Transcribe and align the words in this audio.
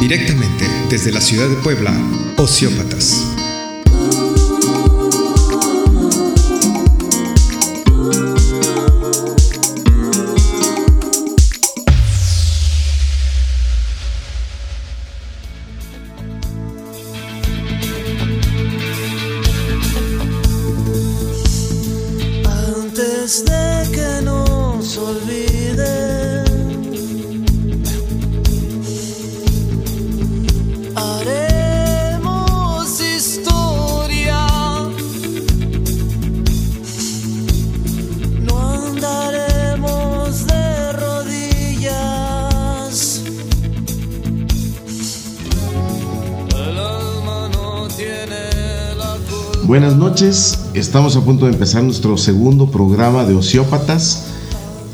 Directamente 0.00 0.64
desde 0.88 1.10
la 1.10 1.20
ciudad 1.20 1.48
de 1.48 1.56
Puebla, 1.56 1.92
Ociópatas. 2.36 3.35
Noches, 50.20 50.58
estamos 50.72 51.14
a 51.16 51.20
punto 51.20 51.44
de 51.44 51.52
empezar 51.52 51.82
nuestro 51.82 52.16
segundo 52.16 52.70
programa 52.70 53.24
de 53.26 53.34
Ociópatas. 53.34 54.22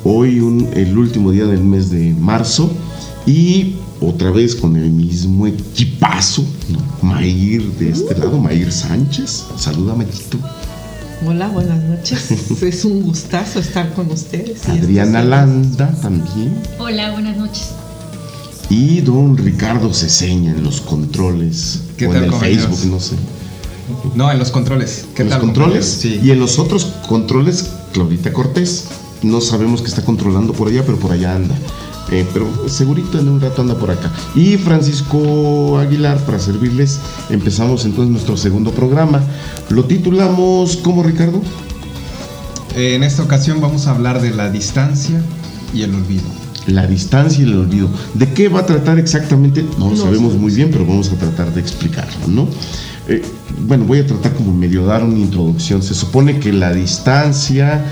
Hoy 0.02 0.40
un- 0.40 0.68
el 0.74 0.98
último 0.98 1.30
día 1.30 1.44
del 1.46 1.62
mes 1.62 1.90
de 1.90 2.12
marzo 2.12 2.72
y 3.24 3.76
otra 4.00 4.32
vez 4.32 4.56
con 4.56 4.74
el 4.74 4.90
mismo 4.90 5.46
equipazo. 5.46 6.44
¿no? 6.70 6.80
Maír 7.08 7.62
de 7.78 7.90
este 7.90 8.18
lado, 8.18 8.36
Maír 8.40 8.72
Sánchez. 8.72 9.44
Saluda, 9.56 9.94
Mayito. 9.94 10.38
Hola, 11.24 11.46
buenas 11.50 11.80
noches. 11.84 12.32
es 12.62 12.84
un 12.84 13.02
gustazo 13.02 13.60
estar 13.60 13.94
con 13.94 14.10
ustedes. 14.10 14.68
Adriana 14.68 15.22
Landa 15.22 15.94
también. 16.02 16.52
Hola, 16.80 17.12
buenas 17.12 17.36
noches. 17.36 17.68
Y 18.70 19.02
don 19.02 19.36
Ricardo 19.36 19.94
Ceseña 19.94 20.50
en 20.50 20.64
los 20.64 20.80
controles. 20.80 21.82
¿Qué 21.96 22.08
o 22.08 22.10
tal, 22.10 22.18
en 22.18 22.24
el 22.24 22.30
compañeros? 22.32 22.66
Facebook, 22.66 22.90
no 22.90 22.98
sé. 22.98 23.14
No, 24.14 24.30
en 24.30 24.38
los 24.38 24.50
controles. 24.50 25.06
¿Qué 25.14 25.22
en 25.22 25.30
los 25.30 25.38
controles? 25.38 25.84
Sí. 25.86 26.20
y 26.22 26.30
en 26.30 26.38
los 26.40 26.58
otros 26.58 26.92
controles 27.08 27.70
Claudita 27.92 28.32
Cortés 28.32 28.86
no 29.22 29.40
sabemos 29.40 29.82
que 29.82 29.88
está 29.88 30.04
controlando 30.04 30.52
por 30.52 30.68
allá 30.68 30.82
pero 30.84 30.98
por 30.98 31.12
allá 31.12 31.34
anda 31.36 31.54
Eh, 32.10 32.26
pero 32.32 32.46
segurito 32.68 33.18
en 33.18 33.28
un 33.28 33.40
rato 33.40 33.62
anda 33.62 33.74
por 33.76 33.90
acá 33.90 34.10
y 34.34 34.56
Francisco 34.58 35.78
Aguilar 35.78 36.18
para 36.26 36.38
servirles 36.38 36.98
empezamos 37.30 37.84
entonces 37.84 38.10
nuestro 38.12 38.36
segundo 38.36 38.70
programa 38.72 39.22
lo 39.70 39.84
titulamos 39.84 40.76
¿cómo 40.82 41.02
Ricardo? 41.02 41.40
Eh, 42.76 42.94
en 42.96 43.02
esta 43.02 43.22
ocasión 43.22 43.60
vamos 43.60 43.86
a 43.86 43.90
hablar 43.92 44.20
de 44.20 44.30
la 44.32 44.50
distancia 44.50 45.22
y 45.74 45.82
el 45.82 45.94
olvido. 45.94 46.24
la 46.66 46.86
distancia 46.86 47.44
y 47.44 47.48
el 47.48 47.58
olvido 47.58 47.88
¿de 48.14 48.32
qué 48.34 48.48
va 48.48 48.60
a 48.60 48.66
tratar 48.66 48.98
exactamente? 48.98 49.62
no 49.78 49.90
lo 49.90 49.90
No 49.90 49.96
sabemos 49.96 50.34
muy 50.34 50.52
bien 50.54 50.70
pero 50.70 50.84
vamos 50.86 51.10
a 51.12 51.16
tratar 51.16 51.52
de 51.54 51.60
explicarlo 51.60 52.26
¿no? 52.28 52.46
Eh, 53.08 53.22
bueno 53.58 53.84
voy 53.84 53.98
a 53.98 54.06
tratar 54.06 54.32
como 54.34 54.52
medio 54.52 54.86
dar 54.86 55.02
una 55.02 55.18
introducción 55.18 55.82
se 55.82 55.92
supone 55.92 56.38
que 56.38 56.52
la 56.52 56.72
distancia 56.72 57.84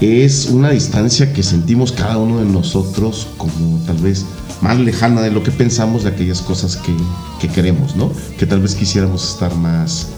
es 0.00 0.46
una 0.46 0.70
distancia 0.70 1.32
que 1.32 1.44
sentimos 1.44 1.92
cada 1.92 2.18
uno 2.18 2.40
de 2.40 2.44
nosotros 2.44 3.28
como 3.36 3.78
tal 3.86 3.96
vez 3.98 4.26
más 4.60 4.78
lejana 4.78 5.22
de 5.22 5.30
lo 5.30 5.42
que 5.42 5.50
pensamos 5.50 6.04
de 6.04 6.10
aquellas 6.10 6.40
cosas 6.40 6.76
que, 6.76 6.94
que 7.40 7.48
queremos, 7.48 7.96
¿no? 7.96 8.10
Que 8.38 8.46
tal 8.46 8.60
vez 8.60 8.74
quisiéramos 8.74 9.32
estar 9.32 9.54
más, 9.54 10.08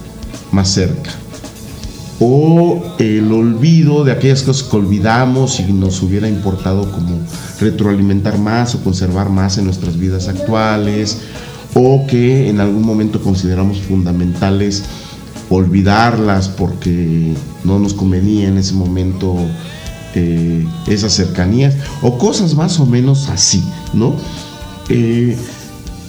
más 0.52 0.68
cerca. 0.68 1.10
O 2.20 2.82
el 2.98 3.30
olvido 3.32 4.04
de 4.04 4.12
aquellas 4.12 4.42
cosas 4.42 4.68
que 4.68 4.76
olvidamos 4.76 5.60
y 5.60 5.72
nos 5.72 6.02
hubiera 6.02 6.28
importado 6.28 6.91
como 6.91 7.20
retroalimentar 7.60 8.38
más 8.38 8.74
o 8.74 8.82
conservar 8.82 9.30
más 9.30 9.58
en 9.58 9.66
nuestras 9.66 9.97
vidas 9.97 10.28
actuales. 10.28 11.18
O 11.74 12.06
que 12.06 12.48
en 12.48 12.60
algún 12.60 12.84
momento 12.84 13.22
consideramos 13.22 13.80
fundamentales 13.80 14.84
olvidarlas 15.50 16.48
porque 16.48 17.34
no 17.64 17.78
nos 17.78 17.94
convenía 17.94 18.48
en 18.48 18.58
ese 18.58 18.74
momento 18.74 19.36
eh, 20.14 20.66
esas 20.86 21.12
cercanías 21.12 21.74
o 22.02 22.18
cosas 22.18 22.54
más 22.54 22.80
o 22.80 22.86
menos 22.86 23.28
así, 23.28 23.62
¿no? 23.92 24.14
Eh, 24.88 25.36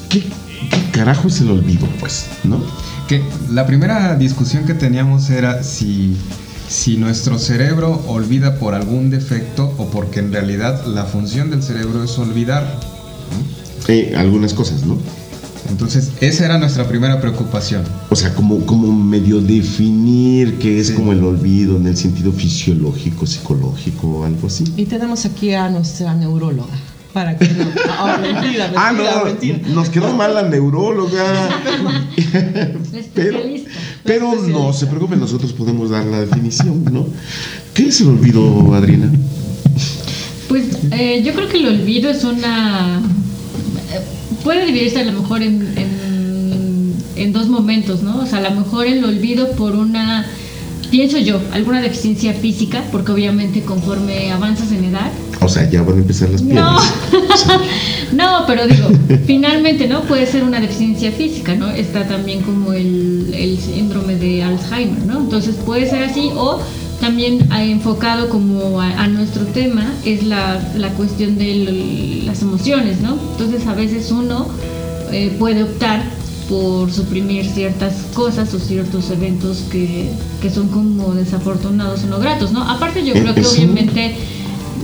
¿qué, 0.10 0.22
qué 0.22 0.92
carajo 0.92 1.28
es 1.28 1.42
el 1.42 1.52
olvido, 1.52 1.88
pues, 2.00 2.28
no? 2.44 2.62
Que 3.08 3.24
la 3.50 3.66
primera 3.66 4.16
discusión 4.16 4.66
que 4.66 4.74
teníamos 4.74 5.30
era 5.30 5.64
si, 5.64 6.16
si 6.70 6.98
nuestro 6.98 7.40
cerebro 7.40 8.04
olvida 8.08 8.60
por 8.60 8.74
algún 8.74 9.10
defecto 9.10 9.74
o 9.78 9.90
porque 9.90 10.20
en 10.20 10.32
realidad 10.32 10.86
la 10.86 11.06
función 11.06 11.50
del 11.50 11.64
cerebro 11.64 12.04
es 12.04 12.18
olvidar. 12.20 12.80
Eh, 13.88 14.14
algunas 14.16 14.54
cosas, 14.54 14.86
¿no? 14.86 14.98
Entonces, 15.70 16.12
esa 16.20 16.46
era 16.46 16.58
nuestra 16.58 16.88
primera 16.88 17.22
preocupación. 17.22 17.84
O 18.10 18.16
sea, 18.16 18.34
como, 18.34 18.66
como 18.66 18.92
medio 18.92 19.40
definir 19.42 20.58
qué 20.60 20.80
es 20.80 20.88
Sí. 20.88 20.94
como 20.94 21.12
el 21.14 21.24
olvido 21.24 21.78
en 21.78 21.88
el 21.88 21.96
sentido 21.98 22.32
fisiológico, 22.32 23.26
psicológico 23.26 24.08
o 24.08 24.26
algo 24.26 24.48
así. 24.48 24.64
Y 24.78 24.86
tenemos 24.86 25.26
aquí 25.26 25.54
a 25.54 25.70
nuestra 25.70 26.14
neuróloga. 26.16 26.74
Para 27.14 27.36
que 27.38 27.48
no. 27.48 27.66
Ah, 27.98 28.20
mentira, 28.22 28.66
mentira, 28.66 28.74
Ah, 28.76 28.92
no, 28.94 29.26
mentira. 29.26 29.60
nos 29.74 29.90
quedó 29.90 30.16
mal 30.16 30.34
la 30.36 30.44
neuróloga. 30.44 31.24
pero, 33.16 33.38
Especialista. 33.40 33.70
pero 34.04 34.36
no 34.48 34.74
se 34.74 34.86
preocupen, 34.86 35.20
nosotros 35.20 35.52
podemos 35.54 35.90
dar 35.90 36.06
la 36.06 36.20
definición, 36.22 36.84
¿no? 36.92 37.08
¿Qué 37.74 37.88
es 37.88 38.02
el 38.02 38.10
olvido, 38.10 38.74
Adriana? 38.76 39.12
Pues 40.48 40.66
eh, 40.92 41.22
yo 41.24 41.34
creo 41.34 41.48
que 41.50 41.58
el 41.58 41.68
olvido 41.68 42.10
es 42.12 42.24
una... 42.24 43.02
puede 44.44 44.66
dividirse 44.66 45.00
a 45.00 45.04
lo 45.04 45.14
mejor 45.14 45.42
en, 45.44 45.62
en, 45.78 46.94
en 47.16 47.34
dos 47.34 47.48
momentos, 47.48 48.02
¿no? 48.02 48.22
O 48.22 48.26
sea, 48.26 48.40
a 48.40 48.42
lo 48.50 48.52
mejor 48.52 48.88
el 48.88 49.04
olvido 49.04 49.52
por 49.52 49.76
una, 49.76 50.26
pienso 50.90 51.18
yo, 51.18 51.40
alguna 51.52 51.82
deficiencia 51.82 52.34
física, 52.34 52.84
porque 52.92 53.12
obviamente 53.12 53.62
conforme 53.62 54.32
avanzas 54.32 54.72
en 54.72 54.86
edad, 54.86 55.12
O 55.42 55.48
sea, 55.48 55.70
ya 55.70 55.82
van 55.84 55.96
a 55.98 56.02
empezar 56.02 56.30
las 56.30 56.42
No, 56.42 56.48
piernas. 56.50 56.94
no, 58.14 58.44
pero 58.48 58.68
digo, 58.68 58.90
finalmente, 59.26 59.88
¿no? 59.88 60.02
Puede 60.04 60.26
ser 60.26 60.44
una 60.44 60.60
deficiencia 60.60 61.12
física, 61.12 61.56
¿no? 61.56 61.70
Está 61.70 62.08
también 62.08 62.42
como 62.42 62.74
el, 62.74 63.32
el 63.34 63.58
síndrome 63.58 64.16
de 64.16 64.44
Alzheimer, 64.44 65.06
¿no? 65.06 65.20
Entonces 65.20 65.56
puede 65.66 65.90
ser 65.90 66.04
así 66.04 66.30
o 66.36 66.60
también 67.00 67.52
ha 67.52 67.64
enfocado 67.64 68.30
como 68.30 68.82
a, 68.82 69.04
a 69.04 69.08
nuestro 69.08 69.46
tema 69.46 69.94
es 70.06 70.24
la, 70.24 70.62
la 70.76 70.90
cuestión 70.90 71.38
de 71.38 72.24
las 72.26 72.42
emociones, 72.42 73.00
¿no? 73.02 73.18
Entonces 73.32 73.66
a 73.68 73.74
veces 73.74 74.12
uno 74.12 74.48
eh, 75.12 75.36
puede 75.40 75.64
optar 75.64 76.04
por 76.50 76.92
suprimir 76.92 77.46
ciertas 77.46 77.94
cosas 78.14 78.54
o 78.54 78.60
ciertos 78.60 79.12
eventos 79.12 79.64
que, 79.72 80.10
que 80.42 80.50
son 80.50 80.68
como 80.70 81.14
desafortunados 81.14 82.04
o 82.04 82.08
no 82.08 82.20
gratos, 82.20 82.52
¿no? 82.52 82.64
Aparte 82.70 83.06
yo 83.06 83.14
Eh, 83.14 83.22
creo 83.22 83.36
que 83.36 83.46
obviamente 83.46 84.16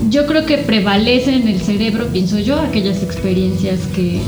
yo 0.10 0.28
creo 0.28 0.46
que 0.46 0.58
prevalece 0.60 1.36
en 1.36 1.48
el 1.48 1.60
cerebro, 1.62 2.08
pienso 2.08 2.38
yo, 2.40 2.60
aquellas 2.60 3.02
experiencias 3.02 3.80
que, 3.96 4.20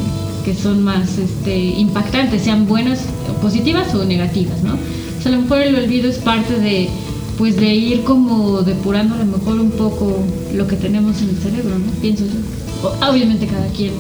que 0.44 0.56
son 0.56 0.84
más 0.84 1.18
este, 1.18 1.56
impactantes, 1.58 2.42
sean 2.42 2.68
buenas, 2.68 3.02
positivas 3.42 3.94
o 3.94 4.04
negativas, 4.04 4.64
¿no? 4.64 4.74
O 4.74 5.22
sea, 5.22 5.32
a 5.32 5.36
lo 5.36 5.42
mejor 5.42 5.62
el 5.62 5.76
olvido 5.76 6.10
es 6.10 6.18
parte 6.18 6.60
de, 6.60 6.90
pues, 7.38 7.56
de 7.58 7.74
ir 7.74 8.04
como 8.04 8.62
depurando 8.62 9.16
a 9.16 9.20
lo 9.20 9.26
mejor 9.26 9.60
un 9.60 9.72
poco 9.72 10.18
lo 10.54 10.68
que 10.68 10.76
tenemos 10.76 11.22
en 11.22 11.30
el 11.30 11.38
cerebro, 11.38 11.78
¿no? 11.80 11.86
Pienso 12.02 12.26
yo. 12.26 12.92
Obviamente 13.10 13.48
cada 13.48 13.68
quien 13.68 13.94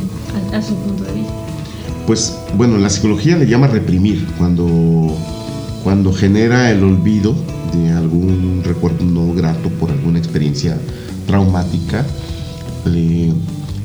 a, 0.54 0.58
a 0.58 0.62
su 0.62 0.76
punto 0.76 1.04
de 1.04 1.14
vista. 1.14 1.34
Pues 2.06 2.38
bueno, 2.56 2.78
la 2.78 2.90
psicología 2.90 3.36
le 3.38 3.46
llama 3.48 3.68
reprimir 3.68 4.26
cuando, 4.38 5.16
cuando 5.84 6.14
genera 6.14 6.72
el 6.72 6.84
olvido 6.84 7.36
de 7.74 7.92
algún 7.92 8.62
recuerdo 8.64 9.04
no 9.04 9.34
grato 9.34 9.70
por 9.72 9.92
alguna 9.92 10.18
experiencia 10.20 10.78
traumática, 11.26 12.06
le, 12.86 13.34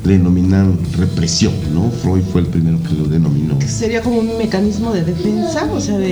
le 0.05 0.17
denominan 0.17 0.77
represión, 0.97 1.53
¿no? 1.73 1.89
Freud 1.91 2.23
fue 2.31 2.41
el 2.41 2.47
primero 2.47 2.79
que 2.81 2.93
lo 2.93 3.05
denominó. 3.09 3.59
Sería 3.67 4.01
como 4.01 4.19
un 4.19 4.37
mecanismo 4.37 4.93
de 4.93 5.03
defensa, 5.03 5.67
o 5.73 5.79
sea, 5.81 5.97
de, 5.97 6.07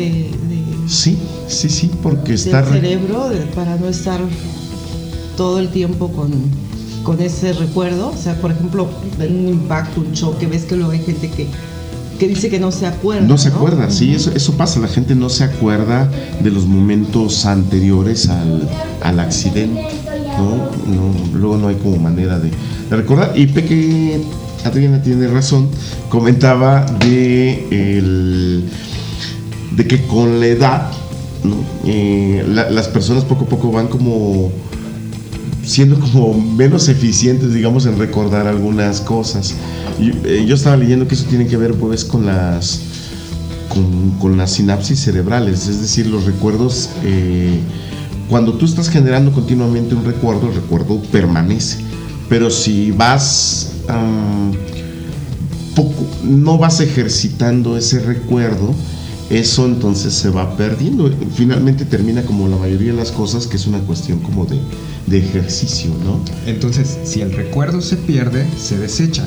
de- 0.50 0.61
Sí, 0.92 1.18
sí, 1.48 1.70
sí, 1.70 1.90
porque 2.04 2.34
está... 2.34 2.62
re- 2.62 2.82
cerebro 2.82 3.30
para 3.56 3.78
no 3.78 3.88
estar 3.88 4.20
todo 5.38 5.60
el 5.60 5.70
tiempo 5.70 6.10
con, 6.12 6.32
con 7.04 7.22
ese 7.22 7.54
recuerdo. 7.54 8.10
O 8.10 8.18
sea, 8.18 8.36
por 8.42 8.52
ejemplo, 8.52 8.90
un 9.20 9.48
impacto, 9.48 10.02
un 10.02 10.12
choque, 10.14 10.48
ves 10.48 10.64
que 10.66 10.76
luego 10.76 10.92
hay 10.92 11.00
gente 11.00 11.30
que, 11.30 11.48
que 12.20 12.28
dice 12.28 12.50
que 12.50 12.60
no 12.60 12.72
se 12.74 12.88
acuerda. 12.88 13.26
No 13.26 13.38
se 13.38 13.48
acuerda, 13.48 13.90
sí, 13.90 14.14
eso, 14.14 14.32
eso 14.36 14.52
pasa, 14.58 14.82
la 14.82 14.90
gente 14.90 15.16
no 15.16 15.30
se 15.30 15.46
acuerda 15.46 16.10
de 16.44 16.52
los 16.52 16.66
momentos 16.66 17.46
anteriores 17.46 18.28
al, 18.28 18.68
al 19.02 19.20
accidente, 19.22 19.88
¿no? 20.38 20.56
No, 20.94 21.14
Luego 21.40 21.58
no 21.58 21.68
hay 21.70 21.76
como 21.76 21.96
manera 21.98 22.38
de, 22.38 22.50
de 22.90 22.96
recordar. 22.98 23.32
Y 23.36 23.48
peque, 23.48 24.22
Adriana 24.66 25.02
tiene 25.02 25.28
razón, 25.28 25.70
comentaba 26.10 26.86
de, 27.00 27.66
el- 27.72 28.66
de 29.76 29.88
que 29.88 30.06
con 30.08 30.40
la 30.40 30.48
edad. 30.48 30.92
Eh, 31.86 32.46
la- 32.48 32.70
las 32.70 32.88
personas 32.88 33.24
poco 33.26 33.46
a 33.46 33.50
poco 33.50 33.72
van 33.72 33.88
como 33.88 34.52
siendo 35.66 36.00
como 36.00 36.34
menos 36.40 36.88
eficientes, 36.90 37.54
digamos, 37.54 37.86
en 37.86 37.98
recordar 37.98 38.48
algunas 38.48 39.02
cosas. 39.02 39.56
Eh, 40.00 40.46
yo 40.48 40.56
estaba 40.56 40.78
leyendo 40.78 41.08
que 41.08 41.16
eso 41.16 41.26
tiene 41.30 41.48
que 41.48 41.58
ver 41.58 41.74
pues 41.76 42.04
con 42.06 42.26
las 42.26 42.82
con 44.20 44.36
las 44.38 44.52
sinapsis 44.52 45.00
cerebrales, 45.00 45.66
es 45.68 45.80
decir, 45.80 46.06
los 46.08 46.26
recuerdos, 46.26 46.90
eh, 47.06 47.58
cuando 48.30 48.54
tú 48.56 48.66
estás 48.66 48.90
generando 48.90 49.32
continuamente 49.32 49.96
un 49.96 50.04
recuerdo, 50.04 50.50
el 50.50 50.56
recuerdo 50.56 51.02
permanece, 51.04 51.78
pero 52.28 52.50
si 52.50 52.92
vas, 52.92 53.72
ah, 53.88 54.52
poco, 55.74 56.06
no 56.26 56.58
vas 56.58 56.82
ejercitando 56.82 57.78
ese 57.78 58.00
recuerdo, 58.02 58.74
eso 59.32 59.66
entonces 59.66 60.14
se 60.14 60.30
va 60.30 60.58
perdiendo. 60.58 61.10
Finalmente 61.36 61.86
termina 61.86 62.22
como 62.24 62.48
la 62.50 62.58
mayoría 62.58 62.92
de 62.92 62.98
las 62.98 63.12
cosas, 63.12 63.48
que 63.48 63.56
es 63.56 63.66
una 63.66 63.80
cuestión 63.80 64.20
como 64.20 64.46
de, 64.46 64.60
de 65.08 65.18
ejercicio, 65.20 65.92
¿no? 66.04 66.20
Entonces, 66.46 66.98
si 67.06 67.22
el 67.22 67.32
recuerdo 67.32 67.82
se 67.82 67.96
pierde, 67.96 68.46
se 68.60 68.78
desecha. 68.78 69.26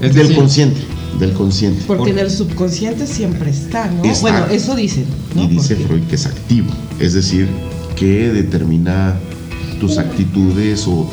Es 0.00 0.14
del 0.14 0.28
decir, 0.28 0.36
consciente, 0.36 0.80
del 1.18 1.32
consciente. 1.32 1.82
Porque 1.86 1.98
Porque- 1.98 2.12
en 2.12 2.18
el 2.20 2.30
subconsciente 2.30 3.06
siempre 3.06 3.50
está, 3.50 3.90
¿no? 3.90 4.04
Está. 4.04 4.20
Bueno, 4.22 4.46
eso 4.50 4.76
dicen. 4.76 5.04
¿no? 5.34 5.42
Y 5.44 5.48
dice 5.48 5.74
Freud 5.76 6.04
que 6.04 6.14
es 6.14 6.26
activo, 6.26 6.70
es 7.00 7.12
decir, 7.14 7.48
que 7.96 8.30
determina 8.30 9.18
tus 9.80 9.98
actitudes 9.98 10.86
o 10.86 11.10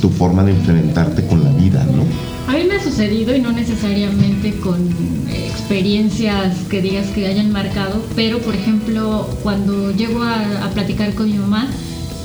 tu 0.00 0.10
forma 0.10 0.44
de 0.44 0.52
enfrentarte 0.52 1.26
con 1.26 1.42
la 1.42 1.50
vida, 1.52 1.84
¿no? 1.84 2.04
A 2.50 2.54
mí 2.54 2.64
me 2.64 2.74
ha 2.74 2.82
sucedido 2.82 3.36
y 3.36 3.40
no 3.40 3.52
necesariamente 3.52 4.58
con 4.58 4.80
eh, 5.28 5.46
experiencias 5.48 6.56
que 6.68 6.82
digas 6.82 7.06
que 7.10 7.28
hayan 7.28 7.52
marcado, 7.52 8.02
pero 8.16 8.40
por 8.40 8.56
ejemplo, 8.56 9.28
cuando 9.44 9.92
llego 9.92 10.20
a, 10.24 10.68
platicar 10.74 11.14
con 11.14 11.30
mi 11.30 11.38
mamá, 11.38 11.68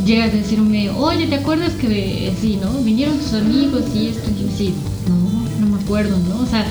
llega 0.04 0.24
a 0.24 0.30
decirme, 0.30 0.89
oye, 0.89 1.27
¿te 1.27 1.36
acuerdas 1.36 1.74
que 1.74 2.33
sí, 2.42 2.57
no? 2.60 2.72
Vinieron 2.81 3.19
tus 3.19 3.33
amigos 3.33 3.83
y 3.94 4.07
esto, 4.07 4.31
y 4.31 4.42
yo 4.42 4.50
sí, 4.57 4.74
no, 5.07 5.68
no 5.68 5.75
me 5.77 5.83
acuerdo, 5.83 6.18
¿no? 6.27 6.42
O 6.42 6.48
sea, 6.48 6.66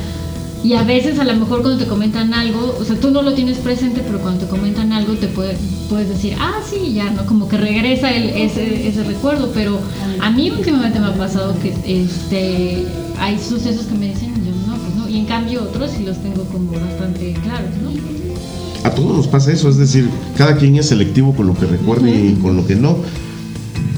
y 0.65 0.73
a 0.73 0.83
veces 0.83 1.21
a 1.21 1.25
lo 1.25 1.35
mejor 1.37 1.63
cuando 1.63 1.79
te 1.79 1.89
comentan 1.89 2.35
algo, 2.35 2.77
o 2.81 2.85
sea, 2.85 2.99
tú 2.99 3.13
no 3.13 3.23
lo 3.23 3.35
tienes 3.35 3.59
presente, 3.59 4.03
pero 4.05 4.19
cuando 4.19 4.47
te 4.47 4.51
comentan 4.51 4.93
algo 4.93 5.13
te 5.13 5.29
puede- 5.29 5.57
puedes 5.89 6.09
decir, 6.09 6.35
ah, 6.41 6.55
sí, 6.69 6.93
ya, 6.93 7.09
¿no? 7.11 7.25
Como 7.25 7.47
que 7.49 7.57
regresa 7.57 8.11
ese 8.11 9.05
recuerdo, 9.05 9.53
pero 9.55 9.79
a 10.21 10.31
mí 10.31 10.51
últimamente 10.51 10.99
me 10.99 11.07
ha 11.07 11.15
pasado 11.15 11.55
que 11.61 11.73
este, 12.03 12.85
hay 13.25 13.39
sucesos 13.39 13.87
que 13.87 13.95
me 13.95 14.09
dicen, 14.09 14.35
yo 14.45 14.53
no, 14.67 14.77
pues 14.77 14.95
no, 14.97 15.09
y 15.09 15.21
en 15.21 15.25
cambio 15.25 15.63
otros 15.63 15.93
sí 15.97 16.05
los 16.05 16.19
tengo 16.19 16.45
como 16.45 16.73
bastante 16.73 17.33
claros, 17.43 17.71
¿no? 17.83 17.91
A 18.87 18.91
todos 18.91 19.17
nos 19.17 19.27
pasa 19.27 19.51
eso, 19.51 19.71
es 19.71 19.79
decir, 19.79 20.11
cada 20.37 20.57
quien 20.57 20.77
es 20.77 20.89
selectivo 20.89 21.35
con 21.35 21.47
lo 21.47 21.55
que 21.55 21.65
recuerda 21.65 22.11
y 22.11 22.35
con 22.35 22.55
lo 22.55 22.67
que 22.67 22.77
no. 22.77 22.99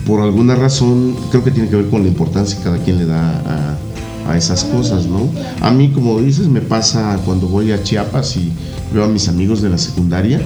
Por 0.06 0.20
alguna 0.20 0.54
razón, 0.54 1.16
creo 1.32 1.42
que 1.42 1.50
tiene 1.50 1.68
que 1.68 1.74
ver 1.74 1.88
con 1.88 2.02
la 2.02 2.08
importancia 2.08 2.56
que 2.56 2.62
cada 2.62 2.78
quien 2.78 2.98
le 2.98 3.06
da 3.06 3.76
a, 4.24 4.30
a 4.30 4.36
esas 4.36 4.62
cosas, 4.62 5.06
¿no? 5.06 5.28
A 5.60 5.72
mí, 5.72 5.90
como 5.90 6.20
dices, 6.20 6.46
me 6.46 6.60
pasa 6.60 7.18
cuando 7.24 7.48
voy 7.48 7.72
a 7.72 7.82
Chiapas 7.82 8.36
y 8.36 8.52
veo 8.94 9.02
a 9.02 9.08
mis 9.08 9.28
amigos 9.28 9.60
de 9.60 9.70
la 9.70 9.78
secundaria 9.78 10.40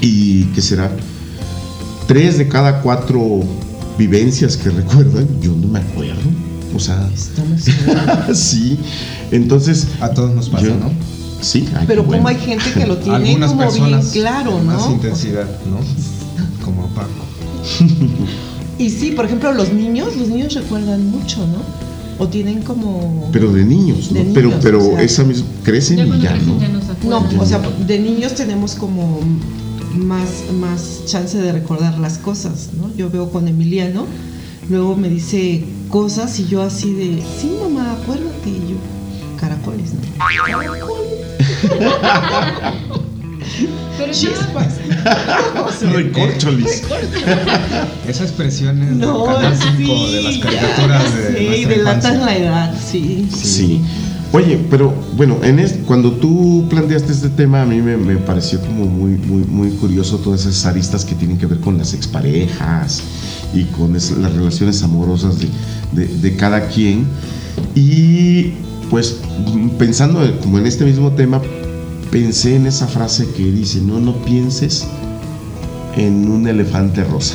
y, 0.00 0.44
¿qué 0.54 0.62
será? 0.62 0.92
Tres 2.06 2.38
de 2.38 2.46
cada 2.46 2.82
cuatro 2.82 3.40
vivencias 3.98 4.56
que 4.56 4.70
recuerdan, 4.70 5.26
yo 5.40 5.50
no 5.56 5.66
me 5.66 5.80
acuerdo. 5.80 6.49
O 6.74 6.78
sea, 6.78 7.08
Estamos 7.12 7.60
seguros. 7.64 8.38
sí. 8.38 8.78
Entonces, 9.30 9.86
A 10.00 10.10
todos 10.10 10.34
nos 10.34 10.48
pasa, 10.48 10.66
yo- 10.66 10.74
¿no? 10.76 10.90
Sí, 11.40 11.66
ay, 11.74 11.84
Pero 11.86 12.02
bueno. 12.04 12.18
como 12.22 12.28
hay 12.28 12.36
gente 12.36 12.64
que 12.74 12.86
lo 12.86 12.98
tiene 12.98 13.16
Algunas 13.16 13.50
como 13.52 13.72
bien 13.72 14.00
claro, 14.12 14.52
con 14.52 14.66
más 14.66 14.86
¿no? 14.86 14.92
intensidad, 14.92 15.46
¿no? 15.70 16.64
Como 16.64 16.86
Paco. 16.88 17.08
Y 18.78 18.90
sí, 18.90 19.12
por 19.12 19.24
ejemplo, 19.26 19.52
los 19.52 19.72
niños, 19.72 20.16
los 20.16 20.28
niños 20.28 20.54
recuerdan 20.54 21.10
mucho, 21.10 21.38
¿no? 21.46 21.58
O 22.18 22.28
tienen 22.28 22.62
como... 22.62 23.28
Pero 23.32 23.52
de 23.52 23.64
niños, 23.64 24.10
¿no? 24.12 24.18
De 24.18 24.30
pero 24.34 24.48
niños, 24.48 24.60
pero 24.62 24.78
o 24.80 24.90
sea. 24.92 25.02
esa 25.02 25.24
misma 25.24 25.46
crecen 25.64 25.96
Ya 25.98 26.04
y 26.04 26.20
ya, 26.20 26.30
crecen 26.32 26.46
¿no? 26.48 26.60
ya 26.60 26.68
no 26.68 27.20
No, 27.20 27.42
o 27.42 27.46
sea, 27.46 27.60
de 27.86 27.98
niños 27.98 28.34
tenemos 28.34 28.74
como 28.74 29.20
más, 29.96 30.28
más 30.58 31.02
chance 31.06 31.38
de 31.38 31.52
recordar 31.52 31.98
las 31.98 32.18
cosas, 32.18 32.68
¿no? 32.78 32.90
Yo 32.96 33.10
veo 33.10 33.30
con 33.30 33.48
Emiliano, 33.48 34.06
luego 34.70 34.96
me 34.96 35.08
dice 35.08 35.64
cosas 35.88 36.38
y 36.38 36.46
yo 36.46 36.62
así 36.62 36.92
de, 36.94 37.22
sí, 37.40 37.56
mamá, 37.62 37.92
acuérdate, 38.00 38.48
y 38.48 38.70
yo, 38.70 38.76
caracoles, 39.38 39.92
¿no? 39.94 40.00
Pero 43.98 44.12
ya, 44.12 44.14
Chispas. 44.30 44.74
Recorcholis. 45.92 46.82
Esa 48.08 48.24
expresión 48.24 48.82
es 48.82 48.90
No, 48.90 49.26
del 49.26 49.34
canal 49.36 49.56
5 49.56 49.72
sí, 49.76 50.12
de 50.12 50.22
las 50.22 50.34
ya, 50.36 50.40
caricaturas 50.42 51.14
de 51.14 51.56
Sí, 51.56 51.64
delatan 51.64 52.20
la 52.24 52.36
edad, 52.36 52.74
sí. 52.90 53.28
Sí. 53.34 53.80
Oye, 54.32 54.64
pero 54.70 54.94
bueno, 55.16 55.38
en 55.42 55.58
es- 55.58 55.78
cuando 55.86 56.12
tú 56.12 56.64
planteaste 56.70 57.12
este 57.12 57.30
tema, 57.30 57.62
a 57.62 57.66
mí 57.66 57.80
me, 57.82 57.96
pareció 58.18 58.60
como 58.60 58.84
muy, 58.86 59.12
muy, 59.16 59.42
muy 59.44 59.70
curioso 59.70 60.18
todas 60.18 60.42
esas 60.46 60.66
aristas 60.66 61.04
que 61.04 61.16
tienen 61.16 61.36
que 61.36 61.46
ver 61.46 61.58
con 61.58 61.76
las 61.78 61.94
exparejas 61.94 63.02
y 63.52 63.64
con 63.64 63.92
las 63.92 64.10
relaciones 64.12 64.82
amorosas 64.84 65.36
de, 65.92 66.36
cada 66.36 66.68
quien. 66.68 67.06
Y 67.74 68.52
pues 68.88 69.16
pensando 69.78 70.24
en- 70.24 70.36
como 70.38 70.58
en 70.58 70.66
este 70.66 70.84
mismo 70.84 71.10
tema, 71.12 71.42
pensé 72.12 72.54
en 72.54 72.66
esa 72.66 72.86
frase 72.86 73.26
que 73.36 73.50
dice, 73.50 73.80
no, 73.80 73.98
no 73.98 74.14
pienses 74.24 74.86
en 75.96 76.28
un 76.30 76.46
elefante 76.46 77.02
rosa. 77.02 77.34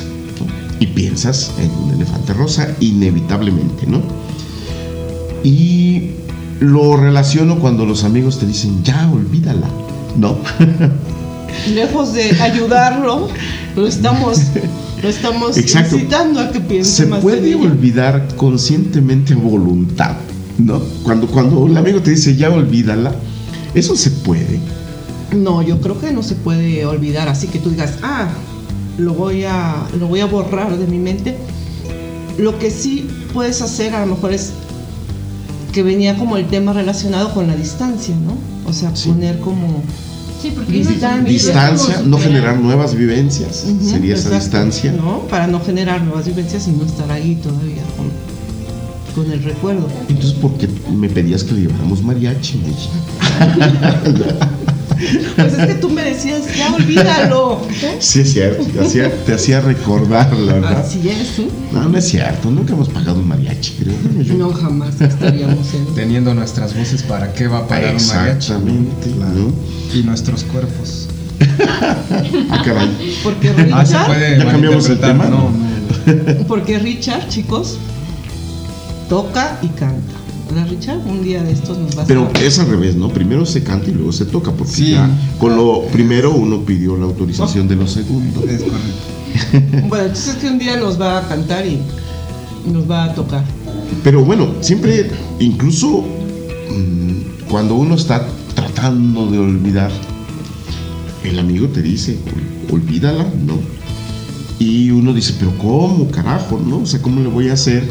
Y 0.80 0.86
piensas 0.88 1.52
en 1.58 1.70
un 1.70 1.90
elefante 1.94 2.32
rosa 2.32 2.74
inevitablemente, 2.80 3.86
¿no? 3.86 4.00
Y 5.44 6.10
lo 6.60 6.96
relaciono 6.96 7.58
cuando 7.58 7.84
los 7.84 8.04
amigos 8.04 8.38
te 8.38 8.46
dicen, 8.46 8.82
ya, 8.82 9.10
olvídala, 9.10 9.68
¿no? 10.16 10.38
Lejos 11.74 12.12
de 12.14 12.30
ayudarlo, 12.40 13.28
lo 13.74 13.86
estamos, 13.86 14.40
lo 15.02 15.08
estamos 15.08 15.56
Exacto. 15.56 15.96
incitando 15.96 16.40
a 16.40 16.50
que 16.50 16.60
piense 16.60 17.04
Se 17.04 17.06
más 17.06 17.20
puede 17.20 17.54
olvidar 17.54 18.28
conscientemente 18.36 19.34
a 19.34 19.36
voluntad, 19.36 20.16
¿no? 20.58 20.80
Cuando, 21.02 21.26
cuando 21.26 21.66
el 21.66 21.76
amigo 21.76 22.00
te 22.00 22.10
dice, 22.10 22.36
ya, 22.36 22.50
olvídala, 22.50 23.12
eso 23.74 23.96
se 23.96 24.10
puede. 24.10 24.58
No, 25.34 25.60
yo 25.62 25.80
creo 25.80 26.00
que 26.00 26.12
no 26.12 26.22
se 26.22 26.36
puede 26.36 26.86
olvidar, 26.86 27.28
así 27.28 27.48
que 27.48 27.58
tú 27.58 27.70
digas, 27.70 27.94
ah, 28.02 28.28
lo 28.98 29.12
voy 29.12 29.44
a, 29.44 29.86
lo 29.98 30.06
voy 30.06 30.20
a 30.20 30.26
borrar 30.26 30.76
de 30.76 30.86
mi 30.86 30.98
mente. 30.98 31.36
Lo 32.38 32.58
que 32.58 32.70
sí 32.70 33.08
puedes 33.32 33.60
hacer 33.62 33.94
a 33.94 34.00
lo 34.04 34.14
mejor 34.14 34.32
es 34.32 34.52
que 35.76 35.82
venía 35.82 36.16
como 36.16 36.38
el 36.38 36.46
tema 36.46 36.72
relacionado 36.72 37.34
con 37.34 37.48
la 37.48 37.54
distancia, 37.54 38.14
¿no? 38.16 38.32
O 38.66 38.72
sea, 38.72 38.96
Sí. 38.96 39.10
poner 39.10 39.38
como 39.40 39.82
sí, 40.40 40.50
porque 40.54 40.72
Distancia. 40.72 41.30
Distancia, 41.30 42.02
no 42.02 42.16
generar 42.16 42.58
nuevas 42.58 42.94
vivencias, 42.94 43.66
sería 43.82 44.14
esa 44.14 44.28
exacto, 44.28 44.36
distancia. 44.38 44.92
¿no? 44.92 45.18
Para 45.28 45.46
no 45.46 45.60
generar 45.60 46.02
nuevas 46.02 46.24
vivencias 46.24 46.66
y 46.66 46.70
no 46.70 46.86
estar 46.86 47.10
ahí 47.10 47.34
todavía 47.42 47.82
con, 47.94 49.22
con 49.22 49.30
el 49.30 49.42
recuerdo. 49.44 49.86
Entonces, 50.08 50.32
¿por 50.32 50.52
qué 50.56 50.66
me 50.90 51.10
pedías 51.10 51.44
que 51.44 51.52
le 51.52 51.60
lleváramos 51.60 52.02
mariachi? 52.02 52.58
Pues 55.36 55.52
es 55.54 55.66
que 55.66 55.74
tú 55.74 55.88
me 55.90 56.02
decías, 56.02 56.42
ya 56.56 56.74
olvídalo. 56.74 57.60
Sí, 58.00 58.20
es 58.20 58.32
cierto, 58.32 58.64
te 58.64 58.80
hacía, 58.84 59.12
te 59.24 59.34
hacía 59.34 59.60
recordarlo, 59.60 60.60
¿no? 60.60 60.66
Así 60.68 61.08
es, 61.08 61.38
¿eh? 61.38 61.48
No, 61.72 61.88
no 61.88 61.98
es 61.98 62.08
cierto, 62.08 62.50
nunca 62.50 62.72
hemos 62.72 62.88
pagado 62.88 63.18
un 63.20 63.28
mariachi, 63.28 63.72
creo. 63.80 63.94
¿no? 64.14 64.22
Yo- 64.22 64.34
No, 64.34 64.50
jamás 64.52 65.00
estaríamos 65.00 65.74
en... 65.74 65.94
Teniendo 65.94 66.34
nuestras 66.34 66.74
voces, 66.76 67.02
¿para 67.02 67.32
qué 67.32 67.46
va 67.48 67.58
a 67.58 67.66
pagar 67.68 67.94
un 67.96 68.06
mariachi? 68.06 68.36
Exactamente, 68.52 69.10
Claro. 69.16 69.32
¿no? 69.34 69.52
Y 69.98 70.02
nuestros 70.02 70.44
cuerpos. 70.44 71.08
Ah, 72.50 72.62
caray. 72.64 72.88
Porque 73.22 73.50
Ah, 73.72 73.84
se 73.84 73.92
Richard, 73.94 74.06
puede 74.06 74.38
Ya 74.38 74.44
cambiamos 74.50 74.88
el 74.88 74.98
tema, 75.00 75.24
no, 75.26 75.50
¿no? 75.50 75.50
no. 75.50 76.46
porque 76.46 76.78
Richard, 76.78 77.28
chicos, 77.28 77.76
toca 79.08 79.58
y 79.62 79.68
canta. 79.68 80.14
¿Verdad, 80.48 80.68
Richard? 80.70 80.98
Un 81.06 81.22
día 81.24 81.42
de 81.42 81.52
estos 81.52 81.76
nos 81.78 81.94
vas 81.96 82.06
Pero 82.06 82.30
a... 82.34 82.38
es 82.40 82.58
al 82.58 82.68
revés, 82.68 82.94
¿no? 82.96 83.08
Primero 83.08 83.44
se 83.44 83.62
canta 83.64 83.90
y 83.90 83.94
luego 83.94 84.12
se 84.12 84.26
toca, 84.26 84.52
porque 84.52 84.72
Sí. 84.72 84.90
ya 84.92 85.08
con 85.38 85.56
lo 85.56 85.82
primero 85.92 86.32
uno 86.32 86.60
pidió 86.64 86.96
la 86.96 87.04
autorización 87.04 87.66
de 87.68 87.76
lo 87.76 87.86
segundo. 87.86 88.40
Es 88.48 88.62
correcto. 88.62 89.16
Bueno, 89.88 90.04
entonces 90.06 90.36
que 90.36 90.48
un 90.48 90.58
día 90.58 90.76
nos 90.78 91.00
va 91.00 91.18
a 91.18 91.28
cantar 91.28 91.66
y 91.66 91.80
nos 92.72 92.90
va 92.90 93.04
a 93.04 93.14
tocar. 93.14 93.44
Pero 94.02 94.24
bueno, 94.24 94.48
siempre, 94.60 95.10
incluso 95.40 96.02
mm, 96.70 97.48
cuando 97.50 97.74
uno 97.74 97.94
está 97.96 98.26
tratando 98.54 99.26
de 99.30 99.38
olvidar, 99.38 99.90
el 101.24 101.38
amigo 101.38 101.66
te 101.68 101.82
dice, 101.82 102.18
"Ol- 102.70 102.74
olvídala, 102.76 103.24
¿no? 103.46 103.58
Y 104.58 104.90
uno 104.90 105.12
dice, 105.12 105.34
pero 105.38 105.52
¿cómo, 105.58 106.08
carajo, 106.10 106.58
no? 106.64 106.78
O 106.78 106.86
sea, 106.86 107.02
¿cómo 107.02 107.20
le 107.20 107.28
voy 107.28 107.48
a 107.50 107.54
hacer? 107.54 107.84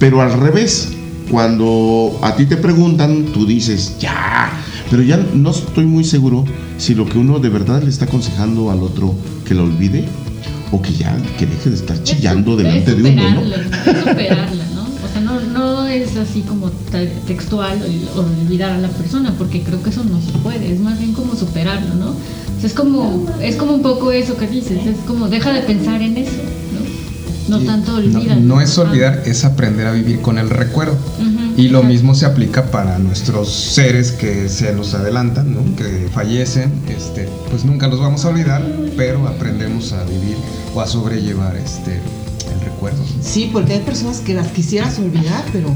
Pero 0.00 0.20
al 0.22 0.32
revés, 0.32 0.88
cuando 1.30 2.18
a 2.22 2.34
ti 2.36 2.46
te 2.46 2.56
preguntan, 2.56 3.26
tú 3.32 3.46
dices, 3.46 3.96
ya, 3.98 4.50
pero 4.90 5.02
ya 5.02 5.16
no 5.34 5.50
estoy 5.50 5.86
muy 5.86 6.04
seguro 6.04 6.44
si 6.78 6.94
lo 6.94 7.06
que 7.08 7.18
uno 7.18 7.38
de 7.38 7.48
verdad 7.48 7.82
le 7.82 7.90
está 7.90 8.04
aconsejando 8.04 8.70
al 8.70 8.82
otro 8.82 9.14
que 9.46 9.54
lo 9.54 9.64
olvide 9.64 10.04
o 10.70 10.80
que 10.82 10.92
ya 10.92 11.16
que 11.38 11.46
deje 11.46 11.70
de 11.70 11.76
estar 11.76 12.02
chillando 12.02 12.52
Es- 12.52 12.58
delante 12.58 12.90
es 12.92 12.96
de 13.02 13.10
uno, 13.10 13.30
¿no? 13.30 13.40
Es 13.42 13.98
superarla, 13.98 14.64
¿no? 14.74 14.82
O 14.82 15.12
sea, 15.12 15.20
no, 15.22 15.40
no 15.40 15.86
es 15.86 16.16
así 16.16 16.40
como 16.42 16.70
te- 16.90 17.06
textual 17.26 17.78
olvidar 18.16 18.72
a 18.72 18.78
la 18.78 18.88
persona, 18.88 19.34
porque 19.38 19.62
creo 19.62 19.82
que 19.82 19.90
eso 19.90 20.04
no 20.04 20.20
se 20.20 20.32
puede, 20.38 20.72
es 20.72 20.80
más 20.80 20.98
bien 20.98 21.12
como 21.12 21.34
superarlo, 21.36 21.94
¿no? 21.94 22.10
O 22.10 22.60
sea, 22.60 22.68
es 22.68 22.74
como, 22.74 23.26
es 23.42 23.56
como 23.56 23.74
un 23.74 23.82
poco 23.82 24.12
eso 24.12 24.36
que 24.36 24.46
dices, 24.46 24.84
es 24.86 24.96
como 25.06 25.28
deja 25.28 25.52
de 25.52 25.60
pensar 25.62 26.00
en 26.02 26.16
eso, 26.18 26.32
¿no? 27.48 27.58
Tanto 27.60 27.92
No, 27.92 27.98
olvida. 27.98 28.36
no 28.36 28.60
es 28.60 28.76
olvidar, 28.78 29.22
es 29.26 29.44
aprender 29.44 29.86
a 29.86 29.92
vivir 29.92 30.20
con 30.20 30.38
el 30.38 30.50
recuerdo. 30.50 30.96
Y 31.56 31.68
lo 31.68 31.78
exacto. 31.78 31.84
mismo 31.88 32.14
se 32.16 32.26
aplica 32.26 32.70
para 32.72 32.98
nuestros 32.98 33.48
seres 33.52 34.10
que 34.12 34.48
se 34.48 34.72
nos 34.72 34.92
adelantan, 34.94 35.54
¿no? 35.54 35.76
que 35.76 36.08
fallecen. 36.12 36.72
Este, 36.88 37.28
pues 37.50 37.64
nunca 37.64 37.86
los 37.86 38.00
vamos 38.00 38.24
a 38.24 38.28
olvidar, 38.30 38.62
pero 38.96 39.26
aprendemos 39.28 39.92
a 39.92 40.02
vivir 40.04 40.36
o 40.74 40.80
a 40.80 40.86
sobrellevar 40.88 41.54
este, 41.56 42.00
el 42.52 42.60
recuerdo. 42.64 43.02
Sí, 43.22 43.50
porque 43.52 43.74
hay 43.74 43.80
personas 43.80 44.18
que 44.18 44.34
las 44.34 44.48
quisieras 44.48 44.98
olvidar, 44.98 45.44
pero 45.52 45.68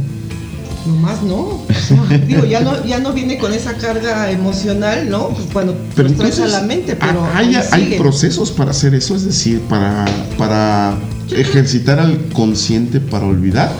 nomás 0.86 1.22
no. 1.22 1.36
O 1.36 1.66
sea, 2.08 2.18
digo, 2.18 2.44
ya 2.44 2.58
no, 2.60 2.84
ya 2.84 2.98
no 2.98 3.12
viene 3.12 3.38
con 3.38 3.52
esa 3.52 3.74
carga 3.74 4.32
emocional, 4.32 5.08
¿no? 5.08 5.28
Cuando 5.52 5.76
Pero 5.94 6.08
los 6.08 6.18
traes 6.18 6.38
a 6.40 6.42
entonces, 6.44 6.60
la 6.60 6.66
mente, 6.66 6.96
pero 6.96 7.22
¿ha- 7.24 7.38
¿hay, 7.38 7.54
hay 7.70 7.98
procesos 7.98 8.50
para 8.50 8.72
hacer 8.72 8.94
eso? 8.96 9.14
Es 9.14 9.24
decir, 9.24 9.60
para, 9.68 10.06
para 10.36 10.96
ejercitar 11.30 11.98
al 11.98 12.18
consciente 12.32 13.00
para 13.00 13.26
olvidar, 13.26 13.72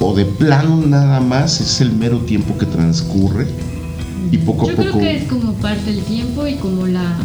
o 0.00 0.14
de 0.14 0.24
plano 0.24 0.82
nada 0.86 1.20
más 1.20 1.60
es 1.60 1.80
el 1.80 1.92
mero 1.92 2.18
tiempo 2.18 2.56
que 2.56 2.66
transcurre 2.66 3.46
y 4.30 4.38
poco 4.38 4.66
a 4.66 4.70
Yo 4.70 4.76
poco. 4.76 4.88
creo 4.90 4.98
que 4.98 5.16
es 5.16 5.24
como 5.24 5.52
parte 5.54 5.92
del 5.92 6.02
tiempo 6.02 6.46
y 6.46 6.54
como 6.54 6.86
la, 6.86 7.16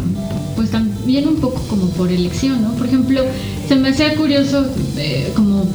pues 0.56 0.70
también 0.70 1.28
un 1.28 1.36
poco 1.36 1.62
como 1.68 1.88
por 1.90 2.10
elección, 2.10 2.62
¿no? 2.62 2.72
Por 2.72 2.86
ejemplo, 2.86 3.22
se 3.68 3.76
me 3.76 3.90
hacía 3.90 4.14
curioso, 4.16 4.66
eh, 4.96 5.32
como 5.34 5.66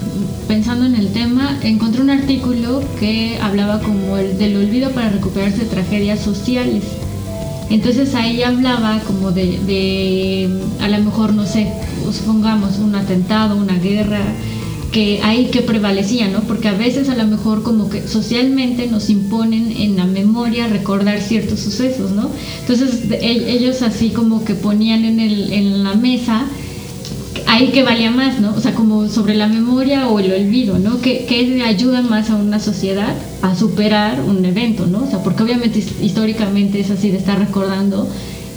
pensando 0.48 0.86
en 0.86 0.96
el 0.96 1.10
tema, 1.10 1.58
encontré 1.62 2.02
un 2.02 2.10
artículo 2.10 2.84
que 3.00 3.38
hablaba 3.42 3.80
como 3.82 4.18
el 4.18 4.38
del 4.38 4.58
olvido 4.58 4.90
para 4.92 5.10
recuperarse 5.10 5.60
de 5.60 5.66
tragedias 5.66 6.20
sociales. 6.20 6.84
Entonces 7.70 8.16
ahí 8.16 8.42
hablaba 8.42 9.00
como 9.06 9.32
de, 9.32 10.50
a 10.80 10.88
lo 10.88 10.98
mejor, 11.04 11.34
no 11.34 11.46
sé, 11.46 11.72
supongamos 12.12 12.78
un 12.80 12.96
atentado, 12.96 13.56
una 13.56 13.78
guerra, 13.78 14.22
que 14.92 15.22
ahí 15.24 15.46
que 15.52 15.62
prevalecía, 15.62 16.30
¿no? 16.30 16.42
Porque 16.42 16.68
a 16.68 16.74
veces 16.74 17.10
a 17.10 17.16
lo 17.16 17.28
mejor 17.28 17.62
como 17.62 17.90
que 17.90 18.08
socialmente 18.08 18.88
nos 18.88 19.10
imponen 19.10 19.72
en 19.72 19.98
la 19.98 20.06
memoria 20.06 20.68
recordar 20.68 21.22
ciertos 21.22 21.60
sucesos, 21.60 22.12
¿no? 22.12 22.32
Entonces 22.62 23.04
e- 23.12 23.52
ellos 23.52 23.84
así 23.84 24.10
como 24.10 24.44
que 24.44 24.56
ponían 24.56 25.06
en, 25.06 25.20
el, 25.20 25.54
en 25.54 25.84
la 25.84 25.94
mesa 25.94 26.48
ahí 27.52 27.70
que 27.72 27.84
valía 27.84 28.12
más, 28.12 28.40
¿no? 28.40 28.54
O 28.56 28.62
sea, 28.62 28.74
como 28.74 29.08
sobre 29.10 29.36
la 29.36 29.48
memoria 29.48 30.08
o 30.08 30.20
el 30.20 30.32
olvido, 30.32 30.78
¿no? 30.80 31.02
Que, 31.02 31.26
que 31.26 31.62
ayuda 31.64 32.02
más 32.02 32.30
a 32.30 32.36
una 32.36 32.60
sociedad 32.60 33.14
a 33.42 33.56
superar 33.56 34.22
un 34.22 34.44
evento, 34.46 34.86
¿no? 34.86 35.04
O 35.04 35.10
sea, 35.10 35.20
porque 35.24 35.44
obviamente 35.44 35.80
his- 35.80 36.02
históricamente 36.02 36.80
es 36.80 36.90
así 36.92 37.10
de 37.12 37.18
estar 37.18 37.40
recordando 37.40 38.08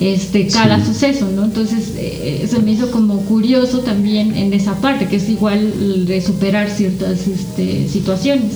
este 0.00 0.46
cada 0.49 0.78
Sí. 0.80 0.87
suceso, 0.87 1.28
¿no? 1.34 1.44
Entonces 1.44 1.92
eh, 1.96 2.46
se 2.50 2.58
me 2.61 2.72
hizo 2.72 2.90
como 2.90 3.18
curioso 3.20 3.80
también 3.80 4.34
en 4.34 4.52
esa 4.52 4.75
parte, 4.80 5.06
que 5.06 5.16
es 5.16 5.28
igual 5.28 6.06
de 6.06 6.20
superar 6.20 6.68
ciertas 6.70 7.26
este, 7.28 7.88
situaciones. 7.88 8.52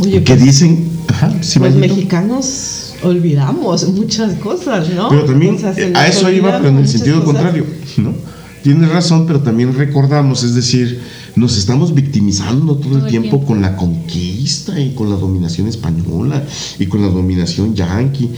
Oye, 0.00 0.22
que 0.24 0.34
pues, 0.34 0.44
dicen, 0.44 0.88
ajá, 1.08 1.32
sí, 1.42 1.58
los 1.58 1.74
mexicanos 1.74 2.94
olvidamos 3.02 3.86
muchas 3.90 4.34
cosas, 4.36 4.88
¿no? 4.90 5.08
Pero 5.10 5.24
también 5.26 5.56
O 5.56 5.58
sea, 5.58 5.74
se 5.74 5.84
eh, 5.88 5.90
nos 5.90 6.00
a 6.02 6.06
eso 6.06 6.30
iba, 6.30 6.56
pero 6.56 6.68
en 6.70 6.78
el 6.78 6.88
sentido 6.88 7.22
cosas. 7.22 7.34
contrario, 7.42 7.66
¿no? 7.98 8.14
Tienes 8.62 8.90
razón, 8.90 9.26
pero 9.26 9.40
también 9.40 9.74
recordamos, 9.74 10.44
es 10.44 10.54
decir, 10.54 11.00
nos 11.34 11.56
estamos 11.58 11.94
victimizando 11.94 12.76
todo, 12.76 12.98
el 12.98 13.06
tiempo, 13.06 13.30
tiempo. 13.30 13.46
con 13.46 13.60
la 13.60 13.76
conquista 13.76 14.78
y 14.78 14.94
con 14.94 15.10
la 15.10 15.16
dominación 15.16 15.66
española 15.66 16.44
y 16.78 16.86
con 16.86 17.02
la 17.02 17.08
dominación 17.08 17.74
yanqui. 17.74 18.30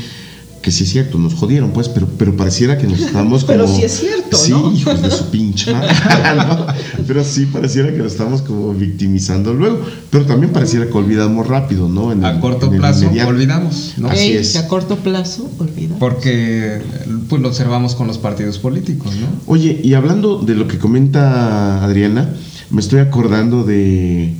Que 0.65 0.71
sí 0.71 0.85
es 0.85 0.91
cierto, 0.93 1.19
nos 1.19 1.35
jodieron, 1.35 1.73
pues, 1.73 1.91
pero, 1.91 2.09
pero 2.17 2.35
pareciera 2.39 2.79
que 2.79 2.87
nos 2.87 2.99
estamos 2.99 3.45
como. 3.45 3.59
Pero 3.59 3.69
sí 3.69 3.83
es 3.83 3.93
cierto, 4.01 4.35
Sí, 4.39 4.51
¿no? 4.51 4.73
hijos 4.73 5.03
de 5.03 5.11
su 5.11 5.27
pinche 5.27 5.75
madre, 5.75 5.89
¿no? 6.39 6.67
Pero 7.07 7.23
sí 7.23 7.45
pareciera 7.45 7.91
que 7.93 7.99
nos 7.99 8.13
estamos 8.13 8.41
como 8.41 8.73
victimizando 8.73 9.53
luego. 9.53 9.81
Pero 10.09 10.25
también 10.25 10.55
pareciera 10.55 10.87
que 10.87 10.93
olvidamos 10.97 11.47
rápido, 11.47 11.87
¿no? 11.91 12.13
En 12.13 12.25
A 12.25 12.31
el- 12.31 12.41
corto 12.41 12.69
en 12.69 12.73
el 12.73 12.79
plazo 12.79 13.05
inmediato. 13.05 13.29
olvidamos, 13.29 13.93
¿no? 13.99 14.09
Así 14.09 14.23
Ey, 14.31 14.37
es. 14.39 14.53
que 14.53 14.59
a 14.59 14.67
corto 14.67 14.97
plazo, 14.97 15.51
olvida. 15.59 15.97
Porque 15.99 16.81
pues 17.29 17.43
lo 17.43 17.49
observamos 17.49 17.95
con 17.95 18.07
los 18.07 18.17
partidos 18.17 18.57
políticos, 18.59 19.13
¿no? 19.17 19.27
Oye, 19.45 19.79
y 19.85 19.93
hablando 19.93 20.39
de 20.39 20.55
lo 20.55 20.67
que 20.67 20.79
comenta 20.79 21.85
Adriana, 21.85 22.31
me 22.71 22.81
estoy 22.81 23.01
acordando 23.01 23.65
de. 23.65 24.33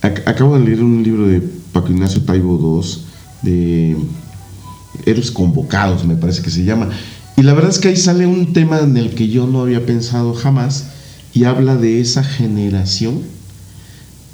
ac- 0.00 0.22
acabo 0.24 0.58
de 0.58 0.64
leer 0.64 0.82
un 0.82 1.02
libro 1.02 1.28
de 1.28 1.42
Paco 1.72 1.92
Ignacio 1.92 2.22
Taibo 2.22 2.80
II, 2.82 3.02
de 3.42 3.96
Héroes 5.04 5.30
Convocados, 5.30 6.04
me 6.04 6.16
parece 6.16 6.42
que 6.42 6.50
se 6.50 6.64
llama. 6.64 6.90
Y 7.36 7.42
la 7.42 7.52
verdad 7.54 7.70
es 7.70 7.78
que 7.78 7.88
ahí 7.88 7.96
sale 7.96 8.26
un 8.26 8.52
tema 8.52 8.80
en 8.80 8.96
el 8.96 9.10
que 9.10 9.28
yo 9.28 9.46
no 9.46 9.60
había 9.60 9.84
pensado 9.84 10.32
jamás, 10.34 10.86
y 11.34 11.44
habla 11.44 11.76
de 11.76 12.00
esa 12.00 12.24
generación 12.24 13.20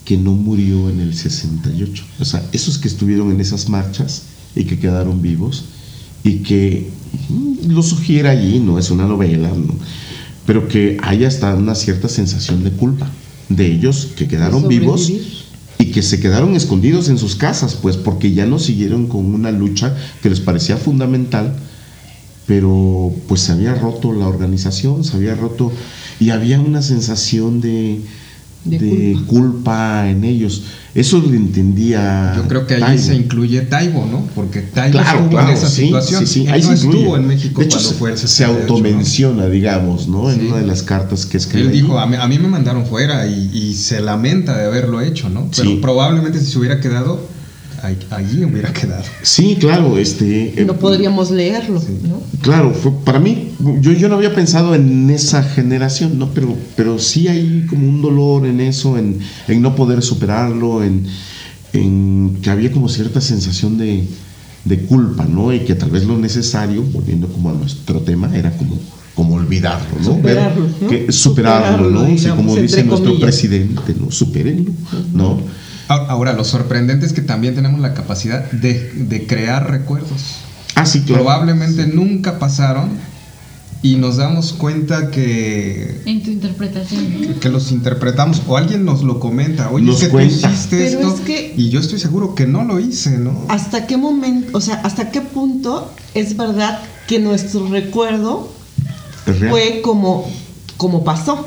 que 0.04 0.16
no 0.16 0.32
murió 0.32 0.88
en 0.88 1.00
el 1.00 1.14
68. 1.14 2.04
O 2.20 2.24
sea, 2.24 2.42
esos 2.52 2.78
que 2.78 2.88
estuvieron 2.88 3.32
en 3.32 3.40
esas 3.40 3.68
marchas 3.68 4.22
y 4.54 4.64
que 4.64 4.78
quedaron 4.78 5.20
vivos 5.20 5.64
y 6.22 6.38
que 6.38 6.90
mm, 7.28 7.70
lo 7.72 7.82
sugiere 7.82 8.28
allí, 8.28 8.60
no 8.60 8.78
es 8.78 8.90
una 8.90 9.06
novela, 9.06 9.48
¿no? 9.48 9.74
pero 10.46 10.68
que 10.68 10.96
hay 11.02 11.24
hasta 11.24 11.54
una 11.54 11.74
cierta 11.74 12.08
sensación 12.08 12.64
de 12.64 12.70
culpa 12.70 13.10
de 13.48 13.66
ellos 13.66 14.08
que 14.16 14.28
quedaron 14.28 14.66
vivos 14.68 15.12
que 15.92 16.02
se 16.02 16.18
quedaron 16.18 16.56
escondidos 16.56 17.08
en 17.08 17.18
sus 17.18 17.36
casas, 17.36 17.74
pues 17.80 17.96
porque 17.96 18.32
ya 18.32 18.46
no 18.46 18.58
siguieron 18.58 19.06
con 19.06 19.26
una 19.34 19.52
lucha 19.52 19.94
que 20.22 20.30
les 20.30 20.40
parecía 20.40 20.76
fundamental, 20.76 21.54
pero 22.46 23.12
pues 23.28 23.42
se 23.42 23.52
había 23.52 23.74
roto 23.74 24.12
la 24.12 24.26
organización, 24.26 25.04
se 25.04 25.16
había 25.16 25.36
roto 25.36 25.70
y 26.18 26.30
había 26.30 26.60
una 26.60 26.82
sensación 26.82 27.60
de, 27.60 28.00
De 28.64 28.78
de 28.78 29.16
culpa. 29.26 30.08
en 30.08 30.24
ellos. 30.24 30.62
Eso 30.94 31.18
lo 31.18 31.32
entendía. 31.34 32.34
Yo 32.36 32.46
creo 32.48 32.66
que 32.66 32.74
ahí 32.74 32.80
Taibo. 32.80 33.02
se 33.02 33.14
incluye 33.14 33.62
Taibo, 33.62 34.06
¿no? 34.06 34.26
Porque 34.34 34.60
Taibo 34.60 34.92
Claro, 34.98 35.18
estuvo 35.18 35.30
claro, 35.30 35.48
en 35.48 35.54
esa 35.56 35.68
sí, 35.68 35.82
situación. 35.86 36.26
sí, 36.26 36.32
sí, 36.32 36.46
Él 36.46 36.52
ahí 36.52 36.62
no 36.62 36.72
estuvo 36.72 37.16
en 37.16 37.26
México 37.26 37.60
de 37.60 37.66
hecho, 37.66 37.76
cuando 37.78 37.90
se, 37.92 37.94
fue 37.96 38.10
el 38.12 38.18
se 38.18 38.28
68, 38.28 38.52
¿no? 38.68 38.74
automenciona, 38.74 39.46
digamos, 39.46 40.06
¿no? 40.08 40.30
En 40.30 40.46
una 40.48 40.58
de 40.58 40.66
las 40.66 40.82
cartas 40.82 41.24
que 41.26 41.38
escribe. 41.38 41.66
Él 41.68 41.72
dijo, 41.72 41.98
a 41.98 42.06
mí, 42.06 42.16
a 42.20 42.28
mí 42.28 42.38
me 42.38 42.48
mandaron 42.48 42.84
fuera 42.86 43.26
y, 43.26 43.50
y 43.52 43.74
se 43.74 44.00
lamenta 44.00 44.56
de 44.56 44.66
haberlo 44.66 45.00
hecho, 45.00 45.28
¿no? 45.30 45.48
Pero 45.56 45.70
Sí. 45.70 45.78
probablemente 45.80 46.38
si 46.38 46.46
se 46.52 46.58
hubiera 46.58 46.78
quedado, 46.78 47.20
allí 48.10 48.44
hubiera 48.44 48.72
quedado. 48.72 49.02
Sí, 49.22 49.56
claro, 49.58 49.98
este. 49.98 50.60
eh, 50.60 50.64
No 50.64 50.74
podríamos 50.78 51.30
leerlo, 51.30 51.80
¿no? 52.08 52.22
Claro, 52.40 52.72
fue 52.72 52.92
para 53.04 53.18
mí, 53.18 53.50
yo, 53.80 53.92
yo 53.92 54.08
no 54.08 54.14
había 54.16 54.34
pensado 54.34 54.74
en 54.74 55.10
esa 55.10 55.42
generación, 55.42 56.18
¿no? 56.18 56.28
Pero, 56.34 56.56
pero 56.76 56.98
sí 56.98 57.28
hay 57.28 57.66
como 57.68 57.88
un 57.88 58.00
dolor 58.02 58.46
en 58.46 58.60
eso, 58.60 58.96
en, 58.98 59.18
en 59.48 59.62
no 59.62 59.74
poder 59.74 60.02
superarlo, 60.02 60.82
en, 60.82 61.06
en 61.72 62.38
que 62.42 62.50
había 62.50 62.70
como 62.72 62.88
cierta 62.88 63.20
sensación 63.20 63.78
de, 63.78 64.04
de 64.64 64.78
culpa, 64.80 65.24
¿no? 65.24 65.52
Y 65.52 65.60
que 65.60 65.74
tal 65.74 65.90
vez 65.90 66.04
lo 66.04 66.18
necesario, 66.18 66.82
volviendo 66.82 67.28
como 67.28 67.50
a 67.50 67.54
nuestro 67.54 68.00
tema, 68.00 68.30
era 68.36 68.50
como, 68.56 68.78
como 69.14 69.34
olvidarlo, 69.36 69.96
¿no? 69.98 70.04
Superarlo, 71.12 71.90
¿no? 71.90 72.00
que- 72.30 72.36
como 72.36 72.52
dice 72.62 72.76
nuestro 72.84 73.12
presidente, 73.26 73.94
¿no? 73.98 74.10
Supérenlo, 74.10 74.70
¿no? 75.14 75.40
A- 75.92 76.06
Ahora, 76.10 76.32
lo 76.32 76.44
sorprendente 76.44 77.06
es 77.06 77.12
que 77.12 77.20
también 77.22 77.54
tenemos 77.54 77.80
la 77.80 77.94
capacidad 77.94 78.50
de, 78.50 78.92
de 78.94 79.26
crear 79.26 79.70
recuerdos. 79.70 80.22
Ah, 80.74 80.86
sí, 80.86 81.00
claro. 81.02 81.22
Probablemente 81.24 81.86
nunca 81.86 82.38
pasaron 82.38 82.90
y 83.82 83.96
nos 83.96 84.16
damos 84.16 84.52
cuenta 84.52 85.10
que, 85.10 86.00
En 86.06 86.22
tu 86.22 86.30
interpretación, 86.30 87.34
que 87.40 87.48
los 87.48 87.72
interpretamos 87.72 88.40
o 88.46 88.56
alguien 88.56 88.84
nos 88.84 89.02
lo 89.02 89.18
comenta. 89.20 89.70
Oye, 89.70 89.84
Nos 89.86 89.96
es 89.96 90.00
que 90.02 90.06
tú 90.06 90.12
cuenta. 90.12 90.34
hiciste 90.50 90.78
Pero 90.78 90.98
esto 91.00 91.14
es 91.16 91.20
que- 91.22 91.54
y 91.56 91.68
yo 91.70 91.80
estoy 91.80 91.98
seguro 91.98 92.34
que 92.34 92.46
no 92.46 92.64
lo 92.64 92.78
hice, 92.78 93.18
¿no? 93.18 93.44
¿Hasta 93.48 93.86
qué 93.86 93.96
momento, 93.96 94.56
o 94.56 94.60
sea, 94.60 94.76
hasta 94.84 95.10
qué 95.10 95.20
punto 95.20 95.92
es 96.14 96.36
verdad 96.36 96.78
que 97.08 97.18
nuestro 97.18 97.68
recuerdo 97.68 98.52
fue 99.50 99.80
como, 99.82 100.30
como 100.76 101.04
pasó? 101.04 101.46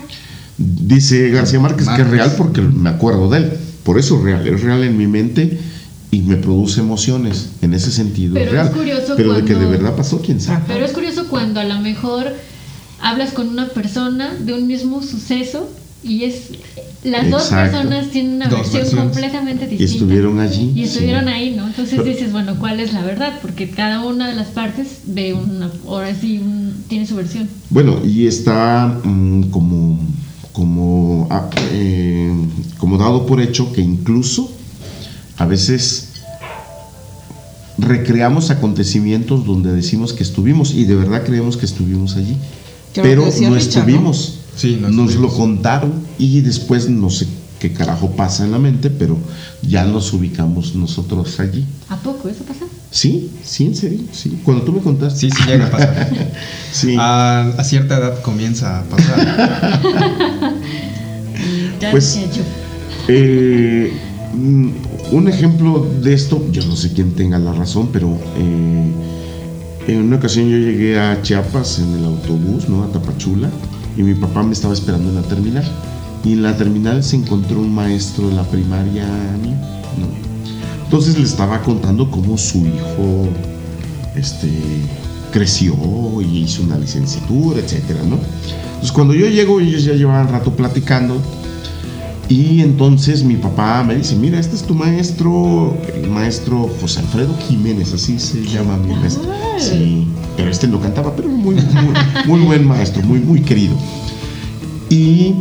Dice 0.57 1.29
García 1.31 1.59
Márquez 1.59 1.87
que 1.89 2.01
es 2.01 2.09
real 2.09 2.33
porque 2.37 2.61
me 2.61 2.89
acuerdo 2.89 3.29
de 3.29 3.37
él. 3.39 3.53
Por 3.85 3.97
eso 3.97 4.17
es 4.17 4.23
real, 4.23 4.45
es 4.47 4.61
real 4.61 4.83
en 4.83 4.97
mi 4.97 5.07
mente 5.07 5.57
y 6.11 6.19
me 6.21 6.35
produce 6.35 6.81
emociones. 6.81 7.51
En 7.61 7.73
ese 7.73 7.91
sentido 7.91 8.33
Pero 8.33 8.45
es 8.47 8.51
real. 8.51 8.67
es 8.67 8.73
curioso 8.73 9.13
Pero 9.15 9.33
de 9.33 9.41
que 9.43 9.53
de 9.53 9.59
cuando- 9.59 9.69
verdad 9.71 9.95
pasó, 9.95 10.21
quién 10.21 10.41
sabe. 10.41 10.63
Pero 10.67 10.83
es 10.85 10.91
curioso 10.91 11.27
cuando 11.29 11.59
a 11.61 11.63
lo 11.63 11.79
mejor 11.79 12.33
hablas 13.01 13.31
con 13.31 13.47
una 13.49 13.67
persona 13.69 14.33
de 14.39 14.53
un 14.53 14.67
mismo 14.67 15.01
suceso 15.01 15.69
Y 16.03 16.23
es 16.25 16.49
las 17.03 17.31
dos 17.31 17.45
personas 17.49 18.11
tienen 18.11 18.35
una 18.35 18.47
Dos 18.47 18.59
versión 18.59 18.81
versiones. 18.83 19.05
completamente 19.05 19.65
Y 19.65 19.69
distinta. 19.69 19.93
estuvieron 19.93 20.39
allí. 20.39 20.71
Y 20.75 20.83
estuvieron 20.83 21.23
sí. 21.25 21.29
ahí, 21.31 21.55
¿no? 21.55 21.65
Entonces 21.65 21.95
Pero- 21.97 22.03
dices, 22.11 22.31
bueno, 22.31 22.57
¿cuál 22.59 22.79
es 22.79 22.93
la 22.93 23.01
verdad? 23.01 23.39
Porque 23.41 23.71
cada 23.71 24.03
una 24.05 24.27
de 24.29 24.35
las 24.35 24.49
partes 24.49 24.99
ve 25.07 25.33
una, 25.33 25.71
ahora 25.87 26.13
sí, 26.13 26.37
un- 26.37 26.75
tiene 26.87 27.07
su 27.07 27.15
versión. 27.15 27.47
Bueno, 27.71 27.99
y 28.05 28.27
está 28.27 28.99
mm, 29.03 29.49
como, 29.49 29.99
como, 30.55 31.27
ah, 31.29 31.49
eh, 31.71 32.33
como 32.77 32.97
dado 32.97 33.25
por 33.25 33.41
hecho 33.41 33.73
que 33.73 33.81
incluso 33.81 34.49
a 35.37 35.45
veces 35.45 36.09
recreamos 37.77 38.51
acontecimientos 38.51 39.45
donde 39.45 39.73
decimos 39.73 40.13
que 40.13 40.23
estuvimos 40.23 40.73
y 40.73 40.85
de 40.85 40.95
verdad 40.95 41.23
creemos 41.25 41.57
que 41.57 41.65
estuvimos 41.65 42.15
allí. 42.15 42.37
Pero 42.93 43.25
que 43.25 43.25
no 43.25 43.31
Richard, 43.31 43.49
¿no? 43.49 43.57
estuvimos. 43.57 44.39
Sí, 44.55 44.77
no 44.79 44.89
nos 44.89 45.09
estuvimos. 45.09 45.33
lo 45.33 45.37
contaron 45.37 45.93
y 46.17 46.39
después 46.39 46.89
no 46.89 47.09
sé 47.09 47.27
qué 47.69 47.73
carajo 47.73 48.11
pasa 48.11 48.45
en 48.45 48.51
la 48.51 48.59
mente, 48.59 48.89
pero 48.89 49.17
ya 49.61 49.85
nos 49.85 50.13
ubicamos 50.13 50.75
nosotros 50.75 51.39
allí. 51.39 51.65
¿A 51.89 51.95
poco 51.97 52.29
eso 52.29 52.43
pasa? 52.43 52.65
Sí, 52.91 53.31
sí, 53.43 53.65
en 53.65 53.75
serio, 53.75 53.99
sí. 54.11 54.39
Cuando 54.43 54.63
tú 54.63 54.71
me 54.71 54.79
contaste. 54.81 55.19
Sí, 55.19 55.29
sí 55.31 55.43
llega 55.47 55.67
a 55.67 55.71
pasar. 55.71 56.09
Sí. 56.71 56.95
A, 56.99 57.53
a 57.57 57.63
cierta 57.63 57.97
edad 57.97 58.21
comienza 58.21 58.79
a 58.79 58.83
pasar. 58.83 60.51
Ya 61.81 61.91
Pues- 61.91 62.15
decía 62.15 62.31
yo. 62.31 62.43
Eh, 63.07 63.91
mm, 64.33 64.69
un 65.11 65.27
ejemplo 65.27 65.85
de 66.01 66.13
esto, 66.13 66.43
yo 66.51 66.65
no 66.65 66.75
sé 66.75 66.93
quién 66.93 67.11
tenga 67.13 67.37
la 67.37 67.53
razón, 67.53 67.89
pero 67.93 68.17
eh, 68.37 68.91
en 69.87 69.97
una 70.01 70.15
ocasión 70.17 70.49
yo 70.49 70.57
llegué 70.57 70.99
a 70.99 71.21
Chiapas 71.21 71.79
en 71.79 71.93
el 71.95 72.05
autobús, 72.05 72.67
¿no? 72.69 72.83
A 72.83 72.87
Tapachula, 72.87 73.49
y 73.97 74.03
mi 74.03 74.15
papá 74.15 74.41
me 74.43 74.53
estaba 74.53 74.73
esperando 74.73 75.09
en 75.09 75.15
la 75.15 75.21
terminal. 75.23 75.65
Y 76.25 76.33
en 76.33 76.41
la 76.41 76.57
terminal 76.57 77.03
se 77.03 77.17
encontró 77.17 77.59
un 77.59 77.73
maestro 77.73 78.29
de 78.29 78.35
la 78.35 78.43
primaria, 78.43 79.05
¿no? 79.05 80.07
Entonces 80.83 81.17
le 81.17 81.23
estaba 81.23 81.61
contando 81.61 82.09
cómo 82.09 82.37
su 82.37 82.65
hijo 82.65 83.27
este, 84.15 84.49
creció 85.31 85.75
y 86.21 86.39
hizo 86.39 86.63
una 86.63 86.77
licenciatura, 86.77 87.59
etcétera, 87.59 88.01
¿no? 88.03 88.17
Entonces 88.65 88.91
cuando 88.91 89.13
yo 89.13 89.27
llego, 89.27 89.59
ellos 89.59 89.83
ya 89.83 89.93
llevaban 89.93 90.29
rato 90.29 90.51
platicando. 90.55 91.21
Y 92.27 92.61
entonces 92.61 93.23
mi 93.23 93.35
papá 93.35 93.83
me 93.83 93.95
dice, 93.95 94.15
mira, 94.15 94.39
este 94.39 94.55
es 94.55 94.63
tu 94.63 94.73
maestro, 94.73 95.77
el 95.93 96.09
maestro 96.09 96.69
José 96.81 97.01
Alfredo 97.01 97.35
Jiménez, 97.47 97.93
así 97.93 98.17
se 98.17 98.43
llama 98.43 98.77
mi 98.77 98.95
maestro. 98.95 99.29
Sí, 99.59 100.07
pero 100.35 100.49
este 100.49 100.67
no 100.67 100.81
cantaba, 100.81 101.15
pero 101.15 101.29
muy, 101.29 101.55
muy, 101.55 101.93
muy 102.25 102.39
buen 102.39 102.65
maestro, 102.65 103.03
muy, 103.03 103.19
muy 103.19 103.41
querido. 103.41 103.75
Y 104.89 105.35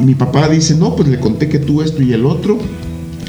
mi 0.00 0.14
papá 0.14 0.48
dice, 0.48 0.74
no, 0.74 0.94
pues 0.96 1.08
le 1.08 1.18
conté 1.20 1.48
que 1.48 1.58
tú 1.58 1.82
esto 1.82 2.02
y 2.02 2.12
el 2.12 2.26
otro. 2.26 2.58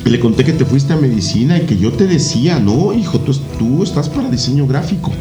Le 0.06 0.20
conté 0.20 0.44
que 0.44 0.54
te 0.54 0.66
fuiste 0.66 0.94
a 0.94 0.98
medicina 0.98 1.58
y 1.58 1.62
que 1.62 1.78
yo 1.78 1.92
te 1.92 2.06
decía, 2.06 2.60
no, 2.60 2.94
hijo, 2.94 3.20
tú, 3.20 3.34
tú 3.58 3.82
estás 3.84 4.08
para 4.10 4.30
diseño 4.30 4.68
gráfico. 4.68 5.12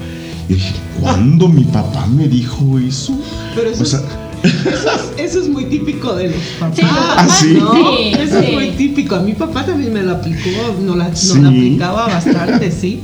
Y 0.48 0.54
dije, 0.54 0.74
¿cuándo 1.00 1.48
mi 1.48 1.64
papá 1.64 2.06
me 2.06 2.28
dijo 2.28 2.78
eso? 2.78 3.16
Pero 3.54 3.70
eso, 3.70 3.82
O 3.82 3.86
sea, 3.86 4.00
es, 4.42 4.52
eso, 4.66 4.90
es, 5.16 5.24
eso 5.30 5.40
es 5.40 5.48
muy 5.48 5.64
típico 5.66 6.14
de 6.14 6.28
los 6.28 6.36
papás. 6.60 6.76
Sí, 6.76 6.82
Ah, 6.84 7.14
papás, 7.16 7.38
¿sí? 7.38 7.54
¿no? 7.58 7.72
sí, 7.96 8.12
eso 8.18 8.40
sí. 8.40 8.46
es 8.46 8.52
muy 8.52 8.70
típico. 8.72 9.14
A 9.14 9.20
mi 9.20 9.32
papá 9.32 9.64
también 9.64 9.90
me 9.94 10.02
lo 10.02 10.12
aplicó, 10.12 10.50
no 10.82 10.96
la, 10.96 11.08
no 11.08 11.16
Sí. 11.16 11.40
la 11.40 11.48
aplicaba 11.48 12.06
bastante, 12.08 12.70
sí. 12.70 13.00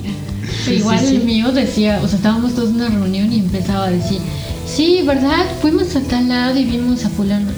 Sí, 0.66 0.72
igual 0.72 0.98
sí, 0.98 1.06
sí. 1.06 1.16
el 1.16 1.24
mío 1.24 1.50
decía, 1.52 2.00
o 2.04 2.08
sea, 2.08 2.16
estábamos 2.18 2.54
todos 2.54 2.68
en 2.70 2.74
una 2.74 2.88
reunión 2.90 3.32
y 3.32 3.38
empezaba 3.38 3.86
a 3.86 3.90
decir, 3.90 4.18
sí, 4.66 5.00
¿verdad? 5.06 5.46
Fuimos 5.62 5.96
a 5.96 6.00
tal 6.00 6.28
lado 6.28 6.58
y 6.58 6.64
vimos 6.66 7.06
a 7.06 7.08
fulano. 7.08 7.48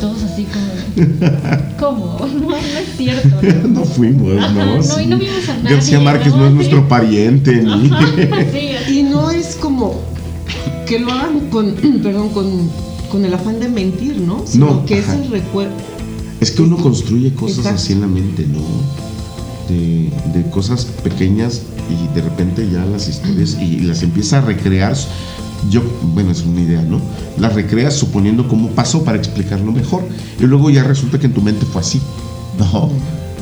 Todos 0.00 0.22
así 0.22 0.46
como, 0.46 1.76
¿cómo? 1.78 2.18
No, 2.40 2.48
no 2.48 2.56
es 2.56 2.96
cierto. 2.96 3.28
¿no? 3.62 3.68
no 3.80 3.84
fuimos, 3.84 4.38
Ajá, 4.38 4.52
¿no? 4.52 4.76
no, 4.76 4.82
Sí. 4.82 5.02
y 5.02 5.06
no 5.06 5.18
vimos 5.18 5.48
a 5.48 5.56
nadie, 5.58 5.70
García 5.76 6.00
Márquez 6.00 6.34
no, 6.34 6.46
es 6.46 6.52
nuestro 6.52 6.88
pariente, 6.88 7.62
ni... 7.62 7.88
Sí. 7.88 8.92
Y 8.98 9.02
no 9.02 9.30
es 9.30 9.56
como 9.56 10.00
que 10.86 10.98
lo 10.98 11.12
hagan 11.12 11.48
con, 11.50 11.72
perdón, 12.02 12.30
con, 12.30 12.70
con 13.10 13.24
el 13.24 13.32
afán 13.34 13.60
de 13.60 13.68
mentir, 13.68 14.18
¿no? 14.20 14.42
Sino 14.46 14.66
No, 14.66 14.86
que 14.86 14.98
ajá. 14.98 15.14
es 15.14 15.20
el 15.26 15.30
recuerdo. 15.30 15.74
Es 16.40 16.50
que 16.50 16.62
uno 16.62 16.76
construye 16.78 17.34
cosas 17.34 17.58
Exacto. 17.58 17.80
así 17.82 17.92
en 17.92 18.00
la 18.00 18.06
mente, 18.06 18.46
¿no? 18.46 18.60
De, 19.68 20.10
de 20.34 20.50
cosas 20.50 20.86
pequeñas 21.04 21.62
y 21.90 22.14
de 22.14 22.22
repente 22.22 22.66
ya 22.72 22.84
las 22.86 23.08
historias 23.08 23.56
y 23.60 23.80
las 23.80 24.02
empieza 24.02 24.38
a 24.38 24.40
recrear. 24.40 24.96
Yo, 25.68 25.82
bueno, 26.14 26.30
es 26.30 26.42
una 26.42 26.60
idea, 26.62 26.82
¿no? 26.82 27.00
Las 27.38 27.54
recreas 27.54 27.94
suponiendo 27.94 28.48
cómo 28.48 28.68
pasó 28.70 29.04
para 29.04 29.18
explicarlo 29.18 29.72
mejor. 29.72 30.02
Y 30.38 30.44
luego 30.44 30.70
ya 30.70 30.84
resulta 30.84 31.18
que 31.18 31.26
en 31.26 31.34
tu 31.34 31.42
mente 31.42 31.66
fue 31.66 31.80
así. 31.82 32.00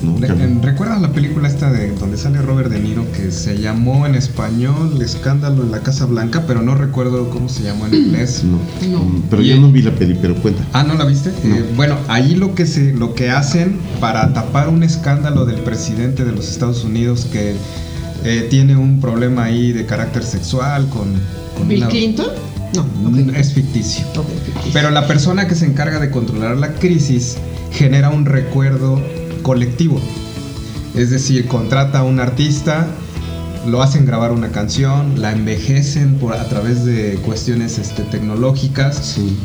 No, 0.01 0.17
¿Recuerdas 0.63 1.01
la 1.03 1.13
película 1.13 1.49
esta 1.49 1.73
de 1.73 1.91
donde 1.97 2.17
sale 2.17 2.41
Robert 2.41 2.71
De 2.71 2.79
Niro 2.79 3.05
que 3.13 3.33
se 3.33 3.59
llamó 3.59 4.07
en 4.07 4.15
español 4.15 4.97
Escándalo 5.03 5.65
en 5.65 5.73
la 5.73 5.81
Casa 5.81 6.07
Blanca, 6.07 6.45
pero 6.47 6.63
no 6.63 6.77
recuerdo 6.77 7.29
cómo 7.31 7.49
se 7.49 7.65
llamó 7.65 7.87
en 7.87 7.95
inglés? 7.95 8.45
no, 8.45 8.59
No. 8.93 9.03
mm, 9.05 9.23
pero 9.29 9.43
Y- 9.43 9.49
yo 9.49 9.57
no 9.61 9.73
vi 9.73 9.83
la 9.83 9.91
peli, 9.91 10.17
pero 10.21 10.37
cuenta. 10.37 10.63
Ah, 10.73 10.85
¿no 10.85 10.95
la 10.95 11.05
viste? 11.05 11.33
No. 11.43 11.57
Eh, 11.57 11.65
bueno, 11.75 11.97
ahí 12.07 12.37
lo 12.37 12.55
que 12.55 12.65
se, 12.67 12.93
lo 12.93 13.15
que 13.15 13.31
hacen 13.31 13.79
para 14.01 14.33
tapar 14.33 14.69
un 14.69 14.85
escándalo 14.85 15.45
del 15.47 15.61
presidente 15.63 16.25
de 16.25 16.31
los 16.31 16.49
Estados 16.49 16.85
Unidos 16.85 17.27
que 17.33 17.57
eh, 18.25 18.47
tiene 18.51 18.77
un 18.77 19.01
problema 19.01 19.45
ahí 19.45 19.73
de 19.73 19.87
carácter 19.87 20.23
sexual 20.25 20.89
con, 20.89 21.15
con 21.57 21.69
¿Bill 21.69 21.79
una- 21.83 21.89
Clinton? 21.89 22.27
No, 22.75 22.85
Mm, 22.85 23.31
ok. 23.31 23.37
es 23.37 23.53
ficticio. 23.55 24.05
Ok, 24.11 24.19
ok. 24.57 24.65
Pero 24.73 24.91
la 24.91 25.07
persona 25.07 25.49
que 25.49 25.55
se 25.55 25.65
encarga 25.65 25.99
de 26.01 26.11
controlar 26.11 26.57
la 26.59 26.75
crisis 26.75 27.37
genera 27.73 28.11
un 28.11 28.27
recuerdo 28.27 29.01
colectivo. 29.43 30.01
Es 30.95 31.11
decir, 31.11 31.47
contrata 31.47 32.01
a 32.01 32.03
un 32.05 32.21
artista, 32.21 32.87
lo 33.67 33.83
hacen 33.83 34.05
grabar 34.05 34.33
una 34.33 34.49
canción, 34.51 35.21
la 35.21 35.33
envejecen 35.33 36.15
por, 36.17 36.35
a 36.35 36.49
través 36.49 36.85
de 36.85 37.19
cuestiones 37.25 37.79
este, 37.79 38.03
tecnológicas 38.05 38.97
Sí. 39.15 39.37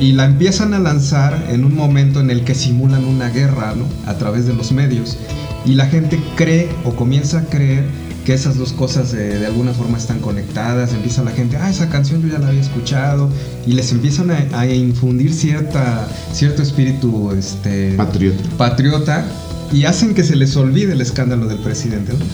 y 0.00 0.12
la 0.12 0.24
empiezan 0.24 0.74
a 0.74 0.78
lanzar 0.78 1.46
en 1.50 1.64
un 1.64 1.74
momento 1.76 2.20
en 2.20 2.30
el 2.30 2.44
que 2.44 2.54
simulan 2.54 3.04
una 3.04 3.28
guerra 3.28 3.74
¿no? 3.76 3.84
a 4.10 4.14
través 4.14 4.46
de 4.46 4.54
los 4.54 4.72
medios. 4.72 5.16
Y 5.64 5.74
la 5.74 5.86
gente 5.86 6.20
cree 6.36 6.68
o 6.84 6.90
comienza 6.96 7.38
a 7.38 7.44
creer 7.44 7.84
que 8.24 8.34
esas 8.34 8.56
dos 8.56 8.72
cosas 8.72 9.12
de 9.12 9.44
alguna 9.46 9.72
forma 9.72 9.98
están 9.98 10.20
conectadas. 10.20 10.92
Empieza 10.92 11.22
la 11.22 11.32
gente, 11.32 11.56
ah, 11.56 11.70
esa 11.70 11.88
canción 11.88 12.22
yo 12.22 12.28
ya 12.28 12.38
la 12.38 12.48
había 12.48 12.60
escuchado. 12.60 13.28
Y 13.66 13.72
les 13.72 13.92
empiezan 13.92 14.30
a, 14.30 14.60
a 14.60 14.66
infundir 14.66 15.32
cierta, 15.32 16.08
cierto 16.32 16.62
espíritu 16.62 17.32
este, 17.32 17.92
Patriota. 17.94 18.42
patriota 18.56 19.24
y 19.72 19.84
hacen 19.84 20.14
que 20.14 20.22
se 20.22 20.36
les 20.36 20.56
olvide 20.56 20.92
el 20.92 21.00
escándalo 21.00 21.46
del 21.46 21.58
presidente. 21.58 22.12
¿no? 22.12 22.24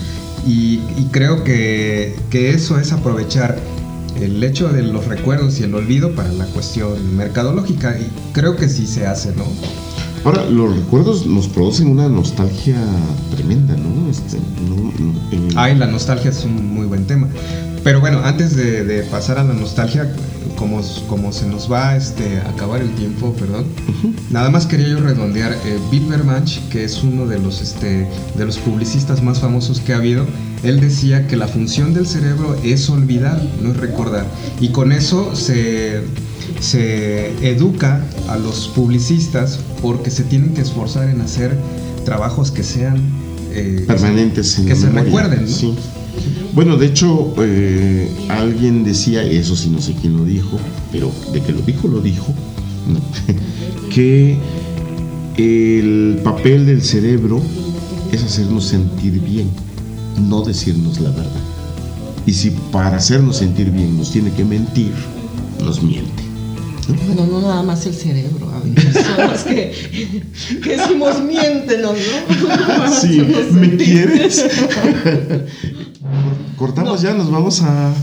Y, 0.47 0.81
y 0.97 1.07
creo 1.11 1.43
que, 1.43 2.15
que 2.29 2.51
eso 2.51 2.79
es 2.79 2.91
aprovechar 2.91 3.57
el 4.19 4.43
hecho 4.43 4.69
de 4.69 4.83
los 4.83 5.05
recuerdos 5.05 5.59
y 5.59 5.63
el 5.63 5.73
olvido 5.73 6.13
para 6.13 6.31
la 6.31 6.45
cuestión 6.45 7.15
mercadológica. 7.15 7.97
Y 7.97 8.09
creo 8.33 8.55
que 8.55 8.67
sí 8.69 8.85
se 8.87 9.07
hace, 9.07 9.33
¿no? 9.35 9.45
Ahora, 10.25 10.45
los 10.45 10.75
recuerdos 10.75 11.25
nos 11.25 11.47
producen 11.47 11.87
una 11.87 12.09
nostalgia 12.09 12.77
tremenda, 13.31 13.75
¿no? 13.75 14.09
Este, 14.09 14.37
no, 14.67 14.75
no, 14.75 15.19
eh, 15.31 15.49
Ay, 15.55 15.75
la 15.75 15.87
nostalgia 15.87 16.31
es 16.31 16.43
un 16.43 16.73
muy 16.73 16.85
buen 16.85 17.05
tema. 17.05 17.27
Pero 17.83 18.01
bueno, 18.01 18.19
antes 18.23 18.55
de, 18.55 18.83
de 18.83 19.03
pasar 19.03 19.37
a 19.39 19.43
la 19.43 19.53
nostalgia, 19.53 20.13
como, 20.59 20.81
como 21.07 21.31
se 21.31 21.47
nos 21.47 21.71
va 21.71 21.95
este, 21.95 22.39
a 22.39 22.49
acabar 22.49 22.81
el 22.81 22.93
tiempo, 22.95 23.33
perdón, 23.33 23.65
nada 24.29 24.49
más 24.49 24.65
quería 24.67 24.89
yo 24.89 24.99
redondear. 24.99 25.53
Eh, 25.53 25.79
Bill 25.89 26.03
que 26.69 26.83
es 26.83 27.01
uno 27.01 27.25
de 27.25 27.39
los, 27.39 27.61
este, 27.61 28.07
de 28.35 28.45
los 28.45 28.57
publicistas 28.57 29.23
más 29.23 29.39
famosos 29.39 29.79
que 29.79 29.93
ha 29.93 29.97
habido, 29.97 30.25
él 30.63 30.81
decía 30.81 31.27
que 31.27 31.37
la 31.37 31.47
función 31.47 31.93
del 31.93 32.05
cerebro 32.05 32.57
es 32.63 32.89
olvidar, 32.89 33.41
no 33.61 33.71
es 33.71 33.77
recordar. 33.77 34.25
Y 34.59 34.69
con 34.69 34.91
eso 34.91 35.33
se, 35.33 36.01
se 36.59 37.31
educa 37.49 38.03
a 38.27 38.37
los 38.37 38.67
publicistas 38.69 39.59
porque 39.81 40.11
se 40.11 40.23
tienen 40.23 40.53
que 40.53 40.61
esforzar 40.61 41.09
en 41.09 41.21
hacer 41.21 41.57
trabajos 42.05 42.51
que 42.51 42.63
sean... 42.63 42.97
eh, 43.51 43.83
permanentes 43.87 44.57
en 44.59 44.65
que 44.65 44.73
la 44.73 44.75
se 44.75 44.87
memoria. 44.87 45.03
recuerden, 45.05 45.41
¿no? 45.45 45.47
Sí. 45.47 45.75
Bueno, 46.53 46.77
de 46.77 46.87
hecho, 46.87 47.33
eh, 47.39 48.09
alguien 48.29 48.83
decía, 48.83 49.23
eso 49.23 49.55
sí 49.55 49.69
no 49.69 49.81
sé 49.81 49.93
quién 49.99 50.17
lo 50.17 50.25
dijo, 50.25 50.57
pero 50.91 51.11
de 51.31 51.41
que 51.41 51.51
lo 51.51 51.61
dijo, 51.61 51.87
lo 51.87 52.01
dijo, 52.01 52.33
¿no? 52.87 52.99
que 53.89 54.37
el 55.37 56.19
papel 56.23 56.65
del 56.65 56.81
cerebro 56.83 57.41
es 58.11 58.23
hacernos 58.23 58.65
sentir 58.65 59.19
bien, 59.21 59.49
no 60.27 60.41
decirnos 60.41 60.99
la 60.99 61.11
verdad. 61.11 61.41
Y 62.25 62.33
si 62.33 62.51
para 62.71 62.97
hacernos 62.97 63.37
sentir 63.37 63.71
bien 63.71 63.97
nos 63.97 64.11
tiene 64.11 64.31
que 64.31 64.43
mentir, 64.43 64.93
nos 65.63 65.81
miente. 65.81 66.18
Bueno, 66.89 67.27
no 67.27 67.41
nada 67.41 67.63
más 67.63 67.85
el 67.85 67.93
cerebro, 67.93 68.51
hay 68.51 68.71
personas 68.71 69.43
que, 69.43 69.71
que 70.63 70.77
decimos 70.77 71.21
miéntenos, 71.21 71.93
¿no? 71.93 72.91
Sí, 72.91 73.19
¿me 73.51 73.75
quieres? 73.75 74.45
Cortamos 76.57 77.01
ya, 77.01 77.13
nos 77.13 77.31
vamos 77.31 77.61
a 77.61 77.93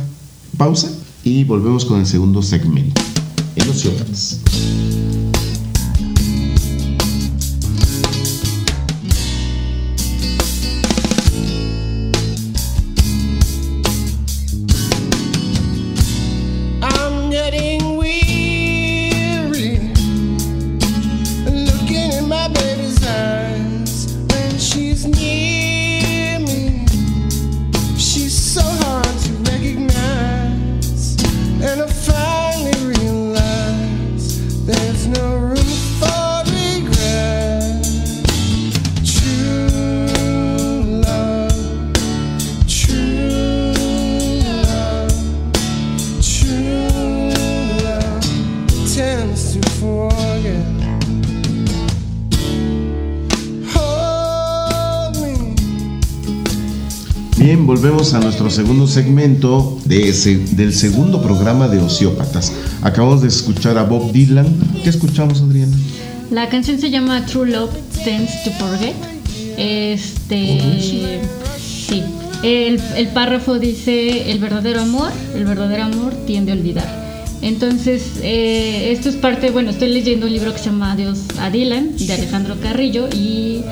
pausa 0.57 0.89
y 1.25 1.45
volvemos 1.45 1.85
con 1.85 2.01
el 2.01 2.07
segundo 2.07 2.43
segmento. 2.43 3.03
Emociones. 3.57 4.41
Nuestro 58.39 58.65
segundo 58.65 58.87
segmento 58.87 59.79
de 59.87 60.11
ese- 60.11 60.37
del 60.37 60.75
segundo 60.75 61.23
programa 61.23 61.69
de 61.69 61.79
Ociópatas. 61.79 62.53
Acabamos 62.83 63.23
de 63.23 63.29
escuchar 63.29 63.79
a 63.79 63.85
Bob 63.85 64.13
Dylan. 64.13 64.47
¿Qué 64.85 64.91
escuchamos, 64.91 65.41
Adriana? 65.41 65.75
La 66.31 66.51
canción 66.51 66.79
se 66.79 66.91
llama 66.91 67.25
True 67.25 67.51
Love 67.53 67.71
Tends 68.05 68.45
to 68.45 68.51
Forget. 68.59 68.95
Este. 69.57 70.61
Sí. 71.89 72.03
El, 72.43 72.79
el 72.97 73.09
párrafo 73.09 73.59
dice: 73.59 74.31
El 74.31 74.39
verdadero 74.39 74.83
amor, 74.83 75.11
el 75.35 75.47
verdadero 75.47 75.85
amor 75.85 76.13
tiende 76.27 76.53
a 76.53 76.57
olvidar. 76.57 77.31
Entonces, 77.41 78.03
eh, 78.23 78.93
esto 78.93 79.09
es 79.09 79.15
parte. 79.17 79.51
Bueno, 79.51 79.71
estoy 79.71 79.89
leyendo 79.89 80.27
un 80.27 80.33
libro 80.35 80.53
que 80.53 80.59
se 80.59 80.67
llama 80.67 80.93
Adiós 80.93 81.21
a 81.41 81.49
Dylan, 81.49 81.97
de 81.97 82.13
Alejandro 82.13 82.57
Carrillo, 82.63 83.09
y 83.15 83.63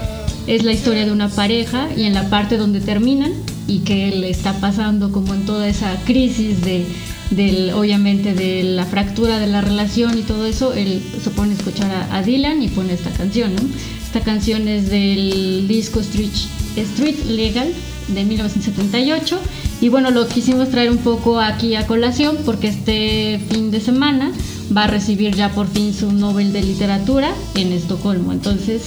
es 0.46 0.64
la 0.64 0.72
historia 0.72 1.04
de 1.04 1.12
una 1.12 1.28
pareja. 1.28 1.88
Y 1.94 2.04
en 2.04 2.14
la 2.14 2.30
parte 2.30 2.56
donde 2.56 2.80
terminan, 2.80 3.32
y 3.66 3.80
que 3.80 4.10
le 4.10 4.30
está 4.30 4.54
pasando 4.60 5.10
como 5.12 5.34
en 5.34 5.46
toda 5.46 5.68
esa 5.68 5.96
crisis 6.04 6.62
de 6.62 6.86
del 7.30 7.72
obviamente 7.72 8.34
de 8.34 8.62
la 8.62 8.84
fractura 8.84 9.38
de 9.38 9.46
la 9.46 9.60
relación 9.60 10.18
y 10.18 10.22
todo 10.22 10.46
eso, 10.46 10.74
él 10.74 11.02
se 11.22 11.30
pone 11.30 11.52
a 11.52 11.56
escuchar 11.56 11.90
a, 11.90 12.16
a 12.16 12.22
Dylan 12.22 12.62
y 12.62 12.68
pone 12.68 12.92
esta 12.92 13.10
canción, 13.10 13.54
¿no? 13.54 13.62
Esta 14.04 14.20
canción 14.20 14.68
es 14.68 14.90
del 14.90 15.66
disco 15.66 16.00
Street, 16.00 16.30
Street 16.76 17.24
Legal 17.26 17.72
de 18.08 18.24
1978 18.24 19.40
y 19.80 19.88
bueno, 19.88 20.10
lo 20.10 20.28
quisimos 20.28 20.68
traer 20.68 20.90
un 20.90 20.98
poco 20.98 21.40
aquí 21.40 21.74
a 21.74 21.86
colación 21.86 22.36
porque 22.44 22.68
este 22.68 23.40
fin 23.50 23.70
de 23.70 23.80
semana 23.80 24.30
va 24.74 24.84
a 24.84 24.86
recibir 24.86 25.34
ya 25.34 25.50
por 25.50 25.66
fin 25.66 25.92
su 25.92 26.12
Nobel 26.12 26.52
de 26.52 26.62
Literatura 26.62 27.32
en 27.54 27.72
Estocolmo, 27.72 28.32
entonces 28.32 28.82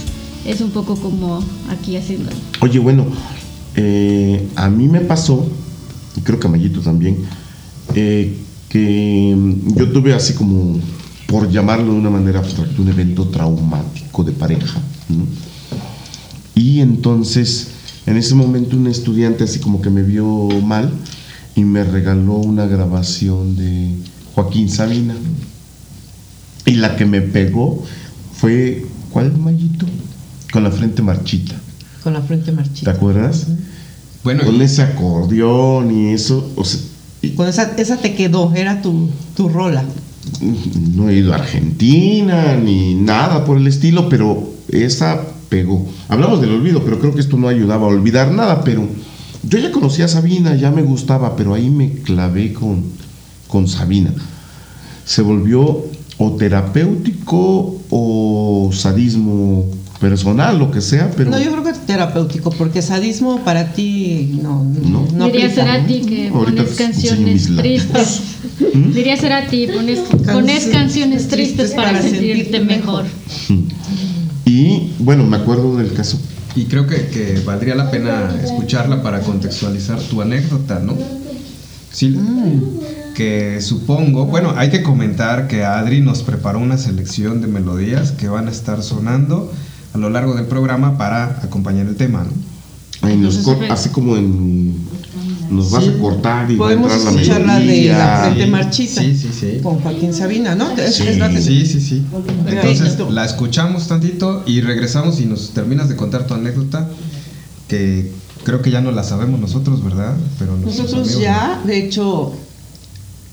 es 0.46 0.62
un 0.62 0.72
poco 0.72 0.96
como 0.96 1.44
aquí 1.70 1.98
haciendo. 1.98 2.30
Oye, 2.62 2.80
bueno, 2.80 3.06
eh, 3.78 4.48
a 4.56 4.70
mí 4.70 4.88
me 4.88 5.02
pasó, 5.02 5.48
y 6.16 6.22
creo 6.22 6.40
que 6.40 6.48
a 6.48 6.50
Mayito 6.50 6.82
también, 6.82 7.20
eh, 7.94 8.36
que 8.70 9.36
mm, 9.38 9.76
yo 9.76 9.92
tuve 9.92 10.16
así 10.16 10.34
como, 10.34 10.80
por 11.28 11.50
llamarlo 11.50 11.94
de 11.94 12.00
una 12.00 12.10
manera 12.10 12.40
abstracta, 12.40 12.82
un 12.82 12.90
evento 12.90 13.28
traumático 13.28 14.24
de 14.24 14.32
pareja. 14.32 14.82
Y 16.56 16.80
entonces, 16.80 17.68
en 18.08 18.18
ese 18.18 18.34
momento, 18.34 18.76
un 18.76 18.88
estudiante 18.88 19.44
así 19.44 19.60
como 19.60 19.80
que 19.80 19.92
me 19.92 20.02
vio 20.02 20.26
mal 20.63 20.92
y 21.56 21.63
me 21.63 21.84
regaló 21.84 22.38
una 22.38 22.66
grabación 22.66 23.56
de 23.56 23.92
Joaquín 24.34 24.70
Sabina. 24.70 25.16
Y 26.66 26.76
la 26.76 26.96
que 26.96 27.06
me 27.06 27.22
pegó 27.22 27.84
fue, 28.34 28.88
¿cuál 29.12 29.38
Mayito? 29.38 29.86
Con 30.52 30.63
la 30.63 30.72
frente 30.72 31.04
marchita. 31.04 31.56
Con 32.08 32.13
la 32.13 32.22
frente 32.22 32.46
¿Te 32.46 32.52
marchita. 32.54 32.91
acuerdas? 32.91 33.48
Bueno, 34.24 34.46
Con 34.46 34.56
y- 34.56 34.62
ese 34.62 34.82
acordeón 34.82 35.91
y 35.91 36.13
eso. 36.13 36.50
O 36.56 36.63
sea, 36.63 36.80
y- 37.22 37.32
Con 37.32 37.50
esa, 37.50 37.74
esa 37.76 37.98
te 37.98 38.15
quedó, 38.15 38.54
era 38.56 38.82
tu, 38.82 39.10
tu 39.36 39.50
rola. 39.50 39.84
no 40.96 41.10
he 41.10 41.15
ido 41.15 41.34
a 41.34 41.36
Argentina 41.36 42.56
ni 42.56 42.96
nada 42.96 43.43
por 43.43 43.58
el 43.58 43.67
estilo, 43.67 44.08
pero 44.08 44.41
esa 44.70 45.22
pegó. 45.50 45.86
Hablamos 46.08 46.39
del 46.39 46.52
olvido, 46.52 46.82
pero 46.86 46.98
creo 47.02 47.13
que 47.13 47.20
esto 47.20 47.36
no 47.36 47.50
ayudaba 47.50 47.88
a 47.88 47.89
olvidar 47.89 48.32
nada, 48.32 48.63
pero 48.63 48.88
yo 49.43 49.60
ya 49.60 49.74
conocía 49.74 50.06
a 50.06 50.08
Sabina, 50.08 50.56
ya 50.56 50.72
me 50.72 50.84
gustaba, 50.84 51.36
pero 51.36 51.54
ahí 51.56 51.70
me 51.70 51.91
clavé 51.91 52.54
con, 52.54 52.84
con 53.50 53.67
Sabina. 53.67 54.13
Se 55.04 55.22
volvió 55.22 55.84
o 56.20 56.32
terapéutico 56.38 57.82
o 57.89 58.70
sadismo 58.74 59.65
personal, 59.99 60.60
lo 60.60 60.71
que 60.71 60.81
sea, 60.81 61.12
pero... 61.15 61.31
No, 61.31 61.39
yo 61.39 61.51
creo 61.51 61.63
que 61.63 61.71
es 61.71 61.86
terapéutico, 61.86 62.51
porque 62.51 62.81
sadismo 62.81 63.43
para 63.43 63.73
ti 63.73 64.39
no, 64.41 64.63
No. 64.63 65.07
no, 65.13 65.25
Diría 65.25 65.47
aplica, 65.47 65.63
ser 65.63 65.69
a 65.69 65.86
ti 65.86 66.01
que 66.01 66.27
Ahorita 66.29 66.63
pones 66.63 66.77
canciones 66.77 67.55
tristes. 67.55 68.21
Diría 68.93 69.17
ser 69.17 69.33
a 69.33 69.47
ti, 69.47 69.67
pones, 69.67 69.99
pones 70.31 70.65
canciones 70.67 71.27
tristes 71.27 71.71
para, 71.71 72.01
sentirte 72.01 72.60
mejor. 72.60 73.05
Y 74.45 74.91
bueno, 74.99 75.23
me 75.25 75.38
acuerdo 75.38 75.77
del 75.77 75.93
caso 75.93 76.17
y 76.57 76.65
creo 76.65 76.88
que, 76.88 77.07
que 77.10 77.39
valdría 77.45 77.75
la 77.75 77.91
pena 77.91 78.36
escucharla 78.43 79.03
para 79.03 79.19
contextualizar 79.19 79.99
tu 80.01 80.23
anécdota, 80.23 80.79
¿no? 80.79 80.95
Sí, 81.91 82.17
que 83.15 83.62
supongo, 83.62 84.25
bueno, 84.25 84.53
hay 84.57 84.71
que 84.71 84.81
comentar 84.81 85.47
que 85.47 85.63
Adri 85.63 86.01
nos 86.01 86.23
preparó 86.23 86.60
una 86.60 86.77
selección 86.77 87.41
de 87.41 87.47
melodías 87.47 88.12
que 88.12 88.27
van 88.27 88.47
a 88.47 88.51
estar 88.51 88.81
sonando 88.81 89.51
a 89.97 89.99
lo 89.99 90.10
largo 90.10 90.36
del 90.36 90.45
programa 90.45 90.97
para 90.97 91.39
acompañar 91.43 91.88
el 91.88 91.95
tema, 91.95 92.23
¿no? 92.23 92.29
Ay, 93.01 93.17
nos 93.17 93.36
Entonces, 93.38 93.43
cor- 93.43 93.55
ok. 93.57 93.71
así 93.71 93.89
como 93.89 94.15
en. 94.17 94.75
Nos 95.49 95.71
vas 95.71 95.83
Sí. 95.86 95.91
a 95.95 95.99
cortar 96.01 96.51
y 96.51 96.55
va 96.57 96.65
a 96.65 96.69
Podemos 96.69 96.91
entrar 96.91 97.13
la 97.13 97.21
escuchar 97.21 97.41
la 97.45 97.60
de 97.60 97.83
la 97.88 98.23
frente 98.25 98.47
marchita. 98.47 99.01
sí, 99.01 99.15
sí, 99.17 99.29
sí. 99.39 99.60
Con 99.63 99.79
Joaquín 99.79 100.13
Sabina, 100.13 100.55
¿no? 100.55 100.69
Es, 100.71 100.95
Sí. 100.95 101.03
es 101.07 101.17
la 101.17 101.29
Sí, 101.31 101.65
sí, 101.65 101.79
sí. 101.79 102.05
Entonces 102.47 102.97
la 103.12 103.23
escuchamos 103.25 103.88
tantito 103.88 104.43
y 104.45 104.60
regresamos 104.62 105.19
y 105.21 105.25
nos 105.25 105.51
terminas 105.51 105.88
de 105.89 105.95
contar 105.95 106.27
tu 106.27 106.33
anécdota 106.33 106.89
que 107.69 108.12
creo 108.43 108.62
que 108.62 108.71
ya 108.71 108.81
no 108.81 108.91
la 108.91 109.03
sabemos 109.03 109.39
nosotros, 109.39 109.83
¿verdad? 109.83 110.15
Pero 110.38 110.57
Nosotros 110.57 110.93
amigos, 111.03 111.21
ya, 111.21 111.62
de 111.65 111.86
hecho, 111.86 112.33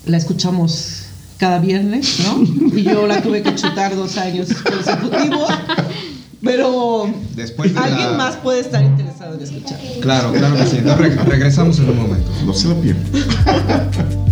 la 0.07 0.16
escuchamos 0.16 1.00
cada 1.38 1.59
viernes, 1.59 2.20
¿no? 2.20 2.42
Y 2.79 2.83
yo 2.85 3.07
la 3.09 3.22
tuve 3.22 3.42
que 3.42 3.55
chutar 3.57 3.96
dos 3.96 4.16
años 4.18 4.48
consecutivos. 4.53 5.48
Pero 6.45 7.09
Después 7.35 7.73
de 7.75 7.81
alguien 7.81 8.13
la- 8.13 8.17
más 8.19 8.37
puede 8.37 8.61
estar 8.61 8.83
interesado 8.85 9.35
en 9.35 9.43
escuchar. 9.43 9.79
Claro, 10.01 10.33
claro 10.33 10.57
que 10.57 10.67
sí. 10.67 10.79
Re- 10.81 11.17
regresamos 11.25 11.79
en 11.79 11.89
un 11.91 11.97
momento. 11.97 12.31
No 12.45 12.53
se 12.55 12.69
la 12.69 12.75
pierda. 12.75 13.01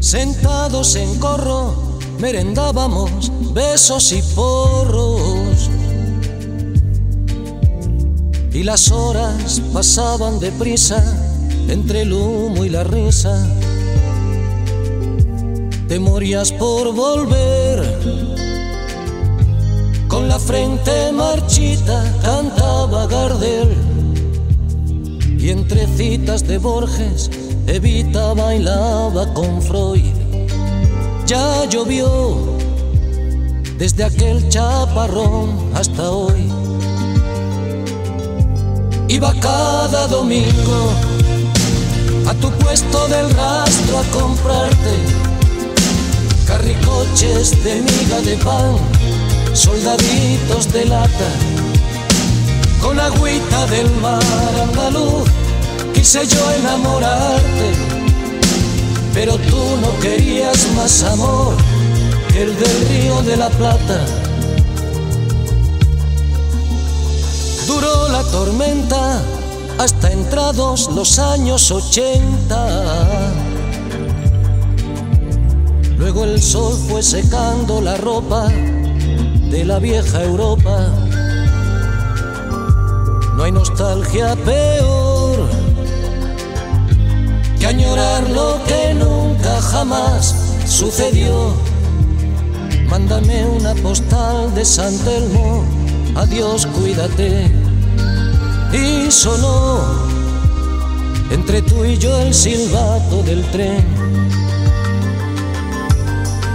Sentados 0.00 0.94
en 0.96 1.18
corro, 1.18 1.74
merendábamos 2.20 3.32
besos 3.54 4.12
y 4.12 4.22
porros. 4.34 5.70
Y 8.52 8.62
las 8.62 8.90
horas 8.92 9.60
pasaban 9.72 10.38
deprisa 10.38 11.02
entre 11.68 12.02
el 12.02 12.12
humo 12.12 12.64
y 12.64 12.68
la 12.68 12.84
risa. 12.84 13.46
Te 15.94 16.00
por 16.58 16.92
volver. 16.92 17.78
Con 20.08 20.26
la 20.26 20.40
frente 20.40 21.12
marchita 21.12 22.02
cantaba 22.20 23.06
Gardel. 23.06 23.76
Y 25.38 25.50
entre 25.50 25.86
citas 25.86 26.48
de 26.48 26.58
Borges, 26.58 27.30
Evita 27.68 28.34
bailaba 28.34 29.32
con 29.34 29.62
Freud. 29.62 30.16
Ya 31.28 31.64
llovió 31.66 32.58
desde 33.78 34.02
aquel 34.02 34.48
chaparrón 34.48 35.70
hasta 35.76 36.10
hoy. 36.10 36.50
Iba 39.06 39.32
cada 39.34 40.08
domingo 40.08 40.90
a 42.26 42.34
tu 42.34 42.50
puesto 42.50 43.06
del 43.06 43.32
de 47.14 47.80
miga 47.80 48.20
de 48.22 48.36
pan, 48.38 48.76
soldaditos 49.52 50.72
de 50.72 50.84
lata, 50.84 51.30
con 52.82 52.98
agüita 52.98 53.66
del 53.68 53.88
mar 54.02 54.20
andaluz. 54.60 55.22
Quise 55.94 56.26
yo 56.26 56.50
enamorarte, 56.58 57.70
pero 59.14 59.36
tú 59.36 59.62
no 59.80 59.96
querías 60.00 60.66
más 60.74 61.04
amor 61.04 61.54
que 62.32 62.42
el 62.42 62.58
del 62.58 62.88
río 62.88 63.22
de 63.22 63.36
la 63.36 63.48
Plata. 63.48 64.04
Duró 67.68 68.08
la 68.08 68.24
tormenta 68.24 69.22
hasta 69.78 70.10
entrados 70.10 70.90
los 70.92 71.20
años 71.20 71.70
ochenta. 71.70 73.43
Luego 75.96 76.24
el 76.24 76.42
sol 76.42 76.76
fue 76.88 77.02
secando 77.02 77.80
la 77.80 77.96
ropa 77.96 78.48
de 78.48 79.64
la 79.64 79.78
vieja 79.78 80.22
Europa. 80.22 80.88
No 83.36 83.44
hay 83.44 83.52
nostalgia 83.52 84.36
peor 84.36 85.48
que 87.58 87.66
añorar 87.66 88.28
lo 88.30 88.60
que 88.66 88.94
nunca 88.94 89.60
jamás 89.60 90.34
sucedió. 90.66 91.54
Mándame 92.88 93.46
una 93.46 93.74
postal 93.74 94.54
de 94.54 94.64
San 94.64 94.96
Telmo, 94.98 95.64
adiós, 96.14 96.66
cuídate. 96.66 97.50
Y 98.72 99.10
sonó 99.10 99.80
entre 101.30 101.62
tú 101.62 101.84
y 101.84 101.96
yo 101.98 102.16
el 102.20 102.34
silbato 102.34 103.22
del 103.22 103.42
tren. 103.50 104.23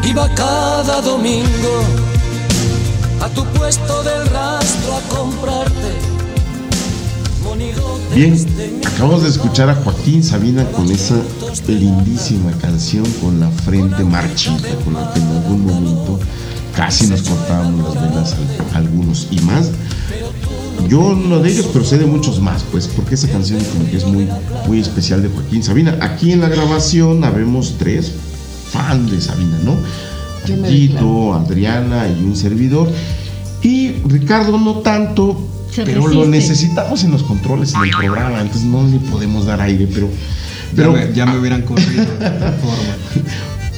Iba 0.10 0.28
cada 0.36 1.02
domingo 1.02 1.84
a 3.22 3.30
tu 3.30 3.44
puesto 3.46 4.04
del 4.04 4.26
rastro 4.28 4.98
a 4.98 5.02
comprarte. 5.16 6.10
Bien, 8.16 8.36
acabamos 8.86 9.24
de 9.24 9.30
escuchar 9.30 9.70
a 9.70 9.76
Joaquín 9.76 10.24
Sabina 10.24 10.66
con 10.72 10.90
esa 10.92 11.16
lindísima 11.68 12.52
canción 12.60 13.06
con 13.22 13.40
la 13.40 13.50
frente 13.50 14.04
marchita, 14.04 14.70
con 14.84 14.94
la 14.94 15.14
que 15.14 15.20
en 15.20 15.28
algún 15.28 15.66
momento 15.66 16.20
casi 16.76 17.08
nos 17.08 17.22
cortábamos 17.24 17.94
las 17.96 18.04
venas 18.04 18.36
a- 18.74 18.78
algunos 18.78 19.28
y 19.32 19.40
más. 19.42 19.70
Yo 20.88 21.14
no 21.14 21.40
de 21.40 21.52
ellos, 21.52 21.68
pero 21.72 21.86
sé 21.86 21.98
de 21.98 22.06
muchos 22.06 22.40
más, 22.40 22.64
pues, 22.72 22.88
porque 22.88 23.16
esa 23.16 23.28
canción 23.28 23.64
como 23.66 23.90
que 23.90 23.98
es 23.98 24.06
muy, 24.06 24.28
muy 24.68 24.80
especial 24.80 25.22
de 25.22 25.30
Joaquín 25.30 25.62
Sabina. 25.64 25.98
Aquí 26.02 26.32
en 26.32 26.42
la 26.42 26.50
grabación 26.50 27.24
habemos 27.24 27.76
tres 27.78 28.12
fans 28.72 29.12
de 29.12 29.22
Sabina, 29.22 29.58
¿no? 29.64 29.76
Tito, 30.68 31.34
Adriana 31.34 32.08
y 32.08 32.24
un 32.24 32.36
servidor. 32.36 32.92
Y 33.62 33.92
Ricardo 34.06 34.58
no 34.58 34.76
tanto, 34.76 35.38
Se 35.72 35.84
pero 35.84 36.08
lo 36.08 36.26
necesitamos 36.26 37.04
en 37.04 37.12
los 37.12 37.24
controles 37.24 37.74
en 37.74 37.84
el 37.84 37.90
programa, 37.92 38.42
entonces 38.42 38.64
no 38.64 38.88
le 38.88 39.00
podemos 39.00 39.46
dar 39.46 39.62
aire, 39.62 39.88
pero... 39.94 40.08
Ya, 40.08 40.76
pero 40.76 40.94
me, 40.94 41.14
ya 41.14 41.26
me 41.26 41.38
hubieran 41.38 41.64
corrido 41.64 42.06
de 42.06 42.28
otra 42.28 42.52
forma. 42.62 42.94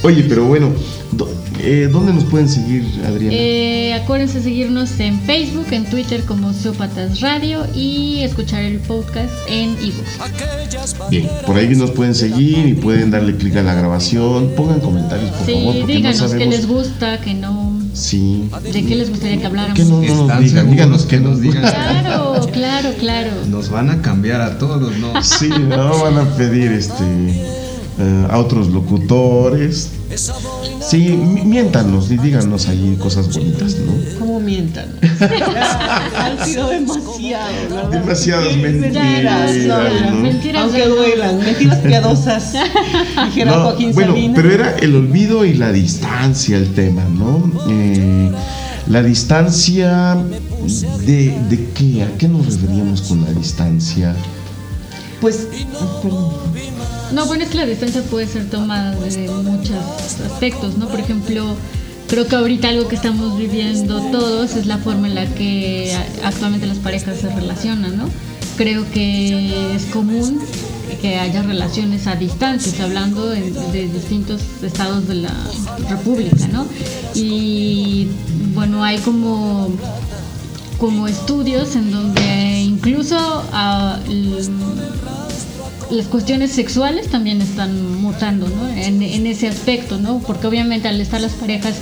Oye, 0.04 0.24
pero 0.28 0.46
bueno, 0.46 0.72
do- 1.12 1.30
eh, 1.60 1.88
¿dónde 1.90 2.12
nos 2.12 2.24
pueden 2.24 2.48
seguir, 2.48 2.84
Adriana? 3.06 3.36
Eh, 3.36 3.94
acuérdense 3.94 4.38
de 4.38 4.44
seguirnos 4.44 4.98
en 4.98 5.20
Facebook, 5.20 5.66
en 5.70 5.84
Twitter 5.84 6.22
como 6.24 6.48
Osteópatas 6.48 7.20
Radio 7.20 7.64
y 7.72 8.20
escuchar 8.22 8.62
el 8.64 8.78
podcast 8.78 9.30
en 9.48 9.70
ebooks. 9.76 11.08
Bien, 11.08 11.28
por 11.46 11.56
ahí 11.56 11.68
nos 11.76 11.92
pueden 11.92 12.16
seguir 12.16 12.66
y 12.66 12.74
pueden 12.74 13.12
darle 13.12 13.36
clic 13.36 13.54
a 13.56 13.62
la 13.62 13.74
grabación. 13.74 14.50
Pongan 14.56 14.80
comentarios, 14.80 15.30
por 15.30 15.46
Sí, 15.46 15.52
favor, 15.52 15.76
porque 15.78 15.92
díganos 15.94 16.18
no 16.20 16.24
qué 16.26 16.30
sabemos. 16.32 16.54
les 16.56 16.66
gusta, 16.66 17.20
que 17.20 17.34
no, 17.34 17.78
Sí. 17.94 18.48
de 18.72 18.84
qué 18.84 18.94
les 18.96 19.08
gustaría 19.10 19.38
que 19.38 19.46
habláramos. 19.46 19.78
Que 19.78 19.84
no, 19.84 20.00
no 20.02 20.02
nos 20.02 20.20
¿Están 20.22 20.44
digan, 20.44 20.70
díganos 20.70 21.02
que 21.06 21.20
nos 21.20 21.40
digan? 21.40 21.62
Claro, 21.62 22.40
claro, 22.52 22.90
claro. 22.98 23.30
Nos 23.48 23.68
van 23.70 23.88
a 23.90 24.02
cambiar 24.02 24.40
a 24.40 24.58
todos, 24.58 24.96
¿no? 24.98 25.22
Sí, 25.22 25.48
no 25.48 25.98
van 26.02 26.18
a 26.18 26.24
pedir 26.36 26.72
este 26.72 27.04
eh, 27.98 28.26
a 28.30 28.38
otros 28.38 28.68
locutores. 28.68 29.90
Sí, 30.80 31.10
mi- 31.10 31.42
miéntanos 31.42 32.10
y 32.10 32.18
díganos 32.18 32.68
ahí 32.68 32.96
cosas 33.00 33.32
bonitas, 33.32 33.76
¿no? 33.76 33.92
¿Cómo 34.18 34.40
mientan? 34.40 34.86
Han 36.16 36.44
sido 36.46 36.68
demasiado, 36.68 37.52
¿verdad? 37.70 37.90
Demasiadas 37.90 38.56
mentiras, 38.56 39.52
Mentiras, 39.52 39.66
no, 39.66 40.10
¿no? 40.10 40.16
Mentiras 40.22 40.62
Aunque 40.64 40.86
duelan, 40.86 41.38
mentiras 41.38 41.78
piadosas. 41.78 42.52
Dijera 43.26 43.52
No, 43.52 43.62
Joaquín 43.62 43.92
bueno, 43.94 44.12
Sabina. 44.12 44.32
pero 44.36 44.50
era 44.52 44.76
el 44.78 44.96
olvido 44.96 45.44
y 45.44 45.54
la 45.54 45.72
distancia 45.72 46.56
el 46.58 46.72
tema, 46.74 47.04
¿no? 47.04 47.50
Eh, 47.70 48.30
la 48.88 49.02
distancia 49.02 50.16
de, 51.06 51.38
de 51.48 51.68
qué, 51.74 52.02
¿a 52.02 52.18
qué 52.18 52.28
nos 52.28 52.44
referíamos 52.46 53.02
con 53.02 53.22
la 53.24 53.30
distancia? 53.32 54.14
Pues, 55.20 55.46
perdón. 56.02 56.32
No, 57.12 57.26
bueno, 57.26 57.44
es 57.44 57.50
que 57.50 57.58
la 57.58 57.66
distancia 57.66 58.02
puede 58.02 58.26
ser 58.26 58.48
tomada 58.48 58.94
de 58.94 59.28
muchos 59.28 59.76
aspectos, 60.24 60.78
¿no? 60.78 60.88
Por 60.88 60.98
ejemplo, 61.00 61.54
creo 62.08 62.26
que 62.26 62.36
ahorita 62.36 62.68
algo 62.68 62.88
que 62.88 62.96
estamos 62.96 63.36
viviendo 63.38 64.00
todos 64.10 64.56
es 64.56 64.66
la 64.66 64.78
forma 64.78 65.08
en 65.08 65.14
la 65.14 65.26
que 65.26 65.94
actualmente 66.24 66.66
las 66.66 66.78
parejas 66.78 67.20
se 67.20 67.28
relacionan, 67.28 67.96
¿no? 67.98 68.08
Creo 68.56 68.90
que 68.90 69.74
es 69.74 69.84
común 69.86 70.40
que 71.00 71.18
haya 71.18 71.42
relaciones 71.42 72.06
a 72.06 72.16
distancias, 72.16 72.80
hablando 72.80 73.28
de 73.28 73.88
distintos 73.92 74.40
estados 74.62 75.08
de 75.08 75.16
la 75.16 75.34
República, 75.90 76.48
¿no? 76.48 76.66
Y 77.14 78.08
bueno, 78.54 78.84
hay 78.84 78.98
como 78.98 79.70
como 80.78 81.06
estudios 81.06 81.76
en 81.76 81.92
donde 81.92 82.60
incluso 82.60 83.16
ah, 83.52 84.00
las 85.92 86.06
cuestiones 86.06 86.52
sexuales 86.52 87.08
también 87.08 87.42
están 87.42 88.00
mutando 88.00 88.48
¿no? 88.48 88.68
en, 88.68 89.02
en 89.02 89.26
ese 89.26 89.46
aspecto, 89.46 89.98
¿no? 89.98 90.20
porque 90.26 90.46
obviamente 90.46 90.88
al 90.88 91.00
estar 91.00 91.20
las 91.20 91.32
parejas 91.32 91.76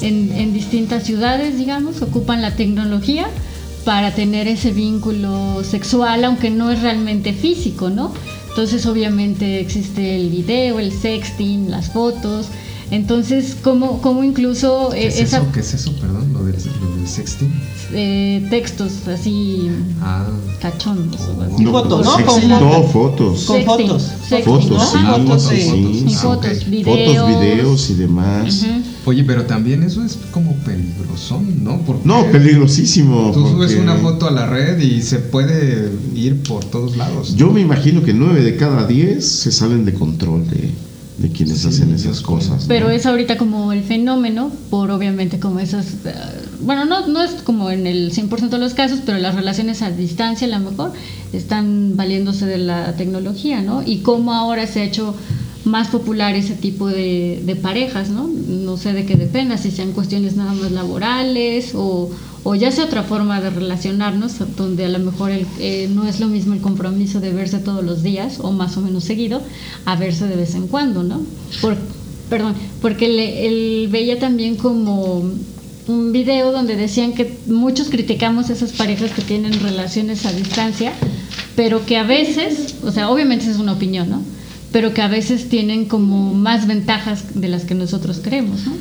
en, 0.00 0.32
en 0.32 0.52
distintas 0.52 1.04
ciudades, 1.04 1.56
digamos, 1.56 2.02
ocupan 2.02 2.42
la 2.42 2.56
tecnología 2.56 3.28
para 3.84 4.12
tener 4.12 4.48
ese 4.48 4.72
vínculo 4.72 5.62
sexual, 5.62 6.24
aunque 6.24 6.50
no 6.50 6.70
es 6.70 6.82
realmente 6.82 7.32
físico, 7.32 7.88
¿no? 7.88 8.12
Entonces 8.48 8.84
obviamente 8.86 9.60
existe 9.60 10.16
el 10.16 10.28
video, 10.28 10.78
el 10.78 10.92
sexting, 10.92 11.70
las 11.70 11.90
fotos, 11.90 12.48
entonces 12.92 13.56
como, 13.62 14.00
como 14.00 14.22
incluso 14.22 14.90
¿Qué 14.92 15.04
eh, 15.04 15.06
es 15.08 15.18
esa, 15.20 15.38
eso? 15.38 15.46
¿Qué 15.52 15.60
es 15.60 15.74
eso? 15.74 15.92
Perdón, 16.00 16.32
lo 16.32 16.44
del, 16.44 16.54
lo 16.54 16.96
del 16.96 17.08
sexting. 17.08 17.52
eh, 17.94 18.46
textos 18.50 19.08
así 19.08 19.68
Ah, 20.00 20.26
cachondos. 20.60 21.20
o 21.22 21.42
así. 21.42 21.62
Y 21.62 21.66
fotos, 21.66 22.04
¿no? 22.06 22.18
fotos. 22.18 22.44
no, 22.48 22.82
fotos. 22.84 23.44
Con 23.44 23.56
Sexting, 23.56 23.86
fotos. 23.88 24.02
sexting, 24.28 24.44
Fotos, 24.44 24.70
¿no? 24.70 24.80
sí, 24.86 24.98
fotos, 24.98 25.42
sí, 25.42 26.04
Y 26.06 26.14
fotos, 26.14 26.70
videos. 26.70 27.16
Fotos, 27.16 27.28
videos 27.40 27.90
y 27.90 27.94
demás. 27.94 28.62
Ujú. 28.62 28.82
Oye, 29.06 29.24
pero 29.24 29.44
también 29.46 29.82
eso 29.82 30.04
es 30.04 30.16
como 30.30 30.54
peligroso, 30.58 31.40
¿no? 31.60 31.78
Porque 31.80 32.02
No, 32.06 32.24
peligrosísimo. 32.30 33.32
Tú 33.32 33.48
subes 33.48 33.74
una 33.74 33.96
foto 33.96 34.28
a 34.28 34.30
la 34.30 34.46
red 34.46 34.78
y 34.80 35.02
se 35.02 35.18
puede 35.18 35.90
ir 36.14 36.40
por 36.44 36.64
todos 36.66 36.96
lados. 36.96 37.34
Yo 37.36 37.50
me 37.50 37.60
imagino 37.60 38.02
que 38.04 38.12
nueve 38.14 38.42
de 38.42 38.56
cada 38.56 38.86
diez 38.86 39.26
se 39.26 39.50
salen 39.50 39.84
de 39.84 39.94
control 39.94 40.48
de, 40.48 40.70
de 41.22 41.30
quienes 41.30 41.60
Sí, 41.60 41.68
hacen 41.68 41.94
esas 41.94 42.20
cosas. 42.20 42.62
¿no? 42.62 42.68
Pero 42.68 42.90
es 42.90 43.06
ahorita 43.06 43.38
como 43.38 43.72
el 43.72 43.82
fenómeno, 43.84 44.50
por 44.70 44.90
obviamente 44.90 45.38
como 45.38 45.60
esas, 45.60 45.86
eh, 46.04 46.14
bueno, 46.60 46.84
no, 46.84 47.06
no 47.06 47.22
es 47.22 47.30
como 47.42 47.70
en 47.70 47.86
el 47.86 48.12
100% 48.12 48.48
de 48.48 48.58
los 48.58 48.74
casos, 48.74 49.00
pero 49.06 49.18
las 49.18 49.34
relaciones 49.34 49.82
a 49.82 49.90
distancia 49.90 50.46
a 50.46 50.58
lo 50.58 50.70
mejor 50.70 50.92
están 51.32 51.96
valiéndose 51.96 52.44
de 52.46 52.58
la 52.58 52.94
tecnología, 52.96 53.62
¿no? 53.62 53.82
Y 53.82 53.98
cómo 53.98 54.34
ahora 54.34 54.66
se 54.66 54.80
ha 54.80 54.84
hecho 54.84 55.14
más 55.64 55.88
popular 55.88 56.34
ese 56.34 56.54
tipo 56.54 56.88
de, 56.88 57.40
de 57.44 57.56
parejas, 57.56 58.08
¿no? 58.10 58.26
No 58.28 58.76
sé 58.76 58.92
de 58.92 59.06
qué 59.06 59.16
dependa, 59.16 59.56
si 59.58 59.70
sean 59.70 59.92
cuestiones 59.92 60.34
nada 60.36 60.52
más 60.52 60.72
laborales 60.72 61.72
o, 61.74 62.10
o 62.42 62.54
ya 62.56 62.72
sea 62.72 62.84
otra 62.86 63.04
forma 63.04 63.40
de 63.40 63.50
relacionarnos, 63.50 64.34
donde 64.56 64.84
a 64.86 64.88
lo 64.88 64.98
mejor 64.98 65.30
el- 65.30 65.46
eh, 65.60 65.88
no 65.94 66.06
es 66.08 66.18
lo 66.20 66.26
mismo 66.26 66.54
el 66.54 66.60
compromiso 66.60 67.20
de 67.20 67.32
verse 67.32 67.58
todos 67.58 67.84
los 67.84 68.02
días 68.02 68.38
o 68.40 68.50
más 68.52 68.76
o 68.76 68.80
menos 68.80 69.04
seguido, 69.04 69.40
a 69.84 69.94
verse 69.96 70.26
de 70.26 70.36
vez 70.36 70.54
en 70.56 70.66
cuando, 70.66 71.02
¿no? 71.04 71.20
Por, 71.60 71.76
perdón, 72.28 72.54
porque 72.80 73.08
le- 73.08 73.46
él 73.46 73.88
veía 73.88 74.18
también 74.18 74.56
como 74.56 75.22
un 75.88 76.12
video 76.12 76.50
donde 76.52 76.76
decían 76.76 77.12
que 77.12 77.36
muchos 77.46 77.88
criticamos 77.88 78.50
esas 78.50 78.72
parejas 78.72 79.10
que 79.12 79.22
tienen 79.22 79.52
relaciones 79.60 80.26
a 80.26 80.32
distancia, 80.32 80.92
pero 81.54 81.84
que 81.86 81.96
a 81.98 82.02
veces, 82.04 82.76
o 82.84 82.90
sea, 82.90 83.10
obviamente 83.10 83.48
es 83.50 83.58
una 83.58 83.72
opinión, 83.72 84.08
¿no? 84.10 84.22
Pero 84.72 84.94
que 84.94 85.02
a 85.02 85.08
veces 85.08 85.48
tienen 85.48 85.84
como 85.86 86.34
más 86.34 86.66
ventajas 86.66 87.24
de 87.34 87.48
las 87.48 87.64
que 87.64 87.74
nosotros 87.74 88.20
creemos, 88.22 88.64
¿no? 88.66 88.72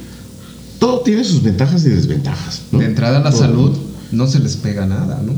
Todo 0.79 1.01
tiene 1.01 1.23
sus 1.23 1.43
ventajas 1.43 1.85
y 1.85 1.89
desventajas. 1.89 2.61
¿no? 2.71 2.79
De 2.79 2.85
entrada 2.85 3.19
la 3.19 3.29
Todo. 3.31 3.39
salud 3.41 3.77
no 4.11 4.25
se 4.27 4.39
les 4.39 4.55
pega 4.57 4.85
nada, 4.85 5.21
¿no? 5.25 5.33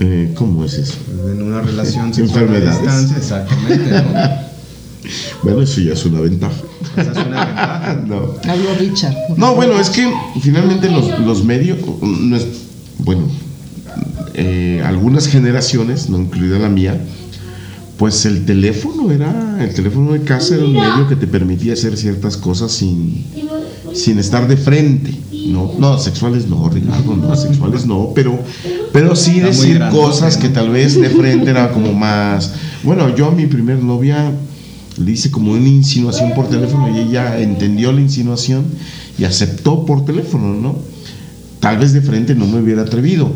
Eh, 0.00 0.32
¿Cómo 0.34 0.64
es 0.64 0.74
eso? 0.74 0.94
En 1.30 1.40
una 1.42 1.60
relación 1.62 2.12
sexual 2.14 2.40
a 2.40 2.46
Enfermedades. 2.46 2.80
distancia, 2.82 3.16
exactamente, 3.16 3.90
¿no? 3.90 4.44
Bueno, 5.42 5.60
eso 5.60 5.80
ya 5.82 5.92
es 5.92 6.04
una 6.06 6.20
ventaja. 6.20 6.54
Esa 6.96 7.02
es 7.12 7.26
una 7.26 7.44
ventaja. 7.44 8.02
No. 8.06 8.16
Habló 8.50 8.74
Richard. 8.78 9.14
No, 9.36 9.54
bueno, 9.54 9.78
es 9.78 9.90
que 9.90 10.10
finalmente 10.40 10.90
los, 10.90 11.18
los 11.20 11.44
medios, 11.44 11.78
no 12.02 12.34
es- 12.36 12.46
bueno, 12.98 13.22
eh, 14.34 14.82
algunas 14.84 15.26
generaciones, 15.28 16.08
no 16.08 16.18
incluida 16.18 16.58
la 16.58 16.68
mía, 16.68 16.98
pues 17.96 18.26
el 18.26 18.44
teléfono 18.44 19.10
era, 19.10 19.62
el 19.62 19.72
teléfono 19.72 20.12
de 20.12 20.22
casa 20.22 20.56
era 20.56 20.64
un 20.64 20.72
medio 20.72 21.08
que 21.08 21.16
te 21.16 21.26
permitía 21.26 21.74
hacer 21.74 21.96
ciertas 21.96 22.36
cosas 22.36 22.72
sin, 22.72 23.24
sin 23.92 24.18
estar 24.18 24.48
de 24.48 24.56
frente. 24.56 25.14
No, 25.46 25.72
no, 25.78 25.98
sexuales 25.98 26.48
no, 26.48 26.68
Ricardo, 26.68 27.14
no, 27.14 27.36
sexuales 27.36 27.86
no, 27.86 28.12
pero, 28.14 28.38
pero 28.92 29.14
sí 29.14 29.40
decir 29.40 29.80
cosas 29.90 30.36
¿no? 30.36 30.42
que 30.42 30.48
tal 30.48 30.70
vez 30.70 31.00
de 31.00 31.10
frente 31.10 31.50
era 31.50 31.70
como 31.70 31.92
más. 31.92 32.52
Bueno, 32.82 33.14
yo 33.14 33.26
a 33.26 33.30
mi 33.30 33.46
primer 33.46 33.82
novia 33.82 34.32
le 34.96 35.10
hice 35.10 35.30
como 35.30 35.52
una 35.52 35.68
insinuación 35.68 36.32
por 36.34 36.48
teléfono 36.48 36.88
y 36.96 37.08
ella 37.08 37.38
entendió 37.38 37.92
la 37.92 38.00
insinuación 38.00 38.64
y 39.18 39.24
aceptó 39.24 39.84
por 39.84 40.04
teléfono, 40.04 40.54
¿no? 40.54 40.76
Tal 41.60 41.78
vez 41.78 41.92
de 41.92 42.00
frente 42.00 42.34
no 42.34 42.46
me 42.46 42.60
hubiera 42.60 42.82
atrevido. 42.82 43.30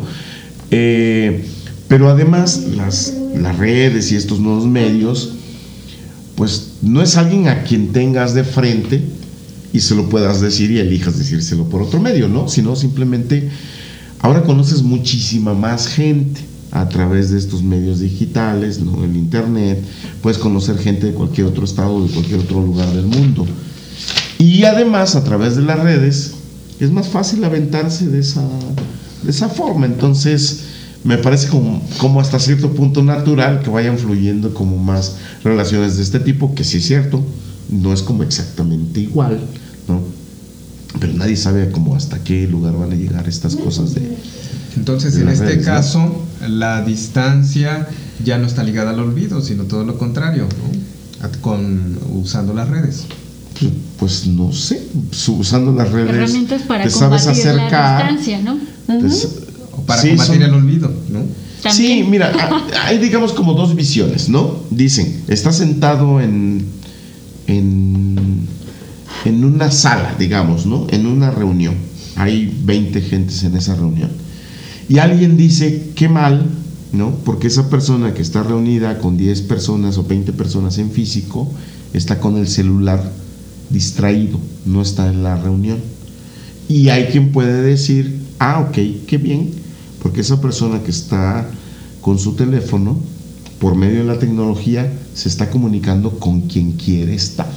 Eh, 0.71 1.45
pero 1.87 2.09
además 2.09 2.65
las, 2.75 3.13
las 3.35 3.57
redes 3.57 4.11
y 4.11 4.15
estos 4.15 4.39
nuevos 4.39 4.65
medios, 4.65 5.33
pues 6.35 6.73
no 6.81 7.01
es 7.01 7.17
alguien 7.17 7.47
a 7.47 7.63
quien 7.63 7.91
tengas 7.91 8.33
de 8.33 8.43
frente 8.43 9.01
y 9.73 9.79
se 9.81 9.95
lo 9.95 10.09
puedas 10.09 10.41
decir 10.41 10.71
y 10.71 10.79
elijas 10.79 11.17
decírselo 11.17 11.65
por 11.65 11.81
otro 11.81 11.99
medio, 11.99 12.27
¿no? 12.27 12.47
Sino 12.47 12.75
simplemente 12.75 13.49
ahora 14.19 14.43
conoces 14.43 14.81
muchísima 14.81 15.53
más 15.53 15.87
gente 15.87 16.41
a 16.71 16.87
través 16.87 17.31
de 17.31 17.39
estos 17.39 17.63
medios 17.63 17.99
digitales, 17.99 18.79
¿no? 18.79 19.03
El 19.03 19.15
internet, 19.15 19.79
puedes 20.21 20.37
conocer 20.37 20.77
gente 20.77 21.07
de 21.07 21.13
cualquier 21.13 21.47
otro 21.47 21.65
estado, 21.65 22.05
de 22.05 22.11
cualquier 22.11 22.39
otro 22.39 22.61
lugar 22.61 22.91
del 22.93 23.05
mundo. 23.05 23.45
Y 24.37 24.63
además 24.63 25.15
a 25.15 25.23
través 25.23 25.55
de 25.55 25.63
las 25.63 25.79
redes 25.79 26.33
es 26.79 26.91
más 26.91 27.07
fácil 27.07 27.43
aventarse 27.43 28.07
de 28.07 28.19
esa, 28.19 28.47
de 29.23 29.31
esa 29.31 29.49
forma. 29.49 29.85
Entonces, 29.85 30.61
me 31.03 31.17
parece 31.17 31.47
como, 31.47 31.81
como 31.97 32.19
hasta 32.19 32.39
cierto 32.39 32.73
punto 32.73 33.03
natural 33.03 33.61
que 33.61 33.69
vayan 33.69 33.97
fluyendo 33.97 34.53
como 34.53 34.77
más 34.77 35.15
relaciones 35.43 35.97
de 35.97 36.03
este 36.03 36.19
tipo, 36.19 36.53
que 36.55 36.63
sí 36.63 36.77
es 36.77 36.87
cierto, 36.87 37.23
no 37.69 37.93
es 37.93 38.01
como 38.01 38.23
exactamente 38.23 38.99
igual, 38.99 39.39
¿no? 39.87 40.01
Pero 40.99 41.13
nadie 41.13 41.37
sabe 41.37 41.71
como 41.71 41.95
hasta 41.95 42.19
qué 42.23 42.47
lugar 42.47 42.75
van 42.77 42.91
a 42.91 42.95
llegar 42.95 43.27
estas 43.29 43.55
cosas 43.55 43.93
de... 43.93 44.17
Entonces, 44.75 45.15
de 45.15 45.21
en 45.21 45.29
este 45.29 45.45
redes, 45.45 45.59
¿no? 45.59 45.73
caso, 45.73 46.23
la 46.47 46.83
distancia 46.83 47.87
ya 48.23 48.37
no 48.37 48.47
está 48.47 48.63
ligada 48.63 48.91
al 48.91 48.99
olvido, 48.99 49.41
sino 49.41 49.63
todo 49.63 49.83
lo 49.83 49.97
contrario, 49.97 50.43
¿no? 50.43 51.29
Con 51.41 51.97
usando 52.13 52.53
las 52.53 52.69
redes. 52.69 53.05
Pues, 53.97 54.25
no 54.27 54.53
sé, 54.53 54.87
usando 55.27 55.73
las 55.73 55.91
redes 55.91 56.15
Herramientas 56.15 56.61
para 56.63 56.85
te 56.85 56.89
sabes 56.89 57.23
combatir 57.23 57.47
acercar. 57.49 58.05
la 58.05 58.11
distancia, 58.11 58.41
¿no? 58.41 58.57
Para 59.89 60.01
sí, 60.01 60.09
combatir 60.09 60.35
son- 60.35 60.43
el 60.43 60.53
olvido, 60.53 60.87
¿no? 61.09 61.19
También. 61.61 61.73
Sí, 62.03 62.05
mira, 62.09 62.31
hay 62.85 62.97
digamos 62.99 63.33
como 63.33 63.53
dos 63.53 63.75
visiones, 63.75 64.29
¿no? 64.29 64.59
Dicen, 64.71 65.23
está 65.27 65.51
sentado 65.51 66.21
en, 66.21 66.63
en, 67.47 68.15
en 69.25 69.43
una 69.43 69.69
sala, 69.71 70.15
digamos, 70.17 70.65
¿no? 70.65 70.87
En 70.89 71.05
una 71.05 71.31
reunión. 71.31 71.75
Hay 72.15 72.53
20 72.63 73.01
gentes 73.01 73.43
en 73.43 73.55
esa 73.57 73.75
reunión. 73.75 74.09
Y 74.87 74.99
alguien 74.99 75.37
dice, 75.37 75.89
qué 75.95 76.07
mal, 76.09 76.45
¿no? 76.93 77.11
Porque 77.25 77.47
esa 77.47 77.69
persona 77.69 78.13
que 78.13 78.21
está 78.21 78.41
reunida 78.43 78.97
con 78.99 79.17
10 79.17 79.41
personas 79.41 79.97
o 79.97 80.03
20 80.03 80.31
personas 80.33 80.77
en 80.77 80.91
físico 80.91 81.51
está 81.93 82.19
con 82.19 82.37
el 82.37 82.47
celular 82.47 83.11
distraído, 83.69 84.39
no 84.65 84.81
está 84.81 85.07
en 85.09 85.23
la 85.23 85.35
reunión. 85.35 85.77
Y 86.67 86.89
hay 86.89 87.05
quien 87.05 87.31
puede 87.31 87.61
decir, 87.61 88.19
ah, 88.39 88.65
ok, 88.67 88.77
qué 89.07 89.17
bien, 89.17 89.51
porque 90.01 90.21
esa 90.21 90.41
persona 90.41 90.81
que 90.83 90.91
está 90.91 91.47
con 92.01 92.19
su 92.19 92.33
teléfono, 92.33 92.97
por 93.59 93.75
medio 93.75 93.99
de 93.99 94.05
la 94.05 94.19
tecnología, 94.19 94.91
se 95.13 95.27
está 95.27 95.49
comunicando 95.49 96.19
con 96.19 96.41
quien 96.41 96.73
quiere 96.73 97.13
estar. 97.13 97.49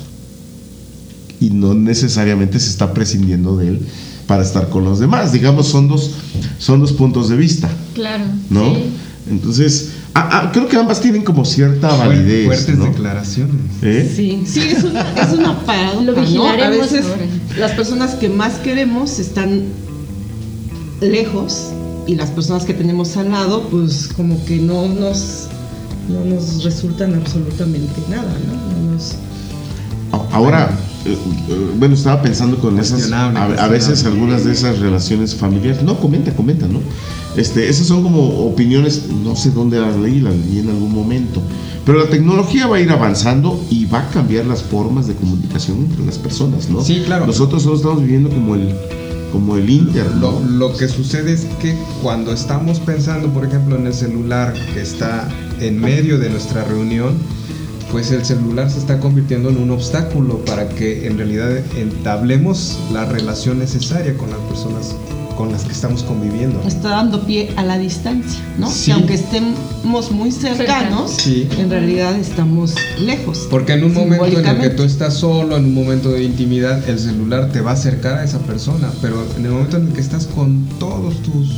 Y 1.40 1.50
no 1.50 1.74
necesariamente 1.74 2.58
se 2.60 2.70
está 2.70 2.92
prescindiendo 2.92 3.56
de 3.56 3.68
él 3.68 3.80
para 4.26 4.42
estar 4.42 4.68
con 4.68 4.84
los 4.84 4.98
demás. 4.98 5.32
Digamos, 5.32 5.68
son 5.68 5.88
dos, 5.88 6.10
son 6.58 6.80
dos 6.80 6.92
puntos 6.92 7.28
de 7.28 7.36
vista, 7.36 7.70
Claro. 7.94 8.24
¿no? 8.50 8.74
sí. 8.74 8.82
Entonces, 9.30 9.90
ah, 10.14 10.28
ah, 10.32 10.50
creo 10.52 10.68
que 10.68 10.76
ambas 10.76 11.00
tienen 11.00 11.22
como 11.22 11.44
cierta 11.44 11.94
validez. 11.94 12.46
Fuertes 12.46 12.76
¿no? 12.76 12.86
declaraciones. 12.86 13.54
¿Eh? 13.82 14.12
Sí, 14.14 14.42
sí, 14.46 14.60
es 14.60 14.82
una, 14.82 15.02
es 15.12 15.32
una 15.32 15.60
paradoja, 15.64 16.02
Lo 16.02 16.12
¿no? 16.12 16.18
A 16.18 16.22
vigilaremos 16.22 16.90
veces 16.90 17.06
las 17.56 17.70
personas 17.72 18.16
que 18.16 18.28
más 18.28 18.54
queremos 18.54 19.20
están 19.20 19.62
lejos 21.00 21.68
y 22.06 22.14
las 22.16 22.30
personas 22.30 22.64
que 22.64 22.74
tenemos 22.74 23.16
al 23.16 23.30
lado, 23.30 23.62
pues 23.70 24.08
como 24.16 24.44
que 24.44 24.56
no 24.56 24.88
nos, 24.88 25.46
no 26.08 26.24
nos 26.24 26.64
resultan 26.64 27.14
absolutamente 27.14 27.92
nada, 28.10 28.34
¿no? 28.46 28.86
No 28.86 28.92
nos- 28.94 29.14
Ahora, 30.32 30.78
eh, 31.06 31.16
eh, 31.48 31.70
bueno, 31.78 31.94
estaba 31.94 32.20
pensando 32.22 32.58
con 32.58 32.78
esas, 32.78 33.10
a, 33.12 33.28
a 33.28 33.68
veces 33.68 34.04
algunas 34.04 34.44
de 34.44 34.52
esas 34.52 34.78
relaciones 34.78 35.34
familiares, 35.34 35.82
no, 35.82 35.98
comenta, 35.98 36.34
comenta, 36.34 36.66
¿no? 36.66 36.80
Este, 37.36 37.68
esas 37.68 37.86
son 37.86 38.02
como 38.02 38.46
opiniones, 38.46 39.04
no 39.24 39.34
sé 39.36 39.50
dónde 39.50 39.80
las 39.80 39.96
leí, 39.96 40.20
las 40.20 40.34
leí 40.34 40.58
en 40.58 40.68
algún 40.68 40.92
momento, 40.94 41.40
pero 41.86 41.98
la 41.98 42.10
tecnología 42.10 42.66
va 42.66 42.76
a 42.76 42.80
ir 42.80 42.90
avanzando 42.90 43.58
y 43.70 43.86
va 43.86 44.00
a 44.00 44.08
cambiar 44.10 44.44
las 44.46 44.62
formas 44.62 45.06
de 45.06 45.14
comunicación 45.14 45.78
entre 45.78 46.04
las 46.04 46.18
personas, 46.18 46.68
¿no? 46.68 46.82
Sí, 46.84 47.02
claro. 47.06 47.26
Nosotros 47.26 47.62
solo 47.62 47.76
estamos 47.76 48.00
viviendo 48.02 48.28
como 48.28 48.54
el, 48.54 48.74
como 49.32 49.56
el 49.56 49.68
inter, 49.70 50.06
lo 50.16 50.76
que 50.76 50.86
sucede 50.88 51.32
es 51.32 51.46
que 51.60 51.74
cuando 52.02 52.32
estamos 52.32 52.78
pensando, 52.78 53.32
por 53.32 53.46
ejemplo, 53.46 53.76
en 53.76 53.86
el 53.86 53.94
celular 53.94 54.52
que 54.74 54.82
está 54.82 55.28
en 55.60 55.80
medio 55.80 56.18
de 56.18 56.28
nuestra 56.28 56.64
reunión, 56.64 57.16
pues 57.90 58.10
el 58.10 58.24
celular 58.24 58.70
se 58.70 58.78
está 58.78 59.00
convirtiendo 59.00 59.48
en 59.48 59.58
un 59.58 59.70
obstáculo 59.70 60.38
para 60.44 60.68
que 60.68 61.06
en 61.06 61.18
realidad 61.18 61.50
entablemos 61.76 62.78
la 62.92 63.06
relación 63.06 63.58
necesaria 63.58 64.16
con 64.16 64.30
las 64.30 64.38
personas 64.40 64.94
con 65.42 65.50
las 65.50 65.64
que 65.64 65.72
estamos 65.72 66.04
conviviendo. 66.04 66.62
está 66.64 66.90
dando 66.90 67.26
pie 67.26 67.50
a 67.56 67.64
la 67.64 67.76
distancia, 67.76 68.38
¿no? 68.58 68.70
Sí. 68.70 68.86
Que 68.86 68.92
aunque 68.92 69.14
estemos 69.14 70.12
muy 70.12 70.30
cercanos, 70.30 71.10
Sí. 71.18 71.48
en 71.58 71.68
realidad 71.68 72.14
estamos 72.14 72.76
lejos. 73.00 73.48
Porque 73.50 73.72
en 73.72 73.82
un 73.82 73.92
momento 73.92 74.24
en 74.38 74.46
el 74.46 74.60
que 74.60 74.70
tú 74.70 74.84
estás 74.84 75.14
solo, 75.14 75.56
en 75.56 75.64
un 75.64 75.74
momento 75.74 76.10
de 76.12 76.22
intimidad, 76.22 76.88
el 76.88 76.96
celular 77.00 77.48
te 77.50 77.60
va 77.60 77.70
a 77.70 77.74
acercar 77.74 78.18
a 78.18 78.24
esa 78.24 78.38
persona, 78.38 78.88
pero 79.02 79.16
en 79.36 79.44
el 79.44 79.50
momento 79.50 79.78
en 79.78 79.88
el 79.88 79.92
que 79.94 80.00
estás 80.00 80.26
con 80.28 80.64
todos 80.78 81.20
tus, 81.24 81.48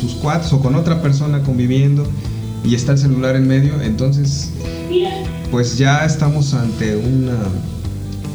tus 0.00 0.12
cuates 0.14 0.50
o 0.54 0.60
con 0.60 0.74
otra 0.74 1.02
persona 1.02 1.42
conviviendo 1.42 2.08
y 2.64 2.74
está 2.74 2.92
el 2.92 2.98
celular 2.98 3.36
en 3.36 3.46
medio, 3.46 3.82
entonces 3.82 4.48
pues 5.50 5.76
ya 5.76 6.06
estamos 6.06 6.54
ante 6.54 6.96
una, 6.96 7.36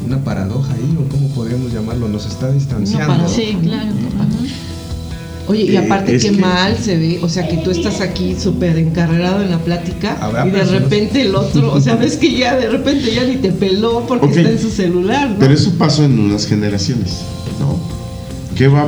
una 0.06 0.18
paradoja 0.22 0.72
ahí, 0.74 0.96
o 0.96 1.08
cómo 1.10 1.26
podríamos 1.30 1.72
llamarlo, 1.72 2.06
nos 2.06 2.24
está 2.24 2.52
distanciando. 2.52 3.28
Sí, 3.28 3.58
claro. 3.60 3.90
Oye, 5.52 5.64
y 5.64 5.76
Eh, 5.76 5.78
aparte 5.78 6.16
que- 6.18 6.32
mal 6.32 6.76
se 6.78 6.96
ve, 6.96 7.18
o 7.22 7.28
sea, 7.28 7.46
que 7.46 7.58
tú 7.58 7.70
estás 7.70 8.00
aquí 8.00 8.34
súper 8.38 8.78
encarrerado 8.78 9.42
en 9.42 9.50
la 9.50 9.58
plática 9.58 10.16
Habrá 10.20 10.46
y 10.46 10.50
de 10.50 10.58
personas- 10.58 10.82
repente 10.82 11.22
el 11.22 11.34
otro, 11.34 11.72
o 11.74 11.80
sea, 11.80 11.94
ves 11.96 12.16
que 12.16 12.34
ya 12.36 12.56
de 12.56 12.68
repente 12.70 13.12
ya 13.14 13.24
ni 13.24 13.36
te 13.36 13.52
peló 13.52 14.04
porque 14.08 14.26
está 14.28 14.50
en 14.50 14.58
su 14.58 14.70
celular, 14.70 15.30
¿no? 15.30 15.36
Pero 15.38 15.52
eso 15.52 15.72
pasó 15.78 16.04
en 16.04 16.18
unas 16.18 16.46
generaciones, 16.46 17.18
¿no? 17.60 17.76
¿Qué 18.56 18.68
va, 18.68 18.86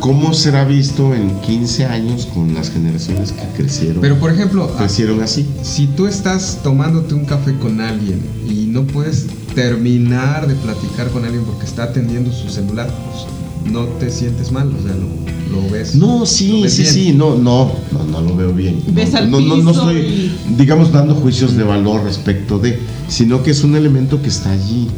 ¿Cómo 0.00 0.32
será 0.34 0.64
visto 0.64 1.14
en 1.14 1.30
15 1.42 1.84
años 1.84 2.26
con 2.32 2.54
las 2.54 2.70
generaciones 2.70 3.32
que 3.32 3.42
crecieron? 3.62 4.00
Pero 4.00 4.18
por 4.18 4.32
ejemplo, 4.32 4.68
crecieron 4.78 5.20
así. 5.20 5.46
si 5.62 5.86
tú 5.88 6.06
estás 6.06 6.58
tomándote 6.62 7.14
un 7.14 7.24
café 7.26 7.54
con 7.58 7.80
alguien 7.80 8.20
y 8.48 8.66
no 8.66 8.84
puedes 8.84 9.26
terminar 9.54 10.46
de 10.48 10.54
platicar 10.54 11.08
con 11.10 11.24
alguien 11.24 11.44
porque 11.44 11.66
está 11.66 11.82
atendiendo 11.84 12.32
su 12.32 12.48
celular, 12.48 12.88
pues 13.12 13.72
no 13.74 13.84
te 13.98 14.10
sientes 14.10 14.50
mal, 14.52 14.68
o 14.68 14.82
sea, 14.82 14.96
lo, 14.96 15.06
lo 15.50 15.68
ves. 15.70 15.94
No, 15.94 16.20
lo 16.20 16.26
sí, 16.26 16.60
ves 16.62 16.72
sí, 16.74 16.82
bien. 16.82 16.94
sí, 16.94 17.12
no, 17.12 17.34
no, 17.36 17.72
no, 17.92 18.04
no 18.04 18.20
lo 18.20 18.36
veo 18.36 18.52
bien. 18.52 18.82
Ves 18.88 19.12
no, 19.12 19.18
al 19.18 19.30
no, 19.30 19.40
no, 19.40 19.70
estoy, 19.70 19.96
y- 19.98 20.36
digamos, 20.56 20.92
dando 20.92 21.14
juicios 21.14 21.56
de 21.56 21.64
valor 21.64 22.02
respecto 22.04 22.58
de, 22.58 22.78
sino 23.08 23.42
que 23.42 23.50
es 23.50 23.62
un 23.64 23.74
elemento 23.76 24.20
que 24.22 24.28
está 24.28 24.50
allí 24.52 24.88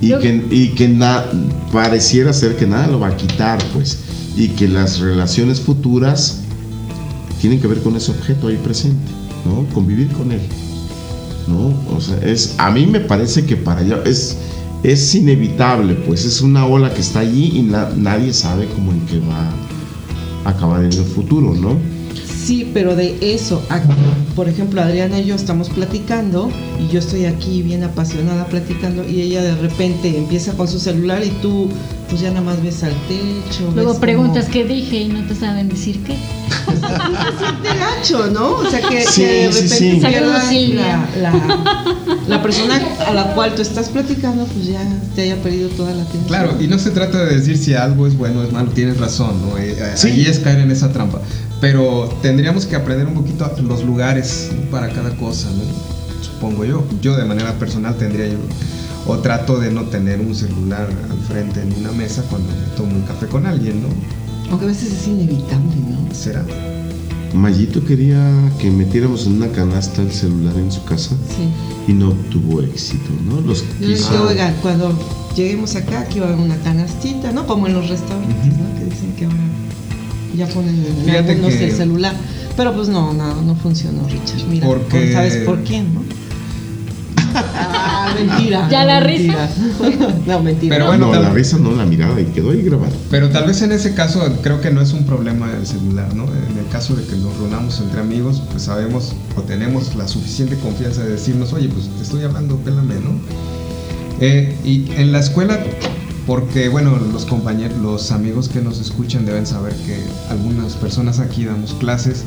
y 0.00 0.08
Yo- 0.08 0.18
que, 0.20 0.44
y 0.50 0.68
que 0.70 0.88
na- 0.88 1.24
pareciera 1.72 2.32
ser 2.32 2.56
que 2.56 2.66
nada 2.66 2.86
lo 2.88 2.98
va 3.00 3.08
a 3.08 3.16
quitar, 3.16 3.62
pues, 3.72 3.98
y 4.36 4.48
que 4.48 4.66
las 4.68 4.98
relaciones 5.00 5.60
futuras 5.60 6.38
tienen 7.40 7.60
que 7.60 7.66
ver 7.66 7.80
con 7.82 7.94
ese 7.96 8.10
objeto 8.12 8.48
ahí 8.48 8.56
presente, 8.56 9.10
¿no? 9.44 9.64
Convivir 9.74 10.08
con 10.08 10.32
él, 10.32 10.40
¿no? 11.48 11.74
O 11.96 12.00
sea, 12.00 12.16
es, 12.24 12.54
a 12.58 12.70
mí 12.70 12.86
me 12.86 13.00
parece 13.00 13.44
que 13.44 13.56
para 13.56 13.80
allá 13.80 14.00
es, 14.04 14.36
es 14.82 15.14
inevitable, 15.14 15.94
pues, 15.94 16.24
es 16.24 16.40
una 16.40 16.66
ola 16.66 16.92
que 16.94 17.00
está 17.00 17.20
allí 17.20 17.52
y 17.58 17.62
na- 17.62 17.90
nadie 17.96 18.32
sabe 18.32 18.66
cómo 18.74 18.92
en 18.92 19.00
qué 19.06 19.18
va 19.20 19.50
acabar 20.44 20.80
en 20.84 20.92
el 20.92 21.04
futuro, 21.04 21.54
¿no? 21.54 21.78
Sí, 22.44 22.68
pero 22.74 22.96
de 22.96 23.16
eso, 23.20 23.62
por 24.34 24.48
ejemplo, 24.48 24.82
Adriana 24.82 25.20
y 25.20 25.26
yo 25.26 25.36
estamos 25.36 25.70
platicando 25.70 26.50
y 26.80 26.92
yo 26.92 26.98
estoy 26.98 27.26
aquí 27.26 27.62
bien 27.62 27.84
apasionada 27.84 28.46
platicando 28.46 29.08
y 29.08 29.20
ella 29.22 29.42
de 29.42 29.54
repente 29.54 30.08
empieza 30.18 30.52
con 30.54 30.66
su 30.66 30.80
celular 30.80 31.22
y 31.24 31.30
tú 31.40 31.68
pues 32.10 32.20
ya 32.20 32.30
nada 32.30 32.40
más 32.42 32.60
ves 32.62 32.82
al 32.82 32.94
techo. 33.06 33.70
Luego 33.74 33.90
como- 33.90 34.00
preguntas 34.00 34.46
qué 34.52 34.64
dije 34.64 35.02
y 35.02 35.08
no 35.08 35.24
te 35.24 35.36
saben 35.36 35.68
decir 35.68 36.00
qué. 36.04 36.14
de 37.62 37.78
gacho, 37.78 38.26
¿no? 38.32 38.56
O 38.56 38.66
sea, 38.68 38.80
que, 38.88 39.02
Sí, 39.02 39.20
que 39.22 39.26
de 39.46 39.52
sí, 39.52 39.60
repente 39.68 39.76
sí. 39.76 40.48
Silvia. 40.48 41.08
la, 41.20 41.30
la, 41.32 42.11
la 42.28 42.42
persona 42.42 42.80
a 43.06 43.12
la 43.12 43.34
cual 43.34 43.54
tú 43.54 43.62
estás 43.62 43.88
platicando, 43.88 44.44
pues 44.46 44.66
ya 44.66 44.80
te 45.14 45.22
haya 45.22 45.42
perdido 45.42 45.68
toda 45.70 45.92
la 45.92 46.02
atención. 46.02 46.24
Claro, 46.24 46.56
y 46.60 46.66
no 46.68 46.78
se 46.78 46.90
trata 46.90 47.24
de 47.24 47.36
decir 47.36 47.58
si 47.58 47.74
algo 47.74 48.06
es 48.06 48.16
bueno 48.16 48.40
o 48.40 48.44
es 48.44 48.52
malo, 48.52 48.70
tienes 48.70 48.98
razón, 48.98 49.40
¿no? 49.42 49.58
Eh, 49.58 49.76
eh, 49.78 49.92
Sí. 49.96 50.08
Ahí 50.08 50.26
es 50.26 50.38
caer 50.38 50.60
en 50.60 50.70
esa 50.70 50.92
trampa. 50.92 51.20
Pero 51.60 52.08
tendríamos 52.22 52.66
que 52.66 52.76
aprender 52.76 53.06
un 53.06 53.14
poquito 53.14 53.50
los 53.62 53.84
lugares 53.84 54.50
para 54.70 54.88
cada 54.88 55.10
cosa, 55.16 55.48
¿no? 55.50 55.62
Supongo 56.22 56.64
yo. 56.64 56.84
Yo 57.00 57.16
de 57.16 57.24
manera 57.24 57.52
personal 57.58 57.96
tendría 57.96 58.26
yo, 58.26 58.38
o 59.06 59.18
trato 59.18 59.58
de 59.58 59.70
no 59.70 59.84
tener 59.84 60.20
un 60.20 60.34
celular 60.34 60.88
al 61.10 61.18
frente 61.28 61.62
en 61.62 61.72
una 61.78 61.92
mesa 61.92 62.22
cuando 62.28 62.48
me 62.48 62.76
tomo 62.76 62.94
un 62.96 63.02
café 63.02 63.26
con 63.26 63.46
alguien, 63.46 63.82
¿no? 63.82 63.88
Aunque 64.50 64.66
a 64.66 64.68
veces 64.68 64.92
es 64.92 65.06
inevitable, 65.06 65.74
¿no? 65.88 66.14
Será. 66.14 66.44
Mayito 67.34 67.84
quería 67.84 68.30
que 68.58 68.70
metiéramos 68.70 69.26
en 69.26 69.34
una 69.34 69.48
canasta 69.48 70.02
el 70.02 70.12
celular 70.12 70.54
en 70.56 70.70
su 70.70 70.84
casa 70.84 71.10
Sí. 71.28 71.90
y 71.90 71.94
no 71.94 72.10
tuvo 72.30 72.60
éxito, 72.60 73.10
¿no? 73.26 73.40
Los 73.40 73.60
Yo 73.80 73.86
le 73.88 73.94
quiso- 73.94 74.10
dije, 74.12 74.22
oigan, 74.24 74.54
cuando 74.60 74.98
lleguemos 75.34 75.74
acá, 75.76 76.00
aquí 76.00 76.20
va 76.20 76.26
a 76.26 76.28
haber 76.32 76.40
una 76.44 76.56
canastita, 76.58 77.32
¿no? 77.32 77.46
Como 77.46 77.66
en 77.66 77.74
los 77.74 77.88
restaurantes, 77.88 78.56
¿no? 78.58 78.78
Que 78.78 78.84
dicen 78.84 79.12
que 79.16 79.24
ahora 79.24 79.36
ya 80.36 80.46
ponen 80.48 80.74
en 80.76 81.24
que- 81.26 81.64
el 81.64 81.72
celular. 81.72 82.14
Pero 82.56 82.74
pues 82.74 82.88
no, 82.88 83.14
no, 83.14 83.40
no 83.40 83.54
funcionó, 83.56 84.06
Richard. 84.08 84.46
Mira, 84.50 84.66
Porque- 84.66 85.12
¿sabes 85.12 85.36
por 85.38 85.62
quién, 85.64 85.94
no? 85.94 86.02
Mentira. 88.14 88.68
¿Ya 88.70 88.84
la 88.84 89.00
mentira. 89.00 89.50
No, 90.26 90.40
mentira. 90.42 90.74
Pero 90.76 90.86
bueno, 90.86 91.12
no, 91.12 91.20
la 91.20 91.30
risa 91.30 91.58
no, 91.58 91.72
la 91.72 91.84
mirada 91.84 92.20
y 92.20 92.24
quedó 92.26 92.50
ahí 92.50 92.62
grabado. 92.62 92.92
Pero 93.10 93.30
tal 93.30 93.46
vez 93.46 93.62
en 93.62 93.72
ese 93.72 93.94
caso 93.94 94.20
creo 94.42 94.60
que 94.60 94.70
no 94.70 94.80
es 94.80 94.92
un 94.92 95.04
problema 95.04 95.50
del 95.50 95.66
celular, 95.66 96.14
¿no? 96.14 96.24
En 96.24 96.58
el 96.58 96.68
caso 96.70 96.94
de 96.94 97.04
que 97.04 97.16
nos 97.16 97.36
reunamos 97.38 97.80
entre 97.80 98.00
amigos, 98.00 98.42
pues 98.50 98.64
sabemos 98.64 99.14
o 99.36 99.42
tenemos 99.42 99.94
la 99.96 100.06
suficiente 100.08 100.56
confianza 100.56 101.02
de 101.02 101.10
decirnos, 101.10 101.52
oye, 101.52 101.68
pues 101.68 101.88
te 101.88 102.02
estoy 102.02 102.22
hablando, 102.24 102.56
pélame, 102.58 102.94
¿no? 102.96 103.10
Eh, 104.20 104.56
y 104.64 104.92
en 104.92 105.10
la 105.12 105.18
escuela, 105.18 105.58
porque 106.26 106.68
bueno, 106.68 106.96
los 107.12 107.24
compañeros, 107.26 107.76
los 107.78 108.12
amigos 108.12 108.48
que 108.48 108.60
nos 108.60 108.78
escuchan 108.80 109.24
deben 109.26 109.46
saber 109.46 109.74
que 109.74 109.98
algunas 110.30 110.74
personas 110.74 111.18
aquí 111.18 111.44
damos 111.44 111.74
clases. 111.74 112.24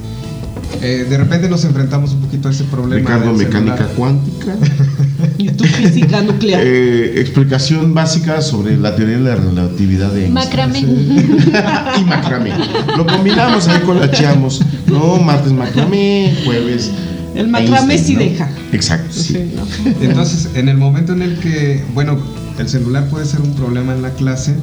eh, 0.82 1.06
de 1.10 1.18
repente 1.18 1.48
nos 1.48 1.64
enfrentamos 1.64 2.12
un 2.14 2.22
poquito 2.22 2.50
a 2.50 2.52
ese 2.52 2.66
problema. 2.66 3.10
Ricardo, 3.10 3.34
mecánica 3.34 3.88
cuántica. 3.96 4.56
Y 5.38 5.50
tu 5.50 5.64
física 5.64 6.22
nuclear. 6.22 6.62
Eh, 6.78 7.22
explicación 7.22 7.94
básica 7.94 8.42
sobre 8.42 8.78
la 8.78 8.96
teoría 8.96 9.18
de 9.18 9.24
la 9.24 9.36
relatividad 9.36 10.12
de 10.12 10.26
Einstein. 10.26 10.34
Macramé. 10.34 10.80
y 10.80 12.04
macramé. 12.06 12.52
Lo 12.98 13.06
combinamos 13.06 13.68
ahí 13.68 13.82
con 13.82 14.00
la 14.00 14.10
chiamos. 14.12 14.62
No, 14.88 15.18
martes 15.18 15.52
macramé, 15.52 16.36
jueves. 16.44 16.92
El 17.36 17.50
macramé 17.50 17.98
sí 17.98 18.14
¿no? 18.14 18.20
deja. 18.20 18.50
Exacto, 18.72 19.12
sí. 19.12 19.34
Sí, 19.34 19.52
¿no? 19.56 19.92
Entonces, 20.02 20.50
en 20.56 20.70
el 20.70 20.78
momento 20.78 21.14
en 21.14 21.22
el 21.22 21.38
que, 21.40 21.84
bueno, 21.94 22.18
el 22.58 22.70
celular 22.70 23.08
puede 23.10 23.26
ser 23.26 23.42
un 23.42 23.54
problema 23.54 23.94
en 23.94 24.02
la 24.02 24.12
clase, 24.12 24.56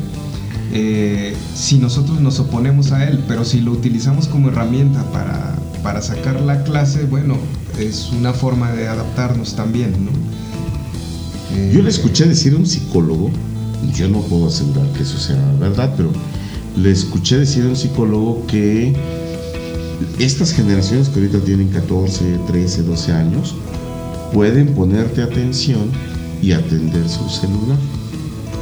eh, 0.72 1.36
si 1.54 1.76
nosotros 1.76 2.20
nos 2.20 2.40
oponemos 2.40 2.92
a 2.92 3.06
él, 3.06 3.22
pero 3.28 3.44
si 3.44 3.60
lo 3.60 3.72
utilizamos 3.72 4.26
como 4.26 4.48
herramienta 4.48 5.04
para, 5.12 5.54
para 5.82 6.00
sacar 6.00 6.40
la 6.40 6.64
clase, 6.64 7.04
bueno, 7.04 7.36
es 7.78 8.10
una 8.10 8.32
forma 8.32 8.72
de 8.72 8.88
adaptarnos 8.88 9.54
también, 9.54 9.92
¿no? 10.04 10.10
Yo 11.72 11.82
le 11.82 11.90
escuché 11.90 12.26
decir 12.26 12.54
a 12.54 12.56
un 12.56 12.66
psicólogo, 12.66 13.30
yo 13.94 14.08
no 14.08 14.20
puedo 14.22 14.46
asegurar 14.46 14.86
que 14.92 15.02
eso 15.02 15.18
sea 15.18 15.36
verdad, 15.60 15.92
pero 15.96 16.10
le 16.76 16.90
escuché 16.90 17.38
decir 17.38 17.64
a 17.64 17.68
un 17.68 17.76
psicólogo 17.76 18.46
que 18.46 18.94
estas 20.18 20.52
generaciones 20.52 21.08
que 21.08 21.20
ahorita 21.20 21.40
tienen 21.40 21.68
14, 21.68 22.24
13, 22.46 22.82
12 22.82 23.12
años, 23.12 23.54
pueden 24.32 24.68
ponerte 24.68 25.22
atención 25.22 25.90
y 26.42 26.52
atender 26.52 27.08
su 27.08 27.28
celular. 27.28 27.76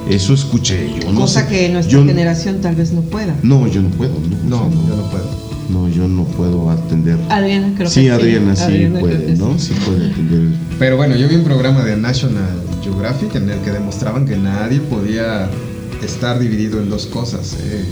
Eso 0.09 0.34
escuché 0.34 0.91
yo. 1.01 1.12
No 1.12 1.20
Cosa 1.20 1.43
sé, 1.43 1.49
que 1.49 1.68
nuestra 1.68 1.93
yo- 2.01 2.05
generación 2.05 2.61
tal 2.61 2.74
vez 2.74 2.93
no 2.93 3.03
pueda. 3.03 3.36
No, 3.43 3.66
yo 3.68 3.82
no 3.82 3.88
puedo. 3.91 4.14
No, 4.49 4.49
No, 4.49 4.66
o 4.66 4.70
sea, 4.70 4.88
yo 4.88 4.97
no 4.97 5.11
puedo. 5.11 5.49
No, 5.70 5.88
yo 5.88 6.08
no 6.08 6.24
puedo 6.24 6.70
atender. 6.70 7.18
Adriana 7.28 7.72
creo 7.76 7.88
sí, 7.88 8.00
que 8.00 8.06
sí. 8.06 8.08
Adriana 8.08 8.56
sí 8.56 8.62
Adriana 8.62 9.00
creo 9.00 9.18
puede, 9.18 9.36
¿no? 9.36 9.58
sí. 9.58 9.74
Sí 9.74 9.80
puede 9.84 10.10
atender. 10.10 10.58
Pero 10.78 10.96
bueno, 10.96 11.16
yo 11.16 11.28
vi 11.28 11.36
un 11.36 11.44
programa 11.44 11.84
de 11.84 11.96
National 11.96 12.62
Geographic 12.82 13.34
en 13.36 13.50
el 13.50 13.58
que 13.60 13.70
demostraban 13.70 14.26
que 14.26 14.36
nadie 14.36 14.80
podía 14.80 15.48
estar 16.07 16.38
dividido 16.38 16.80
en 16.80 16.90
dos 16.90 17.07
cosas. 17.07 17.57
eh. 17.62 17.84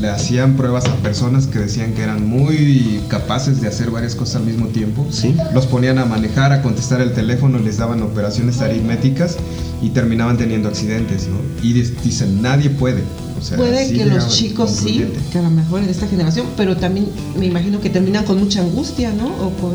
Le 0.00 0.10
hacían 0.10 0.56
pruebas 0.56 0.84
a 0.84 0.94
personas 0.96 1.46
que 1.46 1.58
decían 1.58 1.94
que 1.94 2.02
eran 2.02 2.28
muy 2.28 3.00
capaces 3.08 3.62
de 3.62 3.68
hacer 3.68 3.90
varias 3.90 4.14
cosas 4.14 4.36
al 4.36 4.44
mismo 4.44 4.66
tiempo. 4.66 5.06
Sí. 5.10 5.34
Los 5.54 5.64
ponían 5.66 5.96
a 5.98 6.04
manejar, 6.04 6.52
a 6.52 6.60
contestar 6.60 7.00
el 7.00 7.12
teléfono, 7.14 7.58
les 7.58 7.78
daban 7.78 8.02
operaciones 8.02 8.60
aritméticas 8.60 9.36
y 9.80 9.88
terminaban 9.90 10.36
teniendo 10.36 10.68
accidentes, 10.68 11.28
¿no? 11.28 11.36
Y 11.66 11.72
dicen, 11.72 12.42
nadie 12.42 12.68
puede. 12.68 13.02
O 13.38 13.42
sea, 13.42 13.56
Puede 13.56 13.88
sí 13.88 13.96
que 13.96 14.04
los 14.06 14.28
chicos 14.28 14.70
sí, 14.70 15.06
que 15.32 15.38
a 15.38 15.42
lo 15.42 15.50
mejor 15.50 15.82
en 15.82 15.88
esta 15.88 16.06
generación, 16.06 16.46
pero 16.58 16.76
también 16.76 17.06
me 17.38 17.46
imagino 17.46 17.80
que 17.80 17.88
terminan 17.88 18.24
con 18.24 18.38
mucha 18.38 18.60
angustia, 18.60 19.12
¿no? 19.12 19.28
O 19.28 19.50
con 19.60 19.74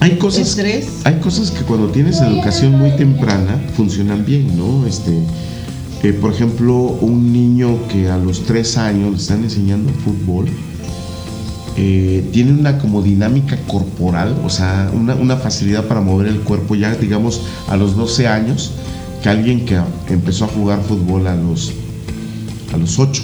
Hay 0.00 0.16
cosas, 0.18 0.48
estrés. 0.48 0.86
hay 1.04 1.16
cosas 1.18 1.50
que 1.50 1.62
cuando 1.64 1.88
tienes 1.88 2.20
educación 2.20 2.72
muy 2.78 2.90
temprana 2.96 3.60
funcionan 3.76 4.24
bien, 4.24 4.56
¿no? 4.56 4.86
Este, 4.86 5.12
eh, 6.08 6.12
por 6.12 6.32
ejemplo, 6.32 6.74
un 6.76 7.32
niño 7.32 7.78
que 7.88 8.08
a 8.08 8.16
los 8.18 8.44
tres 8.44 8.76
años 8.76 9.10
le 9.12 9.16
están 9.16 9.42
enseñando 9.44 9.90
fútbol, 10.04 10.46
eh, 11.76 12.26
tiene 12.32 12.52
una 12.52 12.78
como 12.78 13.02
dinámica 13.02 13.56
corporal, 13.66 14.34
o 14.44 14.48
sea, 14.50 14.90
una, 14.94 15.14
una 15.14 15.36
facilidad 15.36 15.84
para 15.86 16.00
mover 16.00 16.28
el 16.28 16.40
cuerpo 16.40 16.74
ya, 16.74 16.94
digamos, 16.94 17.42
a 17.68 17.76
los 17.76 17.96
12 17.96 18.28
años, 18.28 18.72
que 19.22 19.28
alguien 19.28 19.64
que 19.66 19.78
empezó 20.08 20.44
a 20.46 20.48
jugar 20.48 20.80
fútbol 20.82 21.26
a 21.26 21.34
los, 21.36 21.72
a 22.72 22.76
los 22.78 22.98
8. 22.98 23.22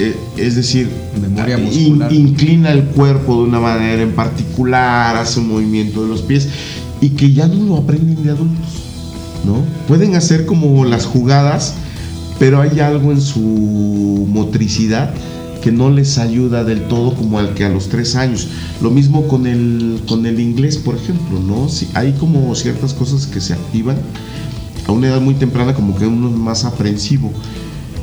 Eh, 0.00 0.16
es 0.36 0.56
decir, 0.56 0.90
Memoria 1.20 1.56
in- 1.58 1.64
muscular. 1.64 2.12
inclina 2.12 2.72
el 2.72 2.84
cuerpo 2.84 3.36
de 3.42 3.48
una 3.48 3.60
manera 3.60 4.02
en 4.02 4.12
particular, 4.12 5.16
hace 5.16 5.40
un 5.40 5.48
movimiento 5.48 6.02
de 6.02 6.08
los 6.08 6.20
pies 6.22 6.48
y 7.00 7.10
que 7.10 7.32
ya 7.32 7.46
no 7.46 7.62
lo 7.64 7.76
aprenden 7.78 8.22
de 8.22 8.30
adultos, 8.30 8.83
¿no? 9.44 9.64
Pueden 9.88 10.14
hacer 10.16 10.46
como 10.46 10.84
las 10.84 11.06
jugadas, 11.06 11.74
pero 12.38 12.60
hay 12.60 12.80
algo 12.80 13.12
en 13.12 13.20
su 13.20 14.26
motricidad 14.30 15.14
que 15.62 15.72
no 15.72 15.88
les 15.88 16.18
ayuda 16.18 16.62
del 16.62 16.82
todo 16.88 17.14
como 17.14 17.38
al 17.38 17.54
que 17.54 17.64
a 17.64 17.70
los 17.70 17.88
tres 17.88 18.16
años. 18.16 18.48
Lo 18.82 18.90
mismo 18.90 19.26
con 19.28 19.46
el, 19.46 20.02
con 20.06 20.26
el 20.26 20.38
inglés, 20.38 20.76
por 20.76 20.94
ejemplo, 20.94 21.40
¿no? 21.40 21.70
Si 21.70 21.88
hay 21.94 22.12
como 22.12 22.54
ciertas 22.54 22.92
cosas 22.92 23.26
que 23.26 23.40
se 23.40 23.54
activan 23.54 23.96
a 24.86 24.92
una 24.92 25.08
edad 25.08 25.22
muy 25.22 25.34
temprana 25.34 25.72
como 25.72 25.96
que 25.96 26.06
uno 26.06 26.28
es 26.28 26.36
más 26.36 26.66
aprensivo. 26.66 27.32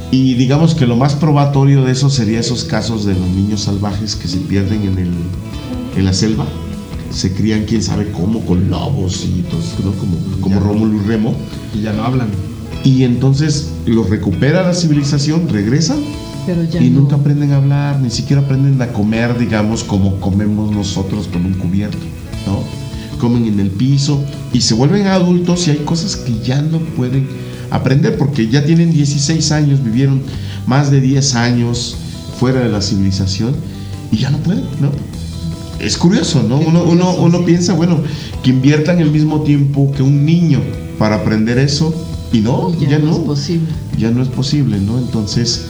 Y 0.09 0.33
digamos 0.33 0.73
que 0.73 0.87
lo 0.87 0.95
más 0.95 1.13
probatorio 1.13 1.83
de 1.83 1.91
eso 1.91 2.09
sería 2.09 2.39
esos 2.39 2.63
casos 2.63 3.05
de 3.05 3.13
los 3.13 3.29
niños 3.29 3.61
salvajes 3.61 4.15
que 4.15 4.27
se 4.27 4.37
pierden 4.37 4.81
en, 4.81 4.97
el, 4.97 5.11
en 5.95 6.05
la 6.05 6.13
selva. 6.13 6.45
Se 7.11 7.33
crían 7.33 7.65
quién 7.65 7.83
sabe 7.83 8.11
cómo, 8.11 8.45
con 8.45 8.69
lobos 8.69 9.25
y 9.25 9.41
todo 9.43 9.59
eso, 9.59 9.75
¿no? 9.83 9.91
como, 9.93 10.17
como. 10.41 10.59
Rómulo 10.59 11.03
y 11.03 11.07
Remo. 11.07 11.35
Y 11.75 11.81
ya 11.81 11.93
no 11.93 12.03
hablan. 12.03 12.29
Y 12.83 13.03
entonces 13.03 13.71
los 13.85 14.09
recupera 14.09 14.63
la 14.63 14.73
civilización, 14.73 15.47
regresan 15.49 15.99
Pero 16.45 16.63
ya 16.63 16.81
y 16.81 16.89
no. 16.89 17.01
nunca 17.01 17.15
aprenden 17.15 17.51
a 17.51 17.57
hablar, 17.57 17.99
ni 17.99 18.09
siquiera 18.09 18.41
aprenden 18.41 18.81
a 18.81 18.87
comer, 18.91 19.37
digamos, 19.37 19.83
como 19.83 20.19
comemos 20.19 20.71
nosotros 20.71 21.27
con 21.27 21.45
un 21.45 21.53
cubierto, 21.53 21.99
¿no? 22.47 22.63
Comen 23.19 23.45
en 23.45 23.59
el 23.59 23.69
piso 23.69 24.23
y 24.51 24.61
se 24.61 24.73
vuelven 24.73 25.05
adultos 25.05 25.67
y 25.67 25.71
hay 25.71 25.77
cosas 25.77 26.15
que 26.15 26.39
ya 26.39 26.61
no 26.61 26.79
pueden 26.79 27.27
aprender 27.69 28.17
porque 28.17 28.47
ya 28.49 28.65
tienen 28.65 28.91
16 28.91 29.51
años, 29.51 29.83
vivieron 29.83 30.21
más 30.65 30.89
de 30.89 31.01
10 31.01 31.35
años 31.35 31.97
fuera 32.39 32.61
de 32.61 32.69
la 32.69 32.81
civilización 32.81 33.55
y 34.11 34.17
ya 34.17 34.31
no 34.31 34.39
pueden, 34.39 34.63
¿no? 34.81 34.89
Es 35.81 35.97
curioso, 35.97 36.43
¿no? 36.43 36.57
Uno, 36.59 36.83
uno, 36.83 37.15
uno 37.15 37.43
piensa, 37.43 37.73
bueno, 37.73 37.99
que 38.43 38.51
inviertan 38.51 38.99
el 38.99 39.11
mismo 39.11 39.41
tiempo 39.41 39.91
que 39.91 40.03
un 40.03 40.25
niño 40.25 40.61
para 40.99 41.15
aprender 41.15 41.57
eso 41.57 41.93
y 42.31 42.39
no, 42.39 42.71
Y 42.79 42.85
ya, 42.85 42.99
no 42.99 43.11
es 43.11 43.17
posible. 43.17 43.67
ya 43.97 44.11
no 44.11 44.21
es 44.21 44.29
posible, 44.29 44.79
¿no? 44.79 44.97
Entonces, 44.99 45.65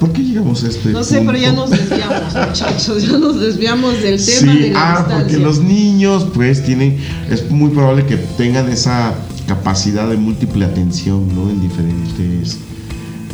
¿por 0.00 0.12
qué 0.12 0.22
llegamos 0.22 0.64
a 0.64 0.68
este 0.68 0.90
No 0.90 1.02
sé, 1.04 1.22
pero 1.26 1.36
ya 1.36 1.52
nos 1.52 1.70
desviamos, 1.70 2.34
muchachos. 2.48 3.02
Ya 3.02 3.18
nos 3.18 3.40
desviamos 3.40 4.00
del 4.00 4.24
tema 4.24 4.52
Sí, 4.52 4.58
de 4.58 4.70
la 4.70 4.92
ah, 4.92 5.06
porque 5.10 5.36
los 5.38 5.60
niños, 5.60 6.26
pues, 6.32 6.64
tienen, 6.64 6.96
es 7.30 7.50
muy 7.50 7.70
probable 7.70 8.06
que 8.06 8.16
tengan 8.16 8.70
esa 8.70 9.14
capacidad 9.46 10.08
de 10.08 10.16
múltiple 10.16 10.64
atención, 10.64 11.28
¿no? 11.34 11.50
En 11.50 11.60
diferentes, 11.60 12.58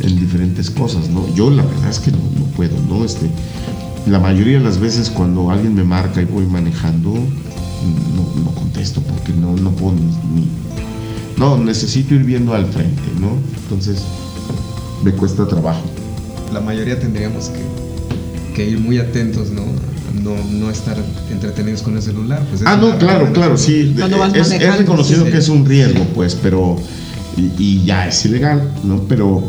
en 0.01 0.19
diferentes 0.19 0.69
cosas, 0.69 1.07
¿no? 1.09 1.23
Yo 1.35 1.49
la 1.49 1.63
verdad 1.63 1.89
es 1.89 1.99
que 1.99 2.11
no, 2.11 2.17
no 2.17 2.45
puedo, 2.55 2.75
¿no? 2.89 3.05
Este, 3.05 3.27
la 4.07 4.19
mayoría 4.19 4.57
de 4.59 4.63
las 4.63 4.79
veces 4.79 5.09
cuando 5.09 5.49
alguien 5.49 5.73
me 5.75 5.83
marca 5.83 6.21
y 6.21 6.25
voy 6.25 6.45
manejando, 6.45 7.11
no, 7.13 8.43
no 8.43 8.51
contesto 8.51 9.01
porque 9.01 9.33
no, 9.33 9.55
no 9.55 9.71
puedo 9.71 9.95
ni, 9.95 10.01
ni- 10.41 10.49
no, 11.37 11.57
necesito 11.57 12.13
ir 12.15 12.23
viendo 12.23 12.53
al 12.53 12.65
frente, 12.65 13.01
¿no? 13.19 13.29
Entonces, 13.63 14.01
me 15.03 15.11
cuesta 15.11 15.47
trabajo. 15.47 15.81
la 16.53 16.61
mayoría 16.61 16.99
tendríamos 16.99 17.49
que, 17.49 18.53
que 18.55 18.69
ir 18.69 18.79
muy 18.79 18.99
atentos, 18.99 19.49
¿no? 19.51 19.63
No, 20.23 20.33
no 20.51 20.71
estar 20.71 20.97
entretenidos 21.29 21.81
con 21.81 21.95
el 21.97 22.01
celular. 22.01 22.41
Pues 22.49 22.61
es 22.61 22.67
Ah, 22.67 22.77
no, 22.77 22.97
claro, 22.97 23.31
claro, 23.33 23.57
sí. 23.57 23.93
Es, 24.33 24.77
reconocido 24.77 25.25
sí. 25.25 25.31
que 25.31 25.37
es 25.39 25.49
un 25.49 25.65
riesgo, 25.65 26.03
pues, 26.15 26.35
pero. 26.35 26.77
Y, 27.35 27.51
y 27.61 27.83
ya 27.85 28.07
es 28.07 28.25
ilegal, 28.25 28.71
¿no? 28.85 29.01
Pero, 29.09 29.43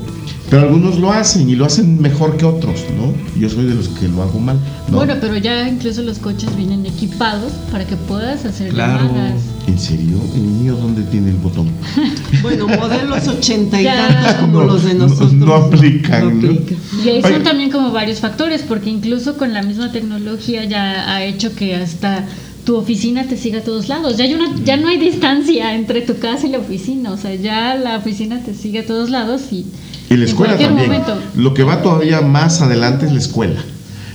pero 0.51 0.63
algunos 0.63 0.99
lo 0.99 1.13
hacen 1.13 1.49
y 1.51 1.57
lo 1.57 1.65
hacen 1.65 2.01
mejor 2.01 2.37
que 2.37 2.45
otros, 2.45 2.81
¿no? 2.97 3.13
Yo 3.41 3.49
soy 3.51 3.65
de 3.67 3.75
los 3.75 3.89
que 3.89 4.07
lo 4.09 4.23
hago 4.23 4.39
mal. 4.39 4.59
¿no? 4.89 4.99
Bueno, 4.99 5.15
pero 5.21 5.37
ya 5.37 5.69
incluso 5.69 6.03
los 6.03 6.19
coches 6.19 6.55
vienen 6.57 6.87
equipados 6.87 7.53
para 7.73 7.85
que 7.85 7.97
puedas 7.97 8.45
hacer 8.45 8.71
Claro. 8.73 9.07
llamadas. 9.09 9.43
¿En 9.67 9.79
serio? 9.79 10.19
¿El 10.35 10.43
mío 10.43 10.77
dónde 10.77 11.03
tiene 11.03 11.31
el 11.31 11.37
botón? 11.37 11.69
Bueno, 12.43 12.69
modelos 12.69 13.27
ochenta 13.27 13.81
y 13.81 13.85
tantos 13.85 14.35
como 14.35 14.61
No, 14.61 14.65
los 14.67 14.85
de 14.85 14.95
no- 14.95 15.09
nosotros. 15.09 15.33
no 15.33 15.55
aplican, 15.55 16.41
¿no? 16.41 16.49
aplican. 16.51 16.77
Y 17.05 17.09
ahí 17.09 17.21
Oye. 17.25 17.35
son 17.35 17.43
también 17.43 17.71
como 17.73 17.91
varios 17.91 18.21
factores, 18.21 18.63
porque 18.63 18.91
incluso 18.91 19.37
con 19.37 19.53
la 19.53 19.63
misma 19.63 19.91
tecnología 19.91 20.65
ya 20.65 21.13
ha 21.13 21.25
hecho 21.25 21.55
que 21.57 21.75
hasta 21.75 22.25
tu 22.65 22.77
oficina 22.77 23.25
te 23.25 23.37
siga 23.37 23.59
a 23.59 23.63
todos 23.63 23.89
lados. 23.89 24.17
Ya, 24.17 24.25
hay 24.25 24.35
una, 24.35 24.55
ya 24.65 24.77
no 24.77 24.89
hay 24.89 24.99
distancia 24.99 25.75
entre 25.75 26.03
tu 26.03 26.19
casa 26.19 26.47
y 26.47 26.51
la 26.51 26.59
oficina, 26.59 27.11
o 27.11 27.17
sea, 27.17 27.35
ya 27.35 27.75
la 27.75 27.97
oficina 27.99 28.41
te 28.45 28.55
sigue 28.55 28.81
a 28.81 28.87
todos 28.87 29.11
lados 29.11 29.43
y... 29.51 29.67
Y 30.11 30.17
la 30.17 30.25
escuela 30.25 30.57
también. 30.57 30.89
momento. 30.89 31.19
Lo 31.37 31.55
que 31.55 31.63
va 31.65 31.83
todavía 31.83 32.21
más 32.21 32.63
adelante 32.63 33.07
es 33.07 33.13
la 33.13 33.19
escuela. 33.19 33.61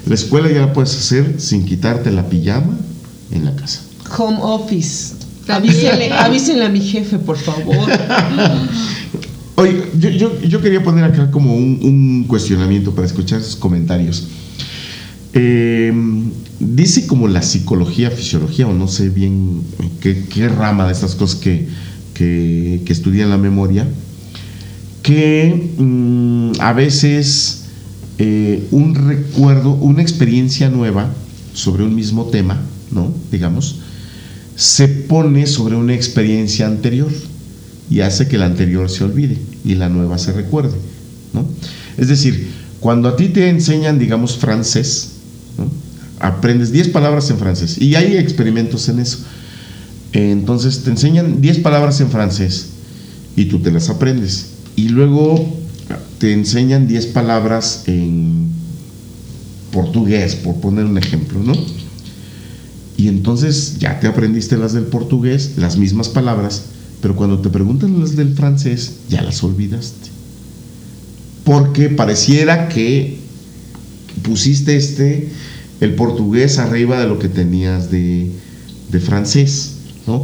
La 0.05 0.15
escuela 0.15 0.49
ya 0.49 0.61
la 0.61 0.73
puedes 0.73 0.95
hacer 0.95 1.35
sin 1.39 1.65
quitarte 1.65 2.11
la 2.11 2.27
pijama 2.27 2.77
en 3.31 3.45
la 3.45 3.55
casa. 3.55 3.81
Home 4.17 4.37
office. 4.41 5.15
Avísenle, 5.47 6.11
avísenle 6.11 6.65
a 6.65 6.69
mi 6.69 6.81
jefe, 6.81 7.17
por 7.17 7.37
favor. 7.37 7.75
Oye, 9.55 9.83
yo, 9.99 10.09
yo, 10.09 10.41
yo 10.41 10.61
quería 10.61 10.81
poner 10.81 11.03
acá 11.03 11.29
como 11.29 11.55
un, 11.55 11.79
un 11.81 12.25
cuestionamiento 12.27 12.95
para 12.95 13.05
escuchar 13.05 13.41
sus 13.41 13.55
comentarios. 13.55 14.27
Eh, 15.33 15.93
dice 16.59 17.07
como 17.07 17.27
la 17.27 17.41
psicología, 17.41 18.11
fisiología, 18.11 18.67
o 18.67 18.73
no 18.73 18.87
sé 18.87 19.09
bien 19.09 19.61
qué, 19.99 20.25
qué 20.25 20.49
rama 20.49 20.85
de 20.87 20.93
estas 20.93 21.15
cosas 21.15 21.39
que, 21.39 21.67
que, 22.13 22.81
que 22.85 22.93
estudian 22.93 23.29
la 23.29 23.37
memoria, 23.37 23.87
que 25.01 25.71
mm, 25.77 26.59
a 26.59 26.73
veces 26.73 27.63
eh, 28.17 28.67
un 28.71 28.95
recuerdo, 28.95 29.71
una 29.73 30.01
experiencia 30.01 30.69
nueva 30.69 31.11
sobre 31.53 31.83
un 31.83 31.95
mismo 31.95 32.25
tema, 32.25 32.59
¿no? 32.91 33.13
Digamos, 33.31 33.77
se 34.55 34.87
pone 34.87 35.47
sobre 35.47 35.75
una 35.75 35.93
experiencia 35.93 36.67
anterior 36.67 37.11
y 37.89 38.01
hace 38.01 38.27
que 38.27 38.37
la 38.37 38.45
anterior 38.45 38.89
se 38.89 39.03
olvide 39.03 39.37
y 39.65 39.75
la 39.75 39.89
nueva 39.89 40.17
se 40.17 40.33
recuerde, 40.33 40.75
¿no? 41.33 41.47
Es 41.97 42.07
decir, 42.07 42.47
cuando 42.79 43.09
a 43.09 43.15
ti 43.15 43.29
te 43.29 43.49
enseñan, 43.49 43.99
digamos, 43.99 44.37
francés, 44.37 45.13
aprendes 46.19 46.71
10 46.71 46.89
palabras 46.89 47.29
en 47.29 47.37
francés 47.37 47.77
y 47.79 47.95
hay 47.95 48.17
experimentos 48.17 48.87
en 48.89 48.99
eso. 48.99 49.19
Entonces 50.13 50.83
te 50.83 50.89
enseñan 50.89 51.41
10 51.41 51.59
palabras 51.59 51.99
en 52.01 52.09
francés 52.09 52.67
y 53.35 53.45
tú 53.45 53.59
te 53.59 53.71
las 53.71 53.89
aprendes. 53.89 54.47
Y 54.75 54.89
luego 54.89 55.57
te 56.19 56.33
enseñan 56.33 56.87
10 56.87 57.07
palabras 57.07 57.83
en 57.87 58.49
portugués, 59.71 60.35
por 60.35 60.55
poner 60.55 60.85
un 60.85 60.97
ejemplo, 60.97 61.39
¿no? 61.43 61.53
Y 62.97 63.07
entonces 63.07 63.77
ya 63.79 63.99
te 63.99 64.07
aprendiste 64.07 64.57
las 64.57 64.73
del 64.73 64.83
portugués, 64.83 65.53
las 65.57 65.77
mismas 65.77 66.09
palabras, 66.09 66.63
pero 67.01 67.15
cuando 67.15 67.39
te 67.39 67.49
preguntan 67.49 67.99
las 67.99 68.15
del 68.15 68.35
francés, 68.35 68.97
ya 69.09 69.23
las 69.23 69.43
olvidaste. 69.43 70.09
Porque 71.43 71.89
pareciera 71.89 72.69
que 72.69 73.17
pusiste 74.21 74.75
este, 74.75 75.31
el 75.79 75.95
portugués 75.95 76.59
arriba 76.59 76.99
de 76.99 77.07
lo 77.07 77.17
que 77.17 77.29
tenías 77.29 77.89
de, 77.89 78.29
de 78.91 78.99
francés, 78.99 79.77
¿no? 80.05 80.21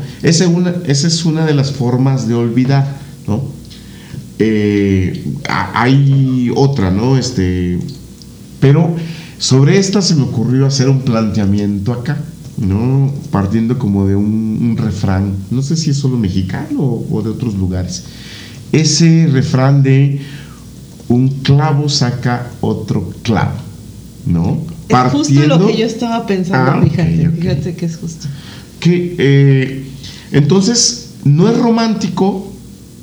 Una, 0.54 0.76
esa 0.86 1.08
es 1.08 1.26
una 1.26 1.46
de 1.46 1.56
las 1.56 1.72
formas 1.72 2.28
de 2.28 2.36
olvidar, 2.36 3.00
¿no? 3.26 3.57
Eh, 4.40 5.24
hay 5.48 6.52
otra, 6.56 6.92
¿no? 6.92 7.18
Este, 7.18 7.80
pero 8.60 8.96
sobre 9.40 9.78
esta 9.80 10.02
se 10.02 10.16
me 10.16 10.24
ocurrió 10.24 10.66
hacer 10.66 10.90
un 10.90 11.02
planteamiento 11.02 11.94
acá, 11.94 12.18
¿no? 12.58 13.12
Partiendo 13.32 13.78
como 13.80 14.08
de 14.08 14.16
un, 14.16 14.60
un 14.62 14.78
refrán, 14.78 15.34
no 15.52 15.62
sé 15.62 15.76
si 15.76 15.90
es 15.92 15.98
solo 15.98 16.18
mexicano 16.18 16.80
o, 16.82 17.08
o 17.18 17.22
de 17.22 17.30
otros 17.30 17.56
lugares. 17.56 18.04
Ese 18.72 19.28
refrán 19.32 19.82
de 19.82 20.22
un 21.08 21.30
clavo 21.30 21.88
saca 21.90 22.52
otro 22.62 23.10
clavo, 23.24 23.54
¿no? 24.26 24.60
Es 24.90 25.12
justo 25.12 25.40
lo 25.48 25.68
que 25.68 25.78
yo 25.78 25.86
estaba 25.86 26.26
pensando, 26.28 26.72
Ah, 26.72 26.82
fíjate, 26.84 27.30
fíjate 27.30 27.76
que 27.76 27.86
es 27.86 27.98
justo. 27.98 28.28
que 28.80 29.16
eh, 29.18 29.86
entonces 30.32 31.12
no 31.24 31.50
es 31.50 31.58
romántico, 31.58 32.54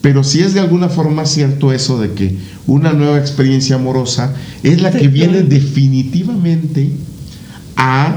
pero 0.04 0.22
sí 0.22 0.40
es 0.40 0.52
de 0.52 0.60
alguna 0.60 0.90
forma 0.90 1.24
cierto 1.24 1.72
eso 1.72 1.98
de 1.98 2.12
que 2.12 2.36
una 2.66 2.92
nueva 2.92 3.18
experiencia 3.18 3.76
amorosa 3.76 4.34
es 4.62 4.82
la 4.82 4.90
que 4.90 5.08
viene 5.08 5.44
definitivamente 5.44 6.90
a 7.74 8.16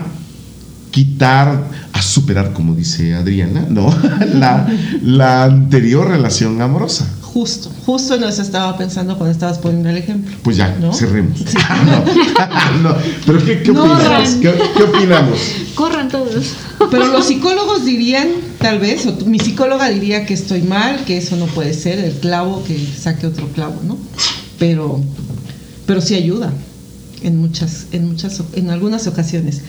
quitar, 0.91 1.69
a 1.93 2.01
superar, 2.01 2.51
como 2.51 2.75
dice 2.75 3.15
Adriana, 3.15 3.65
¿no? 3.69 3.89
la, 4.33 4.67
la 5.01 5.45
anterior 5.45 6.09
relación 6.09 6.61
amorosa. 6.61 7.07
Justo, 7.33 7.69
justo 7.85 8.15
en 8.15 8.23
eso 8.23 8.41
estaba 8.41 8.75
pensando 8.77 9.15
cuando 9.17 9.31
estabas 9.31 9.59
poniendo 9.59 9.89
el 9.89 9.97
ejemplo. 9.97 10.35
Pues 10.43 10.57
ya, 10.57 10.75
¿No? 10.79 10.91
cerremos. 10.93 11.39
no, 12.81 12.95
pero 13.25 13.45
¿qué, 13.45 13.61
qué 13.61 13.71
No, 13.71 13.83
opinamos? 13.93 14.29
¿Qué, 14.41 14.53
qué 14.75 14.83
opinamos? 14.83 15.39
Corran 15.75 16.09
todos. 16.09 16.53
Pero 16.89 17.07
los 17.07 17.25
psicólogos 17.25 17.85
dirían, 17.85 18.27
tal 18.59 18.79
vez, 18.79 19.05
o 19.05 19.13
mi 19.25 19.39
psicóloga 19.39 19.89
diría 19.89 20.25
que 20.25 20.33
estoy 20.33 20.61
mal, 20.63 21.03
que 21.05 21.17
eso 21.17 21.35
no 21.35 21.45
puede 21.47 21.73
ser, 21.73 21.99
el 21.99 22.13
clavo 22.13 22.63
que 22.63 22.77
saque 22.99 23.27
otro 23.27 23.47
clavo, 23.49 23.75
¿no? 23.85 23.97
Pero, 24.57 24.99
pero 25.85 26.01
sí 26.01 26.15
ayuda 26.15 26.51
en 27.23 27.37
muchas, 27.39 27.87
en 27.91 28.07
muchas, 28.07 28.41
en 28.53 28.69
algunas 28.71 29.05
ocasiones. 29.05 29.61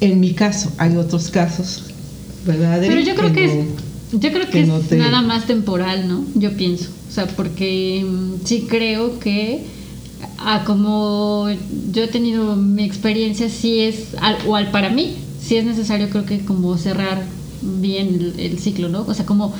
En 0.00 0.20
mi 0.20 0.32
caso, 0.34 0.70
hay 0.78 0.96
otros 0.96 1.30
casos, 1.30 1.84
¿verdad? 2.46 2.74
Adri? 2.74 2.88
Pero 2.88 3.00
yo 3.00 3.14
creo 3.14 3.32
que, 3.32 3.46
no- 3.46 3.52
es, 3.52 3.68
yo 4.12 4.30
creo 4.32 4.46
que, 4.46 4.50
que 4.52 4.60
es 4.62 4.88
te- 4.88 4.96
nada 4.96 5.22
más 5.22 5.46
temporal, 5.46 6.08
¿no? 6.08 6.24
Yo 6.34 6.52
pienso. 6.56 6.90
O 7.08 7.12
sea, 7.12 7.26
porque 7.26 8.04
mm, 8.08 8.44
sí 8.44 8.66
creo 8.68 9.18
que 9.18 9.64
a 10.38 10.64
como 10.64 11.48
yo 11.92 12.04
he 12.04 12.08
tenido 12.08 12.56
mi 12.56 12.84
experiencia, 12.84 13.48
sí 13.50 13.80
es, 13.80 14.14
al- 14.20 14.38
o 14.46 14.56
al 14.56 14.70
para 14.70 14.90
mí, 14.90 15.14
sí 15.40 15.56
es 15.56 15.64
necesario 15.64 16.08
creo 16.10 16.24
que 16.24 16.40
como 16.44 16.76
cerrar 16.78 17.22
bien 17.62 18.08
el, 18.08 18.40
el 18.40 18.58
ciclo, 18.58 18.88
¿no? 18.88 19.04
O 19.08 19.14
sea, 19.14 19.24
como 19.26 19.52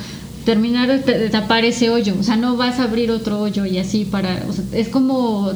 terminar 0.45 1.03
de 1.03 1.29
tapar 1.29 1.65
ese 1.65 1.89
hoyo. 1.89 2.15
O 2.19 2.23
sea, 2.23 2.37
no 2.37 2.55
vas 2.55 2.79
a 2.79 2.83
abrir 2.83 3.11
otro 3.11 3.41
hoyo 3.41 3.65
y 3.65 3.79
así 3.79 4.05
para... 4.05 4.45
O 4.49 4.53
sea, 4.53 4.63
es 4.71 4.87
como 4.87 5.51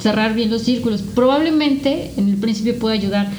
cerrar 0.00 0.34
bien 0.34 0.50
los 0.50 0.62
círculos. 0.62 1.00
Probablemente 1.14 2.10
en 2.16 2.28
el 2.28 2.36
principio 2.36 2.76
puede 2.76 2.96
ayudar, 2.98 3.30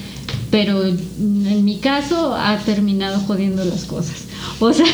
pero 0.54 0.84
en 0.86 1.66
mi 1.66 1.78
caso 1.78 2.36
ha 2.36 2.56
terminado 2.60 3.20
jodiendo 3.22 3.66
las 3.66 3.86
cosas. 3.86 4.26
O 4.60 4.72
sea, 4.72 4.86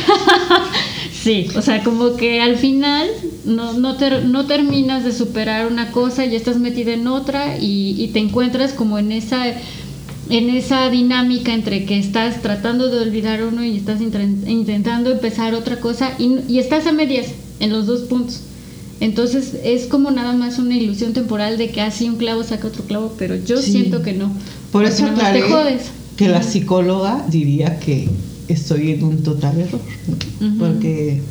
sí, 1.12 1.48
o 1.54 1.62
sea, 1.62 1.84
como 1.84 2.16
que 2.16 2.40
al 2.40 2.56
final 2.56 3.10
no, 3.44 3.74
no, 3.74 3.98
no 4.24 4.46
terminas 4.46 5.04
de 5.04 5.12
superar 5.12 5.68
una 5.68 5.92
cosa, 5.92 6.24
ya 6.24 6.38
estás 6.38 6.60
metida 6.60 6.94
en 6.94 7.08
otra 7.08 7.58
y, 7.58 8.02
y 8.02 8.08
te 8.14 8.20
encuentras 8.20 8.72
como 8.72 9.00
en 9.00 9.12
esa 9.12 9.48
en 10.30 10.50
esa 10.50 10.90
dinámica 10.90 11.54
entre 11.54 11.84
que 11.84 12.00
estás 12.00 12.42
tratando 12.42 12.90
de 12.90 13.02
olvidar 13.02 13.44
uno 13.44 13.62
y 13.62 13.76
estás 13.76 14.00
intentando 14.00 15.12
empezar 15.12 15.56
otra 15.56 15.82
cosa 15.82 16.14
y, 16.18 16.38
y 16.48 16.60
estás 16.60 16.88
a 16.88 16.94
medias 16.94 17.34
en 17.60 17.72
los 17.72 17.86
dos 17.86 18.04
puntos. 18.04 18.44
Entonces 19.02 19.54
es 19.64 19.86
como 19.88 20.12
nada 20.12 20.34
más 20.34 20.60
una 20.60 20.76
ilusión 20.76 21.14
temporal 21.14 21.58
de 21.58 21.70
que 21.70 21.82
así 21.82 22.10
un 22.10 22.18
clavo 22.18 22.44
saca 22.44 22.68
otro 22.68 22.84
clavo, 22.84 23.14
pero 23.18 23.36
yo 23.36 23.62
Sí. 23.62 23.72
siento 23.72 24.02
que 24.02 24.14
no. 24.14 24.32
Por 24.72 24.86
eso 24.86 25.06
aclaré 25.06 25.42
te 25.42 25.48
jodes. 25.50 25.82
que 26.18 26.28
la 26.28 26.44
psicóloga 26.44 27.26
diría 27.30 27.80
que 27.80 28.10
estoy 28.50 28.92
en 28.92 29.04
un 29.04 29.24
total 29.24 29.60
error, 29.60 29.80
porque 30.60 31.22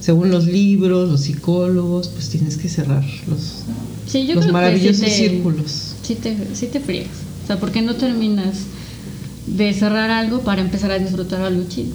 según 0.00 0.30
los 0.30 0.46
libros, 0.46 1.08
los 1.08 1.22
psicólogos, 1.22 2.08
pues 2.08 2.28
tienes 2.28 2.56
que 2.56 2.68
cerrar 2.68 3.04
los, 3.28 3.62
Sí, 4.06 4.24
yo 4.26 4.34
los 4.36 4.44
creo 4.44 4.52
maravillosos 4.52 5.00
que 5.02 5.10
sí 5.10 5.22
te, 5.22 5.28
círculos. 5.30 5.94
Sí 6.02 6.14
te, 6.14 6.36
sí 6.54 6.66
te 6.66 6.78
friegas. 6.78 7.10
O 7.42 7.46
sea, 7.48 7.58
porque 7.58 7.82
no 7.82 7.96
terminas 7.96 8.54
de 9.48 9.72
cerrar 9.74 10.10
algo 10.10 10.40
para 10.42 10.60
empezar 10.62 10.92
a 10.92 10.98
disfrutar 11.00 11.40
algo 11.42 11.64
chido. 11.68 11.90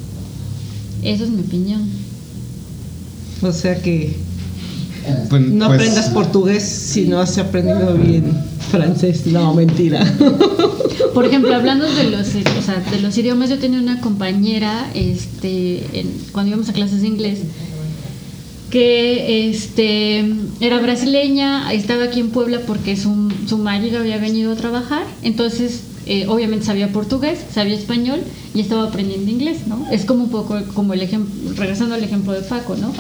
Eso 1.04 1.24
es 1.24 1.30
mi 1.30 1.40
opinión. 1.42 1.88
O 3.42 3.52
sea 3.54 3.82
que 3.82 4.14
Pues- 5.30 5.42
no 5.42 5.68
pues, 5.68 5.80
aprendas 5.80 6.10
portugués 6.10 6.64
si 6.64 7.06
no 7.08 7.20
has 7.20 7.38
aprendido 7.38 7.94
bien 7.96 8.26
francés. 8.70 9.26
No, 9.28 9.54
mentira. 9.54 10.06
Por 11.14 11.26
ejemplo, 11.26 11.54
hablando 11.56 11.86
de 11.94 12.06
los, 12.10 12.36
eh, 12.36 12.44
o 12.58 12.62
sea, 12.62 12.80
de 12.92 13.02
los 13.02 13.18
idiomas, 13.18 13.50
yo 13.50 13.58
tenía 13.60 13.80
una 13.80 14.00
compañera, 14.02 14.90
este, 14.94 16.00
en- 16.00 16.12
cuando 16.32 16.50
íbamos 16.52 16.70
a 16.70 16.74
clases 16.74 17.02
de 17.02 17.08
inglés, 17.08 17.40
que 18.70 19.50
este, 19.50 20.26
era 20.62 20.80
brasileña, 20.80 21.74
estaba 21.74 22.06
aquí 22.06 22.22
en 22.22 22.30
Puebla 22.30 22.62
porque 22.66 22.96
su, 22.96 23.32
su 23.48 23.58
marido 23.58 24.00
había 24.00 24.18
venido 24.18 24.54
a 24.54 24.56
trabajar, 24.56 25.04
entonces 25.24 25.82
eh, 26.06 26.26
obviamente 26.28 26.66
sabía 26.66 26.88
portugués, 26.94 27.40
sabía 27.54 27.76
español 27.76 28.22
y 28.54 28.62
estaba 28.62 28.84
aprendiendo 28.86 29.30
inglés, 29.30 29.68
¿no? 29.68 29.86
Es 29.92 30.06
como 30.06 30.24
un 30.24 30.30
poco 30.30 30.58
como 30.74 30.94
el 30.94 31.02
ejemplo, 31.02 31.52
regresando 31.58 31.96
al 31.96 32.04
ejemplo 32.04 32.32
de 32.32 32.42
Paco, 32.42 32.76
¿no? 32.78 32.94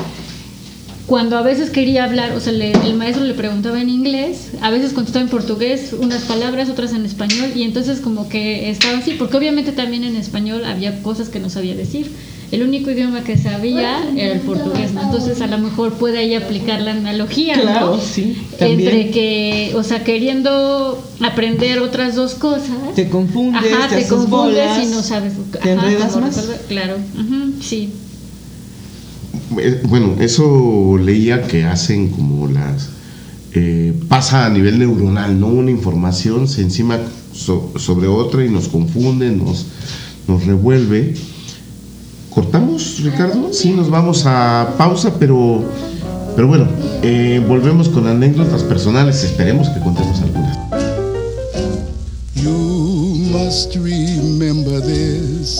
Cuando 1.11 1.37
a 1.37 1.41
veces 1.41 1.69
quería 1.71 2.05
hablar, 2.05 2.31
o 2.31 2.39
sea, 2.39 2.53
le- 2.53 2.71
el 2.71 2.93
maestro 2.93 3.25
le 3.25 3.33
preguntaba 3.33 3.81
en 3.81 3.89
inglés, 3.89 4.51
a 4.61 4.69
veces 4.69 4.93
contestaba 4.93 5.23
en 5.25 5.29
portugués 5.29 5.91
unas 5.99 6.21
palabras, 6.21 6.69
otras 6.69 6.93
en 6.93 7.03
español, 7.05 7.51
y 7.53 7.63
entonces 7.63 7.99
como 7.99 8.29
que 8.29 8.69
estaba 8.69 8.97
así, 8.97 9.15
porque 9.19 9.35
obviamente 9.35 9.73
también 9.73 10.05
en 10.05 10.15
español 10.15 10.63
había 10.63 11.03
cosas 11.03 11.27
que 11.27 11.41
no 11.41 11.49
sabía 11.49 11.75
decir. 11.75 12.09
El 12.53 12.63
único 12.63 12.89
idioma 12.91 13.25
que 13.25 13.37
sabía 13.37 13.99
era 14.15 14.35
el 14.35 14.39
portugués, 14.39 14.93
¿no? 14.93 15.01
Entonces 15.01 15.41
a 15.41 15.47
lo 15.47 15.57
mejor 15.57 15.95
puede 15.95 16.17
ahí 16.19 16.33
aplicar 16.33 16.79
la 16.81 16.91
analogía, 16.91 17.57
¿no? 17.57 17.61
Claro, 17.63 17.99
sí, 18.01 18.37
también. 18.57 18.79
Entre 18.79 19.11
que, 19.11 19.73
o 19.75 19.83
sea, 19.83 20.05
queriendo 20.05 20.97
aprender 21.19 21.79
otras 21.79 22.15
dos 22.15 22.35
cosas. 22.35 22.77
Te 22.95 23.09
confundes, 23.09 23.61
Ajá, 23.73 23.83
te 23.89 23.89
te, 23.89 23.95
haces 23.97 24.07
confundes 24.09 24.29
bolas, 24.29 24.81
y 24.81 24.85
no 24.87 25.03
sabes. 25.03 25.33
te 25.51 25.59
ajá, 25.59 25.71
enredas 25.71 26.13
cómo 26.13 26.27
más. 26.27 26.49
Claro, 26.69 26.95
sí. 27.61 27.89
Eh, 29.59 29.81
Bueno, 29.87 30.15
eso 30.19 30.97
leía 30.97 31.43
que 31.43 31.63
hacen 31.65 32.09
como 32.09 32.47
las... 32.47 32.89
eh, 33.53 33.93
pasa 34.07 34.45
a 34.45 34.49
nivel 34.49 34.79
neuronal, 34.79 35.39
¿no? 35.39 35.47
Una 35.47 35.71
información 35.71 36.47
se 36.47 36.61
encima 36.61 36.97
so- 37.33 37.71
sobre 37.77 38.07
otra 38.07 38.45
y 38.45 38.49
nos 38.49 38.67
confunde, 38.69 39.29
nos, 39.31 39.65
nos 40.27 40.45
revuelve. 40.45 41.15
cortamos, 42.29 42.99
Ricardo. 43.03 43.51
Sí, 43.51 43.71
nos 43.71 43.89
vamos 43.89 44.23
a 44.25 44.75
pausa, 44.77 45.15
pero, 45.19 45.63
pero 46.35 46.47
bueno, 46.47 46.65
eh, 47.03 47.43
volvemos 47.45 47.89
con 47.89 48.07
anécdotas 48.07 48.63
personales. 48.63 49.21
Esperemos 49.23 49.67
que 49.69 49.81
contemos 49.81 50.21
algunas. 50.21 50.57
You 52.35 52.51
must 53.31 53.75
remember 53.75 54.81
this. 54.81 55.59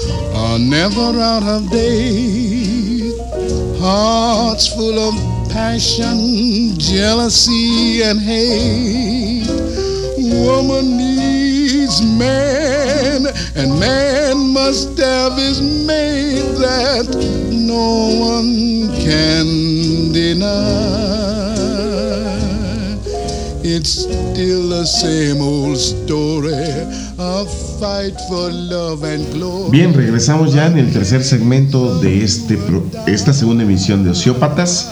are 0.51 0.59
never 0.59 1.17
out 1.17 1.43
of 1.43 1.69
date. 1.71 3.15
Hearts 3.79 4.67
full 4.67 4.99
of 4.99 5.15
passion, 5.49 6.77
jealousy, 6.77 8.03
and 8.03 8.19
hate. 8.19 9.47
Woman 10.17 10.97
needs 10.97 12.01
man, 12.03 13.27
and 13.55 13.79
man 13.79 14.37
must 14.51 14.97
have 14.97 15.37
his 15.37 15.61
mate 15.61 16.53
that 16.59 17.07
no 17.49 18.19
one 18.19 18.89
can 18.99 20.11
deny. 20.11 20.51
It's 23.63 24.01
still 24.03 24.67
the 24.67 24.85
same 24.85 25.41
old 25.41 25.77
story, 25.77 26.65
a 27.21 27.45
fight 27.79 28.19
for 28.27 28.51
love 28.51 29.03
and 29.03 29.31
glory. 29.33 29.69
Bien, 29.71 29.93
regresamos 29.93 30.53
ya 30.53 30.67
en 30.67 30.77
el 30.77 30.91
tercer 30.91 31.23
segmento 31.23 31.99
de 31.99 32.23
este 32.23 32.57
esta 33.07 33.33
segunda 33.33 33.63
emisión 33.63 34.03
de 34.03 34.11
Ociópatas. 34.11 34.89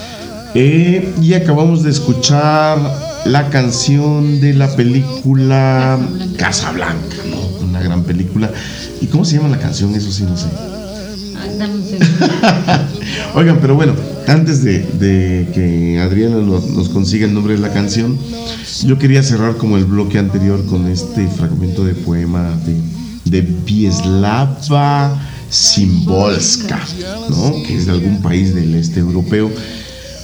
Eh, 0.56 1.14
y 1.22 1.34
acabamos 1.34 1.84
de 1.84 1.92
escuchar 1.92 2.78
la 3.26 3.50
canción 3.50 4.40
de 4.40 4.54
la 4.54 4.68
película 4.76 6.00
Casablanca, 6.38 7.18
¿no? 7.30 7.66
Una 7.66 7.82
gran 7.82 8.04
película. 8.04 8.52
¿Y 9.02 9.08
cómo 9.08 9.26
se 9.26 9.38
llama 9.38 9.50
la 9.50 9.60
canción? 9.60 9.94
Eso 9.96 10.12
sí, 10.12 10.24
no 10.24 10.38
sé. 10.38 10.48
Ah, 11.36 11.48
segundo. 11.58 12.00
Oigan, 13.36 13.60
pero 13.62 13.76
bueno, 13.76 13.94
antes 14.28 14.64
de, 14.64 15.48
que 15.54 16.00
Adriana 16.00 16.38
nos, 16.38 16.90
consiga 16.90 17.26
el 17.26 17.34
nombre 17.34 17.54
de 17.54 17.60
la 17.60 17.72
canción, 17.72 18.18
yo 18.86 18.98
quería 18.98 19.24
cerrar 19.24 19.58
como 19.58 19.78
el 19.78 19.86
bloque 19.86 20.18
anterior 20.20 20.66
con 20.66 20.88
este 20.88 21.28
fragmento 21.28 21.84
de 21.84 21.94
poema 21.94 22.58
de, 22.66 22.76
de 23.26 23.42
Vieslava 23.42 25.20
Simbolska, 25.50 26.80
¿no? 27.30 27.64
que 27.64 27.76
es 27.76 27.86
de 27.88 27.92
algún 27.92 28.22
país 28.22 28.54
del 28.54 28.76
este 28.76 29.00
europeo. 29.00 29.52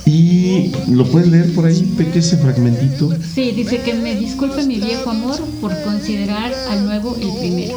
Y 0.06 0.72
lo 0.88 1.06
puedes 1.08 1.30
leer 1.30 1.54
por 1.56 1.66
ahí, 1.66 1.82
Peque, 1.98 2.20
ese 2.20 2.38
fragmentito. 2.38 3.10
Sí, 3.34 3.52
dice 3.52 3.82
que 3.82 3.96
me 3.96 4.16
disculpe 4.16 4.64
mi 4.64 4.80
viejo 4.80 5.10
amor 5.10 5.42
por 5.60 5.74
considerar 5.84 6.54
al 6.70 6.86
nuevo 6.86 7.18
el 7.20 7.36
primero. 7.40 7.76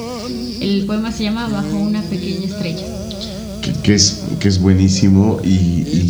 El 0.60 0.84
poema 0.84 1.10
se 1.10 1.24
llama 1.24 1.48
Bajo 1.48 1.78
una 1.78 2.02
pequeña 2.02 2.46
estrella. 2.46 2.84
Que, 3.82 3.94
es, 3.94 4.22
que 4.40 4.48
es 4.48 4.60
buenísimo 4.60 5.38
y, 5.42 5.48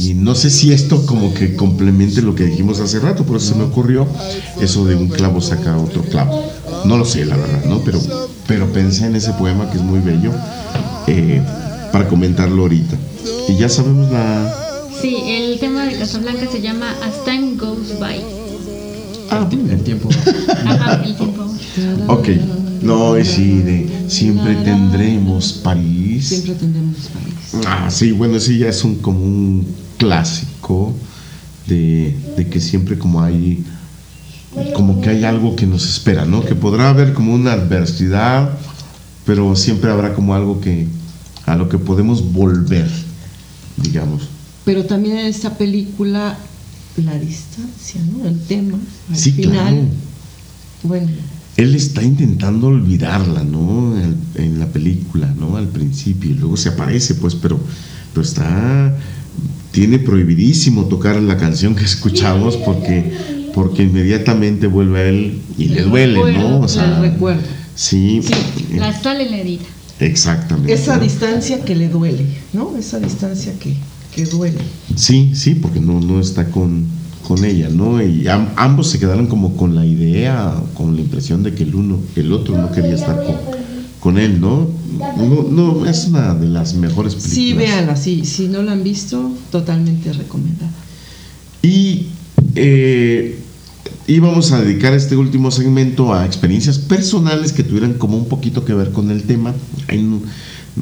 y 0.08 0.14
no 0.14 0.34
sé 0.34 0.50
si 0.50 0.72
esto 0.72 1.04
como 1.06 1.32
que 1.34 1.54
complemente 1.54 2.22
lo 2.22 2.34
que 2.34 2.44
dijimos 2.44 2.80
hace 2.80 3.00
rato, 3.00 3.24
por 3.24 3.36
eso 3.36 3.52
se 3.52 3.54
me 3.54 3.64
ocurrió 3.64 4.06
eso 4.60 4.84
de 4.84 4.94
un 4.94 5.08
clavo 5.08 5.40
saca 5.40 5.76
otro 5.76 6.02
clavo. 6.02 6.44
No 6.84 6.96
lo 6.96 7.04
sé, 7.04 7.24
la 7.24 7.36
verdad, 7.36 7.64
¿no? 7.64 7.80
Pero, 7.80 8.00
pero 8.46 8.66
pensé 8.72 9.06
en 9.06 9.16
ese 9.16 9.32
poema 9.32 9.70
que 9.70 9.78
es 9.78 9.82
muy 9.82 10.00
bello 10.00 10.32
eh, 11.06 11.42
para 11.92 12.08
comentarlo 12.08 12.62
ahorita. 12.62 12.96
Y 13.48 13.56
ya 13.56 13.68
sabemos 13.68 14.10
la... 14.10 14.54
Sí, 15.00 15.16
el 15.26 15.58
tema 15.58 15.84
de 15.84 15.96
Casablanca 15.98 16.46
se 16.50 16.60
llama 16.60 16.90
As 17.02 17.24
Time 17.24 17.56
Goes 17.56 17.98
By. 17.98 18.20
Ah, 19.30 19.46
El 19.50 19.82
tiempo. 19.82 20.08
Ajá, 20.64 21.02
el 21.04 21.14
tiempo. 21.14 21.44
Ok. 22.08 22.28
No, 22.82 23.18
y 23.18 23.24
sí, 23.24 23.58
de 23.60 24.04
siempre 24.08 24.54
tendremos 24.56 25.52
París. 25.64 26.28
Siempre 26.28 26.54
tendremos 26.54 26.96
país. 26.96 27.64
Ah, 27.66 27.90
sí, 27.90 28.12
bueno, 28.12 28.36
ese 28.36 28.56
ya 28.58 28.68
es 28.68 28.84
un 28.84 28.96
como 28.96 29.20
un 29.24 29.66
clásico 29.96 30.92
de, 31.66 32.16
de 32.36 32.48
que 32.48 32.60
siempre 32.60 32.98
como 32.98 33.22
hay 33.22 33.64
como 34.74 35.00
que 35.00 35.10
hay 35.10 35.24
algo 35.24 35.54
que 35.54 35.66
nos 35.66 35.88
espera, 35.88 36.24
¿no? 36.24 36.44
Que 36.44 36.54
podrá 36.54 36.88
haber 36.90 37.12
como 37.14 37.34
una 37.34 37.52
adversidad, 37.52 38.50
pero 39.24 39.54
siempre 39.54 39.90
habrá 39.90 40.14
como 40.14 40.34
algo 40.34 40.60
que 40.60 40.86
a 41.46 41.54
lo 41.56 41.68
que 41.68 41.78
podemos 41.78 42.32
volver, 42.32 42.88
digamos. 43.76 44.22
Pero 44.64 44.84
también 44.84 45.18
en 45.18 45.26
esta 45.26 45.56
película, 45.56 46.36
la 46.96 47.14
distancia, 47.18 48.00
¿no? 48.12 48.26
El 48.28 48.40
tema, 48.40 48.78
al 49.10 49.16
Sí, 49.16 49.32
final, 49.32 49.52
claro. 49.74 49.86
bueno, 50.82 51.08
Él 51.58 51.74
está 51.74 52.02
intentando 52.04 52.68
olvidarla, 52.68 53.42
¿no? 53.42 53.94
En, 54.00 54.16
en 54.36 54.58
la 54.60 54.66
película, 54.66 55.26
¿no? 55.38 55.56
Al 55.56 55.66
principio, 55.68 56.30
y 56.30 56.34
luego 56.34 56.56
se 56.56 56.68
aparece, 56.70 57.16
pues, 57.16 57.34
pero, 57.34 57.58
pero 58.14 58.24
está. 58.24 58.96
Tiene 59.72 59.98
prohibidísimo 59.98 60.84
tocar 60.84 61.16
la 61.20 61.36
canción 61.36 61.74
que 61.74 61.84
escuchamos 61.92 62.56
porque, 62.58 63.12
porque 63.54 63.82
inmediatamente 63.82 64.66
vuelve 64.68 64.98
a 65.00 65.04
él 65.08 65.40
y 65.58 65.64
le 65.66 65.82
duele, 65.82 66.32
¿no? 66.32 66.60
O 66.60 66.66
el 66.66 67.00
recuerdo. 67.00 67.42
sí, 67.74 68.20
Sí, 68.22 68.32
eh, 68.72 68.76
La 68.78 68.92
sal 68.98 69.20
en 69.20 69.30
la 69.32 69.36
herida. 69.38 69.64
exactamente. 69.98 70.72
Esa 70.72 70.96
¿no? 70.96 71.02
distancia 71.02 71.64
que 71.64 71.74
le 71.74 71.88
duele, 71.88 72.24
¿no? 72.52 72.76
Esa 72.78 73.00
distancia 73.00 73.52
que, 73.58 73.74
que 74.14 74.26
duele. 74.26 74.58
Sí, 74.94 75.32
sí, 75.34 75.56
porque 75.56 75.80
no, 75.80 76.00
no 76.00 76.20
está 76.20 76.50
con, 76.50 76.86
con 77.28 77.44
ella, 77.44 77.68
¿no? 77.68 78.02
Y 78.02 78.26
am- 78.26 78.48
ambos 78.56 78.88
se 78.90 78.98
quedaron 78.98 79.26
como 79.26 79.54
con 79.54 79.74
la 79.74 79.84
idea, 79.84 80.54
con 80.74 80.96
la 80.96 81.02
impresión 81.02 81.42
de 81.42 81.54
que 81.54 81.62
el 81.64 81.74
uno, 81.74 81.98
el 82.16 82.32
otro 82.32 82.56
no 82.56 82.72
quería 82.72 82.94
estar 82.94 83.22
con, 83.22 83.36
con 84.00 84.16
él, 84.18 84.40
¿no? 84.40 84.66
No, 85.18 85.42
no, 85.50 85.86
es 85.86 86.06
una 86.06 86.34
de 86.34 86.48
las 86.48 86.72
mejores 86.74 87.14
películas. 87.14 87.34
Sí, 87.34 87.52
véanla, 87.52 87.96
sí, 87.96 88.24
si 88.24 88.48
no 88.48 88.62
la 88.62 88.72
han 88.72 88.82
visto, 88.82 89.30
totalmente 89.52 90.10
recomendada. 90.12 90.70
Y 91.62 92.06
eh, 92.54 93.38
íbamos 94.06 94.52
a 94.52 94.62
dedicar 94.62 94.94
este 94.94 95.14
último 95.16 95.50
segmento 95.50 96.14
a 96.14 96.24
experiencias 96.24 96.78
personales 96.78 97.52
que 97.52 97.62
tuvieran 97.62 97.94
como 97.94 98.16
un 98.16 98.26
poquito 98.28 98.64
que 98.64 98.72
ver 98.72 98.90
con 98.92 99.10
el 99.10 99.24
tema, 99.24 99.52
en- 99.88 100.22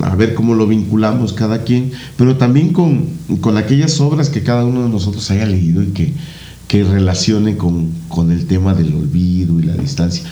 a 0.03 0.15
ver 0.15 0.35
cómo 0.35 0.55
lo 0.55 0.67
vinculamos 0.67 1.33
cada 1.33 1.65
quien, 1.65 1.91
pero 2.17 2.37
también 2.37 2.73
con, 2.73 3.07
con 3.41 3.57
aquellas 3.57 3.99
obras 4.01 4.29
que 4.29 4.43
cada 4.43 4.65
uno 4.65 4.83
de 4.85 4.91
nosotros 4.91 5.31
haya 5.31 5.47
leído 5.47 5.83
y 5.83 5.87
que, 5.87 6.13
que 6.69 6.83
relacione 6.85 7.57
con, 7.57 7.91
con 8.09 8.31
el 8.33 8.47
tema 8.47 8.75
del 8.75 8.95
olvido 8.95 9.59
y 9.61 9.65
la 9.65 9.75
distancia. 9.75 10.25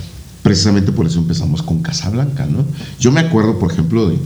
Precisamente 0.43 0.93
por 0.93 1.07
eso 1.07 1.20
empezamos 1.20 1.62
con 1.62 1.80
Casablanca, 1.80 2.47
¿no? 2.47 2.64
Yo 3.01 3.12
me 3.12 3.20
acuerdo, 3.20 3.59
por 3.59 3.72
ejemplo, 3.72 4.09
de, 4.09 4.18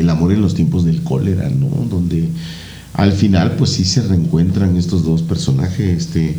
El 0.00 0.10
amor 0.10 0.32
en 0.32 0.40
los 0.40 0.54
tiempos 0.54 0.84
del 0.84 1.02
cólera, 1.02 1.48
¿no? 1.48 1.68
Donde 1.88 2.28
al 2.94 3.12
final, 3.12 3.56
pues 3.56 3.70
sí 3.70 3.84
se 3.84 4.02
reencuentran 4.02 4.76
estos 4.76 5.04
dos 5.04 5.22
personajes, 5.22 5.96
este, 5.96 6.38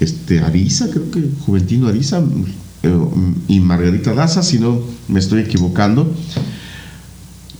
este 0.00 0.40
Arisa, 0.40 0.90
creo 0.90 1.10
que 1.10 1.22
Juventino 1.46 1.86
Arisa 1.86 2.22
eh, 2.82 2.98
y 3.48 3.60
Margarita 3.60 4.12
Daza, 4.12 4.42
si 4.42 4.58
no 4.58 4.80
me 5.08 5.20
estoy 5.20 5.42
equivocando. 5.42 6.12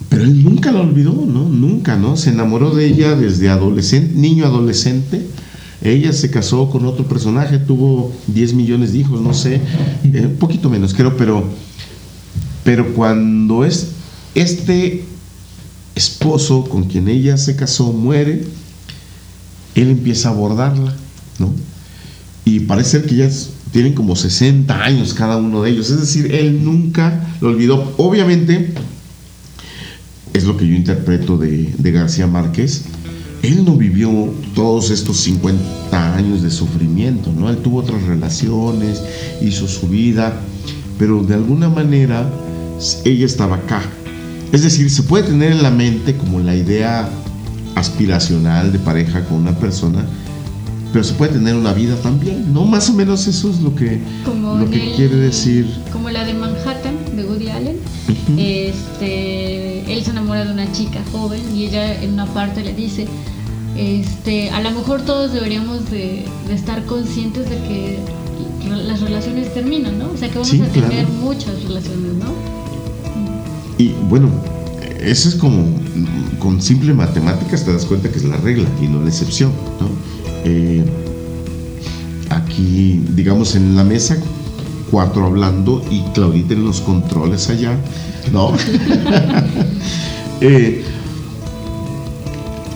Pero 0.09 0.25
él 0.25 0.43
nunca 0.43 0.73
la 0.73 0.81
olvidó, 0.81 1.13
¿no? 1.13 1.49
Nunca, 1.49 1.97
¿no? 1.97 2.17
Se 2.17 2.31
enamoró 2.31 2.75
de 2.75 2.87
ella 2.87 3.15
desde 3.15 3.49
adolescente, 3.49 4.15
niño 4.15 4.45
adolescente. 4.45 5.27
Ella 5.83 6.13
se 6.13 6.31
casó 6.31 6.71
con 6.71 6.87
otro 6.87 7.07
personaje, 7.07 7.59
tuvo 7.59 8.13
10 8.29 8.55
millones 8.55 8.93
de 8.93 8.99
hijos, 8.99 9.21
no 9.21 9.35
sé, 9.35 9.61
eh, 10.05 10.27
un 10.27 10.37
poquito 10.37 10.71
menos, 10.71 10.95
creo, 10.95 11.17
pero, 11.17 11.45
pero 12.65 12.95
cuando 12.95 13.65
es 13.65 13.93
este 14.35 15.05
esposo 15.95 16.65
con 16.65 16.85
quien 16.85 17.09
ella 17.09 17.37
se 17.37 17.57
casó 17.57 17.93
muere, 17.93 18.45
él 19.75 19.91
empieza 19.91 20.29
a 20.29 20.33
abordarla 20.33 20.95
¿no? 21.39 21.53
Y 22.45 22.61
parece 22.61 22.91
ser 22.91 23.07
que 23.07 23.17
ya 23.17 23.31
tienen 23.73 23.93
como 23.93 24.15
60 24.15 24.85
años 24.85 25.15
cada 25.15 25.37
uno 25.37 25.63
de 25.63 25.71
ellos. 25.71 25.91
Es 25.91 26.01
decir, 26.01 26.33
él 26.33 26.65
nunca 26.65 27.27
lo 27.41 27.49
olvidó. 27.49 27.95
Obviamente, 27.97 28.73
es 30.33 30.45
lo 30.45 30.57
que 30.57 30.67
yo 30.67 30.75
interpreto 30.75 31.37
de, 31.37 31.75
de 31.77 31.93
García 31.93 32.27
Márquez. 32.27 32.85
Él 33.43 33.65
no 33.65 33.77
vivió 33.77 34.11
todos 34.55 34.91
estos 34.91 35.19
50 35.19 36.15
años 36.17 36.43
de 36.43 36.51
sufrimiento, 36.51 37.31
¿no? 37.33 37.49
Él 37.51 37.59
tuvo 37.59 37.79
otras 37.79 38.03
relaciones, 38.05 39.03
hizo 39.41 39.69
su 39.69 39.89
vida, 39.89 40.41
pero 40.99 41.23
de 41.23 41.35
alguna 41.35 41.69
manera 41.69 42.29
ella 43.05 43.27
estaba 43.27 43.57
acá. 43.57 43.83
Es 44.53 44.63
decir, 44.63 44.91
se 44.91 45.03
puede 45.03 45.25
tener 45.25 45.53
en 45.53 45.63
la 45.63 45.71
mente 45.71 46.17
como 46.17 46.41
la 46.41 46.55
idea 46.57 47.09
aspiracional 47.75 48.73
de 48.73 48.79
pareja 48.79 49.25
con 49.25 49.39
una 49.39 49.53
persona, 49.59 50.05
pero 50.93 51.05
se 51.05 51.13
puede 51.15 51.33
tener 51.33 51.55
una 51.55 51.73
vida 51.75 51.95
también, 51.97 52.53
¿no? 52.55 52.65
Más 52.65 52.89
o 52.89 52.95
menos 52.95 53.27
eso 53.27 53.51
es 53.51 53.61
lo 53.61 53.75
que, 53.75 54.01
Como 54.25 54.57
lo 54.57 54.71
que 54.71 54.91
el- 54.91 54.97
quiere 54.97 55.17
decir. 55.17 55.67
Como 55.93 56.09
la 56.11 56.25
de 56.25 56.33
Manhattan, 56.35 56.95
de 57.15 57.25
Woody 57.25 57.49
Allen. 57.49 57.77
este, 58.39 59.66
él 59.87 60.05
se 60.05 60.11
enamora 60.11 60.45
de 60.45 60.53
una 60.53 60.71
chica 60.73 61.01
joven 61.13 61.41
y 61.55 61.65
ella 61.67 62.03
en 62.03 62.13
una 62.15 62.27
parte 62.27 62.63
le 62.63 62.73
dice, 62.75 63.07
este, 63.77 64.51
a 64.51 64.61
lo 64.61 64.71
mejor 64.71 65.03
todos 65.03 65.33
deberíamos 65.33 65.91
de, 65.91 66.25
de 66.49 66.55
estar 66.55 66.85
conscientes 66.87 67.49
de 67.51 67.57
que 67.57 67.99
las 68.69 69.01
relaciones 69.01 69.53
terminan, 69.55 69.99
¿no? 69.99 70.11
O 70.13 70.17
sea 70.17 70.29
que 70.29 70.35
vamos 70.35 70.49
Sí, 70.49 70.61
a 70.61 70.67
tener 70.69 70.91
claro. 70.91 71.09
muchas 71.21 71.63
relaciones, 71.63 72.15
¿no? 72.19 72.33
Y 73.79 73.93
bueno, 74.09 74.29
eso 75.01 75.29
es 75.29 75.35
como 75.35 75.65
con 76.39 76.61
simple 76.63 76.93
matemáticas 76.95 77.65
te 77.65 77.73
das 77.73 77.85
cuenta 77.85 78.09
que 78.11 78.17
es 78.19 78.25
la 78.25 78.37
regla 78.39 78.67
y 78.83 78.87
no 78.89 79.03
la 79.03 79.09
excepción, 79.09 79.53
¿no? 79.81 79.89
Eh, 80.45 80.85
aquí, 82.31 83.03
digamos, 83.15 83.55
en 83.55 83.77
la 83.77 83.85
mesa, 83.85 84.17
cuatro 84.91 85.27
hablando 85.27 85.83
y 85.91 86.03
Claudita 86.13 86.55
en 86.55 86.65
los 86.65 86.81
controles 86.81 87.49
allá, 87.49 87.77
¿no? 88.33 88.53
Eh, 90.39 90.85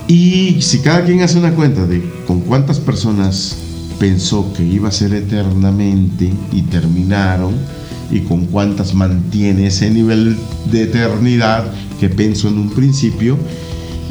y 0.07 0.59
si 0.63 0.79
cada 0.79 1.05
quien 1.05 1.21
hace 1.21 1.37
una 1.37 1.53
cuenta 1.53 1.85
de 1.85 2.03
con 2.25 2.39
cuántas 2.41 2.79
personas 2.79 3.55
pensó 3.99 4.51
que 4.53 4.63
iba 4.63 4.89
a 4.89 4.91
ser 4.91 5.13
eternamente 5.13 6.33
y 6.51 6.63
terminaron, 6.63 7.53
y 8.11 8.21
con 8.21 8.45
cuántas 8.47 8.93
mantiene 8.93 9.67
ese 9.67 9.89
nivel 9.89 10.37
de 10.69 10.83
eternidad 10.83 11.65
que 11.99 12.09
pensó 12.09 12.49
en 12.49 12.57
un 12.57 12.69
principio, 12.69 13.37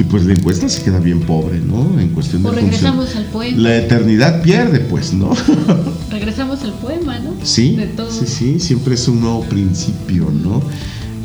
y 0.01 0.03
pues 0.03 0.25
la 0.25 0.33
encuesta 0.33 0.67
se 0.67 0.81
queda 0.83 0.99
bien 0.99 1.21
pobre, 1.21 1.59
¿no? 1.59 1.99
En 1.99 2.09
cuestión 2.09 2.41
de 2.43 2.49
O 2.49 2.51
función. 2.51 2.71
regresamos 2.71 3.15
al 3.15 3.25
poema. 3.25 3.57
La 3.57 3.75
eternidad 3.77 4.41
pierde, 4.41 4.79
pues, 4.79 5.13
¿no? 5.13 5.31
Regresamos 6.11 6.63
al 6.63 6.73
poema, 6.73 7.19
¿no? 7.19 7.33
Sí, 7.43 7.75
De 7.75 7.85
todo. 7.87 8.09
sí, 8.11 8.25
sí, 8.25 8.59
siempre 8.59 8.95
es 8.95 9.07
un 9.07 9.21
nuevo 9.21 9.43
principio, 9.43 10.31
¿no? 10.31 10.61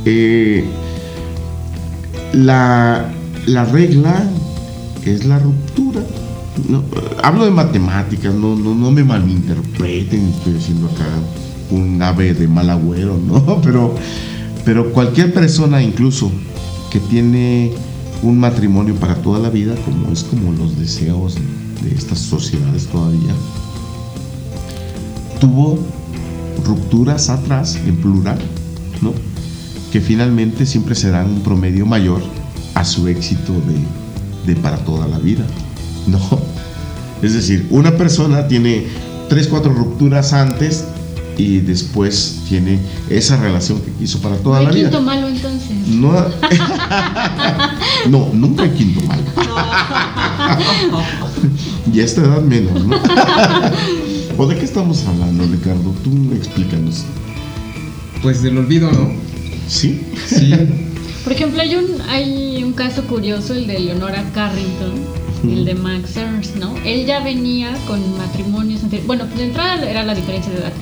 Eh, 0.05 0.64
la, 2.33 3.09
la 3.47 3.64
regla 3.64 4.29
es 5.05 5.24
la 5.24 5.39
ruptura. 5.39 6.03
No, 6.68 6.83
hablo 7.22 7.45
de 7.45 7.51
matemáticas, 7.51 8.35
no, 8.35 8.57
no, 8.57 8.74
no 8.74 8.91
me 8.91 9.05
malinterpreten, 9.05 10.29
estoy 10.29 10.57
haciendo 10.57 10.87
acá 10.87 11.05
un 11.70 12.01
ave 12.03 12.33
de 12.35 12.49
mal 12.49 12.70
agüero, 12.70 13.18
¿no? 13.18 13.61
Pero, 13.62 13.95
pero 14.64 14.93
cualquier 14.93 15.33
persona, 15.33 15.81
incluso 15.83 16.31
que 16.91 16.99
tiene 16.99 17.72
un 18.22 18.38
matrimonio 18.38 18.94
para 18.94 19.14
toda 19.16 19.38
la 19.38 19.50
vida, 19.50 19.74
como 19.84 20.12
es 20.12 20.24
como 20.24 20.52
los 20.52 20.78
deseos 20.78 21.36
de 21.82 21.94
estas 21.94 22.18
sociedades 22.18 22.86
todavía, 22.86 23.34
tuvo 25.40 25.78
rupturas 26.64 27.28
atrás, 27.28 27.78
en 27.86 27.96
plural, 27.96 28.38
¿no? 29.02 29.12
Que 29.92 30.00
finalmente 30.00 30.66
siempre 30.66 30.94
serán 30.94 31.26
un 31.26 31.40
promedio 31.42 31.86
mayor 31.86 32.22
a 32.74 32.84
su 32.84 33.08
éxito 33.08 33.52
de, 33.52 34.52
de 34.52 34.60
para 34.60 34.78
toda 34.78 35.06
la 35.06 35.18
vida, 35.18 35.46
¿no? 36.06 36.20
Es 37.22 37.34
decir, 37.34 37.66
una 37.70 37.96
persona 37.96 38.46
tiene 38.48 38.86
tres, 39.28 39.48
cuatro 39.48 39.72
rupturas 39.72 40.32
antes 40.32 40.84
y 41.39 41.59
después 41.61 42.41
tiene 42.49 42.78
esa 43.11 43.37
relación 43.37 43.80
que 43.80 43.91
quiso 43.93 44.20
para 44.20 44.37
toda 44.37 44.59
No 44.59 44.64
la 44.64 44.70
hay 44.70 44.76
vida. 44.76 44.91
quinto 44.91 45.03
malo 45.05 45.28
entonces. 45.28 45.70
No, 45.89 46.12
no, 48.09 48.30
nunca 48.32 48.62
hay 48.64 48.70
quinto 48.70 49.01
mal. 49.07 49.20
y 51.93 52.01
a 52.01 52.05
esta 52.05 52.22
edad 52.22 52.41
menos, 52.43 52.84
¿no? 52.87 52.97
¿O 54.39 54.47
de 54.47 54.57
qué 54.57 54.64
estamos 54.64 55.05
hablando, 55.07 55.45
Ricardo? 55.45 55.95
Tú 56.05 56.32
explícanos. 56.34 57.05
Pues 58.22 58.43
del 58.43 58.59
olvido, 58.59 58.91
¿no? 58.91 59.11
¿Sí? 59.68 60.03
Sí. 60.26 60.53
Por 61.24 61.32
ejemplo, 61.32 61.61
hay 61.62 61.74
un, 61.76 61.87
hay 62.09 62.62
un 62.62 62.72
caso 62.72 63.03
curioso, 63.05 63.55
el 63.55 63.66
de 63.66 63.78
Leonora 63.80 64.24
Carrington, 64.34 64.93
el 65.45 65.64
de 65.64 65.74
Max 65.74 66.16
Ernst, 66.16 66.57
¿no? 66.57 66.74
Él 66.84 67.07
ya 67.07 67.20
venía 67.20 67.72
con 67.87 68.01
matrimonios 68.18 68.82
anteriores. 68.82 69.07
Bueno, 69.07 69.24
de 69.37 69.45
entrada 69.45 69.89
era 69.89 70.05
la 70.05 70.14
diferencia 70.14 70.53
de 70.53 70.59
edad. 70.59 70.72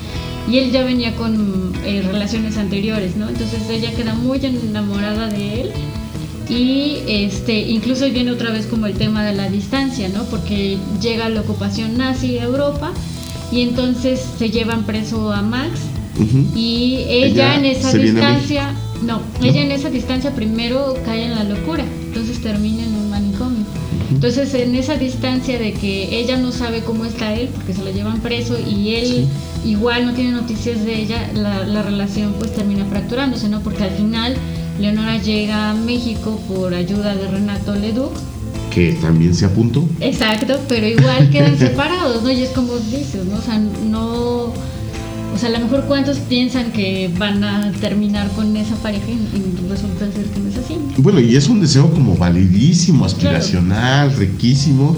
Y 0.49 0.59
él 0.59 0.71
ya 0.71 0.83
venía 0.83 1.15
con 1.15 1.73
eh, 1.85 2.01
relaciones 2.05 2.57
anteriores, 2.57 3.15
¿no? 3.15 3.29
Entonces 3.29 3.67
ella 3.69 3.91
queda 3.95 4.13
muy 4.13 4.39
enamorada 4.45 5.27
de 5.27 5.61
él. 5.61 5.71
Y 6.47 6.99
este, 7.07 7.57
incluso 7.59 8.05
viene 8.11 8.31
otra 8.31 8.51
vez 8.51 8.67
como 8.67 8.85
el 8.85 8.93
tema 8.93 9.25
de 9.25 9.33
la 9.33 9.49
distancia, 9.49 10.07
¿no? 10.09 10.25
Porque 10.25 10.77
llega 11.01 11.27
la 11.29 11.41
ocupación 11.41 11.97
nazi 11.97 12.37
a 12.37 12.43
Europa 12.43 12.91
y 13.51 13.61
entonces 13.61 14.21
se 14.37 14.49
llevan 14.51 14.83
preso 14.85 15.31
a 15.31 15.41
Max 15.41 15.79
Ujú. 16.19 16.45
y 16.55 16.97
ella, 17.09 17.55
Ella 17.55 17.55
en 17.55 17.65
esa 17.65 17.93
distancia, 17.93 18.73
no, 19.01 19.21
ella 19.41 19.61
en 19.63 19.71
esa 19.71 19.89
distancia 19.89 20.33
primero 20.35 20.95
cae 21.03 21.25
en 21.25 21.35
la 21.35 21.43
locura, 21.43 21.83
entonces 22.07 22.41
termina 22.41 22.83
en 22.83 22.95
un. 22.95 23.04
Entonces 24.15 24.53
en 24.53 24.75
esa 24.75 24.95
distancia 24.95 25.59
de 25.59 25.73
que 25.73 26.17
ella 26.17 26.37
no 26.37 26.53
sabe 26.53 26.79
cómo 26.79 27.03
está 27.03 27.33
él, 27.33 27.49
porque 27.53 27.73
se 27.73 27.83
lo 27.83 27.91
llevan 27.91 28.21
preso 28.21 28.57
y 28.57 28.95
él 28.95 29.27
igual 29.65 30.05
no 30.05 30.13
tiene 30.13 30.31
noticias 30.31 30.85
de 30.85 31.01
ella, 31.01 31.29
la, 31.33 31.65
la 31.65 31.83
relación 31.83 32.33
pues 32.39 32.53
termina 32.53 32.85
fracturándose, 32.85 33.49
¿no? 33.49 33.59
Porque 33.59 33.83
al 33.83 33.91
final 33.91 34.37
Leonora 34.79 35.17
llega 35.21 35.71
a 35.71 35.73
México 35.73 36.39
por 36.47 36.73
ayuda 36.73 37.13
de 37.15 37.27
Renato 37.27 37.75
Leduc 37.75 38.13
Que 38.73 38.93
también 38.93 39.35
se 39.35 39.45
apuntó. 39.45 39.85
Exacto, 39.99 40.59
pero 40.69 40.87
igual 40.87 41.29
quedan 41.29 41.57
separados, 41.59 42.23
¿no? 42.23 42.31
Y 42.31 42.43
es 42.43 42.49
como 42.51 42.77
dices, 42.77 43.25
¿no? 43.25 43.37
O 43.37 43.41
sea, 43.41 43.59
no. 43.59 44.53
O 45.35 45.37
sea, 45.37 45.49
a 45.49 45.51
lo 45.51 45.59
mejor 45.59 45.83
cuántos 45.83 46.17
piensan 46.19 46.71
que 46.71 47.11
van 47.19 47.43
a 47.43 47.69
terminar 47.73 48.31
con 48.31 48.55
esa 48.55 48.75
pareja 48.75 49.05
y, 49.11 49.69
resulta 49.69 50.09
ser 50.09 50.23
que 50.27 50.39
no 50.39 50.49
es 50.49 50.57
así. 50.57 50.77
Bueno, 50.97 51.19
y 51.19 51.35
es 51.35 51.49
un 51.49 51.59
deseo 51.59 51.91
como 51.91 52.15
validísimo, 52.15 53.03
aspiracional, 53.03 54.15
riquísimo. 54.15 54.95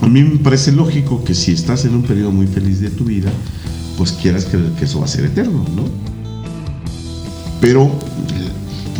A 0.00 0.06
mí 0.06 0.22
me 0.22 0.38
parece 0.38 0.70
lógico 0.70 1.24
que 1.24 1.34
si 1.34 1.50
estás 1.50 1.84
en 1.84 1.94
un 1.94 2.02
periodo 2.02 2.30
muy 2.30 2.46
feliz 2.46 2.80
de 2.80 2.90
tu 2.90 3.06
vida, 3.06 3.32
pues 3.98 4.12
quieras 4.12 4.44
que, 4.44 4.56
que 4.78 4.84
eso 4.84 5.00
va 5.00 5.06
a 5.06 5.08
ser 5.08 5.24
eterno, 5.24 5.64
¿no? 5.74 5.82
Pero, 7.60 7.90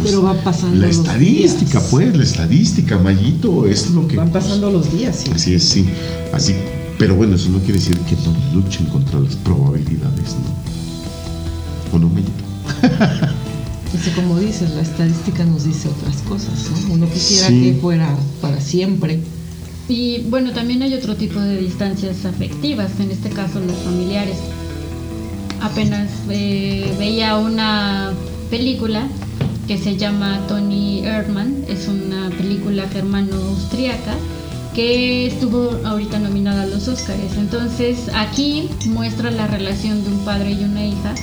pues, 0.00 0.11
Pero 0.11 0.22
van 0.22 0.38
pasando 0.38 0.80
la 0.80 0.88
los 0.88 0.96
estadística, 0.96 1.78
días. 1.78 1.90
pues, 1.92 2.16
la 2.16 2.24
estadística, 2.24 2.98
Mayito, 2.98 3.66
es 3.66 3.88
lo 3.90 4.09
que... 4.09 4.16
Van 4.16 4.32
pasando 4.32 4.68
los 4.68 4.92
días, 4.92 5.20
sí. 5.22 5.30
Así 5.32 5.54
es, 5.54 5.62
sí. 5.62 5.86
Así, 6.32 6.57
pero 6.99 7.14
bueno, 7.14 7.36
eso 7.36 7.51
no 7.51 7.59
quiere 7.59 7.74
decir 7.74 7.99
que 8.01 8.16
no 8.16 8.34
luchen 8.55 8.86
contra 8.86 9.20
las 9.20 9.36
probabilidades, 9.36 10.34
¿no? 10.34 11.97
¿O 11.97 11.99
no, 11.99 12.09
Mayito? 12.09 12.32
Pues 13.92 14.09
como 14.14 14.38
dices, 14.38 14.70
la 14.72 14.82
estadística 14.82 15.44
nos 15.44 15.64
dice 15.64 15.88
otras 15.88 16.16
cosas, 16.22 16.70
¿no? 16.88 16.94
Uno 16.94 17.09
quisiera 17.09 17.49
Sí. 17.49 17.62
que 17.62 17.78
fuera 17.80 18.09
para 18.42 18.61
siempre. 18.61 19.20
Y 19.88 20.22
bueno, 20.28 20.53
también 20.53 20.82
hay 20.82 20.92
otro 20.94 21.14
tipo 21.16 21.38
de 21.40 21.57
distancias 21.59 22.24
afectivas, 22.24 22.90
en 23.01 23.12
este 23.12 23.30
caso 23.30 23.61
las 23.61 23.76
familiares. 23.78 24.36
Apenas 25.62 26.11
eh, 26.28 26.94
veía 26.99 27.36
una 27.38 28.12
película 28.51 29.07
que 29.66 29.78
se 29.78 29.97
llama 29.97 30.40
Tony 30.49 31.05
Erdmann, 31.05 31.64
es 31.68 31.88
una 31.88 32.28
película 32.30 32.88
germano-austriaca 32.88 34.14
que 34.77 35.27
estuvo 35.27 35.70
ahorita 35.87 36.18
nominada 36.18 36.64
a 36.64 36.66
los 36.66 36.87
Oscars. 36.87 37.39
Entonces 37.39 38.11
aquí 38.14 38.68
muestra 38.85 39.31
la 39.31 39.47
relación 39.47 40.05
de 40.05 40.11
un 40.11 40.18
padre 40.18 40.53
y 40.53 40.64
una 40.64 40.85
hija 40.85 41.14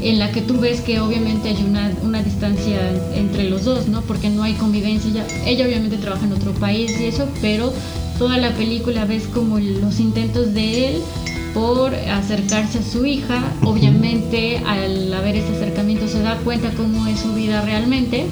en 0.00 0.18
la 0.18 0.32
que 0.32 0.40
tú 0.40 0.58
ves 0.58 0.80
que 0.80 0.98
obviamente 0.98 1.50
hay 1.50 1.62
una, 1.62 1.92
una 2.02 2.22
distancia 2.22 2.80
entre 3.14 3.50
los 3.50 3.64
dos, 3.64 3.86
¿no? 3.88 4.00
Porque 4.00 4.30
no 4.30 4.44
hay 4.44 4.54
convivencia. 4.54 5.10
Ella, 5.10 5.26
ella 5.44 5.66
obviamente 5.66 5.98
trabaja 5.98 6.24
en 6.24 6.32
otro 6.32 6.52
país 6.52 6.98
y 6.98 7.04
eso, 7.04 7.28
pero 7.42 7.70
toda 8.18 8.38
la 8.38 8.50
película 8.54 9.04
ves 9.04 9.24
como 9.24 9.58
los 9.58 10.00
intentos 10.00 10.54
de 10.54 10.88
él 10.88 11.02
por 11.52 11.94
acercarse 11.94 12.78
a 12.78 12.82
su 12.82 13.04
hija. 13.04 13.42
Obviamente 13.62 14.56
al 14.66 15.12
haber 15.12 15.36
ese 15.36 15.54
acercamiento 15.54 16.08
se 16.08 16.22
da 16.22 16.38
cuenta 16.38 16.70
cómo 16.70 17.06
es 17.08 17.20
su 17.20 17.34
vida 17.34 17.60
realmente 17.60 18.24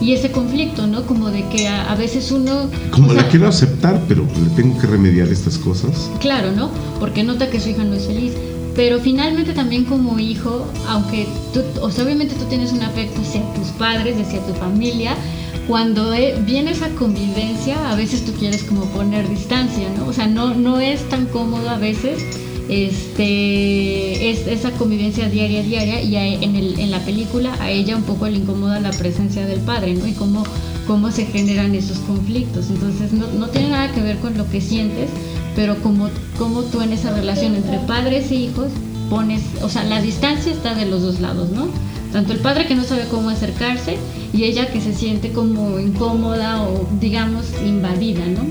y 0.00 0.12
ese 0.12 0.30
conflicto, 0.32 0.86
¿no? 0.86 1.02
Como 1.02 1.30
de 1.30 1.46
que 1.48 1.68
a, 1.68 1.90
a 1.90 1.94
veces 1.94 2.32
uno... 2.32 2.70
Como 2.90 3.10
o 3.10 3.14
la 3.14 3.22
sea, 3.22 3.30
quiero 3.30 3.48
aceptar, 3.48 4.00
pero 4.08 4.26
le 4.42 4.50
tengo 4.56 4.78
que 4.78 4.86
remediar 4.86 5.28
estas 5.28 5.58
cosas. 5.58 6.10
Claro, 6.20 6.52
¿no? 6.52 6.70
Porque 6.98 7.22
nota 7.22 7.50
que 7.50 7.60
su 7.60 7.68
hija 7.68 7.84
no 7.84 7.94
es 7.94 8.06
feliz. 8.06 8.32
Pero 8.74 9.00
finalmente 9.00 9.52
también 9.52 9.84
como 9.84 10.18
hijo, 10.18 10.66
aunque 10.88 11.26
tú, 11.52 11.60
o 11.82 11.90
sea, 11.90 12.04
obviamente 12.04 12.34
tú 12.36 12.44
tienes 12.46 12.72
un 12.72 12.82
afecto 12.82 13.20
hacia 13.20 13.42
tus 13.54 13.68
padres, 13.68 14.16
hacia 14.18 14.40
tu 14.46 14.54
familia, 14.54 15.16
cuando 15.66 16.14
eh, 16.14 16.36
viene 16.46 16.70
esa 16.70 16.88
convivencia, 16.90 17.90
a 17.90 17.94
veces 17.94 18.24
tú 18.24 18.32
quieres 18.32 18.62
como 18.64 18.84
poner 18.86 19.28
distancia, 19.28 19.88
¿no? 19.96 20.06
O 20.06 20.12
sea, 20.12 20.26
no, 20.26 20.54
no 20.54 20.80
es 20.80 21.06
tan 21.08 21.26
cómodo 21.26 21.68
a 21.68 21.78
veces 21.78 22.24
este, 22.70 24.30
es, 24.30 24.46
esa 24.46 24.70
convivencia 24.70 25.28
diaria, 25.28 25.62
diaria, 25.62 26.00
y 26.00 26.14
en 26.14 26.90
la 26.92 27.00
película 27.00 27.52
a 27.58 27.68
ella 27.68 27.96
un 27.96 28.04
poco 28.04 28.28
le 28.28 28.38
incomoda 28.38 28.78
la 28.78 28.92
presencia 28.92 29.44
del 29.44 29.58
padre, 29.58 29.94
¿no? 29.94 30.06
Y 30.06 30.12
cómo, 30.12 30.44
cómo 30.86 31.10
se 31.10 31.26
generan 31.26 31.74
esos 31.74 31.98
conflictos. 31.98 32.70
Entonces 32.70 33.12
no, 33.12 33.26
no 33.32 33.48
tiene 33.48 33.70
nada 33.70 33.92
que 33.92 34.00
ver 34.00 34.18
con 34.18 34.38
lo 34.38 34.48
que 34.48 34.60
sientes, 34.60 35.10
pero 35.56 35.82
como, 35.82 36.10
como 36.38 36.62
tú 36.62 36.80
en 36.80 36.92
esa 36.92 37.12
relación 37.12 37.56
entre 37.56 37.78
padres 37.80 38.30
e 38.30 38.36
hijos 38.36 38.68
pones, 39.10 39.42
o 39.62 39.68
sea, 39.68 39.82
la 39.82 40.00
distancia 40.00 40.52
está 40.52 40.74
de 40.74 40.86
los 40.86 41.02
dos 41.02 41.18
lados, 41.18 41.50
¿no? 41.50 41.66
Tanto 42.12 42.32
el 42.32 42.38
padre 42.38 42.66
que 42.66 42.76
no 42.76 42.84
sabe 42.84 43.06
cómo 43.10 43.30
acercarse 43.30 43.96
y 44.32 44.44
ella 44.44 44.70
que 44.72 44.80
se 44.80 44.94
siente 44.94 45.32
como 45.32 45.80
incómoda 45.80 46.62
o 46.62 46.86
digamos 47.00 47.46
invadida, 47.66 48.24
¿no? 48.26 48.42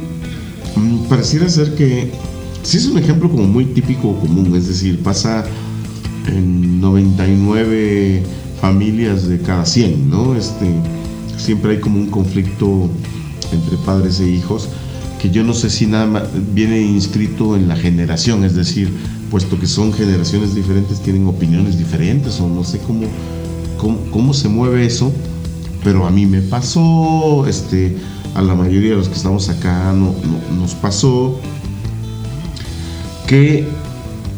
Mm, 0.81 1.07
Pareciera 1.07 1.47
ser 1.47 1.75
que 1.75 2.11
sí 2.63 2.77
es 2.77 2.85
un 2.87 2.97
ejemplo 2.97 3.29
como 3.29 3.45
muy 3.45 3.65
típico 3.65 4.09
o 4.09 4.19
común, 4.19 4.55
es 4.55 4.67
decir, 4.67 4.99
pasa 5.01 5.45
en 6.27 6.79
99 6.81 8.23
familias 8.61 9.27
de 9.27 9.39
cada 9.39 9.65
100, 9.65 10.09
¿no? 10.09 10.35
Este, 10.35 10.67
siempre 11.37 11.71
hay 11.71 11.79
como 11.79 11.99
un 11.99 12.07
conflicto 12.07 12.89
entre 13.51 13.77
padres 13.77 14.19
e 14.19 14.29
hijos 14.29 14.69
que 15.21 15.29
yo 15.31 15.43
no 15.43 15.53
sé 15.53 15.69
si 15.69 15.85
nada 15.85 16.05
más 16.05 16.23
viene 16.53 16.81
inscrito 16.81 17.55
en 17.55 17.67
la 17.67 17.75
generación, 17.75 18.43
es 18.45 18.55
decir, 18.55 18.89
puesto 19.29 19.59
que 19.59 19.67
son 19.67 19.91
generaciones 19.91 20.55
diferentes, 20.55 21.01
tienen 21.01 21.27
opiniones 21.27 21.77
diferentes 21.77 22.39
o 22.39 22.47
no 22.47 22.63
sé 22.63 22.79
cómo, 22.79 23.01
cómo, 23.77 23.97
cómo 24.11 24.33
se 24.33 24.47
mueve 24.47 24.85
eso, 24.85 25.11
pero 25.83 26.05
a 26.07 26.09
mí 26.09 26.25
me 26.25 26.41
pasó, 26.41 27.45
este, 27.47 27.97
a 28.33 28.41
la 28.41 28.55
mayoría 28.55 28.91
de 28.91 28.95
los 28.97 29.09
que 29.09 29.15
estamos 29.15 29.49
acá 29.49 29.91
no, 29.93 30.13
no- 30.23 30.57
nos 30.57 30.73
pasó 30.75 31.37
que 33.29 33.63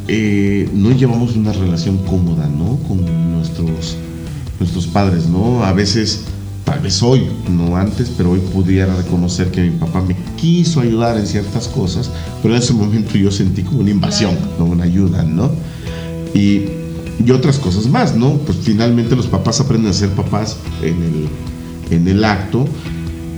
eh, 0.09 0.69
no 0.73 0.91
llevamos 0.91 1.37
una 1.37 1.53
relación 1.53 1.97
cómoda, 1.99 2.45
¿no? 2.49 2.77
Con 2.89 3.05
nuestros, 3.31 3.95
nuestros 4.59 4.85
padres, 4.87 5.27
¿no? 5.27 5.63
A 5.63 5.71
veces, 5.71 6.25
tal 6.65 6.81
vez 6.81 7.01
hoy, 7.01 7.25
no 7.49 7.77
antes, 7.77 8.11
pero 8.17 8.31
hoy 8.31 8.41
pudiera 8.53 8.93
reconocer 8.93 9.49
que 9.49 9.61
mi 9.61 9.69
papá 9.69 10.01
me 10.01 10.13
quiso 10.35 10.81
ayudar 10.81 11.15
en 11.15 11.25
ciertas 11.25 11.69
cosas, 11.69 12.11
pero 12.41 12.53
en 12.53 12.61
ese 12.61 12.73
momento 12.73 13.17
yo 13.17 13.31
sentí 13.31 13.61
como 13.61 13.79
una 13.79 13.91
invasión, 13.91 14.37
no 14.59 14.65
una 14.65 14.83
ayuda, 14.83 15.23
¿no? 15.23 15.49
Y, 16.33 16.65
y 17.25 17.31
otras 17.31 17.59
cosas 17.59 17.87
más, 17.87 18.13
¿no? 18.13 18.39
Pues 18.39 18.57
finalmente 18.61 19.15
los 19.15 19.27
papás 19.27 19.61
aprenden 19.61 19.91
a 19.91 19.93
ser 19.93 20.09
papás 20.09 20.57
en 20.81 21.01
el, 21.01 21.95
en 21.95 22.07
el 22.09 22.25
acto 22.25 22.67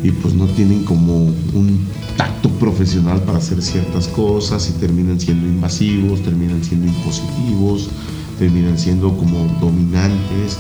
y 0.04 0.12
pues 0.12 0.34
no 0.34 0.45
tienen 0.47 0.84
como 0.84 1.16
un 1.26 1.88
tacto 2.18 2.49
profesional 2.49 3.22
para 3.22 3.38
hacer 3.39 3.62
ciertas 3.62 4.08
cosas 4.10 4.70
y 4.70 4.80
terminan 4.80 5.20
siendo 5.20 5.47
invasivos, 5.47 6.22
terminan 6.22 6.64
siendo 6.64 6.88
impositivos, 6.88 7.89
terminan 8.38 8.78
siendo 8.78 9.16
como 9.18 9.45
dominantes. 9.62 10.58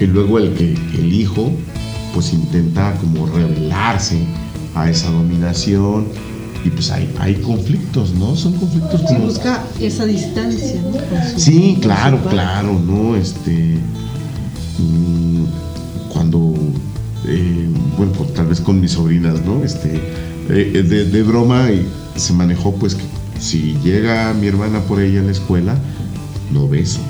Y 0.00 0.06
luego 0.06 0.38
el 0.38 0.54
que 0.54 0.72
el 0.98 1.12
hijo 1.12 1.52
pues 2.12 2.32
intenta 2.32 2.92
como 2.96 3.26
rebelarse 3.26 4.18
a 4.74 4.90
esa 4.90 5.10
dominación 5.10 6.06
y 6.64 6.70
pues 6.70 6.90
hay, 6.90 7.08
hay 7.20 7.36
conflictos, 7.36 8.12
¿no? 8.14 8.34
Son 8.34 8.52
conflictos 8.54 9.00
Se 9.00 9.06
como... 9.06 9.26
busca 9.26 9.62
esa 9.80 10.04
distancia, 10.06 10.82
¿no? 10.82 11.30
Su- 11.34 11.40
Sí, 11.40 11.78
claro, 11.80 12.18
claro, 12.28 12.78
¿no? 12.84 13.14
Este. 13.16 13.78
mm, 14.78 15.44
cuando. 16.12 16.52
Eh, 17.26 17.68
bueno, 17.96 18.12
pues, 18.12 18.34
tal 18.34 18.46
vez 18.46 18.60
con 18.60 18.80
mis 18.80 18.92
sobrinas, 18.92 19.44
¿no? 19.44 19.62
Este. 19.64 20.00
eh, 20.48 20.82
de, 20.82 21.04
de 21.04 21.22
broma 21.22 21.70
y 21.70 21.86
se 22.16 22.32
manejó, 22.32 22.74
pues, 22.74 22.94
que 22.94 23.04
si 23.38 23.76
llega 23.84 24.32
mi 24.34 24.46
hermana 24.48 24.80
por 24.80 25.00
ella 25.00 25.20
en 25.20 25.26
la 25.26 25.32
escuela, 25.32 25.76
no 26.52 26.68
beso. 26.68 27.00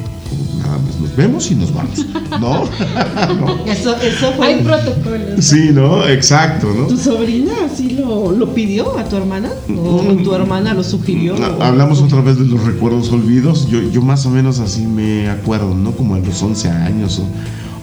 Nada 0.59 0.79
más 0.79 1.01
nos 1.01 1.17
vemos 1.17 1.51
y 1.51 1.55
nos 1.57 1.75
vamos. 1.75 2.07
¿No? 2.41 2.65
No. 3.41 3.65
Eso, 3.67 3.97
eso 3.97 4.33
fue. 4.37 4.47
Hay 4.47 4.63
protocolos. 4.63 5.45
Sí, 5.45 5.71
¿no? 5.73 6.07
Exacto, 6.07 6.73
¿no? 6.77 6.87
¿Tu 6.87 6.97
sobrina 6.97 7.53
así 7.71 7.91
lo, 7.91 8.31
lo 8.33 8.55
pidió 8.55 8.97
a 8.99 9.05
tu 9.09 9.17
hermana? 9.17 9.51
¿O 9.77 10.03
Mm. 10.03 10.23
tu 10.23 10.35
hermana 10.35 10.75
lo 10.75 10.85
sugirió? 10.85 11.35
Ha- 11.37 11.69
Hablamos 11.69 12.01
otra 12.03 12.21
vez 12.21 12.39
de 12.39 12.45
los 12.45 12.63
recuerdos 12.65 13.11
olvidos. 13.11 13.69
Yo, 13.69 13.81
yo 13.91 14.03
más 14.03 14.25
o 14.27 14.31
menos 14.31 14.59
así 14.61 14.87
me 14.87 15.29
acuerdo, 15.29 15.75
¿no? 15.75 15.93
Como 15.93 16.15
a 16.15 16.19
los 16.19 16.41
11 16.43 16.69
años 16.69 17.19
o, 17.19 17.27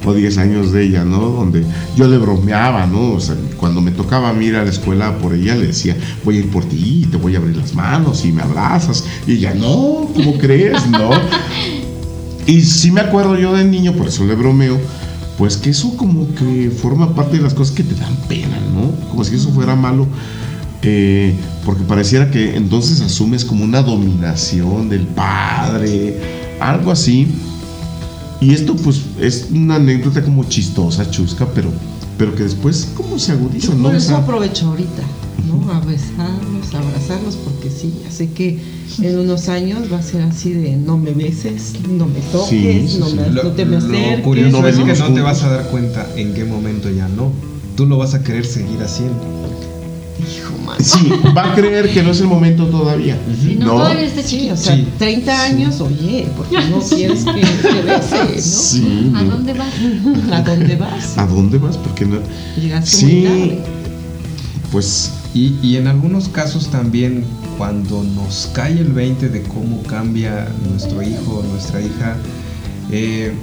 o 0.07 0.13
10 0.13 0.37
años 0.37 0.71
de 0.71 0.83
ella, 0.83 1.03
¿no? 1.03 1.19
Donde 1.19 1.63
yo 1.95 2.07
le 2.07 2.17
bromeaba, 2.17 2.85
¿no? 2.85 3.13
O 3.13 3.19
sea, 3.19 3.35
cuando 3.57 3.81
me 3.81 3.91
tocaba 3.91 4.29
a 4.29 4.43
ir 4.43 4.55
a 4.55 4.63
la 4.63 4.69
escuela 4.69 5.17
por 5.17 5.33
ella, 5.33 5.55
le 5.55 5.67
decía, 5.67 5.95
voy 6.23 6.37
a 6.37 6.39
ir 6.39 6.49
por 6.49 6.65
ti, 6.65 7.07
te 7.11 7.17
voy 7.17 7.35
a 7.35 7.39
abrir 7.39 7.57
las 7.57 7.73
manos 7.73 8.25
y 8.25 8.31
me 8.31 8.41
abrazas. 8.41 9.03
Y 9.25 9.33
ella, 9.33 9.53
no, 9.53 10.09
¿cómo 10.15 10.37
crees? 10.37 10.87
No. 10.87 11.09
Y 12.45 12.61
sí 12.61 12.91
me 12.91 13.01
acuerdo 13.01 13.37
yo 13.37 13.53
de 13.53 13.65
niño, 13.65 13.91
por 13.93 14.07
eso 14.07 14.25
le 14.25 14.33
bromeo, 14.33 14.79
pues 15.37 15.57
que 15.57 15.71
eso 15.71 15.97
como 15.97 16.33
que 16.33 16.71
forma 16.71 17.13
parte 17.13 17.35
de 17.37 17.43
las 17.43 17.53
cosas 17.53 17.75
que 17.75 17.83
te 17.83 17.93
dan 17.95 18.15
pena, 18.29 18.57
¿no? 18.73 18.91
Como 19.09 19.23
si 19.25 19.35
eso 19.35 19.49
fuera 19.49 19.75
malo. 19.75 20.07
eh, 20.81 21.33
porque 21.65 21.83
pareciera 21.83 22.31
que 22.31 22.55
entonces 22.55 23.01
asumes 23.01 23.43
como 23.43 23.65
una 23.65 23.81
dominación 23.81 24.87
del 24.87 25.01
padre, 25.01 26.17
algo 26.61 26.91
así. 26.91 27.27
Y 28.39 28.53
esto 28.53 28.75
pues 28.75 29.01
es 29.19 29.47
una 29.51 29.75
anécdota 29.75 30.23
como 30.23 30.43
chistosa, 30.43 31.09
chusca, 31.09 31.47
pero, 31.55 31.69
pero 32.17 32.35
que 32.35 32.43
después 32.43 32.89
como 32.95 33.17
se 33.17 33.31
agudiza, 33.31 33.73
¿no? 33.73 33.83
Por 33.83 33.93
O 33.95 33.97
eso 33.97 34.07
sea, 34.09 34.17
aprovecho 34.17 34.67
ahorita, 34.67 35.03
¿no? 35.47 35.71
A 35.71 35.79
besarlos, 35.79 36.73
a 36.73 36.77
abrazarlos, 36.79 37.35
porque 37.37 37.69
sí, 37.71 37.93
ya 38.03 38.11
sé 38.11 38.29
que 38.31 38.59
en 39.01 39.17
unos 39.19 39.49
años 39.49 39.91
va 39.91 39.97
a 39.97 40.01
ser 40.03 40.21
así 40.21 40.53
de 40.53 40.75
no 40.77 40.97
me 40.97 41.11
beses, 41.11 41.73
no 41.89 42.05
me 42.05 42.19
toques, 42.31 42.49
Sí, 42.49 42.87
sí, 42.87 42.97
no, 42.99 43.07
sí. 43.07 43.15
me, 43.15 43.29
Lo, 43.31 43.43
no 43.45 43.51
te 43.51 43.65
me 43.65 43.71
lo 43.71 43.77
acerques. 43.87 44.23
curioso 44.23 44.61
No 44.61 44.67
es 44.67 44.75
que 44.75 44.81
venimos 44.83 45.09
no 45.09 45.15
te 45.15 45.21
vas 45.21 45.43
a 45.43 45.49
dar 45.49 45.69
cuenta 45.69 46.07
en 46.15 46.33
qué 46.35 46.45
momento 46.45 46.89
ya 46.91 47.07
no. 47.07 47.31
Tú 47.75 47.85
lo 47.87 47.97
vas 47.97 48.13
a 48.13 48.23
querer 48.23 48.45
seguir 48.45 48.81
haciendo. 48.83 49.19
Sí, 50.79 51.09
va 51.35 51.51
a 51.51 51.55
creer 51.55 51.91
que 51.93 52.03
no 52.03 52.11
es 52.11 52.19
el 52.21 52.27
momento 52.27 52.65
todavía. 52.67 53.17
No, 53.59 53.65
¿no? 53.65 53.71
todavía 53.73 54.05
está 54.05 54.21
Sí, 54.21 54.27
chiquito. 54.37 54.53
o 54.53 54.57
sea, 54.57 54.75
Sí, 54.75 54.87
30 54.97 55.43
años, 55.43 55.81
oye, 55.81 56.27
porque 56.37 56.57
no 56.69 56.79
quieres 56.79 57.23
que 57.25 57.41
te 57.41 57.81
bese, 57.81 58.41
Sí, 58.41 59.11
¿A 59.15 59.21
¿no? 59.23 59.31
dónde 59.31 59.53
vas? 59.53 59.73
¿no? 59.81 60.33
¿A 60.35 60.41
dónde 60.41 60.75
vas? 60.75 61.17
¿A 61.17 61.25
dónde 61.27 61.57
vas? 61.57 61.77
Porque 61.77 62.05
no. 62.05 62.17
Llegaste 62.59 63.05
muy 63.05 63.11
Sí, 63.11 63.23
tarde. 63.23 63.59
pues 64.71 65.11
Y, 65.33 65.55
y 65.61 65.77
en 65.77 65.87
algunos 65.87 66.29
casos 66.29 66.67
también 66.69 67.23
cuando 67.57 68.03
nos 68.03 68.49
cae 68.53 68.73
el 68.79 68.91
20 68.93 69.29
de 69.29 69.41
cómo 69.43 69.81
cambia 69.83 70.47
nuestro 70.69 71.01
hijo 71.01 71.43
o 71.43 71.43
nuestra 71.51 71.81
hija, 71.81 72.15
eh, 72.91 73.33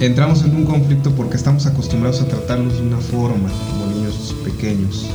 entramos 0.00 0.42
en 0.42 0.54
un 0.56 0.64
conflicto 0.64 1.10
porque 1.12 1.36
estamos 1.36 1.66
acostumbrados 1.66 2.20
a 2.22 2.26
tratarlos 2.26 2.74
de 2.74 2.82
una 2.82 2.98
forma 2.98 3.48
como 3.70 3.86
niños 3.94 4.34
pequeños. 4.44 5.06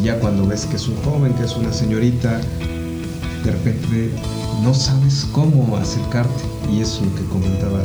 Y 0.00 0.04
ya 0.04 0.18
cuando 0.18 0.46
ves 0.46 0.66
que 0.66 0.76
es 0.76 0.88
un 0.88 0.96
joven, 1.02 1.32
que 1.34 1.44
es 1.44 1.56
una 1.56 1.72
señorita, 1.72 2.40
de 3.44 3.50
repente 3.52 4.10
no 4.62 4.74
sabes 4.74 5.26
cómo 5.32 5.76
acercarte. 5.76 6.44
Y 6.72 6.80
es 6.80 7.00
lo 7.00 7.14
que 7.14 7.24
comentaba 7.24 7.82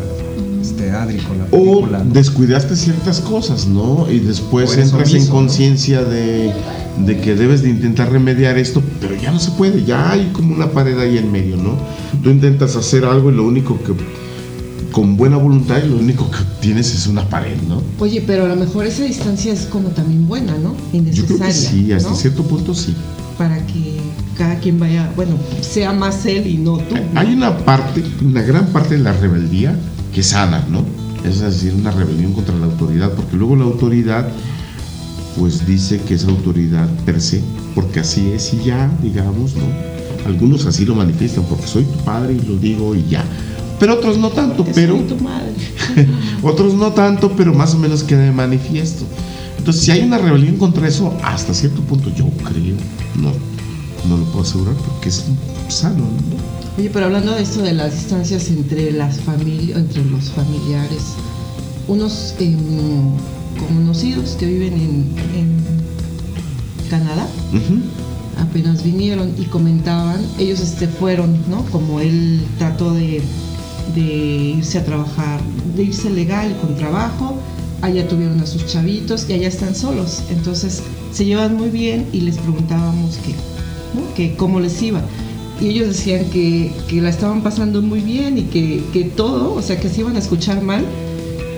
este 0.62 0.92
Adri 0.92 1.18
con 1.20 1.38
la 1.38 1.46
O 1.46 1.50
película. 1.50 2.04
¿no? 2.04 2.14
descuidaste 2.14 2.76
ciertas 2.76 3.20
cosas, 3.22 3.68
¿no? 3.68 4.10
Y 4.10 4.20
después 4.20 4.76
O 4.78 4.82
entras 4.82 5.14
en 5.14 5.28
conciencia 5.28 6.04
de, 6.04 6.54
de 7.06 7.20
que 7.20 7.36
debes 7.36 7.62
de 7.64 7.70
intentar 7.70 8.12
remediar 8.12 8.58
esto, 8.58 8.82
pero 9.00 9.16
ya 9.16 9.32
no 9.32 9.40
se 9.40 9.52
puede, 9.52 9.84
ya 9.84 10.12
hay 10.12 10.30
como 10.34 10.54
una 10.56 10.72
pared 10.72 10.98
ahí 11.00 11.18
en 11.18 11.32
medio, 11.32 11.58
¿no? 11.58 11.78
Tú 12.24 12.30
intentas 12.30 12.76
hacer 12.76 13.06
algo 13.06 13.32
y 13.32 13.36
lo 13.36 13.46
único 13.46 13.80
que, 13.84 13.94
con 14.92 15.18
buena 15.18 15.38
voluntad, 15.38 15.82
y 15.84 15.88
lo 15.90 15.98
único 15.98 16.30
que 16.30 16.38
tienes 16.60 16.94
es 16.94 17.08
una 17.08 17.28
pared, 17.30 17.58
¿no? 17.68 17.82
Oye, 18.00 18.24
pero 18.26 18.46
a 18.46 18.48
lo 18.48 18.56
mejor 18.56 18.86
esa 18.86 19.04
distancia 19.04 19.54
es 19.54 19.62
como 19.62 19.90
también 19.90 20.28
buena, 20.28 20.58
¿no? 20.58 20.76
Yo 20.92 20.98
Innecesaria. 20.98 21.38
creo 21.38 21.48
que 21.48 21.54
sí, 21.54 21.92
hasta 21.94 22.10
¿no? 22.10 22.16
cierto 22.16 22.44
punto 22.44 22.76
sí. 22.76 22.96
Para 23.38 23.66
que 23.68 23.98
cada 24.38 24.60
quien 24.60 24.80
vaya, 24.80 25.12
bueno, 25.16 25.36
sea 25.62 25.94
más 25.94 26.26
él 26.26 26.48
y 26.48 26.58
no 26.58 26.78
tú. 26.78 26.96
¿no? 26.96 27.20
Hay 27.20 27.34
una 27.34 27.58
parte, 27.60 28.04
una 28.24 28.42
gran 28.42 28.68
parte 28.68 28.98
de 28.98 29.04
la 29.04 29.14
rebeldía 29.14 29.76
que 30.14 30.24
sana, 30.24 30.66
¿no? 30.70 30.84
Es 31.28 31.40
decir, 31.40 31.74
una 31.76 31.92
rebelión 31.92 32.34
contra 32.34 32.56
la 32.56 32.66
autoridad, 32.66 33.12
porque 33.14 33.38
luego 33.38 33.56
la 33.56 33.64
autoridad, 33.64 34.28
pues 35.38 35.66
dice 35.66 36.02
que 36.02 36.16
es 36.16 36.26
autoridad 36.26 36.90
per 37.06 37.22
se, 37.22 37.42
porque 37.76 38.02
así 38.02 38.32
es 38.32 38.54
y 38.54 38.66
ya, 38.66 38.92
digamos, 39.02 39.56
¿no? 39.56 39.64
Algunos 40.26 40.66
así 40.66 40.86
lo 40.86 40.96
manifiestan, 40.96 41.46
porque 41.46 41.68
soy 41.68 41.84
tu 41.86 41.98
padre 42.04 42.34
y 42.34 42.46
lo 42.46 42.58
digo 42.58 42.94
y 42.96 43.06
ya. 43.10 43.24
Pero 43.82 43.96
otros 43.96 44.20
no 44.20 44.30
tanto, 44.30 44.64
Que 44.64 44.74
pero 44.74 44.96
tu 45.00 45.16
madre. 45.16 45.56
otros 46.44 46.76
no 46.76 46.92
tanto, 46.92 47.32
pero 47.36 47.52
más 47.52 47.74
o 47.74 47.80
menos 47.80 48.04
queda 48.04 48.22
de 48.22 48.32
manifiesto. 48.32 49.06
Entonces, 49.58 49.84
si 49.84 49.90
hay 49.90 50.02
una 50.04 50.20
rebelión 50.20 50.58
contra 50.58 50.88
eso, 50.88 51.18
hasta 51.24 51.52
cierto 51.52 51.82
punto 51.82 52.14
yo 52.14 52.30
creo, 52.44 52.76
no, 53.16 53.32
no 54.08 54.18
lo 54.18 54.26
puedo 54.26 54.42
asegurar 54.44 54.76
porque 54.76 55.10
es 55.10 55.26
sano, 55.70 55.98
¿no? 55.98 56.78
Oye, 56.78 56.92
pero 56.94 57.08
hablando 57.08 57.34
de 57.34 57.42
esto 57.42 57.64
de 57.64 57.74
las 57.74 57.94
distancias 57.94 58.50
entre 58.50 58.92
las 58.92 59.20
familias, 59.20 59.80
entre 59.80 60.06
los 60.06 60.30
familiares, 60.30 61.02
unos 61.88 62.36
em, 62.38 62.58
conocidos 63.68 64.38
que 64.40 64.46
viven 64.46 64.74
en, 64.74 65.16
en 65.36 66.88
Canadá 66.88 67.28
apenas 68.38 68.84
vinieron 68.84 69.34
y 69.40 69.46
comentaban, 69.46 70.24
ellos 70.38 70.60
este 70.60 70.88
fueron, 70.88 71.36
¿no? 71.50 71.64
Como 71.72 72.00
él 72.00 72.42
trató 72.58 72.94
de, 72.94 73.22
de 73.96 74.56
irse 74.58 74.78
a 74.78 74.86
trabajar, 74.86 75.40
de 75.76 75.84
irse 75.84 76.10
legal 76.10 76.56
con 76.62 76.76
trabajo, 76.76 77.36
allá 77.82 78.08
tuvieron 78.08 78.40
a 78.42 78.46
sus 78.46 78.66
chavitos 78.68 79.26
y 79.30 79.34
allá 79.34 79.48
están 79.48 79.74
solos, 79.76 80.24
entonces 80.30 80.84
se 81.12 81.26
llevan 81.26 81.56
muy 81.56 81.70
bien 81.70 82.06
y 82.14 82.22
les 82.22 82.38
preguntábamos 82.38 83.18
que, 83.18 83.32
¿no? 83.32 84.14
que 84.16 84.36
cómo 84.36 84.60
les 84.60 84.82
iba. 84.82 85.02
Y 85.60 85.68
ellos 85.70 85.90
decían 85.90 86.26
que, 86.32 86.72
que 86.88 87.02
la 87.02 87.10
estaban 87.10 87.42
pasando 87.44 87.82
muy 87.82 88.00
bien 88.00 88.38
y 88.38 88.44
que, 88.44 88.84
que 88.94 89.04
todo, 89.06 89.54
o 89.54 89.62
sea, 89.62 89.80
que 89.80 89.90
se 89.90 90.02
iban 90.02 90.16
a 90.16 90.20
escuchar 90.20 90.62
mal, 90.64 90.84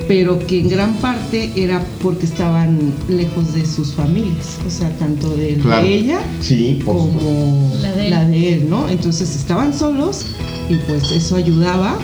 pero 0.09 0.37
que 0.45 0.59
en 0.59 0.67
gran 0.67 0.93
parte 0.95 1.51
era 1.55 1.81
porque 2.01 2.25
estaban 2.25 2.77
lejos 3.07 3.53
de 3.53 3.65
sus 3.65 3.93
familias, 3.93 4.57
o 4.67 4.69
sea, 4.69 4.89
tanto 4.97 5.29
de, 5.29 5.53
Claro. 5.55 5.87
de 5.87 5.93
ella 5.95 6.19
Sí, 6.41 6.79
como 6.83 7.71
La 7.81 7.93
de 7.93 8.03
él. 8.05 8.09
la 8.09 8.25
de 8.25 8.53
él, 8.55 8.69
¿no? 8.69 8.89
Entonces 8.89 9.33
estaban 9.35 9.73
solos 9.73 10.25
y 10.69 10.75
pues 10.87 11.09
eso 11.11 11.37
ayudaba 11.37 11.97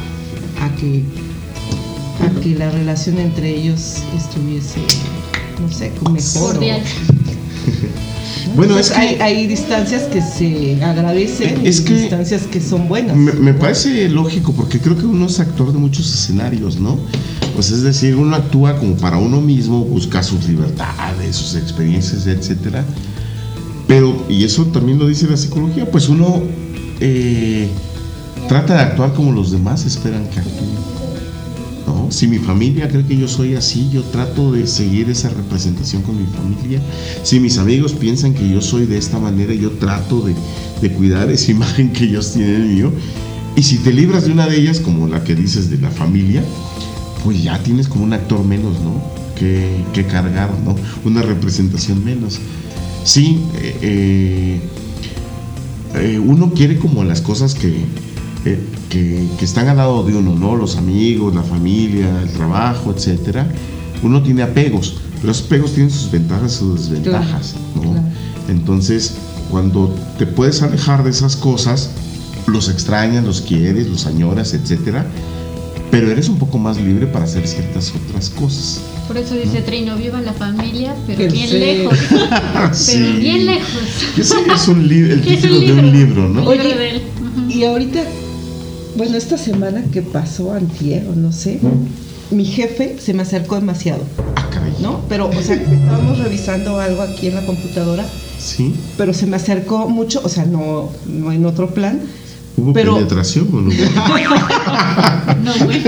a 0.61 0.75
que 0.75 1.03
a 2.25 2.41
que 2.41 2.55
la 2.55 2.69
relación 2.69 3.17
entre 3.19 3.49
ellos 3.55 3.97
estuviese, 4.17 4.79
no 5.61 5.71
sé, 5.71 5.91
como 5.97 6.11
mejor. 6.11 6.59
Bueno, 8.55 8.77
Entonces, 8.77 8.91
es 8.91 8.97
que- 8.97 9.23
hay, 9.23 9.35
hay 9.37 9.47
distancias 9.47 10.03
que 10.03 10.21
se 10.21 10.83
agradecen 10.83 11.65
Es 11.65 11.81
y 11.81 11.83
que 11.83 11.93
distancias 11.93 12.41
que 12.43 12.59
son 12.59 12.87
buenas. 12.87 13.15
Me, 13.15 13.31
me 13.33 13.53
parece 13.53 14.09
lógico 14.09 14.53
porque 14.53 14.79
creo 14.79 14.97
que 14.97 15.05
uno 15.05 15.27
es 15.27 15.39
actor 15.39 15.71
de 15.71 15.77
muchos 15.77 16.11
escenarios, 16.11 16.79
¿no? 16.79 16.97
Pues 17.55 17.69
es 17.71 17.83
decir, 17.83 18.15
uno 18.15 18.35
actúa 18.35 18.77
como 18.77 18.95
para 18.95 19.17
uno 19.17 19.39
mismo, 19.39 19.83
busca 19.85 20.23
sus 20.23 20.47
libertades, 20.47 21.35
sus 21.35 21.55
experiencias, 21.55 22.25
etcétera. 22.25 22.83
Pero, 23.87 24.25
y 24.29 24.43
eso 24.43 24.65
también 24.65 24.97
lo 24.97 25.07
dice 25.07 25.27
la 25.27 25.37
psicología, 25.37 25.89
pues 25.89 26.09
uno 26.09 26.41
eh, 26.99 27.67
trata 28.49 28.73
de 28.73 28.79
actuar 28.79 29.13
como 29.13 29.31
los 29.31 29.51
demás 29.51 29.85
esperan 29.85 30.27
que 30.29 30.39
actúe. 30.39 30.65
¿no? 31.85 32.11
Si 32.11 32.27
mi 32.27 32.39
familia 32.39 32.89
cree 32.89 33.05
que 33.05 33.15
yo 33.15 33.27
soy 33.27 33.53
así, 33.53 33.89
yo 33.91 34.01
trato 34.01 34.51
de 34.51 34.65
seguir 34.65 35.07
esa 35.07 35.29
representación 35.29 36.01
con 36.01 36.17
mi 36.17 36.25
familia. 36.25 36.81
Si 37.23 37.39
mis 37.39 37.59
amigos 37.59 37.93
piensan 37.93 38.33
que 38.33 38.49
yo 38.49 38.59
soy 38.59 38.87
de 38.87 38.97
esta 38.97 39.19
manera, 39.19 39.53
yo 39.53 39.69
trato 39.73 40.21
de, 40.21 40.33
de 40.81 40.91
cuidar 40.91 41.29
esa 41.29 41.51
imagen 41.51 41.93
que 41.93 42.05
ellos 42.05 42.33
tienen 42.33 42.73
mío. 42.73 42.91
Y 43.55 43.61
si 43.61 43.77
te 43.77 43.93
libras 43.93 44.25
de 44.25 44.31
una 44.31 44.47
de 44.47 44.57
ellas, 44.57 44.79
como 44.79 45.07
la 45.07 45.23
que 45.23 45.35
dices 45.35 45.69
de 45.69 45.77
la 45.77 45.91
familia, 45.91 46.43
pues 47.23 47.43
ya 47.43 47.61
tienes 47.61 47.87
como 47.87 48.03
un 48.03 48.13
actor 48.13 48.43
menos, 48.43 48.79
¿no? 48.81 48.99
Que, 49.35 49.83
que 49.93 50.05
cargar, 50.05 50.49
¿no? 50.65 50.75
Una 51.05 51.21
representación 51.21 52.03
menos. 52.03 52.39
Sí, 53.03 53.41
eh, 53.61 53.77
eh, 53.81 54.61
eh, 55.95 56.19
uno 56.19 56.53
quiere 56.53 56.77
como 56.77 57.03
las 57.03 57.21
cosas 57.21 57.53
que, 57.55 57.85
eh, 58.45 58.59
que, 58.89 59.27
que 59.37 59.45
están 59.45 59.67
al 59.67 59.77
lado 59.77 60.03
de 60.03 60.15
uno, 60.15 60.35
¿no? 60.35 60.55
Los 60.55 60.77
amigos, 60.77 61.33
la 61.35 61.43
familia, 61.43 62.07
el 62.21 62.29
trabajo, 62.31 62.93
etcétera. 62.95 63.47
Uno 64.01 64.21
tiene 64.23 64.43
apegos, 64.43 64.95
pero 65.19 65.31
esos 65.31 65.45
apegos 65.47 65.73
tienen 65.73 65.91
sus 65.91 66.09
ventajas 66.11 66.53
y 66.53 66.57
sus 66.59 66.89
desventajas, 66.89 67.55
¿no? 67.75 67.81
claro. 67.91 68.01
Entonces, 68.47 69.15
cuando 69.51 69.93
te 70.17 70.25
puedes 70.25 70.61
alejar 70.61 71.03
de 71.03 71.09
esas 71.09 71.35
cosas, 71.35 71.91
los 72.47 72.69
extrañas, 72.69 73.23
los 73.25 73.41
quieres, 73.41 73.87
los 73.87 74.05
añoras, 74.05 74.53
etcétera, 74.53 75.05
pero 75.91 76.09
eres 76.11 76.29
un 76.29 76.37
poco 76.37 76.57
más 76.59 76.77
libre 76.77 77.07
para 77.07 77.25
hacer 77.25 77.47
ciertas 77.47 77.91
otras 77.93 78.29
cosas. 78.29 78.79
Por 79.07 79.17
eso 79.17 79.33
dice 79.35 79.61
Trino, 79.63 79.97
viva 79.97 80.21
la 80.21 80.33
familia, 80.33 80.95
pero 81.07 81.17
Que 81.17 81.27
bien 81.33 81.49
sí. 81.49 81.57
lejos. 81.57 81.97
Pero 82.09 82.73
Sí. 82.73 83.17
bien 83.19 83.45
lejos. 83.47 83.69
Ese 84.17 84.35
es 84.55 84.67
un 84.67 84.81
el 84.81 85.21
¿Qué 85.21 85.33
es 85.33 85.41
título 85.41 85.59
un 85.59 85.65
de 85.65 85.73
un 85.73 85.91
libro? 85.91 86.29
¿no? 86.29 86.43
Oye. 86.45 87.01
Y 87.49 87.63
ahorita, 87.63 88.01
bueno, 88.99 89.17
esta 89.17 89.37
semana 89.37 89.81
que 89.91 90.01
pasó, 90.03 90.53
antier, 90.53 91.07
o 91.07 91.15
no 91.15 91.31
sé, 91.31 91.59
mi 92.31 92.45
jefe 92.45 92.97
se 92.99 93.13
me 93.15 93.23
acercó 93.23 93.55
demasiado, 93.55 94.03
Ah. 94.35 94.69
¿no? 94.81 95.01
Pero, 95.09 95.29
o 95.29 95.41
sea, 95.41 95.55
estábamos 95.55 96.19
revisando 96.19 96.79
algo 96.79 97.01
aquí 97.01 97.27
en 97.27 97.35
la 97.35 97.45
computadora, 97.45 98.05
Sí. 98.37 98.75
pero 98.97 99.13
se 99.13 99.25
me 99.25 99.37
acercó 99.37 99.89
mucho, 99.89 100.21
o 100.23 100.29
sea, 100.29 100.45
no, 100.45 100.89
no 101.07 101.31
en 101.31 101.45
otro 101.45 101.73
plan, 101.73 101.99
¿Hubo 102.57 102.73
Pero- 102.73 102.95
penetración 102.95 103.47
o 103.53 103.61
no? 103.61 103.71
No, 105.43 105.65
güey. 105.65 105.81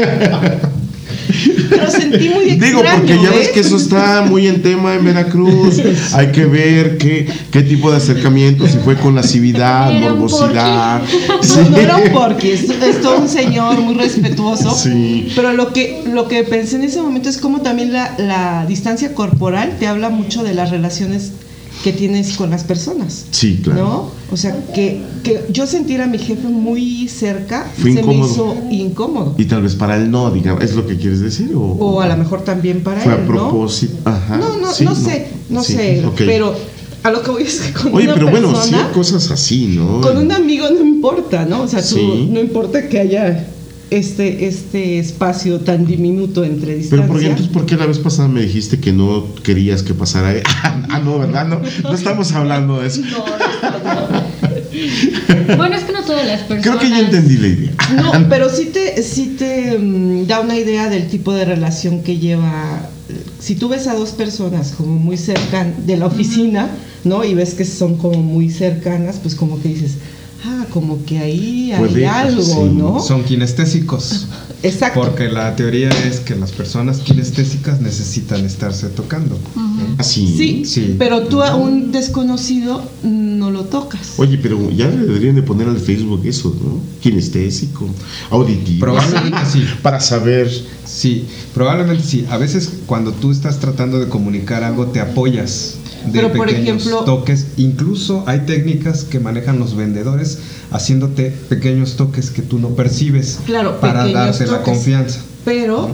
pero 1.69 1.89
sentí 1.89 2.29
muy 2.29 2.49
extraño, 2.49 2.77
Digo, 2.77 2.83
porque 2.97 3.21
ya 3.21 3.29
ves 3.31 3.47
¿eh? 3.47 3.51
que 3.53 3.59
eso 3.61 3.77
está 3.77 4.23
muy 4.23 4.47
en 4.47 4.61
tema 4.61 4.95
en 4.95 5.05
Veracruz. 5.05 5.81
Hay 6.13 6.31
que 6.31 6.45
ver 6.45 6.97
qué, 6.97 7.27
qué 7.51 7.61
tipo 7.63 7.91
de 7.91 7.97
acercamiento, 7.97 8.67
si 8.67 8.77
fue 8.79 8.95
con 8.95 9.15
lascividad, 9.15 9.91
morbosidad. 9.93 11.01
No, 11.41 11.69
no 11.69 11.77
era 11.77 11.97
un 11.97 12.11
porqui, 12.11 12.51
es, 12.51 12.69
es 12.69 13.01
todo 13.01 13.19
un 13.19 13.29
señor 13.29 13.79
muy 13.81 13.95
respetuoso. 13.95 14.73
Sí. 14.73 15.31
Pero 15.35 15.53
lo 15.53 15.73
que, 15.73 16.03
lo 16.05 16.27
que 16.27 16.43
pensé 16.43 16.75
en 16.75 16.83
ese 16.83 17.01
momento 17.01 17.29
es 17.29 17.37
como 17.37 17.61
también 17.61 17.93
la, 17.93 18.15
la 18.17 18.65
distancia 18.67 19.13
corporal 19.13 19.77
te 19.79 19.87
habla 19.87 20.09
mucho 20.09 20.43
de 20.43 20.53
las 20.53 20.69
relaciones 20.69 21.31
que 21.83 21.91
tienes 21.93 22.35
con 22.37 22.49
las 22.51 22.63
personas. 22.63 23.25
Sí, 23.31 23.59
claro. 23.63 23.81
¿No? 23.83 24.11
O 24.31 24.37
sea, 24.37 24.55
que, 24.73 25.01
que 25.23 25.45
yo 25.49 25.65
sentir 25.67 26.01
a 26.01 26.07
mi 26.07 26.17
jefe 26.17 26.47
muy 26.47 27.07
cerca 27.07 27.69
Fue 27.77 27.91
se 27.93 27.99
incómodo. 27.99 28.19
me 28.19 28.31
hizo 28.31 28.55
incómodo. 28.85 29.35
Y 29.37 29.45
tal 29.45 29.63
vez 29.63 29.75
para 29.75 29.97
él 29.97 30.09
no, 30.11 30.29
digamos, 30.31 30.63
¿es 30.63 30.75
lo 30.75 30.85
que 30.87 30.97
quieres 30.97 31.19
decir? 31.19 31.51
O, 31.55 31.59
O 31.61 32.01
a 32.01 32.07
lo 32.07 32.15
mejor 32.17 32.43
también 32.43 32.81
para 32.83 33.01
fue 33.01 33.13
él, 33.13 33.19
a 33.19 33.21
¿no? 33.23 33.27
propósito. 33.27 33.97
Ajá. 34.05 34.37
No, 34.37 34.57
no, 34.57 34.71
sí, 34.71 34.83
no 34.85 34.95
sé, 34.95 35.27
no 35.49 35.63
Sí, 35.63 35.73
sé, 35.73 36.03
pero 36.17 36.55
a 37.03 37.09
lo 37.11 37.21
que 37.23 37.31
voy 37.31 37.43
es 37.43 37.59
que 37.59 37.73
con 37.73 37.93
Oye, 37.95 38.05
una 38.05 38.13
pero 38.13 38.29
bueno, 38.29 38.53
sí 38.63 38.75
hay 38.75 38.93
cosas 38.93 39.31
así, 39.31 39.67
¿no? 39.75 40.01
con 40.01 40.17
un 40.17 40.31
amigo 40.31 40.67
no 40.69 40.81
importa, 40.81 41.45
¿no? 41.45 41.63
O 41.63 41.67
sea, 41.67 41.81
tú, 41.81 41.95
Sí. 41.95 42.29
no 42.31 42.39
importa 42.39 42.87
que 42.87 42.99
haya 42.99 43.47
este, 43.91 44.47
este 44.47 44.99
espacio 44.99 45.59
tan 45.59 45.85
diminuto 45.85 46.43
entre 46.45 46.75
distancia. 46.75 47.05
Pero 47.05 47.07
por 47.07 47.19
qué, 47.19 47.27
entonces, 47.27 47.53
¿por 47.53 47.65
qué 47.65 47.75
la 47.75 47.85
vez 47.85 47.99
pasada 47.99 48.29
me 48.29 48.41
dijiste 48.41 48.79
que 48.79 48.93
no 48.93 49.27
querías 49.43 49.83
que 49.83 49.93
pasara? 49.93 50.33
Ah, 50.93 50.99
no, 50.99 51.19
¿verdad? 51.19 51.47
No, 51.47 51.61
no 51.83 51.93
estamos 51.93 52.33
hablando 52.33 52.81
de 52.81 52.87
eso. 52.87 53.01
Bueno, 55.55 55.75
es 55.75 55.83
que 55.83 55.93
no 55.93 56.03
todas 56.03 56.25
las 56.25 56.41
personas. 56.41 56.63
Creo 56.63 56.79
que 56.79 56.89
ya 56.89 56.99
entendí 56.99 57.37
la 57.37 57.47
idea. 57.47 57.71
No, 57.95 58.11
pero 58.29 58.49
sí 58.49 58.65
te, 58.65 59.01
sí 59.01 59.35
te 59.37 59.77
mm, 59.77 60.27
da 60.27 60.41
una 60.41 60.57
idea 60.57 60.89
del 60.89 61.07
tipo 61.07 61.33
de 61.33 61.45
relación 61.45 62.01
que 62.01 62.17
lleva. 62.17 62.89
Si 63.39 63.55
tú 63.55 63.69
ves 63.69 63.87
a 63.87 63.95
dos 63.95 64.11
personas 64.11 64.73
como 64.77 64.97
muy 64.97 65.17
cercanas 65.17 65.85
de 65.85 65.95
la 65.95 66.07
oficina, 66.07 66.69
¿no? 67.05 67.23
Y 67.23 67.33
ves 67.33 67.53
que 67.53 67.63
son 67.65 67.95
como 67.97 68.21
muy 68.21 68.49
cercanas, 68.49 69.17
pues 69.21 69.35
como 69.35 69.61
que 69.61 69.69
dices, 69.69 69.97
ah, 70.43 70.65
como 70.69 71.03
que 71.05 71.19
ahí 71.19 71.71
hay 71.71 72.03
algo, 72.03 72.41
sí, 72.41 72.69
¿no? 72.73 72.99
Son 72.99 73.23
kinestésicos. 73.23 74.27
Exacto. 74.63 75.01
Porque 75.01 75.27
la 75.29 75.55
teoría 75.55 75.89
es 75.89 76.19
que 76.19 76.35
las 76.35 76.51
personas 76.51 76.99
kinestésicas 76.99 77.81
necesitan 77.81 78.45
estarse 78.45 78.87
tocando. 78.89 79.37
Así. 79.97 80.35
Sí, 80.37 80.65
Sí. 80.65 80.95
pero 80.99 81.23
tú 81.23 81.41
a 81.41 81.55
un 81.55 81.91
desconocido 81.91 82.83
no 83.03 83.49
lo 83.51 83.65
tocas. 83.65 84.13
Oye, 84.17 84.37
pero 84.37 84.69
ya 84.69 84.87
le 84.87 84.97
deberían 85.05 85.35
de 85.35 85.41
poner 85.43 85.67
al 85.67 85.79
Facebook 85.79 86.21
eso, 86.25 86.55
¿no? 86.63 86.79
Kinestésico, 87.01 87.87
auditivo. 88.29 88.79
Probablemente 88.81 89.39
sí. 89.51 89.65
Para 89.81 89.99
saber. 89.99 90.49
Sí, 90.85 91.25
probablemente 91.53 92.03
sí. 92.03 92.25
A 92.29 92.37
veces 92.37 92.69
cuando 92.85 93.11
tú 93.13 93.31
estás 93.31 93.59
tratando 93.59 93.99
de 93.99 94.07
comunicar 94.09 94.63
algo 94.63 94.87
te 94.87 94.99
apoyas 94.99 95.75
de 96.05 96.11
Pero, 96.13 96.33
por 96.33 96.47
pequeños 96.47 96.81
ejemplo- 96.85 97.03
toques. 97.03 97.47
Incluso 97.57 98.23
hay 98.27 98.41
técnicas 98.41 99.03
que 99.03 99.19
manejan 99.19 99.59
los 99.59 99.75
vendedores 99.75 100.39
haciéndote 100.71 101.31
pequeños 101.49 101.95
toques 101.97 102.29
que 102.31 102.41
tú 102.41 102.57
no 102.59 102.69
percibes 102.69 103.39
Claro, 103.45 103.79
para 103.79 104.07
darte 104.07 104.47
la 104.47 104.61
confianza. 104.63 105.19
Pero, 105.45 105.89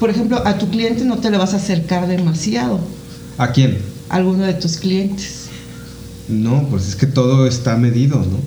por 0.00 0.10
ejemplo, 0.10 0.40
a 0.46 0.58
tu 0.58 0.68
cliente 0.70 1.04
no 1.04 1.18
te 1.18 1.30
le 1.30 1.36
vas 1.38 1.52
a 1.54 1.56
acercar 1.56 2.06
demasiado. 2.08 2.80
¿A 3.38 3.52
quién? 3.52 3.78
A 4.08 4.16
alguno 4.16 4.44
de 4.44 4.54
tus 4.54 4.76
clientes. 4.78 5.46
No, 6.28 6.66
pues 6.70 6.88
es 6.88 6.96
que 6.96 7.06
todo 7.06 7.46
está 7.46 7.76
medido, 7.76 8.16
¿no? 8.18 8.38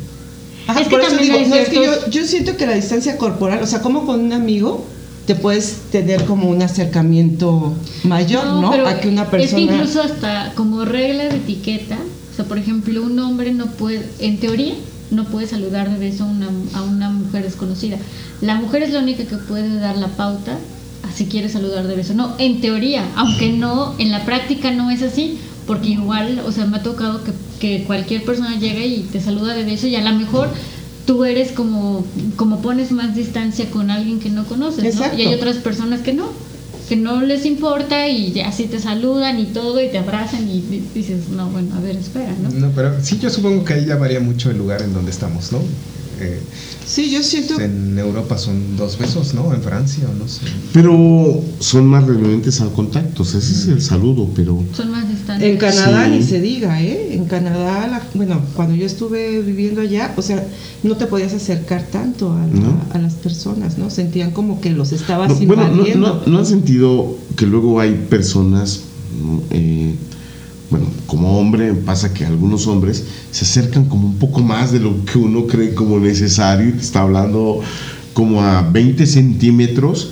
Ajá, 0.68 0.82
Es 0.82 0.88
que 0.88 0.96
eso 0.96 1.08
también 1.08 1.24
digo, 1.24 1.38
hay 1.38 1.50
no, 1.50 1.56
es 1.56 1.70
que 1.70 1.76
ciertos- 1.80 2.06
yo, 2.06 2.12
yo 2.22 2.28
siento 2.28 2.58
que 2.58 2.66
la 2.66 2.74
distancia 2.74 3.18
corporal, 3.18 3.62
o 3.64 3.68
sea, 3.68 3.82
como 3.82 4.06
con 4.06 4.20
un 4.20 4.34
amigo, 4.34 4.86
te 5.26 5.36
puedes 5.36 5.78
tener 5.92 6.26
como 6.26 6.50
un 6.50 6.62
acercamiento 6.62 7.74
mayor, 8.04 8.46
¿no? 8.46 8.72
pero 8.72 8.88
A 8.88 9.00
que 9.00 9.08
una 9.10 9.24
Es 9.24 9.30
persona. 9.30 9.56
que 9.68 9.74
incluso 9.76 10.02
hasta 10.02 10.54
como 10.56 10.86
regla 10.86 11.26
de 11.26 11.38
etiqueta, 11.38 11.98
o 12.32 12.36
sea, 12.36 12.46
por 12.46 12.58
ejemplo, 12.58 13.02
un 13.04 13.18
hombre 13.20 13.54
no 13.54 13.68
puede, 13.68 14.08
en 14.20 14.40
teoría, 14.40 14.74
no 15.12 15.26
puede 15.26 15.48
saludar 15.48 15.90
de 15.90 15.98
beso 15.98 16.24
a 16.24 16.28
una, 16.28 16.50
a 16.74 16.84
una 16.84 17.10
mujer 17.10 17.44
desconocida. 17.44 17.98
La 18.42 18.56
mujer 18.56 18.84
es 18.84 18.94
la 18.94 19.00
única 19.00 19.26
que 19.26 19.38
puede 19.38 19.80
dar 19.80 19.98
la 19.98 20.08
pauta 20.08 20.58
si 21.14 21.26
quieres 21.26 21.54
saludar 21.54 21.88
de 21.88 21.96
beso. 21.96 22.14
No, 22.14 22.36
en 22.38 22.62
teoría, 22.62 23.04
aunque 23.16 23.52
no, 23.52 23.96
en 23.98 24.12
la 24.12 24.26
práctica 24.26 24.72
no 24.72 24.92
es 24.92 25.02
así, 25.02 25.40
porque 25.68 25.90
igual, 25.90 26.42
o 26.46 26.52
sea, 26.52 26.66
me 26.66 26.78
ha 26.78 26.84
tocado 26.84 27.24
que, 27.24 27.32
que 27.60 27.84
cualquier 27.84 28.24
persona 28.24 28.58
llegue 28.58 28.88
y 28.88 29.00
te 29.02 29.20
saluda 29.20 29.54
de 29.54 29.64
beso 29.64 29.88
y 29.88 29.96
a 29.96 30.02
lo 30.02 30.18
mejor 30.18 30.50
tú 31.06 31.26
eres 31.26 31.52
como, 31.52 32.06
como 32.36 32.62
pones 32.62 32.92
más 32.92 33.16
distancia 33.16 33.70
con 33.72 33.90
alguien 33.90 34.20
que 34.20 34.30
no 34.30 34.46
conoces, 34.46 34.96
¿no? 34.96 35.02
Y 35.18 35.22
hay 35.22 35.34
otras 35.34 35.58
personas 35.58 36.02
que 36.02 36.14
no, 36.14 36.30
que 36.90 36.96
no 36.96 37.22
les 37.22 37.46
importa 37.46 38.08
y 38.08 38.40
así 38.42 38.66
te 38.66 38.80
saludan 38.80 39.40
y 39.40 39.46
todo 39.46 39.80
y 39.82 39.90
te 39.90 40.00
abrazan 40.00 40.50
y 40.50 40.60
di- 40.62 40.84
dices, 40.94 41.30
no, 41.30 41.48
bueno, 41.50 41.76
a 41.76 41.80
ver, 41.80 41.96
espera, 41.96 42.34
¿no? 42.42 42.50
No, 42.50 42.72
pero 42.76 42.94
sí, 43.04 43.20
yo 43.20 43.30
supongo 43.30 43.64
que 43.64 43.74
ahí 43.76 43.86
ya 43.86 43.96
varía 43.96 44.20
mucho 44.20 44.50
el 44.50 44.58
lugar 44.58 44.82
en 44.82 44.94
donde 44.94 45.12
estamos, 45.12 45.52
¿no? 45.52 45.60
Eh, 46.22 46.40
Sí, 46.86 47.12
yo 47.12 47.22
siento. 47.22 47.60
en 47.62 47.98
Europa 48.00 48.36
son 48.38 48.76
dos 48.76 48.98
besos, 48.98 49.36
¿no? 49.36 49.54
En 49.54 49.62
Francia, 49.62 50.06
o 50.10 50.14
no 50.18 50.28
sé. 50.28 50.42
Pero 50.74 51.40
son 51.60 51.86
más 51.86 52.04
renuentes 52.06 52.62
a 52.62 52.66
contactos, 52.70 53.36
ese 53.36 53.54
es 53.54 53.68
el 53.68 53.82
saludo, 53.82 54.28
pero 54.36 54.64
Son 54.74 54.90
más 54.90 55.08
distantes. 55.08 55.48
En 55.48 55.58
Canadá 55.58 56.06
Sí. 56.06 56.12
ni 56.12 56.24
se 56.24 56.42
diga, 56.42 56.82
¿eh? 56.82 57.14
En 57.14 57.26
Canadá, 57.26 57.88
la- 57.88 58.02
bueno, 58.16 58.42
cuando 58.56 58.76
yo 58.76 58.88
estuve 58.88 59.40
viviendo 59.44 59.82
allá, 59.82 60.14
o 60.18 60.22
sea, 60.24 60.44
no 60.82 60.96
te 60.98 61.06
podías 61.06 61.34
acercar 61.34 61.84
tanto 61.92 62.34
a, 62.34 62.40
la- 62.40 62.48
¿No? 62.48 62.82
a 62.92 62.98
las 62.98 63.14
personas, 63.14 63.78
¿no? 63.78 63.92
Sentían 63.92 64.32
como 64.32 64.60
que 64.60 64.72
los 64.72 64.92
estabas 64.92 65.30
No, 65.30 65.36
bueno, 65.46 65.68
no, 65.68 65.72
invadiendo. 65.74 66.22
no, 66.26 66.32
¿no 66.32 66.40
han 66.40 66.46
sentido 66.48 67.16
que 67.36 67.46
luego 67.46 67.80
hay 67.80 67.94
personas, 68.10 68.82
eh, 69.52 69.94
bueno, 70.70 70.86
como 71.08 71.40
hombre 71.40 71.74
pasa 71.74 72.14
que 72.14 72.26
algunos 72.26 72.68
hombres 72.68 73.04
se 73.32 73.44
acercan 73.46 73.86
como 73.86 74.08
un 74.08 74.16
poco 74.18 74.42
más 74.42 74.72
de 74.72 74.80
lo 74.80 75.04
que 75.06 75.18
uno 75.18 75.48
cree 75.48 75.74
como 75.74 76.00
necesario 76.00 76.70
y 76.70 76.74
te 76.74 76.82
está 76.82 77.02
hablando 77.02 77.62
como 78.14 78.42
a 78.44 78.62
20 78.62 79.06
centímetros 79.06 80.12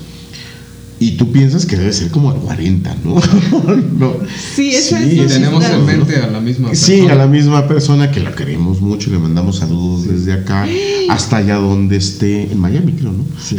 y 1.00 1.12
tú 1.12 1.32
piensas 1.32 1.68
que 1.68 1.76
debe 1.76 1.94
ser 1.94 2.10
como 2.10 2.32
a 2.32 2.36
40, 2.36 2.96
¿no? 3.04 3.16
No. 4.00 4.14
Sí, 4.56 4.72
esa 4.74 5.00
es 5.00 5.14
Y 5.14 5.18
tenemos 5.28 5.64
en 5.66 5.86
mente 5.86 6.16
a 6.18 6.28
la 6.28 6.40
misma 6.40 6.70
Sí, 6.74 6.94
persona. 6.94 7.14
a 7.14 7.16
la 7.16 7.28
misma 7.28 7.68
persona 7.68 8.12
que 8.12 8.20
la 8.20 8.34
queremos 8.34 8.82
mucho, 8.82 9.12
le 9.12 9.20
mandamos 9.20 9.58
saludos 9.58 10.08
desde 10.08 10.34
acá 10.34 10.66
hasta 11.10 11.38
allá 11.38 11.56
donde 11.58 11.98
esté, 11.98 12.52
en 12.52 12.60
Miami 12.60 12.94
creo, 12.94 13.12
¿no? 13.12 13.24
Sí. 13.40 13.56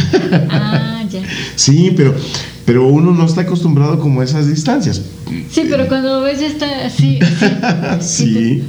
Ah, 0.50 1.04
ya. 1.08 1.22
Sí, 1.54 1.92
pero, 1.96 2.14
pero 2.68 2.86
uno 2.86 3.14
no 3.14 3.24
está 3.24 3.40
acostumbrado 3.40 3.98
como 3.98 4.20
a 4.20 4.24
esas 4.24 4.46
distancias. 4.46 5.00
Sí, 5.50 5.64
pero 5.70 5.88
cuando 5.88 6.20
lo 6.20 6.20
ves 6.20 6.38
ya 6.40 6.48
está 6.48 6.84
así. 6.84 7.18
Sí. 8.02 8.62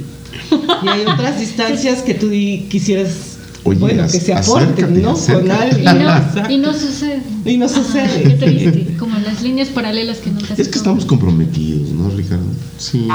Y 0.82 0.88
hay 0.88 1.02
otras 1.02 1.38
distancias 1.38 2.00
que 2.00 2.14
tú 2.14 2.30
quisieras, 2.70 3.36
Oye, 3.62 3.78
bueno, 3.78 4.04
que 4.04 4.18
se 4.18 4.32
aporten, 4.32 4.72
acércate, 4.72 5.00
¿no? 5.00 5.12
Con 5.12 5.50
acércate. 5.50 5.82
Y 5.82 5.86
alguien. 5.86 6.08
no, 6.34 6.50
y 6.50 6.56
no 6.56 6.72
sucede. 6.72 7.22
Y 7.44 7.58
no 7.58 7.66
Qué 7.66 7.74
sucede. 7.74 8.30
triste. 8.36 8.96
Como 8.98 9.18
las 9.18 9.42
líneas 9.42 9.68
paralelas 9.68 10.16
que 10.16 10.30
nunca 10.30 10.56
se 10.56 10.62
Es 10.62 10.68
que 10.68 10.78
estamos 10.78 11.04
comprometidos, 11.04 11.90
¿no, 11.90 12.08
Ricardo? 12.08 12.46
Sí. 12.78 13.06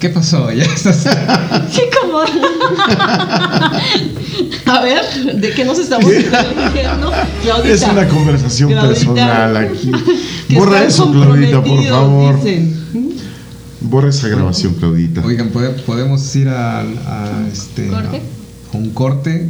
¿Qué 0.00 0.08
pasó? 0.10 0.50
Ya 0.56 0.64
estás. 0.64 1.04
Sí, 1.70 1.80
como. 2.00 2.20
A 4.66 4.80
ver, 4.82 5.36
¿de 5.40 5.50
qué 5.52 5.64
nos 5.64 5.78
estamos 5.78 6.10
diciendo? 6.10 7.12
Claudita, 7.42 7.68
Es 7.74 7.82
una 7.82 8.06
conversación 8.08 8.70
Claudita, 8.70 8.94
personal 8.94 9.56
aquí. 9.56 9.90
Borra 10.54 10.84
eso, 10.84 11.10
Claudita, 11.10 11.62
por 11.62 11.84
favor. 11.84 12.42
dicen. 12.44 12.76
Borra 13.80 14.08
esa 14.10 14.28
grabación, 14.28 14.74
Claudita. 14.74 15.22
Oigan, 15.24 15.50
¿pode- 15.52 15.70
podemos 15.82 16.34
ir 16.36 16.48
a, 16.48 16.80
a 16.80 17.46
este. 17.52 17.88
¿Corte? 17.88 18.20
a 18.72 18.76
un 18.76 18.90
corte. 18.90 19.48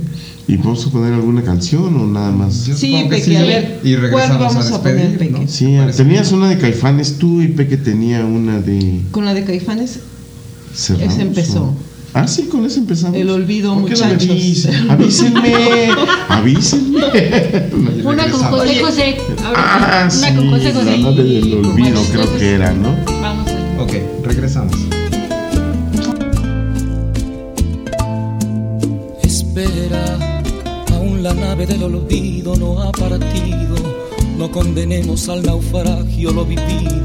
¿Y 0.49 0.57
vamos 0.59 0.87
a 0.87 0.91
poner 0.91 1.13
alguna 1.15 1.43
canción 1.43 1.97
o 1.99 2.07
nada 2.07 2.31
más? 2.31 2.67
Yo 2.67 2.77
Sí, 2.77 3.05
Peque, 3.09 3.37
a 3.37 3.43
ver, 3.43 3.81
Y 3.83 3.95
¿cuál 3.97 4.03
regresamos 4.03 4.55
vamos 4.55 4.71
a 4.73 4.77
a 4.77 4.83
poner? 4.83 5.31
¿no? 5.33 5.49
Sí, 5.49 5.77
tenías 5.97 6.31
una 6.31 6.49
de 6.51 6.59
Caifanes 6.59 7.19
tú 7.19 7.43
y 7.43 7.49
Peque 7.49 7.77
tenía 7.77 8.25
una 8.25 8.61
de 8.61 9.01
Con 9.11 9.25
la 9.25 9.35
de 9.35 9.43
Caifanes, 9.45 9.99
Cerramos, 10.77 11.12
Ese 11.14 11.22
empezó. 11.22 11.72
Ah, 12.14 12.27
sí, 12.27 12.45
con 12.45 12.64
ese 12.64 12.79
empezamos. 12.79 13.16
El 13.16 13.29
olvido, 13.31 13.74
¿Por 13.79 13.91
qué 13.93 13.95
no 14.01 14.07
me 14.07 14.12
muchachos. 14.14 14.68
Avísenme, 14.89 15.89
avísenme. 16.29 17.01
Una 18.05 18.31
con 18.31 18.41
José. 18.43 18.81
José. 18.81 19.16
Ahora, 19.45 19.61
Ah, 19.62 20.01
una 20.05 20.11
sí, 20.11 20.35
con 20.35 20.51
José 20.51 20.72
la 20.72 20.81
José. 20.81 20.99
nave 20.99 21.22
del 21.24 21.55
olvido 21.55 21.72
Bueno, 21.72 22.01
creo 22.12 22.39
que 22.39 22.51
era, 22.53 22.72
¿no? 22.72 22.95
Vamos 23.20 23.49
a 23.51 23.83
Ok, 23.83 23.93
regresamos. 24.24 24.74
Espera, 29.22 30.18
aún 30.95 31.22
la 31.22 31.35
nave 31.35 31.66
del 31.66 31.83
olvido 31.83 32.57
no 32.57 32.81
ha 32.83 32.93
partido. 32.93 33.77
No 34.39 34.51
condenemos 34.51 35.29
al 35.29 35.43
naufragio 35.43 36.31
lo 36.33 36.45
vivido. 36.45 37.05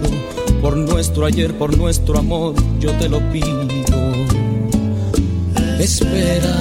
Por 0.62 0.78
nuestro 0.78 1.26
ayer, 1.26 1.58
por 1.58 1.76
nuestro 1.76 2.20
amor, 2.20 2.54
yo 2.80 2.92
te 2.94 3.10
lo 3.10 3.20
pido. 3.32 3.68
Espera, 5.80 6.56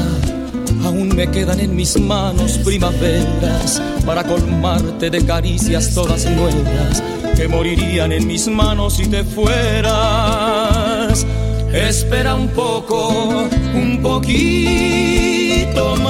aún 0.84 1.08
me 1.14 1.30
quedan 1.30 1.60
en 1.60 1.76
mis 1.76 2.00
manos 2.00 2.58
primaveras 2.64 3.82
para 4.06 4.24
colmarte 4.24 5.10
de 5.10 5.24
caricias 5.26 5.92
todas 5.94 6.24
nuevas 6.30 7.02
que 7.36 7.46
morirían 7.46 8.12
en 8.12 8.26
mis 8.26 8.48
manos 8.48 8.94
si 8.94 9.06
te 9.06 9.22
fueras. 9.22 9.94
Espera 11.72 12.34
un 12.34 12.48
poco, 12.48 13.48
un 13.74 14.00
poquito 14.02 15.96
más 15.96 16.09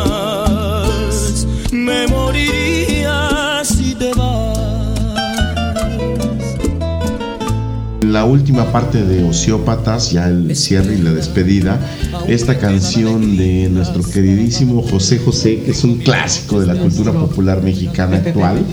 En 8.11 8.15
la 8.15 8.25
última 8.25 8.73
parte 8.73 9.05
de 9.05 9.23
Ociópatas, 9.23 10.11
ya 10.11 10.27
el 10.27 10.53
cierre 10.53 10.95
y 10.95 11.01
la 11.01 11.13
despedida, 11.13 11.79
esta 12.27 12.59
canción 12.59 13.37
de 13.37 13.69
nuestro 13.69 14.03
queridísimo 14.03 14.81
José 14.81 15.17
José, 15.17 15.61
que 15.63 15.71
es 15.71 15.85
un 15.85 15.99
clásico 15.99 16.59
de 16.59 16.67
la 16.67 16.75
cultura 16.75 17.13
popular 17.13 17.63
mexicana 17.63 18.17
actual, 18.17 18.65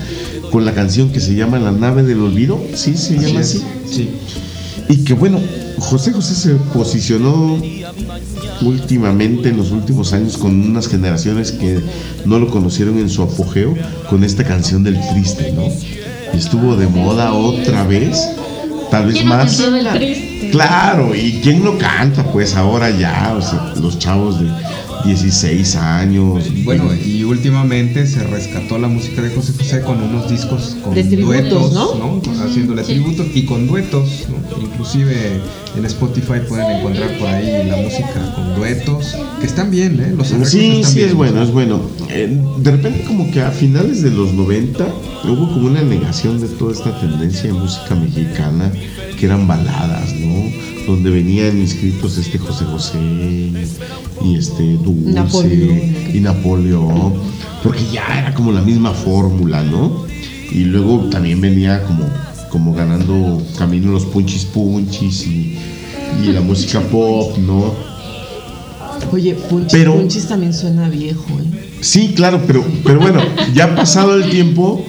con 0.51 0.65
la 0.65 0.73
canción 0.73 1.13
que 1.13 1.21
se 1.21 1.37
llama 1.37 1.61
La 1.61 1.71
nave 1.71 2.03
del 2.03 2.21
olvido, 2.21 2.61
¿sí 2.75 2.97
se 2.97 3.17
llama 3.17 3.39
así? 3.39 3.63
Sí. 3.89 4.11
Y 4.89 5.05
que 5.05 5.15
bueno, 5.15 5.39
José 5.79 6.11
José 6.11 6.35
se 6.35 6.55
posicionó 6.77 7.63
últimamente 8.63 9.51
en 9.51 9.57
los 9.57 9.71
últimos 9.71 10.13
años 10.15 10.37
con 10.37 10.61
unas 10.61 10.89
generaciones 10.89 11.53
que 11.53 11.79
no 12.25 12.41
lo 12.41 12.51
conocieron 12.51 12.99
en 12.99 13.09
su 13.09 13.23
apogeo 13.23 13.77
con 14.11 14.25
esta 14.25 14.43
canción 14.43 14.83
del 14.83 14.99
triste, 15.13 15.53
¿no? 15.53 15.63
Estuvo 16.37 16.75
de 16.75 16.89
moda 16.89 17.33
otra 17.33 17.85
vez, 17.85 18.19
tal 18.91 19.07
vez 19.07 19.15
¿Quién 19.15 19.29
no 19.29 19.37
más. 19.37 19.57
triste? 19.95 20.51
Claro, 20.51 21.15
¿y 21.15 21.41
quién 21.43 21.65
lo 21.65 21.77
canta? 21.79 22.25
Pues 22.25 22.55
ahora 22.57 22.91
ya, 22.91 23.35
o 23.37 23.43
sea, 23.43 23.73
los 23.81 23.99
chavos 23.99 24.41
de 24.41 24.49
16 25.05 25.77
años. 25.77 26.45
Bueno, 26.65 26.85
y 26.95 27.23
últimamente 27.25 28.07
se 28.07 28.23
rescató 28.25 28.79
la 28.79 28.89
música 28.89 29.23
de 29.23 29.31
José 29.31 29.53
José 29.57 29.81
con 29.83 30.03
unos 30.03 30.29
discos 30.31 30.77
con 30.83 30.95
De 30.95 31.05
tributos, 31.05 31.73
duetos, 31.73 31.75
¿no? 31.99 32.23
Haciéndole 32.45 32.85
Sí. 32.85 32.93
tributos 32.95 33.27
y 33.35 33.45
con 33.45 33.67
duetos, 33.67 34.27
¿no? 34.29 34.63
Inclusive 34.63 35.41
en 35.77 35.85
Spotify 35.85 36.41
pueden 36.49 36.79
encontrar 36.79 37.17
por 37.19 37.29
ahí 37.29 37.67
la 37.69 37.77
música 37.77 38.33
con 38.35 38.55
duetos, 38.57 39.15
que 39.41 39.47
están 39.47 39.71
bien, 39.71 40.01
¿eh? 40.01 40.13
Los 40.17 40.29
arreglos 40.31 40.51
Sí, 40.51 40.67
están 40.77 40.91
sí, 40.93 40.97
bien. 40.99 41.09
es 41.11 41.15
bueno, 41.15 41.43
es 41.43 41.51
bueno. 41.53 41.81
Eh, 42.11 42.37
de 42.59 42.71
repente 42.71 43.05
como 43.05 43.31
que 43.31 43.41
a 43.43 43.51
finales 43.51 44.03
de 44.03 44.11
los 44.11 44.33
90 44.35 44.87
hubo 45.25 45.49
como 45.53 45.67
una 45.69 45.83
negación 45.83 46.41
de 46.41 46.49
toda 46.49 46.73
esta 46.73 46.99
tendencia 47.01 47.45
de 47.45 47.53
música 47.53 47.95
mexicana, 47.95 48.73
que 49.19 49.27
eran 49.27 49.47
baladas, 49.47 50.13
¿no? 50.15 50.78
Donde 50.89 51.11
venían 51.11 51.59
inscritos 51.59 52.17
este 52.19 52.39
José 52.39 52.65
José 52.65 52.99
y 54.25 54.37
este 54.37 54.63
Dulce 54.79 55.13
Napoleón. 55.13 55.81
y 56.15 56.21
Napoleón, 56.21 57.13
porque 57.63 57.83
ya 57.93 58.05
era 58.19 58.33
como 58.35 58.51
la 58.53 58.63
misma 58.63 58.93
fórmula, 58.93 59.63
¿no? 59.63 60.07
Y 60.51 60.65
luego 60.65 61.09
también 61.11 61.41
venía 61.43 61.83
como, 61.85 62.05
como 62.51 62.73
ganando 62.75 63.41
camino 63.59 63.93
los 63.93 64.07
punchis 64.07 64.47
punchis 64.47 65.27
y, 65.27 65.59
y 66.25 66.33
la 66.33 66.41
música 66.41 66.81
pop, 66.81 67.37
¿no? 67.39 67.75
Oye, 69.13 69.35
Punchis, 69.35 69.73
Pero- 69.73 69.95
Punchis 69.95 70.27
también 70.27 70.53
suena 70.55 70.89
viejo, 70.89 71.25
¿eh? 71.39 71.69
Sí, 71.81 72.13
claro, 72.17 72.41
pero, 72.47 72.65
pero 72.85 72.99
bueno, 72.99 73.21
ya 73.55 73.75
pasado 73.77 74.17
el 74.17 74.29
tiempo, 74.31 74.85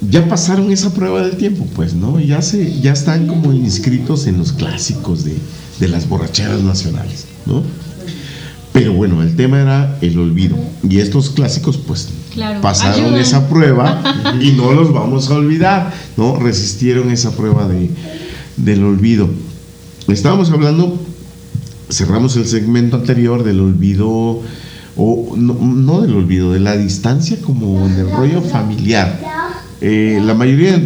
ya 0.00 0.28
pasaron 0.28 0.70
esa 0.70 0.92
prueba 0.94 1.22
del 1.22 1.36
tiempo, 1.36 1.66
pues, 1.74 1.94
¿no? 1.94 2.20
Ya 2.20 2.40
se, 2.42 2.80
ya 2.80 2.92
están 2.92 3.26
como 3.26 3.52
inscritos 3.52 4.26
en 4.26 4.38
los 4.38 4.52
clásicos 4.52 5.24
de, 5.24 5.36
de 5.80 5.88
las 5.88 6.08
borracheras 6.08 6.62
nacionales, 6.62 7.26
¿no? 7.46 7.62
Pero 8.72 8.92
bueno, 8.92 9.22
el 9.22 9.34
tema 9.34 9.60
era 9.60 9.98
el 10.02 10.18
olvido. 10.18 10.56
Y 10.88 10.98
estos 10.98 11.30
clásicos, 11.30 11.76
pues, 11.78 12.10
Claro, 12.32 12.60
pasaron 12.60 13.06
ayudan. 13.06 13.20
esa 13.20 13.48
prueba 13.48 14.02
y 14.40 14.52
no 14.52 14.72
los 14.72 14.92
vamos 14.92 15.30
a 15.30 15.34
olvidar, 15.34 15.92
¿no? 16.16 16.36
Resistieron 16.38 17.10
esa 17.10 17.32
prueba 17.32 17.66
de, 17.66 17.90
del 18.56 18.84
olvido. 18.84 19.28
Estábamos 20.06 20.50
hablando, 20.50 20.96
cerramos 21.90 22.36
el 22.36 22.46
segmento 22.46 22.96
anterior 22.96 23.42
del 23.42 23.60
olvido, 23.60 24.42
o 24.96 25.34
no, 25.36 25.54
no 25.54 26.00
del 26.02 26.14
olvido, 26.14 26.52
de 26.52 26.60
la 26.60 26.76
distancia 26.76 27.38
como 27.42 27.84
en 27.86 27.94
el 27.94 28.10
rollo 28.10 28.42
familiar. 28.42 29.20
Eh, 29.80 30.20
la 30.24 30.34
mayoría 30.34 30.80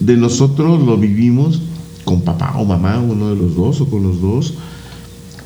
de 0.00 0.16
nosotros 0.16 0.82
lo 0.84 0.98
vivimos 0.98 1.60
con 2.04 2.22
papá 2.22 2.54
o 2.58 2.64
mamá, 2.64 3.00
uno 3.00 3.30
de 3.30 3.36
los 3.36 3.56
dos 3.56 3.80
o 3.80 3.88
con 3.88 4.02
los 4.02 4.20
dos, 4.20 4.54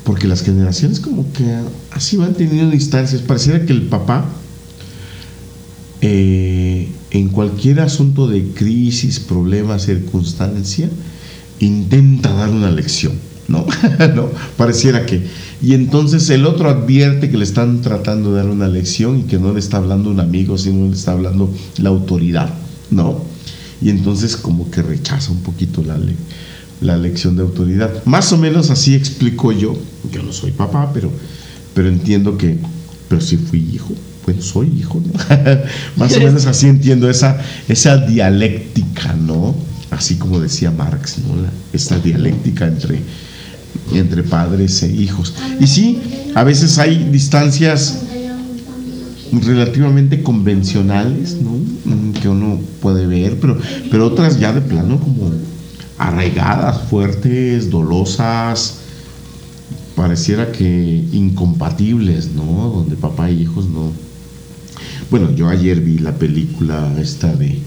porque 0.03 0.27
las 0.27 0.41
generaciones 0.41 0.99
como 0.99 1.31
que 1.33 1.45
así 1.91 2.17
van 2.17 2.33
teniendo 2.33 2.71
distancias. 2.71 3.21
Pareciera 3.21 3.65
que 3.65 3.73
el 3.73 3.83
papá, 3.83 4.25
eh, 6.01 6.89
en 7.11 7.29
cualquier 7.29 7.79
asunto 7.79 8.27
de 8.27 8.43
crisis, 8.53 9.19
problema, 9.19 9.79
circunstancia, 9.79 10.89
intenta 11.59 12.33
dar 12.33 12.49
una 12.49 12.71
lección, 12.71 13.13
¿no? 13.47 13.65
¿no? 14.15 14.29
Pareciera 14.57 15.05
que. 15.05 15.25
Y 15.61 15.73
entonces 15.73 16.29
el 16.29 16.45
otro 16.45 16.69
advierte 16.69 17.29
que 17.29 17.37
le 17.37 17.43
están 17.43 17.81
tratando 17.81 18.33
de 18.33 18.41
dar 18.41 18.49
una 18.49 18.67
lección 18.67 19.19
y 19.19 19.23
que 19.23 19.37
no 19.39 19.53
le 19.53 19.59
está 19.59 19.77
hablando 19.77 20.09
un 20.09 20.19
amigo, 20.19 20.57
sino 20.57 20.87
le 20.87 20.93
está 20.93 21.11
hablando 21.11 21.53
la 21.77 21.89
autoridad, 21.89 22.53
¿no? 22.91 23.23
Y 23.81 23.89
entonces 23.89 24.35
como 24.35 24.69
que 24.69 24.81
rechaza 24.81 25.31
un 25.31 25.41
poquito 25.41 25.83
la, 25.83 25.97
la 26.81 26.97
lección 26.97 27.35
de 27.35 27.43
autoridad. 27.43 28.03
Más 28.05 28.31
o 28.31 28.37
menos 28.37 28.69
así 28.69 28.95
explico 28.95 29.51
yo. 29.51 29.77
Yo 30.11 30.23
no 30.23 30.33
soy 30.33 30.51
papá, 30.51 30.91
pero, 30.93 31.11
pero 31.73 31.87
entiendo 31.87 32.37
que, 32.37 32.57
pero 33.07 33.21
sí 33.21 33.37
fui 33.37 33.59
hijo. 33.73 33.93
Bueno, 34.25 34.41
soy 34.41 34.67
hijo, 34.77 35.01
¿no? 35.05 35.13
Más 35.95 36.15
o 36.15 36.19
menos 36.19 36.45
así 36.45 36.67
entiendo 36.67 37.09
esa, 37.09 37.37
esa 37.67 37.97
dialéctica, 37.97 39.13
¿no? 39.13 39.55
Así 39.91 40.15
como 40.15 40.39
decía 40.39 40.71
Marx, 40.71 41.17
¿no? 41.19 41.47
Esta 41.73 41.97
dialéctica 41.97 42.67
entre, 42.67 42.99
entre 43.93 44.23
padres 44.23 44.83
e 44.83 44.91
hijos. 44.91 45.33
Y 45.59 45.67
sí, 45.67 45.99
a 46.35 46.43
veces 46.43 46.77
hay 46.77 47.09
distancias 47.11 48.03
relativamente 49.31 50.23
convencionales, 50.23 51.37
¿no? 51.41 51.51
Mm, 51.85 52.13
Que 52.13 52.29
uno 52.29 52.59
puede 52.81 53.05
ver, 53.05 53.39
pero, 53.39 53.57
pero 53.91 54.07
otras 54.07 54.39
ya 54.39 54.53
de 54.53 54.61
plano 54.61 54.99
como 54.99 55.31
arraigadas, 55.97 56.81
fuertes, 56.89 57.69
dolosas, 57.69 58.79
pareciera 59.95 60.51
que 60.51 61.05
incompatibles, 61.11 62.29
¿no? 62.31 62.71
Donde 62.75 62.95
papá 62.95 63.29
e 63.29 63.33
hijos 63.33 63.67
no. 63.67 63.91
Bueno, 65.11 65.31
yo 65.35 65.49
ayer 65.49 65.81
vi 65.81 65.97
la 65.97 66.13
película 66.15 66.93
esta 66.99 67.35
de, 67.35 67.59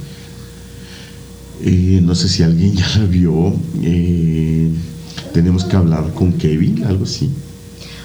eh, 1.63 2.01
no 2.03 2.15
sé 2.15 2.29
si 2.29 2.43
alguien 2.43 2.75
ya 2.75 2.89
la 2.99 3.05
vio, 3.05 3.55
eh, 3.83 4.71
tenemos 5.35 5.65
que 5.65 5.77
hablar 5.77 6.13
con 6.15 6.33
Kevin, 6.33 6.85
algo 6.85 7.05
así. 7.05 7.31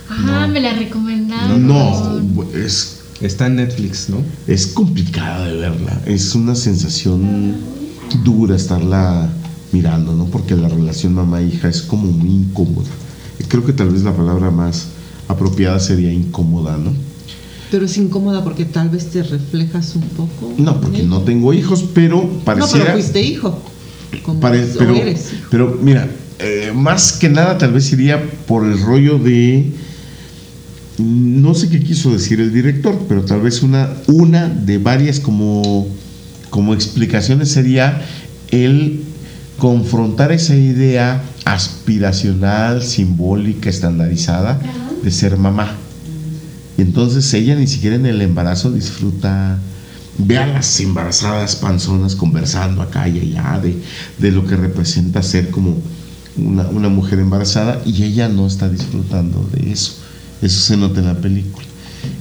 Ah, 0.10 0.48
me 0.48 0.62
la 0.62 0.74
recomendaron. 0.74 1.68
No, 1.68 2.46
es 2.54 2.97
Está 3.22 3.48
en 3.48 3.56
Netflix, 3.58 4.10
¿no? 4.10 4.18
es 4.48 4.68
complicada 4.68 5.48
de 5.48 5.58
verla. 5.58 6.02
Es 6.06 6.36
una 6.36 6.54
sensación 6.56 7.56
dura 8.24 8.56
estarla 8.56 9.30
mirando, 9.72 10.14
¿no? 10.14 10.26
Porque 10.26 10.56
la 10.56 10.70
relación 10.70 11.14
mamá-hija 11.14 11.68
es 11.68 11.82
como 11.82 12.12
muy 12.12 12.30
incómoda. 12.30 12.88
Creo 13.48 13.66
que 13.66 13.74
tal 13.74 13.90
vez 13.90 14.04
la 14.04 14.16
palabra 14.16 14.52
más 14.52 14.88
apropiada 15.28 15.80
sería 15.80 16.12
incómoda, 16.14 16.78
¿no? 16.78 16.92
Pero 17.72 17.86
es 17.86 17.98
incómoda 17.98 18.44
porque 18.44 18.66
tal 18.66 18.90
vez 18.90 19.08
te 19.08 19.24
reflejas 19.24 19.96
un 19.96 20.04
poco. 20.04 20.54
No, 20.58 20.80
porque 20.80 21.04
no 21.04 21.22
tengo 21.22 21.54
hijos, 21.54 21.84
pero 21.94 22.18
No, 22.24 22.40
pareciera... 22.46 22.86
pero 22.86 22.98
fuiste 22.98 23.22
hijo. 23.22 23.60
Como 24.24 24.40
pare- 24.40 24.68
pero, 24.78 24.96
eres 24.96 25.34
hijo. 25.34 25.48
pero 25.52 25.78
mira, 25.82 26.08
eh, 26.40 26.72
más 26.74 27.14
que 27.14 27.28
nada 27.30 27.58
tal 27.58 27.74
vez 27.74 27.92
iría 27.92 28.24
por 28.48 28.66
el 28.66 28.80
rollo 28.80 29.18
de... 29.18 29.72
No 30.98 31.54
sé 31.54 31.70
qué 31.70 31.80
quiso 31.80 32.12
decir 32.12 32.42
el 32.42 32.52
director, 32.52 33.06
pero 33.08 33.24
tal 33.24 33.42
vez 33.42 33.62
una, 33.62 33.90
una 34.08 34.48
de 34.50 34.80
varias 34.80 35.20
como, 35.20 35.88
como 36.50 36.74
explicaciones 36.74 37.52
sería 37.52 38.02
el 38.50 39.04
confrontar 39.58 40.32
esa 40.32 40.56
idea 40.56 41.22
aspiracional, 41.46 42.84
simbólica, 42.84 43.70
estandarizada 43.70 44.60
de 45.04 45.12
ser 45.12 45.38
mamá. 45.38 45.76
Y 46.78 46.82
entonces 46.82 47.32
ella 47.34 47.56
ni 47.56 47.68
siquiera 47.68 47.96
en 47.96 48.06
el 48.06 48.22
embarazo 48.22 48.72
disfruta, 48.72 49.60
ve 50.18 50.38
a 50.38 50.48
las 50.48 50.80
embarazadas 50.80 51.56
panzonas 51.56 52.16
conversando 52.16 52.82
acá 52.82 53.08
y 53.08 53.20
allá 53.20 53.60
de, 53.62 53.78
de 54.18 54.32
lo 54.32 54.46
que 54.46 54.56
representa 54.56 55.24
ser 55.24 55.50
como 55.50 55.78
una, 56.38 56.68
una 56.68 56.90
mujer 56.90 57.20
embarazada 57.20 57.82
y 57.86 58.04
ella 58.04 58.30
no 58.30 58.46
está 58.48 58.70
disfrutando 58.70 59.48
de 59.54 59.72
eso. 59.72 60.07
Eso 60.42 60.60
se 60.60 60.78
nota 60.78 61.00
en 61.00 61.08
la 61.08 61.20
película. 61.20 61.66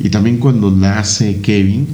Y 0.01 0.10
también 0.10 0.38
cuando 0.38 0.70
nace 0.70 1.40
Kevin, 1.40 1.86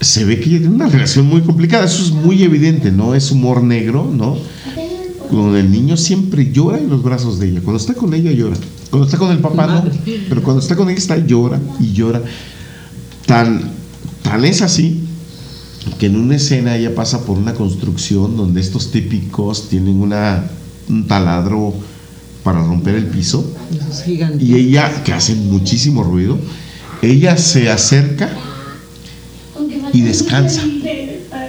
se 0.00 0.24
ve 0.24 0.38
que 0.38 0.50
ella 0.50 0.58
tiene 0.60 0.74
una 0.74 0.88
relación 0.88 1.26
muy 1.26 1.42
complicada. 1.42 1.84
Eso 1.84 2.02
es 2.02 2.12
muy 2.12 2.42
evidente, 2.42 2.92
¿no? 2.92 3.14
Es 3.14 3.30
humor 3.30 3.62
negro, 3.62 4.10
¿no? 4.12 4.36
Con 5.30 5.56
el 5.56 5.70
niño 5.70 5.96
siempre 5.96 6.52
llora 6.52 6.78
en 6.78 6.88
los 6.88 7.02
brazos 7.02 7.38
de 7.38 7.48
ella. 7.48 7.60
Cuando 7.62 7.78
está 7.78 7.94
con 7.94 8.14
ella 8.14 8.30
llora. 8.30 8.56
Cuando 8.90 9.06
está 9.06 9.18
con 9.18 9.30
el 9.30 9.38
papá 9.38 9.66
no. 9.66 9.90
Pero 10.28 10.42
cuando 10.42 10.62
está 10.62 10.76
con 10.76 10.88
ella 10.88 10.98
está 10.98 11.18
llora 11.18 11.60
y 11.80 11.92
llora. 11.92 12.22
Tan, 13.26 13.60
tan 14.22 14.44
es 14.44 14.62
así 14.62 15.04
que 15.98 16.06
en 16.06 16.16
una 16.16 16.36
escena 16.36 16.76
ella 16.76 16.94
pasa 16.94 17.24
por 17.24 17.38
una 17.38 17.54
construcción 17.54 18.36
donde 18.36 18.60
estos 18.60 18.90
típicos 18.90 19.68
tienen 19.68 20.00
una, 20.00 20.44
un 20.88 21.06
taladro 21.06 21.74
para 22.42 22.60
romper 22.60 22.94
el 22.94 23.06
piso 23.06 23.44
y 24.38 24.54
ella, 24.54 25.02
que 25.04 25.12
hace 25.12 25.34
muchísimo 25.34 26.02
ruido, 26.02 26.38
ella 27.02 27.36
se 27.36 27.68
acerca 27.70 28.30
y 29.92 30.00
descansa 30.02 30.62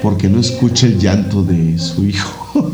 porque 0.01 0.29
no 0.29 0.39
escucha 0.39 0.87
el 0.87 0.97
llanto 0.99 1.43
de 1.43 1.77
su 1.77 2.05
hijo. 2.05 2.71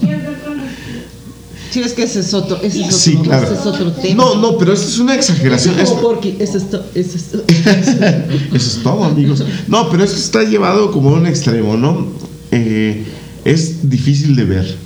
Sí, 1.71 1.81
es 1.81 1.91
que 1.93 2.03
ese 2.03 2.21
es 2.21 2.33
otro, 2.33 2.55
ese 2.61 2.79
es 2.79 2.85
otro, 2.85 2.97
Sí, 2.97 3.17
claro. 3.17 3.45
ese 3.47 3.59
es 3.59 3.65
otro 3.65 3.91
tema. 3.91 4.23
No, 4.23 4.35
no, 4.35 4.57
pero 4.57 4.71
esto 4.71 4.87
es 4.87 4.97
una 4.99 5.13
exageración. 5.15 5.77
Es 5.77 5.89
Porky, 5.89 6.37
ese 6.39 6.59
es, 6.59 6.69
to- 6.69 6.85
ese 6.95 7.17
es 7.17 7.23
to- 7.31 7.43
Eso 8.53 8.77
es 8.77 8.79
todo, 8.81 9.03
amigos. 9.03 9.43
No, 9.67 9.89
pero 9.89 10.05
esto 10.05 10.15
está 10.15 10.43
llevado 10.43 10.89
como 10.91 11.09
a 11.09 11.13
un 11.19 11.25
extremo, 11.25 11.75
¿no? 11.75 12.07
Eh, 12.51 13.03
es 13.43 13.89
difícil 13.89 14.37
de 14.37 14.45
ver. 14.45 14.77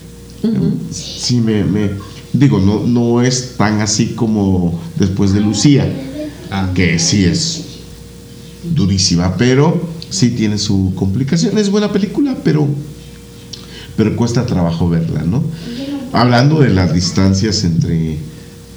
Sí, 0.91 1.35
me, 1.41 1.63
me- 1.63 1.91
digo, 2.33 2.59
no, 2.59 2.85
no 2.85 3.21
es 3.21 3.55
tan 3.57 3.81
así 3.81 4.07
como 4.15 4.79
después 4.97 5.33
de 5.33 5.41
Lucía, 5.41 5.87
Ah. 6.51 6.71
que 6.73 6.97
sí 6.97 7.25
es 7.25 7.63
durísima, 8.63 9.35
pero 9.37 9.89
sí 10.09 10.31
tiene 10.31 10.57
su 10.57 10.93
complicación. 10.95 11.57
Es 11.57 11.69
buena 11.69 11.91
película, 11.91 12.35
pero, 12.43 12.67
pero 13.95 14.15
cuesta 14.15 14.45
trabajo 14.45 14.89
verla, 14.89 15.23
¿no? 15.23 15.43
Hablando 16.11 16.59
de 16.59 16.69
las 16.71 16.93
distancias 16.93 17.63
entre 17.63 18.17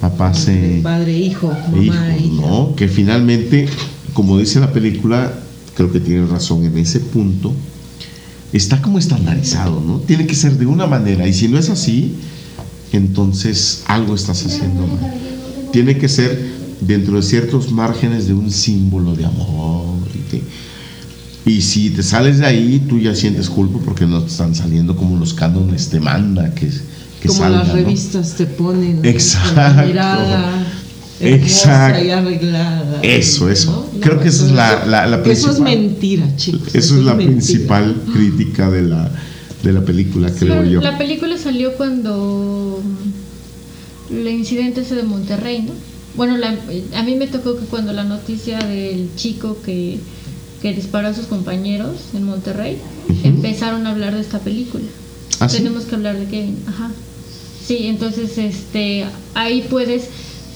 papás 0.00 0.48
e, 0.48 0.80
Padre, 0.82 1.16
hijo, 1.16 1.50
e 1.50 1.70
mamá, 1.86 2.14
hijos, 2.16 2.22
hija. 2.22 2.46
¿no? 2.46 2.74
Que 2.76 2.88
finalmente, 2.88 3.66
como 4.12 4.38
dice 4.38 4.60
la 4.60 4.72
película, 4.72 5.32
creo 5.74 5.90
que 5.90 6.00
tiene 6.00 6.26
razón 6.26 6.64
en 6.64 6.76
ese 6.76 7.00
punto, 7.00 7.54
está 8.52 8.82
como 8.82 8.98
estandarizado, 8.98 9.80
¿no? 9.80 9.98
Tiene 10.00 10.26
que 10.26 10.34
ser 10.34 10.58
de 10.58 10.66
una 10.66 10.86
manera, 10.86 11.26
y 11.26 11.32
si 11.32 11.48
no 11.48 11.58
es 11.58 11.70
así, 11.70 12.16
entonces 12.96 13.82
algo 13.86 14.14
estás 14.14 14.44
haciendo 14.44 14.86
mal. 14.86 15.12
Tiene 15.72 15.96
que 15.98 16.08
ser 16.08 16.52
dentro 16.80 17.16
de 17.16 17.22
ciertos 17.22 17.70
márgenes 17.70 18.26
de 18.26 18.34
un 18.34 18.50
símbolo 18.50 19.14
de 19.14 19.24
amor. 19.24 19.96
Y, 20.14 20.30
te- 20.30 20.42
y 21.50 21.62
si 21.62 21.90
te 21.90 22.02
sales 22.02 22.38
de 22.38 22.46
ahí, 22.46 22.82
tú 22.88 22.98
ya 22.98 23.14
sientes 23.14 23.48
culpa 23.48 23.78
porque 23.84 24.06
no 24.06 24.20
te 24.22 24.28
están 24.30 24.54
saliendo 24.54 24.96
como 24.96 25.16
los 25.18 25.32
cánones 25.34 25.88
te 25.88 25.98
manda 26.00 26.54
que, 26.54 26.68
que 27.20 27.28
Como 27.28 27.48
las 27.48 27.68
¿no? 27.68 27.74
revistas 27.74 28.34
te 28.34 28.46
ponen 28.46 29.00
Exacto. 29.04 29.86
mirada 29.86 30.66
Exacto. 31.20 32.04
y 32.04 32.10
arreglada. 32.10 33.00
Eso, 33.02 33.48
eso. 33.48 33.88
¿no? 33.94 34.00
Creo 34.00 34.20
que 34.20 34.28
esa 34.28 34.44
es 34.46 34.52
la- 34.52 34.84
la- 34.86 35.06
la 35.06 35.16
Eso 35.18 35.30
es 35.50 35.56
principal. 35.56 35.62
mentira, 35.62 36.36
chicos. 36.36 36.74
Eso 36.74 36.96
es 36.98 37.04
la 37.04 37.14
mentira. 37.14 37.30
principal 37.32 37.96
crítica 38.12 38.70
de 38.70 38.82
la, 38.82 39.10
de 39.62 39.72
la 39.72 39.80
película, 39.84 40.30
creo 40.30 40.58
Pero 40.60 40.64
yo. 40.70 40.80
La 40.80 40.98
película 40.98 41.36
salió 41.38 41.74
cuando 41.74 42.82
mm, 44.10 44.14
el 44.16 44.28
incidente 44.28 44.80
ese 44.82 44.94
de 44.96 45.02
Monterrey, 45.04 45.62
¿no? 45.62 45.72
bueno, 46.16 46.36
la- 46.36 46.54
a 46.96 47.02
mí 47.02 47.14
me 47.14 47.26
tocó 47.26 47.56
que 47.58 47.64
cuando 47.66 47.92
la 47.92 48.04
noticia 48.04 48.58
del 48.58 49.08
chico 49.16 49.56
que, 49.64 49.98
que 50.60 50.72
disparó 50.74 51.08
a 51.08 51.14
sus 51.14 51.26
compañeros 51.26 51.96
en 52.14 52.24
Monterrey, 52.24 52.76
empezaron 53.24 53.86
a 53.86 53.90
hablar 53.92 54.14
de 54.14 54.20
esta 54.20 54.38
película. 54.38 54.84
¿Ah, 55.40 55.48
sí? 55.48 55.58
Tenemos 55.58 55.84
que 55.84 55.94
hablar 55.94 56.18
de 56.18 56.26
Kevin, 56.26 56.58
ajá. 56.66 56.90
Sí, 57.66 57.86
entonces 57.86 58.36
este 58.38 59.04
ahí 59.34 59.64
puedes 59.70 60.08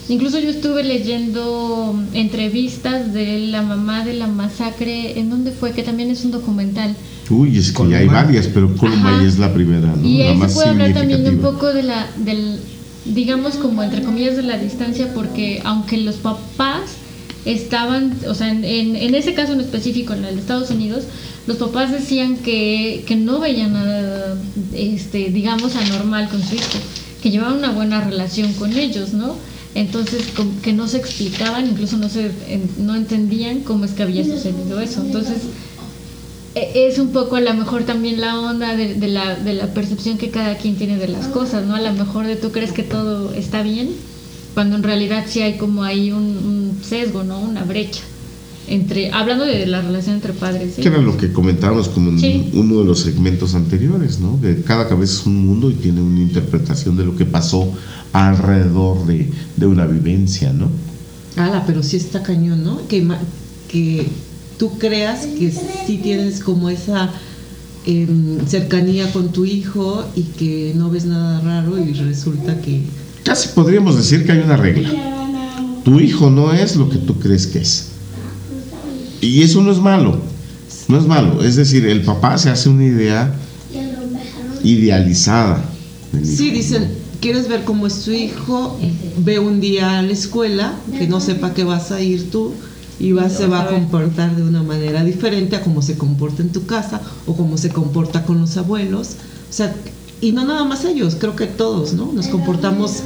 incluso 0.09 0.39
yo 0.39 0.51
estuve 0.51 0.85
leyendo 0.85 1.99
entrevistas 2.13 3.13
de 3.13 3.47
la 3.47 3.63
mamá 3.63 4.05
de 4.05 4.15
la 4.15 4.27
masacre, 4.27 5.19
¿en 5.19 5.31
dónde 5.31 5.53
fue? 5.53 5.73
Que 5.73 5.83
también 5.83 6.11
es 6.11 6.25
un 6.25 6.31
documental. 6.31 6.95
Uy, 7.29 7.59
es 7.59 7.73
que 7.73 7.97
hay 7.97 8.07
varias, 8.07 8.47
pero 8.47 8.75
Columbine 8.77 9.09
Ajá. 9.17 9.27
es 9.27 9.39
la 9.39 9.53
primera, 9.53 9.95
¿no? 9.97 10.07
Y 10.07 10.19
la 10.19 10.25
ahí 10.27 10.33
se 10.33 10.39
más 10.39 10.55
puede 10.55 10.69
hablar 10.69 10.95
también 10.95 11.25
de 11.25 11.31
un 11.31 11.39
poco 11.39 11.73
de 11.73 11.83
la, 11.83 12.07
del, 12.17 12.61
digamos 13.05 13.55
como 13.57 13.83
entre 13.83 14.03
comillas 14.03 14.37
de 14.37 14.43
la 14.45 14.59
distancia, 14.59 15.13
porque 15.15 15.61
aunque 15.65 15.97
los 15.99 16.17
papás 16.17 16.83
estaban, 17.45 18.15
o 18.29 18.35
sea, 18.35 18.51
en, 18.51 18.65
en, 18.65 18.97
en 18.97 19.15
ese 19.15 19.35
caso 19.35 19.53
en 19.53 19.61
específico, 19.61 20.13
en 20.13 20.25
el 20.25 20.35
de 20.37 20.41
Estados 20.41 20.71
Unidos, 20.71 21.05
los 21.47 21.57
papás 21.59 21.93
decían 21.93 22.37
que, 22.39 23.05
que 23.07 23.17
no 23.17 23.39
veían 23.39 23.73
nada, 23.73 24.37
este, 24.75 25.31
digamos, 25.31 25.77
anormal 25.77 26.29
con 26.29 26.43
su 26.43 26.57
hijo, 26.57 26.79
que 27.23 27.31
llevaban 27.31 27.59
una 27.59 27.71
buena 27.71 28.01
relación 28.01 28.53
con 28.55 28.77
ellos, 28.77 29.13
¿no? 29.13 29.37
Entonces, 29.77 30.23
que 30.63 30.73
no 30.73 30.89
se 30.89 30.97
explicaban, 30.97 31.69
incluso 31.69 31.99
no 31.99 32.09
se 32.09 32.31
no 32.79 32.95
entendían 32.95 33.61
cómo 33.61 33.85
es 33.85 33.93
que 33.93 34.03
había 34.05 34.25
sucedido 34.25 34.81
eso. 34.81 35.03
Entonces, 35.03 35.37
e- 36.55 36.87
es 36.89 36.99
un 36.99 37.09
poco 37.11 37.37
a 37.37 37.41
lo 37.43 37.53
mejor 37.53 37.85
también 37.85 38.21
la 38.21 38.41
onda 38.41 38.75
de, 38.75 38.95
de 38.95 39.09
la, 39.09 39.35
de 39.37 39.53
la 39.53 39.67
percepción 39.75 40.17
que 40.17 40.31
cada 40.31 40.57
quien 40.57 40.77
tiene 40.77 40.97
de 40.97 41.09
las 41.09 41.27
cosas, 41.27 41.67
¿no? 41.67 41.75
A 41.75 41.81
lo 41.83 41.93
mejor 41.93 42.27
de 42.27 42.37
tú 42.37 42.53
crees 42.53 42.73
que 42.73 42.85
todo 42.85 43.35
está 43.35 43.63
bien, 43.63 43.91
cuando 44.55 44.77
en 44.77 44.83
realidad 44.83 45.27
sí 45.29 45.43
hay 45.43 45.59
como 45.59 45.85
ahí 45.85 46.11
un, 46.11 46.23
un 46.23 46.81
sesgo, 46.83 47.23
¿no? 47.23 47.39
Una 47.39 47.63
brecha. 47.65 48.01
Entre 48.69 49.13
Hablando 49.13 49.45
de 49.45 49.65
la 49.67 49.81
relación 49.81 50.17
entre 50.17 50.33
padres. 50.33 50.75
¿sí? 50.77 50.83
Que 50.83 50.89
era 50.89 50.99
lo 50.99 51.17
que 51.17 51.33
comentábamos 51.33 51.89
como 51.89 52.11
en 52.11 52.19
Sí. 52.21 52.51
uno 52.55 52.79
de 52.81 52.85
los 52.85 53.01
segmentos 53.01 53.55
anteriores, 53.55 54.19
¿no? 54.19 54.41
Que 54.41 54.63
cada 54.63 54.89
cabeza 54.89 55.21
es 55.21 55.27
un 55.27 55.47
mundo 55.47 55.71
y 55.71 55.75
tiene 55.75 56.01
una 56.03 56.21
interpretación 56.21 56.97
de 56.97 57.05
lo 57.05 57.15
que 57.17 57.25
pasó 57.27 57.73
alrededor 58.13 59.07
de, 59.07 59.31
de 59.57 59.67
una 59.67 59.87
vivencia, 59.87 60.53
¿no? 60.53 60.69
Ala, 61.37 61.65
pero 61.67 61.83
sí 61.83 61.97
está 61.97 62.23
cañón, 62.23 62.65
¿no? 62.65 62.81
Que, 62.89 63.07
que 63.69 64.07
tú 64.59 64.79
creas 64.79 65.27
que 65.27 65.53
sí 65.87 65.99
tienes 66.03 66.41
como 66.41 66.71
esa 66.71 67.11
em, 67.85 68.45
cercanía 68.47 69.13
con 69.13 69.29
tu 69.33 69.45
hijo 69.45 70.05
y 70.17 70.23
que 70.23 70.73
no 70.75 70.91
ves 70.91 71.05
nada 71.05 71.41
raro 71.41 71.79
y 71.79 71.93
resulta 71.93 72.61
que... 72.61 72.81
Casi 73.23 73.49
podríamos 73.55 73.97
decir 73.97 74.25
que 74.25 74.33
hay 74.33 74.39
una 74.39 74.57
regla. 74.57 74.91
Tu 75.85 76.01
hijo 76.01 76.31
no 76.31 76.53
es 76.53 76.75
lo 76.77 76.89
que 76.89 76.97
tú 76.99 77.15
crees 77.19 77.47
que 77.47 77.59
es. 77.61 77.89
Y 79.21 79.43
eso 79.43 79.63
no 79.63 79.73
es 79.73 79.79
malo. 79.79 80.19
No 80.89 80.99
es 80.99 81.07
malo. 81.07 81.43
Es 81.43 81.57
decir, 81.57 81.87
el 81.87 82.03
papá 82.03 82.39
se 82.39 82.51
hace 82.51 82.69
una 82.69 82.85
idea 82.85 83.35
idealizada. 84.63 85.65
Sí, 86.23 86.51
dicen, 86.51 86.89
¿quieres 87.21 87.49
ver 87.49 87.65
cómo 87.65 87.87
es 87.87 88.03
tu 88.03 88.11
hijo? 88.13 88.79
Ve 89.19 89.39
un 89.39 89.61
día 89.61 89.99
a 89.99 90.03
la 90.03 90.13
escuela, 90.13 90.75
que 90.99 91.07
no 91.07 91.21
sepa 91.21 91.55
que 91.55 91.65
vas 91.65 91.93
a 91.93 92.01
ir 92.01 92.31
tú 92.31 92.53
y 92.99 93.13
va, 93.13 93.29
se 93.29 93.47
va 93.47 93.63
a 93.63 93.67
comportar 93.69 94.35
de 94.35 94.43
una 94.43 94.63
manera 94.63 95.05
diferente 95.05 95.57
a 95.57 95.63
cómo 95.63 95.83
se 95.83 95.99
comporta 95.99 96.43
en 96.43 96.51
tu 96.51 96.67
casa 96.67 97.01
o 97.27 97.37
cómo 97.37 97.59
se 97.59 97.69
comporta 97.69 98.25
con 98.25 98.41
los 98.41 98.57
abuelos. 98.57 99.17
O 99.49 99.53
sea, 99.53 99.75
y 100.21 100.33
no 100.33 100.45
nada 100.45 100.65
más 100.65 100.85
ellos, 100.85 101.17
creo 101.19 101.37
que 101.37 101.47
todos, 101.47 101.93
¿no? 101.93 102.11
Nos 102.13 102.29
comportamos, 102.29 103.03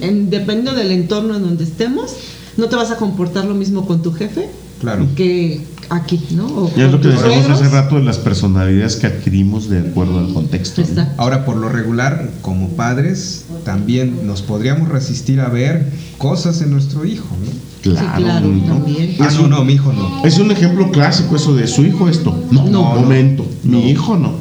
en, 0.00 0.28
dependiendo 0.28 0.74
del 0.74 0.92
entorno 0.92 1.36
en 1.36 1.42
donde 1.42 1.64
estemos, 1.64 2.12
no 2.56 2.68
te 2.68 2.76
vas 2.76 2.90
a 2.90 2.96
comportar 2.96 3.46
lo 3.46 3.54
mismo 3.54 3.86
con 3.86 4.02
tu 4.02 4.12
jefe 4.12 4.50
Claro. 4.80 5.06
que 5.16 5.60
aquí, 5.88 6.20
¿no? 6.32 6.46
O 6.46 6.72
Ya 6.76 6.86
es 6.86 6.92
lo 6.92 7.00
que 7.00 7.08
decíamos 7.08 7.48
hace 7.48 7.68
rato 7.70 7.94
de 7.96 8.02
las 8.04 8.18
personalidades 8.18 8.96
que 8.96 9.06
adquirimos 9.06 9.68
de 9.70 9.78
acuerdo 9.80 10.18
al 10.18 10.32
contexto. 10.34 10.82
Ahora, 11.16 11.44
por 11.46 11.56
lo 11.56 11.68
regular, 11.68 12.30
como 12.42 12.68
padres, 12.70 13.44
también 13.64 14.26
nos 14.26 14.42
podríamos 14.42 14.88
resistir 14.88 15.40
a 15.40 15.48
ver 15.48 15.90
cosas 16.18 16.60
en 16.60 16.70
nuestro 16.72 17.04
hijo, 17.06 17.26
¿no? 17.44 17.66
Claro, 17.82 18.00
Sí, 18.16 18.22
claro, 18.22 18.46
¿no? 18.48 18.66
también. 18.74 19.16
Ah, 19.20 19.30
no, 19.40 19.46
no, 19.48 19.64
mi 19.64 19.74
hijo 19.74 19.92
no. 19.92 20.24
Es 20.26 20.38
un 20.38 20.50
ejemplo 20.50 20.90
clásico 20.90 21.36
eso 21.36 21.54
de 21.54 21.66
su 21.68 21.84
hijo 21.84 22.08
esto. 22.08 22.36
No, 22.50 22.64
no, 22.64 22.70
No, 22.70 22.94
no. 22.94 23.00
momento. 23.00 23.46
Mi 23.62 23.90
hijo 23.90 24.16
no. 24.16 24.32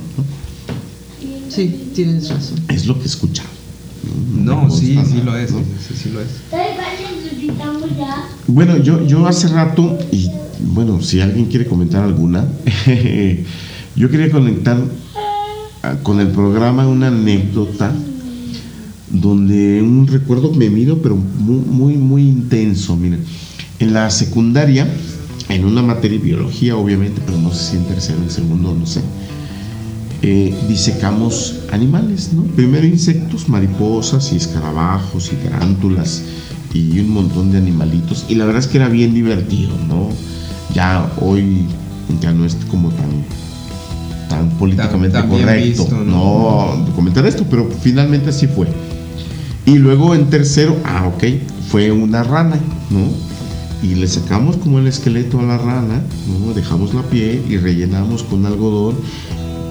Sí, 1.50 1.90
tienes 1.96 2.30
razón. 2.30 2.60
Es 2.68 2.86
lo 2.88 2.96
que 2.98 3.04
he 3.04 3.08
escuchado. 3.08 3.50
No, 4.36 4.70
sí, 4.70 5.00
sí 5.10 5.22
lo 5.24 5.36
es, 5.38 5.52
¿no? 5.52 5.60
sí, 5.60 5.96
sí 5.96 6.10
lo 6.10 6.22
es. 6.22 6.28
Bueno, 8.48 8.78
yo, 8.78 9.06
yo 9.06 9.28
hace 9.28 9.48
rato, 9.48 9.98
y 10.12 10.30
bueno, 10.62 11.02
si 11.02 11.22
alguien 11.22 11.46
quiere 11.46 11.66
comentar 11.66 12.04
alguna, 12.04 12.46
yo 13.96 14.10
quería 14.10 14.32
conectar 14.32 14.78
ah, 15.84 15.96
con 16.04 16.20
el 16.20 16.28
programa 16.30 16.88
una 16.88 17.08
anécdota 17.08 17.92
donde 19.10 19.82
un 19.82 20.08
recuerdo 20.08 20.52
me 20.54 20.70
miro, 20.70 21.02
pero 21.02 21.16
muy, 21.16 21.58
muy, 21.58 21.98
muy 21.98 22.22
intenso. 22.24 22.96
Miren, 22.96 23.24
en 23.80 23.94
la 23.94 24.10
secundaria, 24.10 24.88
en 25.50 25.66
una 25.66 25.82
materia 25.82 26.18
de 26.20 26.26
biología, 26.26 26.76
obviamente, 26.76 27.22
pero 27.26 27.38
no 27.38 27.52
sé 27.54 27.72
si 27.72 27.78
en 27.78 27.86
tercero, 27.86 28.20
en 28.22 28.30
segundo, 28.30 28.74
no 28.74 28.86
sé, 28.86 29.02
eh, 30.22 30.56
disecamos 30.68 31.56
animales, 31.72 32.32
¿no? 32.34 32.44
Primero 32.44 32.86
insectos, 32.86 33.48
mariposas 33.48 34.32
y 34.34 34.38
escarabajos 34.38 35.32
y 35.32 35.36
tarántulas 35.36 36.24
y 36.76 37.00
un 37.00 37.10
montón 37.10 37.52
de 37.52 37.58
animalitos. 37.58 38.26
Y 38.28 38.36
la 38.36 38.46
verdad 38.46 38.62
es 38.62 38.68
que 38.68 38.78
era 38.78 38.90
bien 38.90 39.14
divertido, 39.14 39.72
¿no? 39.88 40.10
Ya 40.74 41.10
hoy 41.22 41.66
ya 42.22 42.34
no 42.34 42.46
es 42.46 42.56
como 42.70 42.90
tan 42.90 43.24
tan 44.30 44.50
políticamente 44.58 45.18
tan 45.18 45.30
correcto, 45.30 45.84
visto, 45.84 46.04
¿no? 46.04 46.76
¿no? 46.76 46.96
comentar 46.96 47.26
esto, 47.26 47.46
pero 47.50 47.70
finalmente 47.82 48.30
así 48.30 48.48
fue. 48.48 48.68
Y 49.66 49.78
luego 49.78 50.14
en 50.16 50.30
tercero, 50.30 50.76
ah, 50.84 51.08
ok, 51.08 51.24
fue 51.70 51.92
una 51.92 52.24
rana, 52.24 52.58
¿no? 52.90 53.08
Y 53.88 53.96
le 53.96 54.08
sacamos 54.08 54.58
como 54.58 54.80
el 54.80 54.88
esqueleto 54.88 55.40
a 55.40 55.44
la 55.44 55.58
rana, 55.58 56.02
¿no? 56.28 56.54
Dejamos 56.54 56.94
la 56.94 57.04
piel 57.04 57.44
y 57.50 57.58
rellenamos 57.58 58.24
con 58.24 58.46
algodón, 58.46 58.96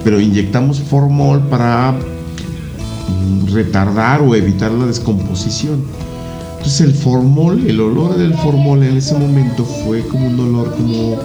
pero 0.03 0.19
inyectamos 0.19 0.79
formol 0.79 1.41
para 1.49 1.91
mm, 1.91 3.53
retardar 3.53 4.21
o 4.21 4.35
evitar 4.35 4.71
la 4.71 4.85
descomposición. 4.85 5.83
Entonces 6.65 6.81
el 6.81 6.95
formol, 6.95 7.63
el 7.69 7.79
olor 7.79 8.17
del 8.17 8.33
formol 8.33 8.81
en 8.81 8.97
ese 8.97 9.13
momento 9.13 9.63
fue 9.63 9.99
como 10.07 10.25
un 10.25 10.39
olor 10.39 10.75
como 10.75 11.15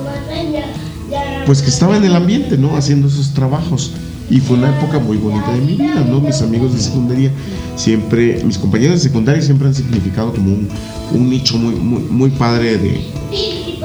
pues 1.47 1.63
que 1.63 1.71
estaba 1.71 1.97
en 1.97 2.05
el 2.05 2.15
ambiente, 2.15 2.59
¿no? 2.59 2.77
Haciendo 2.77 3.09
esos 3.09 3.33
trabajos. 3.33 3.93
Y 4.29 4.39
fue 4.41 4.59
una 4.59 4.69
época 4.69 4.99
muy 4.99 5.17
bonita 5.17 5.51
de 5.55 5.61
mi 5.63 5.77
vida, 5.77 6.05
¿no? 6.07 6.21
Mis 6.21 6.43
amigos 6.43 6.75
de 6.75 6.81
secundaria 6.81 7.31
siempre, 7.75 8.43
mis 8.45 8.59
compañeros 8.59 8.97
de 8.97 9.09
secundaria 9.09 9.41
siempre 9.41 9.69
han 9.69 9.75
significado 9.75 10.31
como 10.35 10.51
un, 10.53 10.69
un 11.15 11.31
nicho 11.31 11.57
muy, 11.57 11.75
muy, 11.75 12.03
muy 12.03 12.31
padre 12.33 12.77
de, 12.77 13.01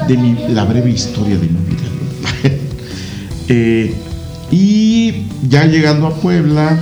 de 0.09 0.17
mi- 0.17 0.35
la 0.49 0.65
breve 0.65 0.91
historia 0.91 1.35
de 1.37 1.47
mi 1.47 1.59
vida. 1.69 1.85
Eh, 3.47 3.93
y 4.51 5.27
ya 5.47 5.65
llegando 5.67 6.07
a 6.07 6.15
Puebla, 6.15 6.79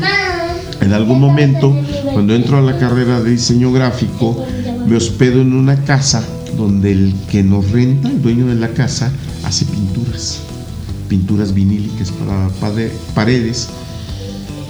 en 0.80 0.94
algún 0.94 1.20
momento, 1.20 1.76
cuando 2.14 2.34
entro 2.34 2.58
a 2.58 2.62
la 2.62 2.78
carrera 2.78 3.22
de 3.22 3.32
diseño 3.32 3.72
gráfico, 3.74 4.46
me 4.88 4.98
hospedo 4.98 5.42
en 5.42 5.54
una 5.54 5.84
casa 5.84 6.24
donde 6.58 6.92
el 6.92 7.16
que 7.32 7.44
nos 7.44 7.72
renta, 7.72 8.10
el 8.10 8.22
dueño 8.22 8.48
de 8.48 8.56
la 8.56 8.70
casa, 8.70 9.12
hace 9.44 9.66
pinturas, 9.66 10.40
pinturas 11.08 11.54
vinílicas 11.54 12.12
para 12.12 12.50
paredes 13.14 13.70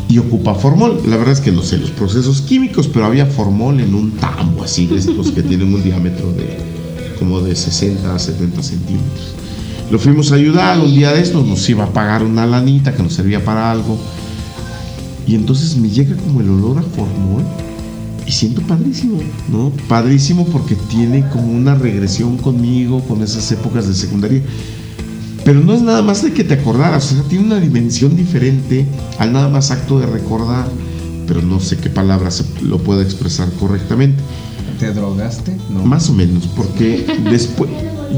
y 0.08 0.18
ocupa 0.18 0.56
formol. 0.56 1.02
La 1.08 1.18
verdad 1.18 1.34
es 1.34 1.42
que 1.42 1.52
no 1.52 1.62
sé 1.62 1.78
los 1.78 1.92
procesos 1.92 2.42
químicos, 2.42 2.88
pero 2.88 3.06
había 3.06 3.26
formol 3.26 3.80
en 3.80 3.96
un 3.96 4.12
tambo 4.12 4.64
así 4.64 4.86
de 4.88 4.98
estos 4.98 5.32
que 5.32 5.44
tienen 5.44 5.74
un 5.74 5.84
diámetro 5.84 6.32
de 6.34 6.58
como 7.20 7.42
de 7.42 7.56
60 7.56 8.16
a 8.16 8.20
70 8.20 8.64
centímetros. 8.64 9.36
Lo 9.92 10.00
fuimos 10.00 10.32
a 10.32 10.36
ayudar, 10.36 10.80
un 10.80 10.94
día 10.94 11.12
de 11.12 11.22
estos 11.22 11.46
nos 11.46 11.68
iba 11.70 11.84
a 11.86 11.94
pagar 11.94 12.24
una 12.24 12.46
lanita 12.46 12.94
que 12.94 13.04
nos 13.04 13.14
servía 13.14 13.44
para 13.44 13.72
algo. 13.72 13.98
Y 15.26 15.36
entonces 15.36 15.78
me 15.78 15.90
llega 15.90 16.16
como 16.18 16.42
el 16.42 16.50
olor 16.50 16.80
a 16.80 16.82
formol 16.82 17.44
y 18.26 18.32
siento 18.32 18.62
padrísimo, 18.62 19.18
¿no? 19.52 19.72
Padrísimo 19.88 20.46
porque 20.48 20.76
tiene 20.76 21.28
como 21.30 21.52
una 21.52 21.76
regresión 21.76 22.38
conmigo, 22.38 23.02
con 23.02 23.22
esas 23.22 23.52
épocas 23.52 23.88
de 23.88 23.94
secundaria. 23.94 24.42
Pero 25.44 25.60
no 25.60 25.74
es 25.74 25.82
nada 25.82 26.02
más 26.02 26.24
de 26.24 26.32
que 26.32 26.44
te 26.46 26.54
acordaras, 26.54 27.12
o 27.12 27.16
sea, 27.16 27.24
tiene 27.24 27.46
una 27.46 27.60
dimensión 27.60 28.16
diferente 28.16 28.86
al 29.20 29.34
nada 29.34 29.50
más 29.50 29.72
acto 29.72 30.00
de 30.00 30.06
recordar, 30.06 30.68
pero 31.28 31.42
no 31.42 31.60
sé 31.60 31.78
qué 31.78 31.90
palabras 31.90 32.44
lo 32.62 32.78
puedo 32.78 33.02
expresar 33.02 33.50
correctamente. 33.60 34.22
¿Te 34.80 34.94
drogaste? 34.94 35.56
No. 35.70 35.84
Más 35.84 36.10
o 36.10 36.14
menos, 36.14 36.48
porque 36.56 37.06
después 37.30 37.70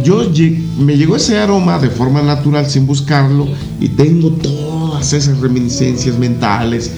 yo 0.03 0.32
lle- 0.32 0.60
me 0.77 0.98
llegó 0.98 1.15
ese 1.15 1.38
aroma 1.40 1.80
de 1.80 1.90
forma 1.90 2.22
natural 2.22 2.69
sin 2.69 2.86
buscarlo 2.86 3.48
y 3.80 3.90
tengo 3.90 4.30
todas 4.32 5.14
esas 5.14 5.40
reminiscencias 5.40 6.18
mentales 6.19 6.91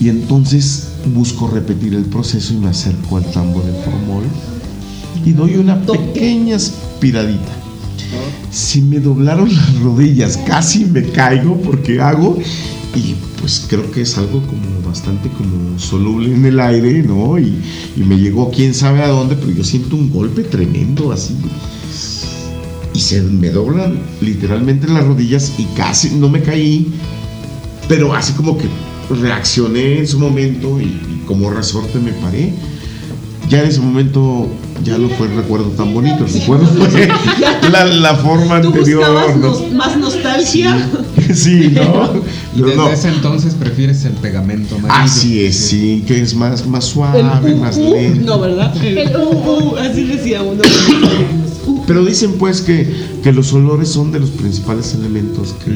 y 0.00 0.08
entonces 0.08 0.88
busco 1.14 1.48
repetir 1.48 1.94
el 1.94 2.04
proceso 2.04 2.54
y 2.54 2.58
me 2.58 2.68
acerco 2.68 3.16
al 3.16 3.30
tambo 3.32 3.60
de 3.60 3.72
formol 3.82 4.24
y 5.24 5.32
doy 5.32 5.56
una 5.56 5.80
pequeña 5.80 6.56
aspiradita. 6.56 7.52
Si 8.50 8.80
me 8.80 9.00
doblaron 9.00 9.54
las 9.54 9.80
rodillas, 9.80 10.36
casi 10.38 10.84
me 10.86 11.02
caigo 11.02 11.60
porque 11.60 12.00
hago 12.00 12.38
y 12.94 13.14
pues 13.40 13.66
creo 13.68 13.90
que 13.90 14.02
es 14.02 14.16
algo 14.16 14.40
como 14.46 14.82
bastante 14.86 15.28
como 15.30 15.78
soluble 15.78 16.34
en 16.34 16.44
el 16.46 16.58
aire, 16.58 17.02
¿no? 17.02 17.38
Y, 17.38 17.60
y 17.96 18.00
me 18.00 18.16
llegó 18.16 18.50
quién 18.50 18.74
sabe 18.74 19.02
a 19.02 19.08
dónde, 19.08 19.36
pero 19.36 19.50
yo 19.50 19.64
siento 19.64 19.96
un 19.96 20.10
golpe 20.10 20.42
tremendo 20.44 21.12
así. 21.12 21.36
Y 22.94 23.00
se 23.00 23.20
me 23.20 23.50
doblan 23.50 23.98
literalmente 24.20 24.88
las 24.88 25.04
rodillas 25.04 25.52
y 25.58 25.64
casi 25.76 26.10
no 26.10 26.28
me 26.28 26.42
caí, 26.42 26.88
pero 27.86 28.14
así 28.14 28.32
como 28.32 28.56
que 28.56 28.66
reaccioné 29.10 29.98
en 29.98 30.06
su 30.06 30.18
momento 30.18 30.80
y, 30.80 30.84
y 30.84 31.22
como 31.26 31.50
resorte 31.50 31.98
me 31.98 32.12
paré. 32.12 32.52
Ya 33.48 33.62
en 33.62 33.68
ese 33.70 33.80
momento 33.80 34.46
ya 34.84 34.98
no 34.98 35.08
fue 35.08 35.26
el 35.26 35.36
recuerdo 35.36 35.68
tan 35.70 35.94
bonito, 35.94 36.22
el 36.26 36.30
recuerdo 36.34 36.66
fue 36.66 37.08
la, 37.70 37.86
la 37.86 38.14
forma 38.16 38.60
¿Tú 38.60 38.68
anterior. 38.68 38.98
buscabas 39.08 39.36
¿no? 39.38 39.46
nos- 39.48 39.72
más 39.72 39.96
nostalgia? 39.96 40.86
Sí, 41.32 41.70
¿no? 41.74 42.12
Y 42.54 42.60
desde 42.60 42.76
no. 42.76 42.90
ese 42.90 43.08
entonces 43.08 43.54
prefieres 43.54 44.04
el 44.04 44.12
pegamento 44.12 44.74
amarillo. 44.74 45.00
Así 45.02 45.46
es, 45.46 45.56
sí, 45.56 46.04
que 46.06 46.20
es 46.20 46.34
más, 46.34 46.66
más 46.66 46.84
El 46.88 46.90
suave, 46.92 47.54
uh, 47.54 47.56
más 47.56 47.78
uh, 47.78 47.90
lento. 47.90 48.36
no, 48.36 48.40
¿verdad? 48.40 48.76
El, 48.84 49.16
uh, 49.16 49.30
uh, 49.30 49.76
así 49.78 50.04
decía 50.04 50.42
uno. 50.42 50.60
Pero 51.86 52.04
dicen 52.04 52.34
pues 52.38 52.60
que, 52.60 52.86
que 53.22 53.32
los 53.32 53.50
olores 53.54 53.88
son 53.88 54.12
de 54.12 54.20
los 54.20 54.28
principales 54.30 54.92
elementos 54.94 55.54
que, 55.64 55.72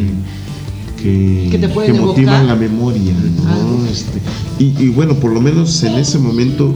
que, 1.02 1.48
Que 1.50 1.58
te 1.58 1.68
pueden 1.68 2.00
motivan 2.00 2.46
la 2.46 2.54
memoria, 2.54 3.12
¿no? 3.12 3.52
algo. 3.52 3.86
Este, 3.90 4.20
y, 4.58 4.74
y 4.82 4.88
bueno, 4.88 5.14
por 5.14 5.32
lo 5.32 5.40
menos 5.40 5.82
en 5.82 5.94
ese 5.94 6.18
momento 6.18 6.74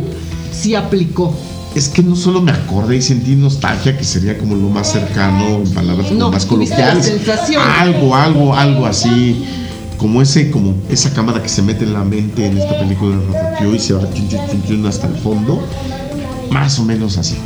sí 0.52 0.74
aplicó. 0.74 1.34
es 1.74 1.88
que 1.88 2.02
no 2.02 2.16
solo 2.16 2.40
me 2.40 2.50
acordé 2.50 2.96
y 2.96 3.02
sentí 3.02 3.36
nostalgia, 3.36 3.96
que 3.96 4.04
sería 4.04 4.38
como 4.38 4.54
lo 4.56 4.68
más 4.68 4.92
cercano 4.92 5.58
en 5.64 5.70
palabras 5.72 6.08
como 6.08 6.18
No, 6.18 6.30
más 6.30 6.46
tuviste 6.46 6.74
coloquiales. 6.74 7.12
Algo, 7.78 8.14
algo, 8.16 8.54
algo 8.54 8.86
así. 8.86 9.44
Como 9.98 10.20
ese, 10.20 10.50
como 10.50 10.74
esa 10.90 11.12
cámara 11.14 11.42
que 11.42 11.48
se 11.48 11.62
mete 11.62 11.84
en 11.84 11.94
la 11.94 12.04
mente 12.04 12.46
en 12.46 12.58
esta 12.58 12.78
película 12.78 13.16
de 13.16 13.26
Ratatouille 13.26 13.76
y 13.76 13.78
se 13.78 13.94
va 13.94 14.02
chun, 14.12 14.28
chun, 14.28 14.40
chun, 14.50 14.62
chun 14.66 14.86
hasta 14.86 15.06
el 15.06 15.14
fondo. 15.14 15.62
Más 16.50 16.78
o 16.78 16.84
menos 16.84 17.16
así. 17.16 17.36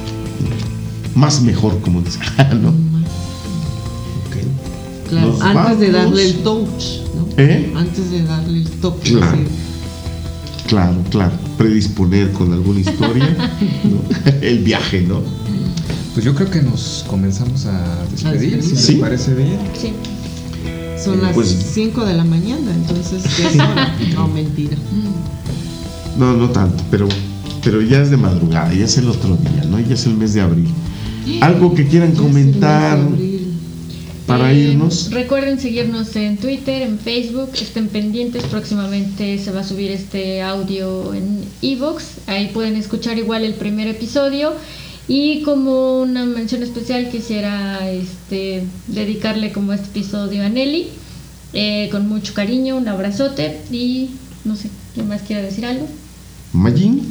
Más 1.14 1.40
mejor, 1.42 1.80
como 1.80 2.00
dice. 2.00 2.18
¿no? 2.60 2.89
Claro, 5.10 5.36
antes 5.42 5.80
de 5.80 5.90
darle 5.90 6.24
el 6.26 6.34
touch, 6.42 6.84
¿no? 7.16 7.26
¿Eh? 7.36 7.72
Antes 7.76 8.10
de 8.10 8.22
darle 8.24 8.58
el 8.58 8.70
toque. 8.70 9.10
Claro. 9.12 9.38
Claro, 10.68 10.96
claro. 11.10 11.32
Predisponer 11.58 12.32
con 12.32 12.52
alguna 12.52 12.80
historia. 12.80 13.36
¿no? 13.84 14.30
El 14.40 14.60
viaje, 14.60 15.00
¿no? 15.02 15.20
Pues 16.14 16.24
yo 16.24 16.34
creo 16.34 16.48
que 16.48 16.62
nos 16.62 17.04
comenzamos 17.08 17.66
a 17.66 18.04
despedir, 18.10 18.62
si 18.62 18.76
Sí. 18.76 18.94
parece 18.94 19.34
bien. 19.34 19.58
Sí. 19.80 19.92
Son 21.04 21.20
las 21.22 21.32
Pues- 21.32 21.48
5 21.74 22.04
de 22.04 22.14
la 22.14 22.24
mañana, 22.24 22.72
entonces 22.74 23.22
ya 23.36 23.48
es 23.48 23.54
hora. 23.56 23.96
No, 24.14 24.28
mentira. 24.28 24.76
No, 26.18 26.34
no 26.36 26.50
tanto, 26.50 26.82
pero, 26.90 27.08
pero 27.64 27.80
ya 27.82 28.02
es 28.02 28.10
de 28.10 28.16
madrugada, 28.16 28.72
ya 28.72 28.84
es 28.84 28.96
el 28.98 29.08
otro 29.08 29.36
día, 29.38 29.64
¿no? 29.68 29.80
Ya 29.80 29.94
es 29.94 30.06
el 30.06 30.14
mes 30.16 30.34
de 30.34 30.42
abril. 30.42 30.68
Algo 31.40 31.74
que 31.74 31.86
quieran 31.88 32.12
Ya 32.12 32.14
es 32.14 32.20
el 32.20 32.32
mes 32.32 32.34
de 32.46 32.50
comentar 32.52 32.98
abril. 32.98 33.29
Para 34.30 34.52
Eh, 34.52 34.58
irnos. 34.70 35.10
Recuerden 35.10 35.58
seguirnos 35.58 36.14
en 36.16 36.36
Twitter, 36.36 36.82
en 36.82 36.98
Facebook, 36.98 37.50
estén 37.60 37.88
pendientes, 37.88 38.44
próximamente 38.44 39.38
se 39.38 39.50
va 39.50 39.60
a 39.60 39.64
subir 39.64 39.90
este 39.90 40.40
audio 40.42 41.12
en 41.14 41.44
Evox, 41.62 42.04
ahí 42.28 42.48
pueden 42.54 42.76
escuchar 42.76 43.18
igual 43.18 43.44
el 43.44 43.54
primer 43.54 43.88
episodio 43.88 44.52
y 45.08 45.42
como 45.42 46.00
una 46.00 46.24
mención 46.24 46.62
especial 46.62 47.10
quisiera 47.10 47.90
este, 47.90 48.64
dedicarle 48.86 49.50
como 49.52 49.72
este 49.72 49.88
episodio 49.88 50.44
a 50.44 50.48
Nelly, 50.48 50.88
eh, 51.52 51.88
con 51.90 52.08
mucho 52.08 52.32
cariño, 52.32 52.76
un 52.76 52.86
abrazote 52.86 53.60
y 53.72 54.10
no 54.44 54.54
sé, 54.54 54.70
¿quién 54.94 55.08
más 55.08 55.22
quiera 55.22 55.42
decir 55.42 55.66
algo? 55.66 55.88
Magin, 56.52 57.02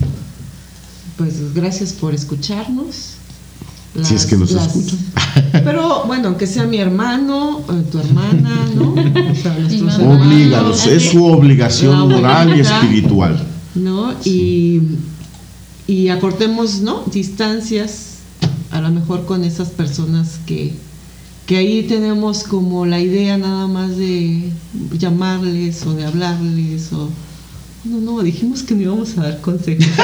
Pues 1.17 1.53
gracias 1.53 1.91
por 1.91 2.13
escucharnos. 2.13 3.18
Si 4.03 4.16
es 4.16 4.26
que 4.26 4.38
nos 4.38 4.52
Las- 4.52 4.68
escuchan. 4.68 4.99
Pero 5.52 6.03
bueno, 6.06 6.30
aunque 6.30 6.48
sea 6.48 6.66
mi 6.66 6.78
hermano, 6.78 7.61
eh, 7.70 7.84
tu 7.91 7.99
hermana, 7.99 8.68
¿no? 8.76 8.94
O 9.32 9.36
sea, 9.36 9.56
Oblígalos, 10.07 10.86
es 10.88 11.10
su 11.11 11.24
obligación 11.26 12.10
La 12.10 12.16
moral 12.16 12.57
y 12.57 12.61
espiritual. 12.61 13.45
¿no? 13.76 14.14
Y, 14.26 14.82
y 15.88 16.10
acortemos, 16.10 16.82
¿no? 16.82 17.03
Distancias, 17.11 18.18
a 18.72 18.82
lo 18.82 18.90
mejor 18.90 19.26
con 19.26 19.44
esas 19.44 19.70
personas 19.70 20.40
que, 20.45 20.74
que 21.45 21.57
ahí 21.57 21.84
tenemos 21.84 22.44
como 22.44 22.86
la 22.86 22.99
idea 22.99 23.38
nada 23.38 23.68
más 23.68 23.95
de 23.98 24.52
llamarles 24.98 25.86
o 25.86 25.94
de 25.94 26.06
hablarles 26.06 26.91
o... 26.94 27.10
No, 27.85 27.99
no, 27.99 28.22
dijimos 28.22 28.64
que 28.64 28.76
no 28.76 28.81
íbamos 28.81 29.18
a 29.18 29.23
dar 29.23 29.41
consejos. 29.41 29.85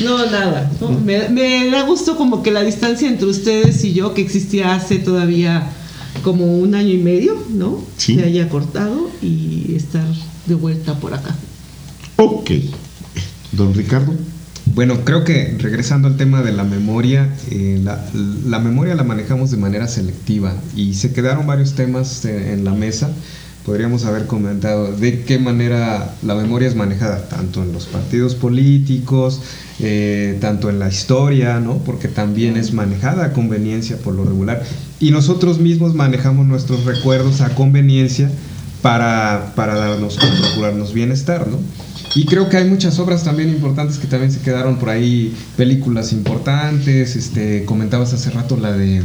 No. 0.00 0.18
No, 0.18 0.30
nada. 0.30 0.70
¿no? 0.80 0.90
Me, 0.90 1.28
me 1.28 1.70
da 1.70 1.82
gusto 1.82 2.16
como 2.16 2.42
que 2.42 2.50
la 2.50 2.62
distancia 2.62 3.08
entre 3.08 3.26
ustedes 3.26 3.82
y 3.84 3.92
yo, 3.92 4.14
que 4.14 4.22
existía 4.22 4.74
hace 4.74 4.98
todavía 4.98 5.70
como 6.22 6.58
un 6.58 6.74
año 6.74 6.90
y 6.90 6.98
medio, 6.98 7.36
¿no? 7.50 7.82
Sí. 7.96 8.16
Se 8.16 8.24
haya 8.24 8.48
cortado 8.48 9.10
y 9.22 9.74
estar 9.74 10.06
de 10.46 10.54
vuelta 10.54 10.94
por 10.98 11.14
acá. 11.14 11.34
Ok. 12.16 12.50
Don 13.52 13.74
Ricardo. 13.74 14.14
Bueno, 14.74 15.04
creo 15.04 15.24
que 15.24 15.56
regresando 15.58 16.08
al 16.08 16.16
tema 16.16 16.42
de 16.42 16.52
la 16.52 16.64
memoria, 16.64 17.32
eh, 17.50 17.80
la, 17.82 18.04
la 18.44 18.58
memoria 18.58 18.94
la 18.94 19.04
manejamos 19.04 19.50
de 19.50 19.56
manera 19.56 19.88
selectiva 19.88 20.54
y 20.74 20.94
se 20.94 21.12
quedaron 21.12 21.46
varios 21.46 21.74
temas 21.74 22.24
eh, 22.24 22.52
en 22.52 22.64
la 22.64 22.72
mesa. 22.72 23.10
Podríamos 23.66 24.04
haber 24.04 24.26
comentado 24.26 24.92
de 24.92 25.24
qué 25.24 25.40
manera 25.40 26.14
la 26.22 26.36
memoria 26.36 26.68
es 26.68 26.76
manejada, 26.76 27.28
tanto 27.28 27.64
en 27.64 27.72
los 27.72 27.86
partidos 27.86 28.36
políticos, 28.36 29.42
eh, 29.80 30.38
tanto 30.40 30.70
en 30.70 30.78
la 30.78 30.88
historia, 30.88 31.58
¿no? 31.58 31.78
Porque 31.78 32.06
también 32.06 32.56
es 32.56 32.72
manejada 32.72 33.24
a 33.24 33.32
conveniencia 33.32 33.96
por 33.96 34.14
lo 34.14 34.24
regular. 34.24 34.62
Y 35.00 35.10
nosotros 35.10 35.58
mismos 35.58 35.96
manejamos 35.96 36.46
nuestros 36.46 36.84
recuerdos 36.84 37.40
a 37.40 37.56
conveniencia 37.56 38.30
para, 38.82 39.52
para 39.56 39.74
darnos, 39.74 40.16
procurarnos 40.16 40.92
bienestar, 40.92 41.48
¿no? 41.48 41.58
Y 42.14 42.24
creo 42.24 42.48
que 42.48 42.58
hay 42.58 42.68
muchas 42.68 43.00
obras 43.00 43.24
también 43.24 43.48
importantes 43.48 43.98
que 43.98 44.06
también 44.06 44.30
se 44.30 44.40
quedaron 44.42 44.76
por 44.78 44.90
ahí, 44.90 45.34
películas 45.56 46.12
importantes, 46.12 47.16
este, 47.16 47.64
comentabas 47.64 48.12
hace 48.12 48.30
rato 48.30 48.56
la 48.56 48.70
de 48.72 49.02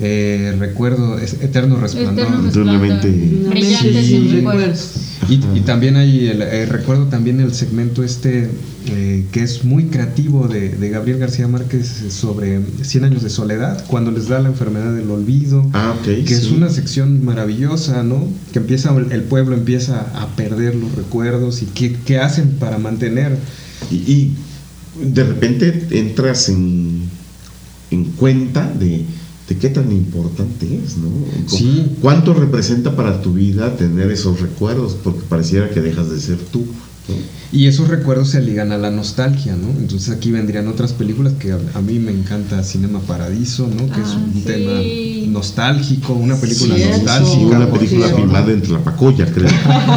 eh, 0.00 0.54
recuerdo, 0.58 1.18
es 1.18 1.34
Eterno 1.40 1.76
Resplandor. 1.76 2.26
Eterno 2.26 2.44
Indudablemente. 2.46 3.08
Brillantes 3.50 4.06
Sí. 4.06 4.08
sin 4.08 4.32
recuerdos. 4.32 4.90
Y, 5.28 5.40
y 5.58 5.60
también 5.60 5.96
hay, 5.96 6.28
el, 6.28 6.40
eh, 6.42 6.64
recuerdo 6.66 7.06
también 7.06 7.40
el 7.40 7.52
segmento 7.52 8.02
este 8.04 8.48
eh, 8.86 9.26
que 9.32 9.42
es 9.42 9.64
muy 9.64 9.86
creativo 9.86 10.46
de, 10.48 10.70
de 10.70 10.88
Gabriel 10.88 11.18
García 11.18 11.48
Márquez 11.48 11.86
sobre 12.10 12.60
100 12.82 13.04
años 13.04 13.22
de 13.22 13.28
soledad, 13.28 13.84
cuando 13.88 14.10
les 14.12 14.28
da 14.28 14.38
la 14.38 14.48
enfermedad 14.48 14.94
del 14.94 15.10
olvido. 15.10 15.68
Ah, 15.74 15.94
ok. 15.98 16.04
que 16.24 16.34
es 16.34 16.46
una 16.50 16.70
sección 16.70 17.24
maravillosa, 17.24 18.02
¿no? 18.04 18.26
Que 18.52 18.60
empieza, 18.60 18.94
el 19.10 19.22
pueblo 19.24 19.54
empieza 19.56 20.06
a 20.14 20.28
perder 20.36 20.76
los 20.76 20.94
recuerdos 20.94 21.60
y 21.62 21.66
qué, 21.66 21.94
qué 22.06 22.18
hacen 22.18 22.50
para 22.58 22.78
mantener. 22.78 23.36
Y, 23.90 23.96
y 23.96 24.34
de 25.04 25.24
repente 25.24 25.86
entras 25.90 26.48
en, 26.48 27.02
en 27.90 28.04
cuenta 28.12 28.72
de, 28.72 29.04
de 29.48 29.56
qué 29.56 29.68
tan 29.70 29.90
importante 29.92 30.66
es, 30.84 30.96
¿no? 30.98 31.08
Sí. 31.46 31.92
¿Cuánto 32.02 32.34
representa 32.34 32.94
para 32.94 33.22
tu 33.22 33.32
vida 33.34 33.76
tener 33.76 34.10
esos 34.10 34.40
recuerdos? 34.40 34.96
Porque 35.02 35.20
pareciera 35.28 35.70
que 35.70 35.80
dejas 35.80 36.10
de 36.10 36.20
ser 36.20 36.36
tú. 36.38 36.66
¿no? 37.08 37.14
Y 37.50 37.66
esos 37.66 37.88
recuerdos 37.88 38.28
se 38.28 38.42
ligan 38.42 38.70
a 38.72 38.76
la 38.76 38.90
nostalgia, 38.90 39.56
¿no? 39.56 39.70
Entonces 39.80 40.10
aquí 40.14 40.30
vendrían 40.30 40.68
otras 40.68 40.92
películas 40.92 41.32
que 41.38 41.52
a, 41.52 41.58
a 41.74 41.80
mí 41.80 41.98
me 41.98 42.12
encanta 42.12 42.62
Cinema 42.62 43.00
Paradiso, 43.00 43.66
¿no? 43.66 43.86
Que 43.90 44.02
es 44.02 44.08
Ah, 44.08 44.20
un 44.22 44.34
sí. 44.34 44.42
tema 44.44 44.72
nostálgico, 45.32 46.12
una 46.12 46.36
película. 46.36 46.74
Sí, 46.76 46.82
nostálgica. 46.90 47.56
una 47.56 47.72
película 47.72 48.08
filmada 48.08 48.52
en 48.52 48.60
Tlapacoya, 48.60 49.24
creo. 49.32 49.48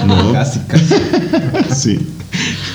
¿no? 0.07 0.32
Casi, 0.34 0.60
casi. 0.61 0.95
Sí. 1.76 1.99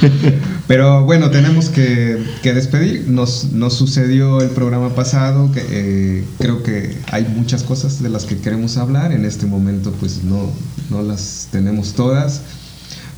Pero 0.68 1.04
bueno, 1.04 1.30
tenemos 1.30 1.68
que, 1.68 2.18
que 2.42 2.52
despedir. 2.52 3.04
Nos, 3.08 3.52
nos 3.52 3.74
sucedió 3.74 4.40
el 4.40 4.50
programa 4.50 4.94
pasado, 4.96 5.52
que 5.52 5.62
eh, 5.70 6.24
creo 6.38 6.62
que 6.64 6.96
hay 7.12 7.24
muchas 7.36 7.62
cosas 7.62 8.02
de 8.02 8.08
las 8.08 8.24
que 8.24 8.36
queremos 8.38 8.76
hablar. 8.76 9.12
En 9.12 9.24
este 9.24 9.46
momento 9.46 9.92
pues 10.00 10.24
no, 10.24 10.50
no 10.90 11.02
las 11.02 11.48
tenemos 11.52 11.92
todas. 11.92 12.40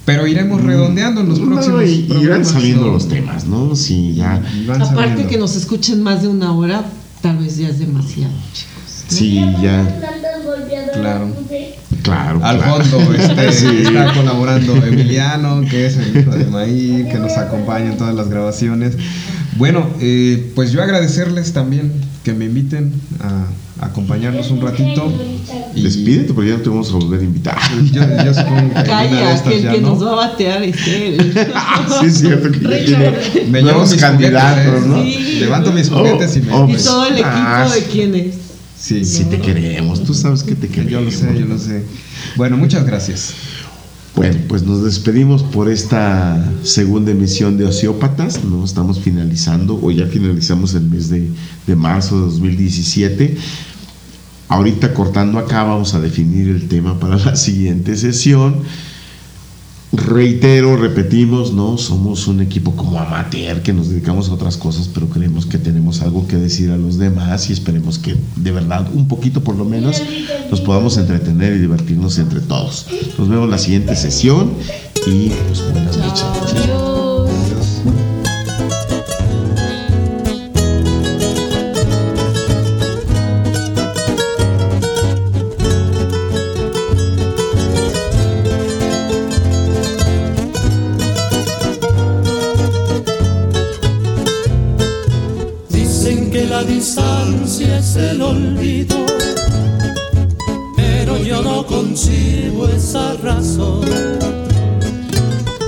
Pero 0.05 0.27
iremos 0.27 0.63
redondeando 0.63 1.21
en 1.23 1.29
los 1.29 1.39
No, 1.39 1.47
próximos 1.53 1.85
y- 1.85 1.87
y 1.87 1.99
irán 2.05 2.09
programas, 2.09 2.49
saliendo 2.49 2.87
¿no? 2.87 2.93
los 2.93 3.09
temas, 3.09 3.45
¿no? 3.47 3.77
Sí, 3.77 4.15
ya. 4.15 4.35
Aparte 4.37 4.85
saliendo. 4.87 5.29
que 5.29 5.39
nos 5.39 5.57
escuchen 5.57 6.03
más 6.03 6.23
de 6.23 6.29
una 6.29 6.53
hora, 6.53 6.85
tal 7.23 7.39
vez 7.39 7.57
ya 7.59 7.69
es 7.69 7.79
demasiado, 7.79 8.33
chicos. 8.53 9.05
Sí, 9.09 9.37
ya. 9.63 9.87
Claro. 10.95 11.29
Claro, 12.09 12.41
Al 12.45 12.59
claro. 12.59 12.85
fondo 12.85 13.13
este, 13.15 13.49
está 13.83 14.13
colaborando 14.15 14.77
Emiliano, 14.85 15.63
que 15.69 15.87
es 15.87 15.97
el 15.97 16.17
hijo 16.17 16.31
de 16.31 16.45
Maír, 16.47 17.09
que 17.09 17.19
nos 17.19 17.33
acompaña 17.37 17.93
en 17.93 17.97
todas 17.99 18.15
las 18.15 18.29
grabaciones. 18.29 18.95
Bueno, 19.57 19.87
eh, 20.01 20.51
pues 20.55 20.71
yo 20.73 20.83
agradecerles 20.83 21.53
también 21.53 21.93
que 22.25 22.33
me 22.33 22.45
inviten 22.47 22.93
a, 23.21 23.47
acompañarnos 23.87 24.51
un 24.51 24.61
ratito. 24.61 25.13
Y 25.75 25.83
Despídete 25.83 26.35
porque 26.35 26.51
ya 26.51 26.57
no 26.57 26.63
te 26.63 26.69
vamos 26.69 26.91
a 26.91 26.95
volver 26.95 27.21
a 27.21 27.25
invitar. 27.25 27.57
Yo, 27.93 28.03
yo 28.25 28.35
supongo 28.35 28.69
que 28.75 28.83
Calla, 28.83 29.33
estas 29.35 29.43
que 29.53 29.57
el 29.59 29.63
ya 29.63 29.73
que 29.73 29.81
no. 29.81 29.89
nos 29.91 30.05
va 30.05 30.13
a 30.13 30.15
batear 30.29 30.63
es 30.65 30.87
él. 30.89 31.33
sí, 32.01 32.07
es 32.07 32.19
cierto 32.19 32.51
que 32.51 32.61
ya 32.61 32.85
tiene 32.85 33.13
Me 33.49 33.63
llevo 33.63 33.83
mis 33.83 33.95
candidatos, 33.97 34.65
juguetes. 34.65 34.87
¿no? 34.87 35.03
Sí. 35.05 35.37
Levanto 35.41 35.73
mis 35.73 35.89
Oh, 35.91 35.99
juguetes 35.99 36.37
y 36.37 36.41
me. 36.41 36.53
oh, 36.53 36.69
y 36.69 36.77
todo 36.77 37.07
el 37.07 37.13
equipo 37.15 37.29
ah, 37.33 37.69
de 37.73 37.83
quién 37.85 38.15
es. 38.17 38.35
Sí, 38.79 39.05
Sí 39.05 39.25
te 39.25 39.41
queremos, 39.41 40.05
tú 40.05 40.15
sabes 40.15 40.43
que 40.43 40.55
te 40.55 40.69
queremos. 40.69 40.93
Yo 40.93 41.01
lo 41.01 41.11
sé, 41.11 41.39
yo 41.39 41.47
lo 41.47 41.59
sé. 41.59 41.85
Bueno, 42.37 42.57
muchas 42.57 42.85
gracias. 42.85 43.35
Bueno, 44.19 44.37
pues 44.49 44.65
nos 44.65 44.83
despedimos 44.83 45.45
por 45.45 45.71
esta 45.71 46.45
segunda 46.65 47.13
emisión 47.13 47.57
de 47.57 47.67
Ociópatas, 47.67 48.43
¿no? 48.43 48.65
Estamos 48.65 48.99
finalizando, 48.99 49.79
o 49.81 49.91
ya 49.93 50.07
finalizamos 50.07 50.75
el 50.75 50.83
mes 50.83 51.09
de, 51.09 51.29
de 51.67 51.77
marzo 51.77 52.17
de 52.17 52.23
2017. 52.23 53.37
Ahorita 54.49 54.93
cortando 54.95 55.39
acá 55.39 55.63
vamos 55.63 55.95
a 55.95 56.01
definir 56.01 56.49
el 56.49 56.67
tema 56.67 56.99
para 56.99 57.17
la 57.17 57.37
siguiente 57.37 57.97
sesión. 57.97 58.63
Reitero, 59.91 60.77
repetimos, 60.77 61.55
¿no? 61.55 61.79
Somos 61.79 62.27
un 62.27 62.43
equipo 62.43 62.77
como 62.77 62.99
amateur 62.99 63.63
que 63.63 63.73
nos 63.73 63.89
dedicamos 63.89 64.29
a 64.29 64.35
otras 64.35 64.59
cosas, 64.59 64.89
pero 64.93 65.09
creemos 65.09 65.47
que 65.47 65.57
tenemos 65.57 66.03
algo 66.03 66.27
que 66.27 66.37
decir 66.37 66.71
a 66.71 66.77
los 66.77 66.99
demás 66.99 67.49
y 67.49 67.55
esperemos 67.55 67.99
que 67.99 68.15
de 68.37 68.53
verdad, 68.53 68.87
un 68.93 69.09
poquito 69.09 69.43
por 69.43 69.57
lo 69.57 69.65
menos, 69.65 70.03
nos 70.51 70.61
podamos 70.61 70.99
entretener 70.99 71.55
y 71.55 71.59
divertirnos 71.61 72.19
entre 72.19 72.41
todos. 72.41 72.87
Nos 73.19 73.29
vemos 73.29 73.45
en 73.47 73.51
la 73.51 73.59
siguiente 73.59 73.97
sesión 73.97 74.53
y 75.07 75.31
pues 75.31 75.63
buenas 75.73 75.97
noches. 75.97 76.78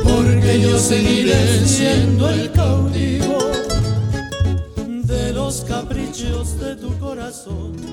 Porque 0.04 0.60
yo 0.60 0.78
seguiré 0.78 1.66
siendo 1.66 2.28
el 2.30 2.50
cautivo 2.52 3.38
de 5.04 5.32
los 5.32 5.62
caprichos 5.62 6.58
de 6.60 6.76
tu 6.76 6.98
corazón. 6.98 7.89